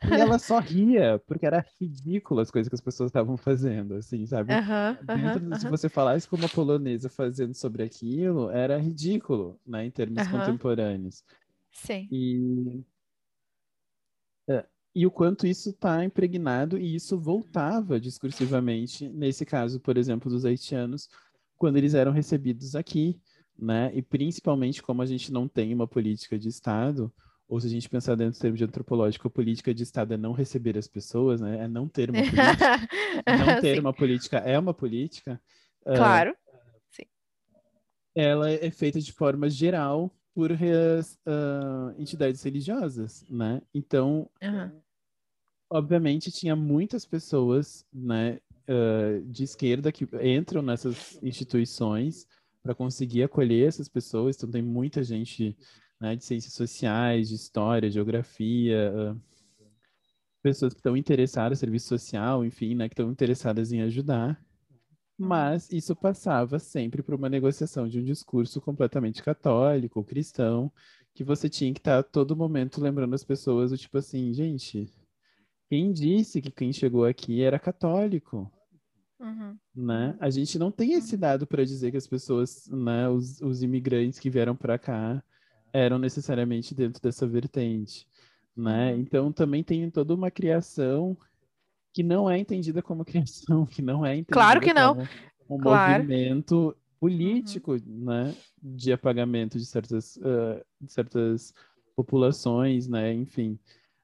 e 0.03 0.19
ela 0.19 0.37
só 0.37 0.59
ria, 0.59 1.17
porque 1.25 1.45
era 1.45 1.65
ridículo 1.79 2.41
as 2.41 2.51
coisas 2.51 2.67
que 2.67 2.75
as 2.75 2.81
pessoas 2.81 3.07
estavam 3.07 3.37
fazendo, 3.37 3.95
assim, 3.95 4.25
sabe? 4.25 4.53
Dentro, 5.05 5.59
Se 5.61 5.69
você 5.69 5.87
falasse 5.87 6.27
com 6.27 6.35
uma 6.35 6.49
polonesa 6.49 7.09
fazendo 7.09 7.53
sobre 7.53 7.83
aquilo, 7.83 8.51
era 8.51 8.77
ridículo, 8.77 9.57
né? 9.65 9.85
Em 9.85 9.91
termos 9.91 10.27
contemporâneos. 10.27 11.23
Sim. 11.71 12.09
E... 12.11 12.83
É, 14.49 14.65
e 14.93 15.05
o 15.07 15.11
quanto 15.11 15.47
isso 15.47 15.69
está 15.69 16.03
impregnado, 16.03 16.77
e 16.77 16.95
isso 16.95 17.17
voltava 17.17 17.97
discursivamente, 17.97 19.07
nesse 19.07 19.45
caso, 19.45 19.79
por 19.79 19.95
exemplo, 19.95 20.29
dos 20.29 20.43
haitianos, 20.43 21.07
quando 21.55 21.77
eles 21.77 21.93
eram 21.93 22.11
recebidos 22.11 22.75
aqui 22.75 23.21
né? 23.57 23.91
E 23.93 24.01
principalmente 24.01 24.81
como 24.81 25.01
a 25.01 25.05
gente 25.05 25.31
não 25.31 25.47
tem 25.47 25.73
uma 25.73 25.87
política 25.87 26.37
de 26.37 26.47
Estado, 26.47 27.11
ou 27.47 27.59
se 27.59 27.67
a 27.67 27.69
gente 27.69 27.89
pensar 27.89 28.15
dentro 28.15 28.37
do 28.37 28.41
termo 28.41 28.57
de 28.57 28.63
antropológico, 28.63 29.27
a 29.27 29.31
política 29.31 29.73
de 29.73 29.83
Estado 29.83 30.13
é 30.13 30.17
não 30.17 30.33
receber 30.33 30.77
as 30.77 30.87
pessoas, 30.87 31.39
né? 31.39 31.63
É 31.63 31.67
não 31.67 31.87
ter 31.87 32.09
uma 32.09 32.19
política. 32.19 32.43
não 33.55 33.61
ter 33.61 33.75
Sim. 33.75 33.79
uma 33.79 33.93
política 33.93 34.37
é 34.39 34.59
uma 34.59 34.73
política. 34.73 35.41
Ah, 35.85 35.95
claro. 35.95 36.31
Uh, 36.31 36.59
Sim. 36.89 37.03
Ela 38.13 38.51
é 38.51 38.69
feita 38.69 38.99
de 38.99 39.13
forma 39.13 39.49
geral 39.49 40.11
por 40.35 40.51
uh, 40.51 40.57
entidades 41.97 42.43
religiosas, 42.43 43.25
né? 43.29 43.61
Então, 43.73 44.29
uhum. 44.43 44.81
obviamente, 45.69 46.31
tinha 46.31 46.55
muitas 46.55 47.05
pessoas, 47.05 47.85
né, 47.91 48.39
uh, 48.69 49.25
de 49.25 49.43
esquerda 49.43 49.91
que 49.91 50.07
entram 50.21 50.61
nessas 50.61 51.17
instituições 51.23 52.27
para 52.67 52.75
conseguir 52.75 53.23
acolher 53.23 53.65
essas 53.65 53.87
pessoas. 53.87 54.35
Então, 54.35 54.51
tem 54.51 54.61
muita 54.61 55.01
gente 55.01 55.57
né, 56.01 56.17
de 56.17 56.25
ciências 56.25 56.53
sociais, 56.53 57.29
de 57.29 57.35
história, 57.35 57.89
geografia, 57.89 58.91
uh, 58.93 59.21
pessoas 60.43 60.73
que 60.73 60.79
estão 60.79 60.97
interessadas, 60.97 61.59
serviço 61.59 61.87
social, 61.87 62.43
enfim, 62.43 62.75
né, 62.75 62.89
que 62.89 62.93
estão 62.93 63.09
interessadas 63.09 63.71
em 63.71 63.81
ajudar. 63.83 64.37
Mas 65.17 65.71
isso 65.71 65.95
passava 65.95 66.59
sempre 66.59 67.01
por 67.01 67.15
uma 67.15 67.29
negociação 67.29 67.87
de 67.87 67.99
um 67.99 68.03
discurso 68.03 68.59
completamente 68.59 69.23
católico, 69.23 70.03
cristão, 70.03 70.69
que 71.15 71.23
você 71.23 71.47
tinha 71.47 71.73
que 71.73 71.79
estar 71.79 71.93
tá, 71.93 71.99
a 71.99 72.03
todo 72.03 72.35
momento 72.35 72.81
lembrando 72.81 73.13
as 73.13 73.23
pessoas, 73.23 73.71
do 73.71 73.77
tipo 73.77 73.97
assim, 73.97 74.33
gente, 74.33 74.91
quem 75.69 75.93
disse 75.93 76.41
que 76.41 76.51
quem 76.51 76.73
chegou 76.73 77.05
aqui 77.05 77.41
era 77.41 77.57
católico? 77.57 78.51
Uhum. 79.19 79.57
Né? 79.75 80.15
A 80.19 80.29
gente 80.29 80.59
não 80.59 80.71
tem 80.71 80.93
esse 80.93 81.17
dado 81.17 81.47
para 81.47 81.65
dizer 81.65 81.91
que 81.91 81.97
as 81.97 82.07
pessoas, 82.07 82.67
né, 82.69 83.09
os, 83.09 83.41
os 83.41 83.63
imigrantes 83.63 84.19
que 84.19 84.29
vieram 84.29 84.55
para 84.55 84.77
cá, 84.77 85.23
eram 85.73 85.97
necessariamente 85.97 86.73
dentro 86.73 87.01
dessa 87.01 87.27
vertente. 87.27 88.07
Né? 88.55 88.93
Uhum. 88.93 88.99
Então 88.99 89.31
também 89.31 89.63
tem 89.63 89.89
toda 89.89 90.13
uma 90.13 90.31
criação 90.31 91.17
que 91.93 92.03
não 92.03 92.29
é 92.29 92.37
entendida 92.37 92.81
como 92.81 93.03
criação, 93.05 93.65
que 93.65 93.81
não 93.81 94.05
é 94.05 94.11
entendida 94.13 94.33
claro 94.33 94.61
que 94.61 94.73
não. 94.73 94.97
um 95.49 95.57
claro. 95.57 96.03
movimento 96.03 96.75
político, 96.99 97.73
uhum. 97.73 98.05
né, 98.05 98.35
de 98.61 98.91
apagamento 98.91 99.57
de 99.57 99.65
certas, 99.65 100.17
uh, 100.17 100.63
de 100.81 100.91
certas 100.91 101.53
populações, 101.95 102.87
né, 102.87 103.13
enfim. 103.13 103.57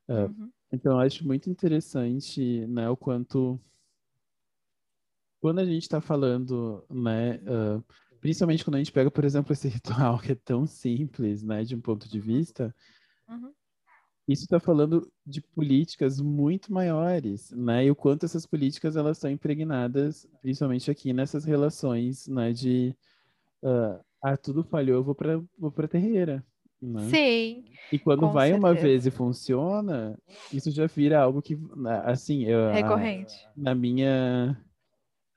Uh, 0.07 0.13
uhum. 0.13 0.49
Então, 0.71 0.93
eu 0.93 0.99
acho 0.99 1.25
muito 1.25 1.49
interessante, 1.49 2.65
né, 2.67 2.89
o 2.89 2.97
quanto 2.97 3.59
quando 5.43 5.59
a 5.59 5.65
gente 5.65 5.81
está 5.81 5.99
falando, 5.99 6.85
né, 6.89 7.35
uh, 7.39 7.83
principalmente 8.21 8.63
quando 8.63 8.75
a 8.75 8.77
gente 8.77 8.93
pega, 8.93 9.11
por 9.11 9.25
exemplo, 9.25 9.51
esse 9.51 9.67
ritual 10.07 10.17
que 10.17 10.31
é 10.31 10.35
tão 10.35 10.65
simples, 10.65 11.43
né, 11.43 11.65
de 11.65 11.75
um 11.75 11.81
ponto 11.81 12.07
de 12.07 12.17
vista, 12.17 12.73
uhum. 13.27 13.51
isso 14.25 14.43
está 14.43 14.57
falando 14.57 15.05
de 15.25 15.41
políticas 15.41 16.21
muito 16.21 16.71
maiores, 16.71 17.51
né, 17.51 17.83
e 17.83 17.91
o 17.91 17.95
quanto 17.95 18.25
essas 18.25 18.45
políticas 18.45 18.95
elas 18.95 19.17
estão 19.17 19.29
impregnadas, 19.29 20.25
principalmente 20.41 20.89
aqui 20.89 21.11
nessas 21.11 21.43
relações, 21.43 22.25
né, 22.25 22.53
de 22.53 22.95
uh, 23.63 24.01
ah, 24.21 24.37
tudo 24.37 24.63
falhou, 24.63 24.95
eu 24.95 25.03
vou 25.03 25.13
para 25.13 25.43
vou 25.59 25.73
para 25.73 25.89
terreira. 25.89 26.41
Né? 26.81 27.09
Sim. 27.09 27.65
E 27.91 27.99
quando 27.99 28.31
vai 28.31 28.51
certeza. 28.51 28.65
uma 28.65 28.73
vez 28.73 29.05
e 29.05 29.11
funciona, 29.11 30.17
isso 30.53 30.71
já 30.71 30.87
vira 30.87 31.19
algo 31.19 31.41
que, 31.41 31.57
né, 31.75 32.01
assim, 32.05 32.45
eu, 32.45 32.71
recorrente. 32.71 33.35
A, 33.35 33.51
na 33.57 33.75
minha 33.75 34.57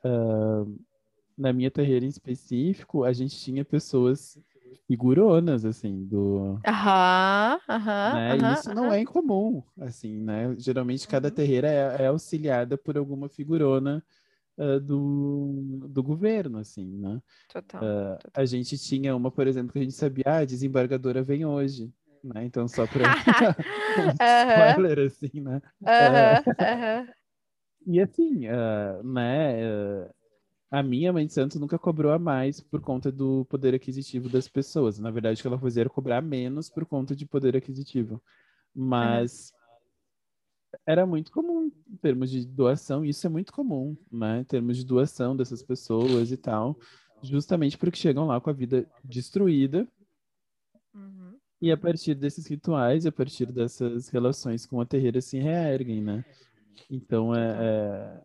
uh, 0.07 0.79
na 1.37 1.53
minha 1.53 1.71
terreira 1.71 2.05
em 2.05 2.09
específico, 2.09 3.05
a 3.05 3.13
gente 3.13 3.37
tinha 3.37 3.65
pessoas 3.65 4.39
figuronas, 4.87 5.65
assim, 5.65 6.05
do... 6.05 6.59
Aham, 6.67 7.61
aham, 7.69 8.15
né? 8.15 8.53
Isso 8.55 8.73
não 8.73 8.93
é 8.93 9.01
incomum, 9.01 9.63
assim, 9.81 10.21
né? 10.21 10.55
Geralmente 10.59 11.07
cada 11.09 11.29
uhum. 11.29 11.35
terreira 11.35 11.69
é, 11.69 12.03
é, 12.03 12.07
auxiliada 12.07 12.79
por 12.79 12.97
alguma 12.97 13.29
figurona 13.29 14.03
uh, 14.57 14.81
do, 14.81 15.89
do 15.89 16.03
governo, 16.03 16.59
assim, 16.59 16.87
né? 16.99 17.21
Total, 17.53 17.83
uh, 17.83 18.19
total, 18.19 18.43
A 18.43 18.45
gente 18.45 18.79
tinha 18.79 19.15
uma, 19.15 19.31
por 19.31 19.47
exemplo, 19.47 19.73
que 19.73 19.79
a 19.79 19.83
gente 19.83 19.95
sabia, 19.95 20.25
ah, 20.27 20.39
a 20.39 20.45
desembargadora 20.45 21.23
vem 21.23 21.45
hoje, 21.45 21.93
né? 22.23 22.45
Então, 22.45 22.69
só 22.69 22.87
para 22.87 23.03
um 23.99 24.75
spoiler, 24.75 25.07
assim, 25.07 25.41
né? 25.41 25.61
Aham, 25.85 27.09
e 27.87 28.01
assim, 28.01 28.47
uh, 28.49 29.03
né, 29.05 29.65
uh, 29.65 30.15
a 30.71 30.83
minha 30.83 31.13
mãe 31.13 31.27
de 31.27 31.33
santo 31.33 31.59
nunca 31.61 31.79
cobrou 31.79 32.13
a 32.13 32.19
mais 32.19 32.61
por 32.61 32.81
conta 32.81 33.13
do 33.13 33.45
poder 33.45 33.75
aquisitivo 33.75 34.29
das 34.29 34.49
pessoas. 34.49 34.99
Na 34.99 35.11
verdade, 35.11 35.39
o 35.39 35.43
que 35.43 35.47
ela 35.47 35.59
fazia 35.59 35.83
era 35.83 35.91
cobrar 35.91 36.21
menos 36.21 36.69
por 36.69 36.85
conta 36.85 37.15
de 37.15 37.25
poder 37.25 37.57
aquisitivo. 37.57 38.21
Mas 38.75 39.53
uhum. 39.53 40.81
era 40.85 41.07
muito 41.07 41.31
comum 41.31 41.71
em 41.89 41.97
termos 41.99 42.31
de 42.31 42.45
doação, 42.45 43.05
isso 43.05 43.25
é 43.27 43.31
muito 43.31 43.53
comum, 43.53 43.97
né, 44.11 44.41
em 44.41 44.45
termos 44.45 44.77
de 44.77 44.85
doação 44.85 45.37
dessas 45.37 45.63
pessoas 45.63 46.33
e 46.33 46.37
tal, 46.37 46.77
justamente 47.23 47.79
porque 47.79 47.97
chegam 47.97 48.27
lá 48.27 48.41
com 48.41 48.51
a 48.51 48.53
vida 48.53 48.91
destruída. 49.05 49.87
Uhum. 50.93 51.39
E 51.63 51.71
a 51.71 51.77
partir 51.77 52.15
desses 52.15 52.47
rituais, 52.47 53.07
a 53.07 53.13
partir 53.13 53.51
dessas 53.53 54.09
relações 54.09 54.67
com 54.67 54.81
a 54.81 54.85
terreira 54.85 55.21
se 55.21 55.39
reerguem, 55.39 56.03
né? 56.03 56.25
Então 56.91 57.35
é, 57.35 58.21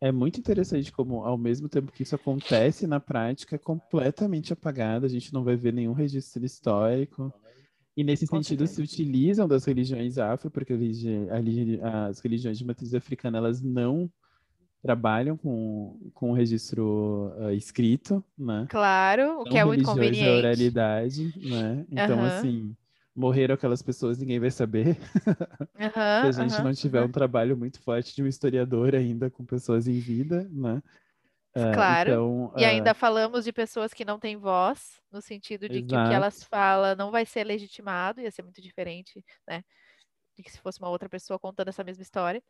é, 0.00 0.08
é, 0.08 0.12
muito 0.12 0.38
interessante 0.38 0.92
como, 0.92 1.24
ao 1.24 1.36
mesmo 1.36 1.68
tempo 1.68 1.92
que 1.92 2.02
isso 2.02 2.14
acontece 2.14 2.86
na 2.86 3.00
prática, 3.00 3.56
é 3.56 3.58
completamente 3.58 4.52
apagado, 4.52 5.06
a 5.06 5.08
gente 5.08 5.32
não 5.32 5.44
vai 5.44 5.56
ver 5.56 5.72
nenhum 5.72 5.92
registro 5.92 6.44
histórico. 6.44 7.32
E 7.96 8.04
nesse 8.04 8.26
Com 8.26 8.42
sentido 8.42 8.66
certeza. 8.66 8.86
se 8.86 8.94
utilizam 8.94 9.48
das 9.48 9.64
religiões 9.64 10.18
afro, 10.18 10.50
porque 10.50 10.74
as 10.74 12.20
religiões 12.20 12.58
de 12.58 12.64
matriz 12.64 12.92
africana 12.92 13.38
elas 13.38 13.62
não 13.62 14.10
trabalham 14.82 15.36
com, 15.36 15.98
com 16.14 16.30
o 16.30 16.34
registro 16.34 17.32
uh, 17.38 17.50
escrito, 17.50 18.22
né? 18.38 18.66
Claro, 18.68 19.40
o 19.40 19.44
que 19.44 19.58
é 19.58 19.64
muito 19.64 19.84
conveniente. 19.84 20.28
a 20.28 20.36
oralidade, 20.36 21.32
né? 21.42 21.84
Então, 21.90 22.18
uhum. 22.18 22.24
assim, 22.24 22.76
morreram 23.16 23.54
aquelas 23.54 23.82
pessoas, 23.82 24.18
ninguém 24.18 24.38
vai 24.38 24.50
saber. 24.50 24.88
Uhum, 24.88 24.92
Se 26.32 26.40
a 26.40 26.48
gente 26.48 26.58
uhum, 26.58 26.64
não 26.64 26.74
tiver 26.74 27.00
uhum. 27.00 27.06
um 27.06 27.12
trabalho 27.12 27.56
muito 27.56 27.80
forte 27.80 28.14
de 28.14 28.22
um 28.22 28.26
historiador 28.26 28.94
ainda 28.94 29.30
com 29.30 29.44
pessoas 29.44 29.88
em 29.88 29.98
vida, 29.98 30.48
né? 30.52 30.82
Uh, 31.56 31.72
claro. 31.72 32.10
Então, 32.10 32.52
e 32.56 32.62
uh... 32.62 32.66
ainda 32.66 32.92
falamos 32.92 33.44
de 33.44 33.52
pessoas 33.52 33.94
que 33.94 34.04
não 34.04 34.18
têm 34.18 34.36
voz, 34.36 35.00
no 35.10 35.22
sentido 35.22 35.66
de 35.68 35.78
Exato. 35.78 35.86
que 35.88 35.94
o 35.96 36.08
que 36.08 36.14
elas 36.14 36.44
falam 36.44 36.94
não 36.94 37.10
vai 37.10 37.24
ser 37.24 37.44
legitimado, 37.44 38.20
ia 38.20 38.30
ser 38.30 38.42
muito 38.42 38.60
diferente, 38.60 39.24
né? 39.48 39.64
De 40.36 40.42
que 40.42 40.52
se 40.52 40.58
fosse 40.58 40.78
uma 40.78 40.90
outra 40.90 41.08
pessoa 41.08 41.38
contando 41.38 41.68
essa 41.68 41.82
mesma 41.82 42.02
história. 42.02 42.42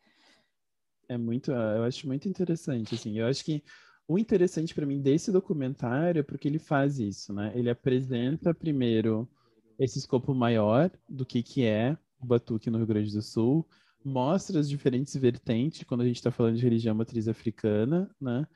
É 1.09 1.17
muito, 1.17 1.53
eu 1.53 1.85
acho 1.85 2.05
muito 2.09 2.29
interessante, 2.29 2.97
assim. 2.97 3.17
Eu 3.17 3.29
acho 3.29 3.45
que 3.45 3.63
o 4.09 4.19
interessante 4.19 4.75
para 4.75 4.85
mim 4.85 5.01
desse 5.01 5.31
documentário 5.31 6.19
é 6.19 6.23
porque 6.25 6.49
ele 6.49 6.59
faz 6.59 6.99
isso, 6.99 7.33
né? 7.33 7.53
Ele 7.55 7.71
apresenta 7.71 8.53
primeiro 8.53 9.29
esse 9.79 9.99
escopo 9.99 10.35
maior 10.35 10.91
do 11.09 11.25
que, 11.25 11.43
que 11.43 11.65
é 11.65 11.97
o 12.21 12.27
batuque 12.27 12.71
no 12.71 12.79
Rio 12.79 12.87
Grande 12.87 13.13
do 13.13 13.23
Sul, 13.23 13.67
mostra 14.05 14.61
as 14.61 14.69
diferentes 14.69 15.15
vertentes 15.17 15.83
quando 15.85 16.03
a 16.03 16.07
gente 16.07 16.17
está 16.17 16.31
falando 16.31 16.57
de 16.57 16.63
religião 16.63 16.95
matriz 16.95 17.29
africana, 17.29 18.11
né? 18.21 18.47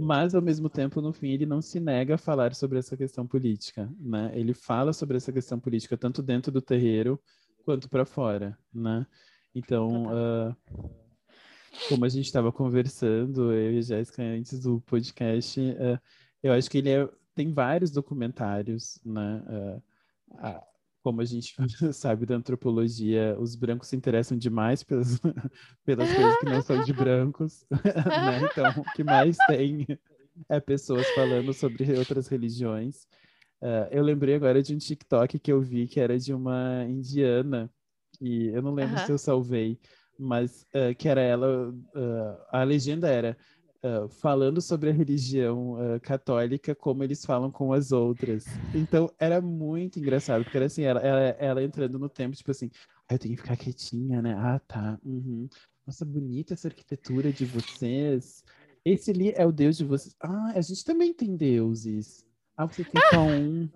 Mas, 0.00 0.34
ao 0.34 0.42
mesmo 0.42 0.68
tempo, 0.68 1.00
no 1.00 1.12
fim, 1.12 1.30
ele 1.30 1.46
não 1.46 1.60
se 1.60 1.80
nega 1.80 2.14
a 2.14 2.18
falar 2.18 2.54
sobre 2.54 2.78
essa 2.78 2.96
questão 2.96 3.26
política, 3.26 3.90
né? 3.98 4.30
Ele 4.34 4.54
fala 4.54 4.92
sobre 4.92 5.16
essa 5.16 5.32
questão 5.32 5.58
política 5.58 5.96
tanto 5.96 6.22
dentro 6.22 6.52
do 6.52 6.62
terreiro 6.62 7.20
quanto 7.64 7.88
para 7.88 8.04
fora, 8.04 8.56
né? 8.72 9.04
Então, 9.54 10.04
uh, 10.04 10.56
como 11.88 12.04
a 12.04 12.08
gente 12.08 12.26
estava 12.26 12.52
conversando, 12.52 13.52
eu 13.52 13.72
e 13.72 13.78
a 13.78 13.82
Jéssica 13.82 14.22
antes 14.22 14.60
do 14.60 14.80
podcast, 14.82 15.60
uh, 15.60 15.98
eu 16.42 16.52
acho 16.52 16.70
que 16.70 16.78
ele 16.78 16.90
é, 16.90 17.08
tem 17.34 17.52
vários 17.52 17.90
documentários, 17.90 19.00
né? 19.04 19.42
Uh, 19.48 19.82
como 21.02 21.20
a 21.20 21.24
gente 21.24 21.54
sabe 21.92 22.26
da 22.26 22.36
antropologia, 22.36 23.36
os 23.38 23.54
brancos 23.54 23.88
se 23.88 23.96
interessam 23.96 24.36
demais 24.36 24.82
pelas, 24.82 25.18
pelas 25.84 26.12
coisas 26.12 26.38
que 26.38 26.44
não 26.46 26.62
são 26.62 26.84
de 26.84 26.92
brancos, 26.92 27.64
né? 27.70 28.40
Então, 28.42 28.82
o 28.82 28.92
que 28.92 29.02
mais 29.02 29.36
tem 29.46 29.86
é 30.48 30.60
pessoas 30.60 31.08
falando 31.10 31.52
sobre 31.52 31.92
outras 31.98 32.28
religiões. 32.28 33.06
Uh, 33.60 33.88
eu 33.90 34.02
lembrei 34.02 34.34
agora 34.34 34.62
de 34.62 34.74
um 34.74 34.78
TikTok 34.78 35.38
que 35.38 35.50
eu 35.50 35.60
vi 35.60 35.88
que 35.88 35.98
era 35.98 36.18
de 36.18 36.32
uma 36.32 36.84
indiana, 36.84 37.70
e 38.20 38.48
eu 38.48 38.62
não 38.62 38.74
lembro 38.74 38.98
se 38.98 39.10
eu 39.10 39.18
salvei, 39.18 39.80
mas 40.18 40.66
uh, 40.74 40.94
que 40.96 41.08
era 41.08 41.20
ela, 41.20 41.70
uh, 41.70 42.38
a 42.50 42.62
legenda 42.64 43.08
era 43.08 43.36
Falando 44.20 44.60
sobre 44.60 44.90
a 44.90 44.92
religião 44.92 45.74
uh, 45.74 46.00
católica, 46.00 46.74
como 46.74 47.04
eles 47.04 47.24
falam 47.24 47.50
com 47.50 47.72
as 47.72 47.92
outras. 47.92 48.44
Então, 48.74 49.08
era 49.18 49.40
muito 49.40 49.98
engraçado, 49.98 50.42
porque 50.42 50.56
era 50.56 50.66
assim, 50.66 50.82
ela, 50.82 51.00
ela, 51.00 51.20
ela 51.38 51.62
entrando 51.62 51.98
no 51.98 52.08
tempo, 52.08 52.36
tipo 52.36 52.50
assim, 52.50 52.70
ah, 53.08 53.14
eu 53.14 53.18
tenho 53.18 53.34
que 53.36 53.40
ficar 53.42 53.56
quietinha, 53.56 54.20
né? 54.20 54.34
Ah, 54.36 54.60
tá. 54.66 54.98
Uhum. 55.04 55.48
Nossa, 55.86 56.04
bonita 56.04 56.52
essa 56.52 56.68
arquitetura 56.68 57.32
de 57.32 57.46
vocês. 57.46 58.44
Esse 58.84 59.10
ali 59.10 59.32
é 59.34 59.46
o 59.46 59.52
Deus 59.52 59.78
de 59.78 59.84
vocês. 59.84 60.14
Ah, 60.20 60.52
a 60.54 60.60
gente 60.60 60.84
também 60.84 61.14
tem 61.14 61.34
deuses. 61.34 62.24
Ah, 62.56 62.66
você 62.66 62.84
tem 62.84 63.00
só 63.10 63.22
um. 63.22 63.68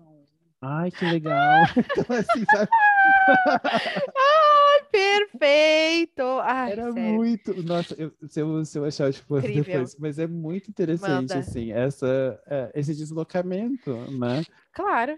Ai, 0.61 0.91
que 0.91 1.03
legal. 1.05 1.65
então, 1.75 2.15
assim, 2.15 2.45
sabe? 2.51 2.69
perfeito! 4.93 6.21
Ai, 6.43 6.71
Era 6.73 6.91
sério. 6.93 7.13
muito. 7.15 7.63
Nossa, 7.63 7.95
eu, 7.95 8.13
se, 8.27 8.39
eu, 8.39 8.65
se 8.65 8.77
eu 8.77 8.85
achar 8.85 9.11
tipo, 9.11 9.41
depois, 9.41 9.95
mas 9.97 10.19
é 10.19 10.27
muito 10.27 10.69
interessante, 10.69 11.29
Manda. 11.29 11.39
assim, 11.39 11.71
essa, 11.71 12.39
é, 12.45 12.71
esse 12.75 12.93
deslocamento, 12.93 13.91
né? 14.11 14.43
Claro. 14.71 15.17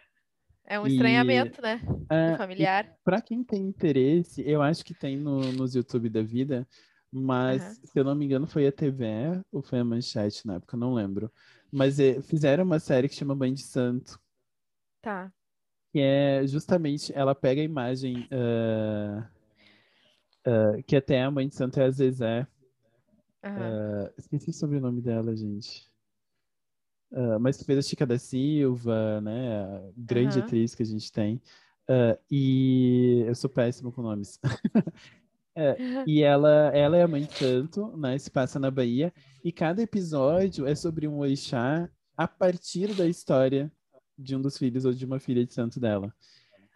É 0.67 0.79
um 0.79 0.87
estranhamento, 0.87 1.59
e, 1.59 1.61
né? 1.61 1.81
É, 2.09 2.37
familiar. 2.37 2.91
Para 3.03 3.21
quem 3.21 3.43
tem 3.43 3.61
interesse, 3.61 4.41
eu 4.47 4.61
acho 4.61 4.83
que 4.83 4.95
tem 4.95 5.15
no, 5.17 5.51
nos 5.51 5.75
YouTube 5.75 6.09
da 6.09 6.23
vida, 6.23 6.67
mas 7.11 7.61
uhum. 7.61 7.85
se 7.85 7.99
eu 7.99 8.03
não 8.03 8.15
me 8.15 8.25
engano 8.25 8.47
foi 8.47 8.65
a 8.65 8.71
TV 8.71 9.05
ou 9.51 9.61
foi 9.61 9.79
a 9.79 9.83
Manchete 9.83 10.47
na 10.47 10.55
época, 10.55 10.75
não 10.75 10.93
lembro. 10.93 11.31
Mas 11.71 11.99
é, 11.99 12.19
fizeram 12.21 12.63
uma 12.63 12.79
série 12.79 13.07
que 13.07 13.15
chama 13.15 13.35
Mãe 13.35 13.53
de 13.53 13.61
Santo. 13.61 14.19
Tá. 15.01 15.31
Que 15.91 15.99
é 15.99 16.47
justamente, 16.47 17.13
ela 17.13 17.35
pega 17.35 17.61
a 17.61 17.63
imagem 17.65 18.27
uh, 18.31 19.34
Uh, 20.45 20.83
que 20.83 20.95
até 20.95 21.23
a 21.23 21.31
mãe 21.31 21.47
de 21.47 21.55
santo 21.55 21.79
é 21.79 21.85
a 21.85 21.89
Zezé. 21.89 22.47
Uhum. 23.43 24.05
Uh, 24.05 24.13
esqueci 24.17 24.49
o 24.49 24.53
sobrenome 24.53 25.01
dela, 25.01 25.35
gente. 25.35 25.89
Uh, 27.11 27.39
mas 27.39 27.57
que 27.57 27.63
fez 27.63 27.79
a 27.79 27.81
Chica 27.81 28.05
da 28.05 28.19
Silva, 28.19 29.21
né? 29.21 29.63
A 29.63 29.91
grande 29.97 30.39
uhum. 30.39 30.45
atriz 30.45 30.75
que 30.75 30.83
a 30.83 30.85
gente 30.85 31.11
tem. 31.11 31.41
e 32.29 33.23
eu 33.25 33.35
sou 33.35 33.49
péssimo 33.49 33.91
com 33.91 34.01
nomes. 34.01 34.39
e 36.05 36.21
ela, 36.23 36.71
ela 36.75 36.97
é 36.97 37.03
a 37.03 37.07
mãe 37.07 37.23
de 37.23 37.33
santo, 37.33 37.95
né? 37.97 38.17
Se 38.17 38.29
passa 38.29 38.59
na 38.59 38.69
Bahia. 38.69 39.13
E 39.43 39.51
cada 39.51 39.81
episódio 39.81 40.67
é 40.67 40.75
sobre 40.75 41.07
um 41.07 41.19
orixá 41.19 41.89
a 42.17 42.27
partir 42.27 42.93
da 42.93 43.07
história 43.07 43.71
de 44.17 44.35
um 44.35 44.41
dos 44.41 44.57
filhos 44.57 44.85
ou 44.85 44.93
de 44.93 45.05
uma 45.05 45.19
filha 45.19 45.45
de 45.45 45.53
santo 45.53 45.79
dela. 45.79 46.13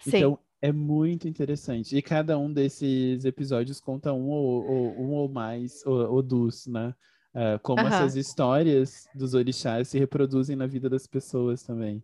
Sim. 0.02 0.18
Então, 0.18 0.40
é 0.62 0.72
muito 0.72 1.28
interessante. 1.28 1.96
E 1.96 2.02
cada 2.02 2.38
um 2.38 2.52
desses 2.52 3.24
episódios 3.26 3.80
conta 3.80 4.14
um 4.14 4.28
ou, 4.28 4.66
ou 4.66 5.02
um 5.02 5.12
ou 5.12 5.30
mais, 5.30 5.86
ou, 5.86 6.14
ou 6.14 6.22
dos, 6.22 6.68
né? 6.68 6.94
Uh, 7.34 7.60
como 7.62 7.82
essas 7.82 8.16
histórias 8.16 9.08
dos 9.14 9.34
orixás 9.34 9.88
se 9.88 10.00
reproduzem 10.00 10.56
na 10.56 10.66
vida 10.66 10.90
das 10.90 11.06
pessoas 11.06 11.64
também. 11.64 12.04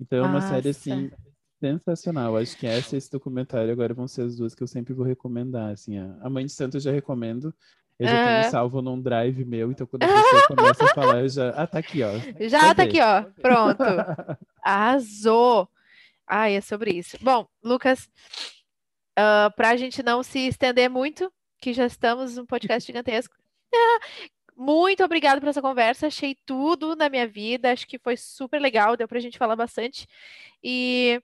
Então 0.00 0.18
é 0.18 0.22
uma 0.22 0.34
Nossa. 0.34 0.48
série, 0.48 0.68
assim, 0.70 1.10
sensacional. 1.58 2.36
Acho 2.36 2.56
que 2.56 2.66
essa 2.66 2.94
e 2.94 2.98
esse 2.98 3.10
documentário 3.10 3.72
agora 3.72 3.92
vão 3.92 4.08
ser 4.08 4.22
as 4.22 4.36
duas 4.36 4.54
que 4.54 4.62
eu 4.62 4.66
sempre 4.66 4.94
vou 4.94 5.04
recomendar, 5.04 5.72
assim. 5.72 5.98
A 5.98 6.30
Mãe 6.30 6.46
de 6.46 6.52
Santo 6.52 6.76
eu 6.76 6.80
já 6.80 6.92
recomendo. 6.92 7.52
Eu 7.98 8.08
já 8.08 8.40
tenho 8.40 8.50
salvo 8.50 8.80
num 8.80 8.98
drive 8.98 9.44
meu, 9.44 9.70
então 9.70 9.86
quando 9.86 10.04
a 10.04 10.06
pessoa 10.08 10.46
começa 10.56 10.84
a 10.84 10.94
falar, 10.94 11.20
eu 11.20 11.28
já... 11.28 11.50
Ah, 11.50 11.66
tá 11.66 11.80
aqui, 11.80 12.02
ó. 12.02 12.12
Já 12.48 12.74
tá 12.74 12.84
aqui, 12.84 12.98
ó. 12.98 13.24
Pronto. 13.42 13.84
Arrasou. 14.64 15.68
Ah, 16.32 16.48
é 16.48 16.60
sobre 16.60 16.92
isso. 16.92 17.18
Bom, 17.20 17.44
Lucas, 17.60 18.04
uh, 18.04 19.48
ah, 19.48 19.52
para 19.56 19.70
a 19.70 19.76
gente 19.76 20.00
não 20.00 20.22
se 20.22 20.38
estender 20.46 20.88
muito, 20.88 21.30
que 21.60 21.72
já 21.72 21.84
estamos 21.84 22.36
num 22.36 22.46
podcast 22.46 22.86
gigantesco. 22.86 23.34
muito 24.56 25.02
obrigada 25.02 25.40
por 25.40 25.48
essa 25.48 25.60
conversa. 25.60 26.06
Achei 26.06 26.36
tudo 26.46 26.94
na 26.94 27.08
minha 27.08 27.26
vida. 27.26 27.72
Acho 27.72 27.84
que 27.84 27.98
foi 27.98 28.16
super 28.16 28.60
legal. 28.60 28.96
Deu 28.96 29.08
para 29.08 29.18
a 29.18 29.20
gente 29.20 29.38
falar 29.38 29.56
bastante. 29.56 30.06
E 30.62 31.20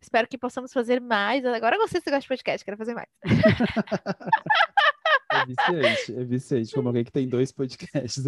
espero 0.00 0.28
que 0.28 0.38
possamos 0.38 0.72
fazer 0.72 1.00
mais. 1.00 1.44
Agora 1.44 1.74
eu 1.74 1.80
gostei 1.80 1.98
desse 1.98 2.08
negócio 2.08 2.22
de 2.22 2.28
podcast, 2.28 2.64
quero 2.64 2.78
fazer 2.78 2.94
mais. 2.94 3.08
É 5.34 5.46
viciante, 5.46 6.16
é 6.16 6.24
viciante. 6.24 6.72
Como 6.72 6.88
alguém 6.88 7.02
que 7.02 7.10
tem 7.10 7.28
dois 7.28 7.50
podcasts. 7.50 8.22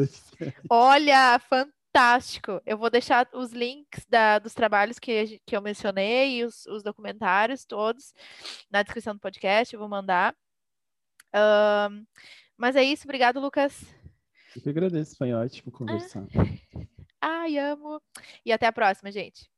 Olha, 0.68 1.38
fantástico 1.38 1.75
fantástico. 1.96 2.60
Eu 2.66 2.76
vou 2.76 2.90
deixar 2.90 3.26
os 3.32 3.52
links 3.52 4.04
da, 4.06 4.38
dos 4.38 4.52
trabalhos 4.52 4.98
que, 4.98 5.40
que 5.46 5.56
eu 5.56 5.62
mencionei, 5.62 6.44
os, 6.44 6.66
os 6.66 6.82
documentários 6.82 7.64
todos 7.64 8.12
na 8.70 8.82
descrição 8.82 9.14
do 9.14 9.20
podcast, 9.20 9.72
eu 9.72 9.80
vou 9.80 9.88
mandar. 9.88 10.36
Um, 11.34 12.04
mas 12.56 12.76
é 12.76 12.82
isso, 12.82 13.04
obrigado, 13.04 13.40
Lucas. 13.40 13.82
Eu 14.54 14.62
que 14.62 14.68
agradeço, 14.68 15.16
foi 15.16 15.32
ótimo 15.32 15.72
conversar. 15.72 16.26
Ai, 17.20 17.58
amo. 17.58 18.00
E 18.44 18.52
até 18.52 18.66
a 18.66 18.72
próxima, 18.72 19.10
gente. 19.10 19.50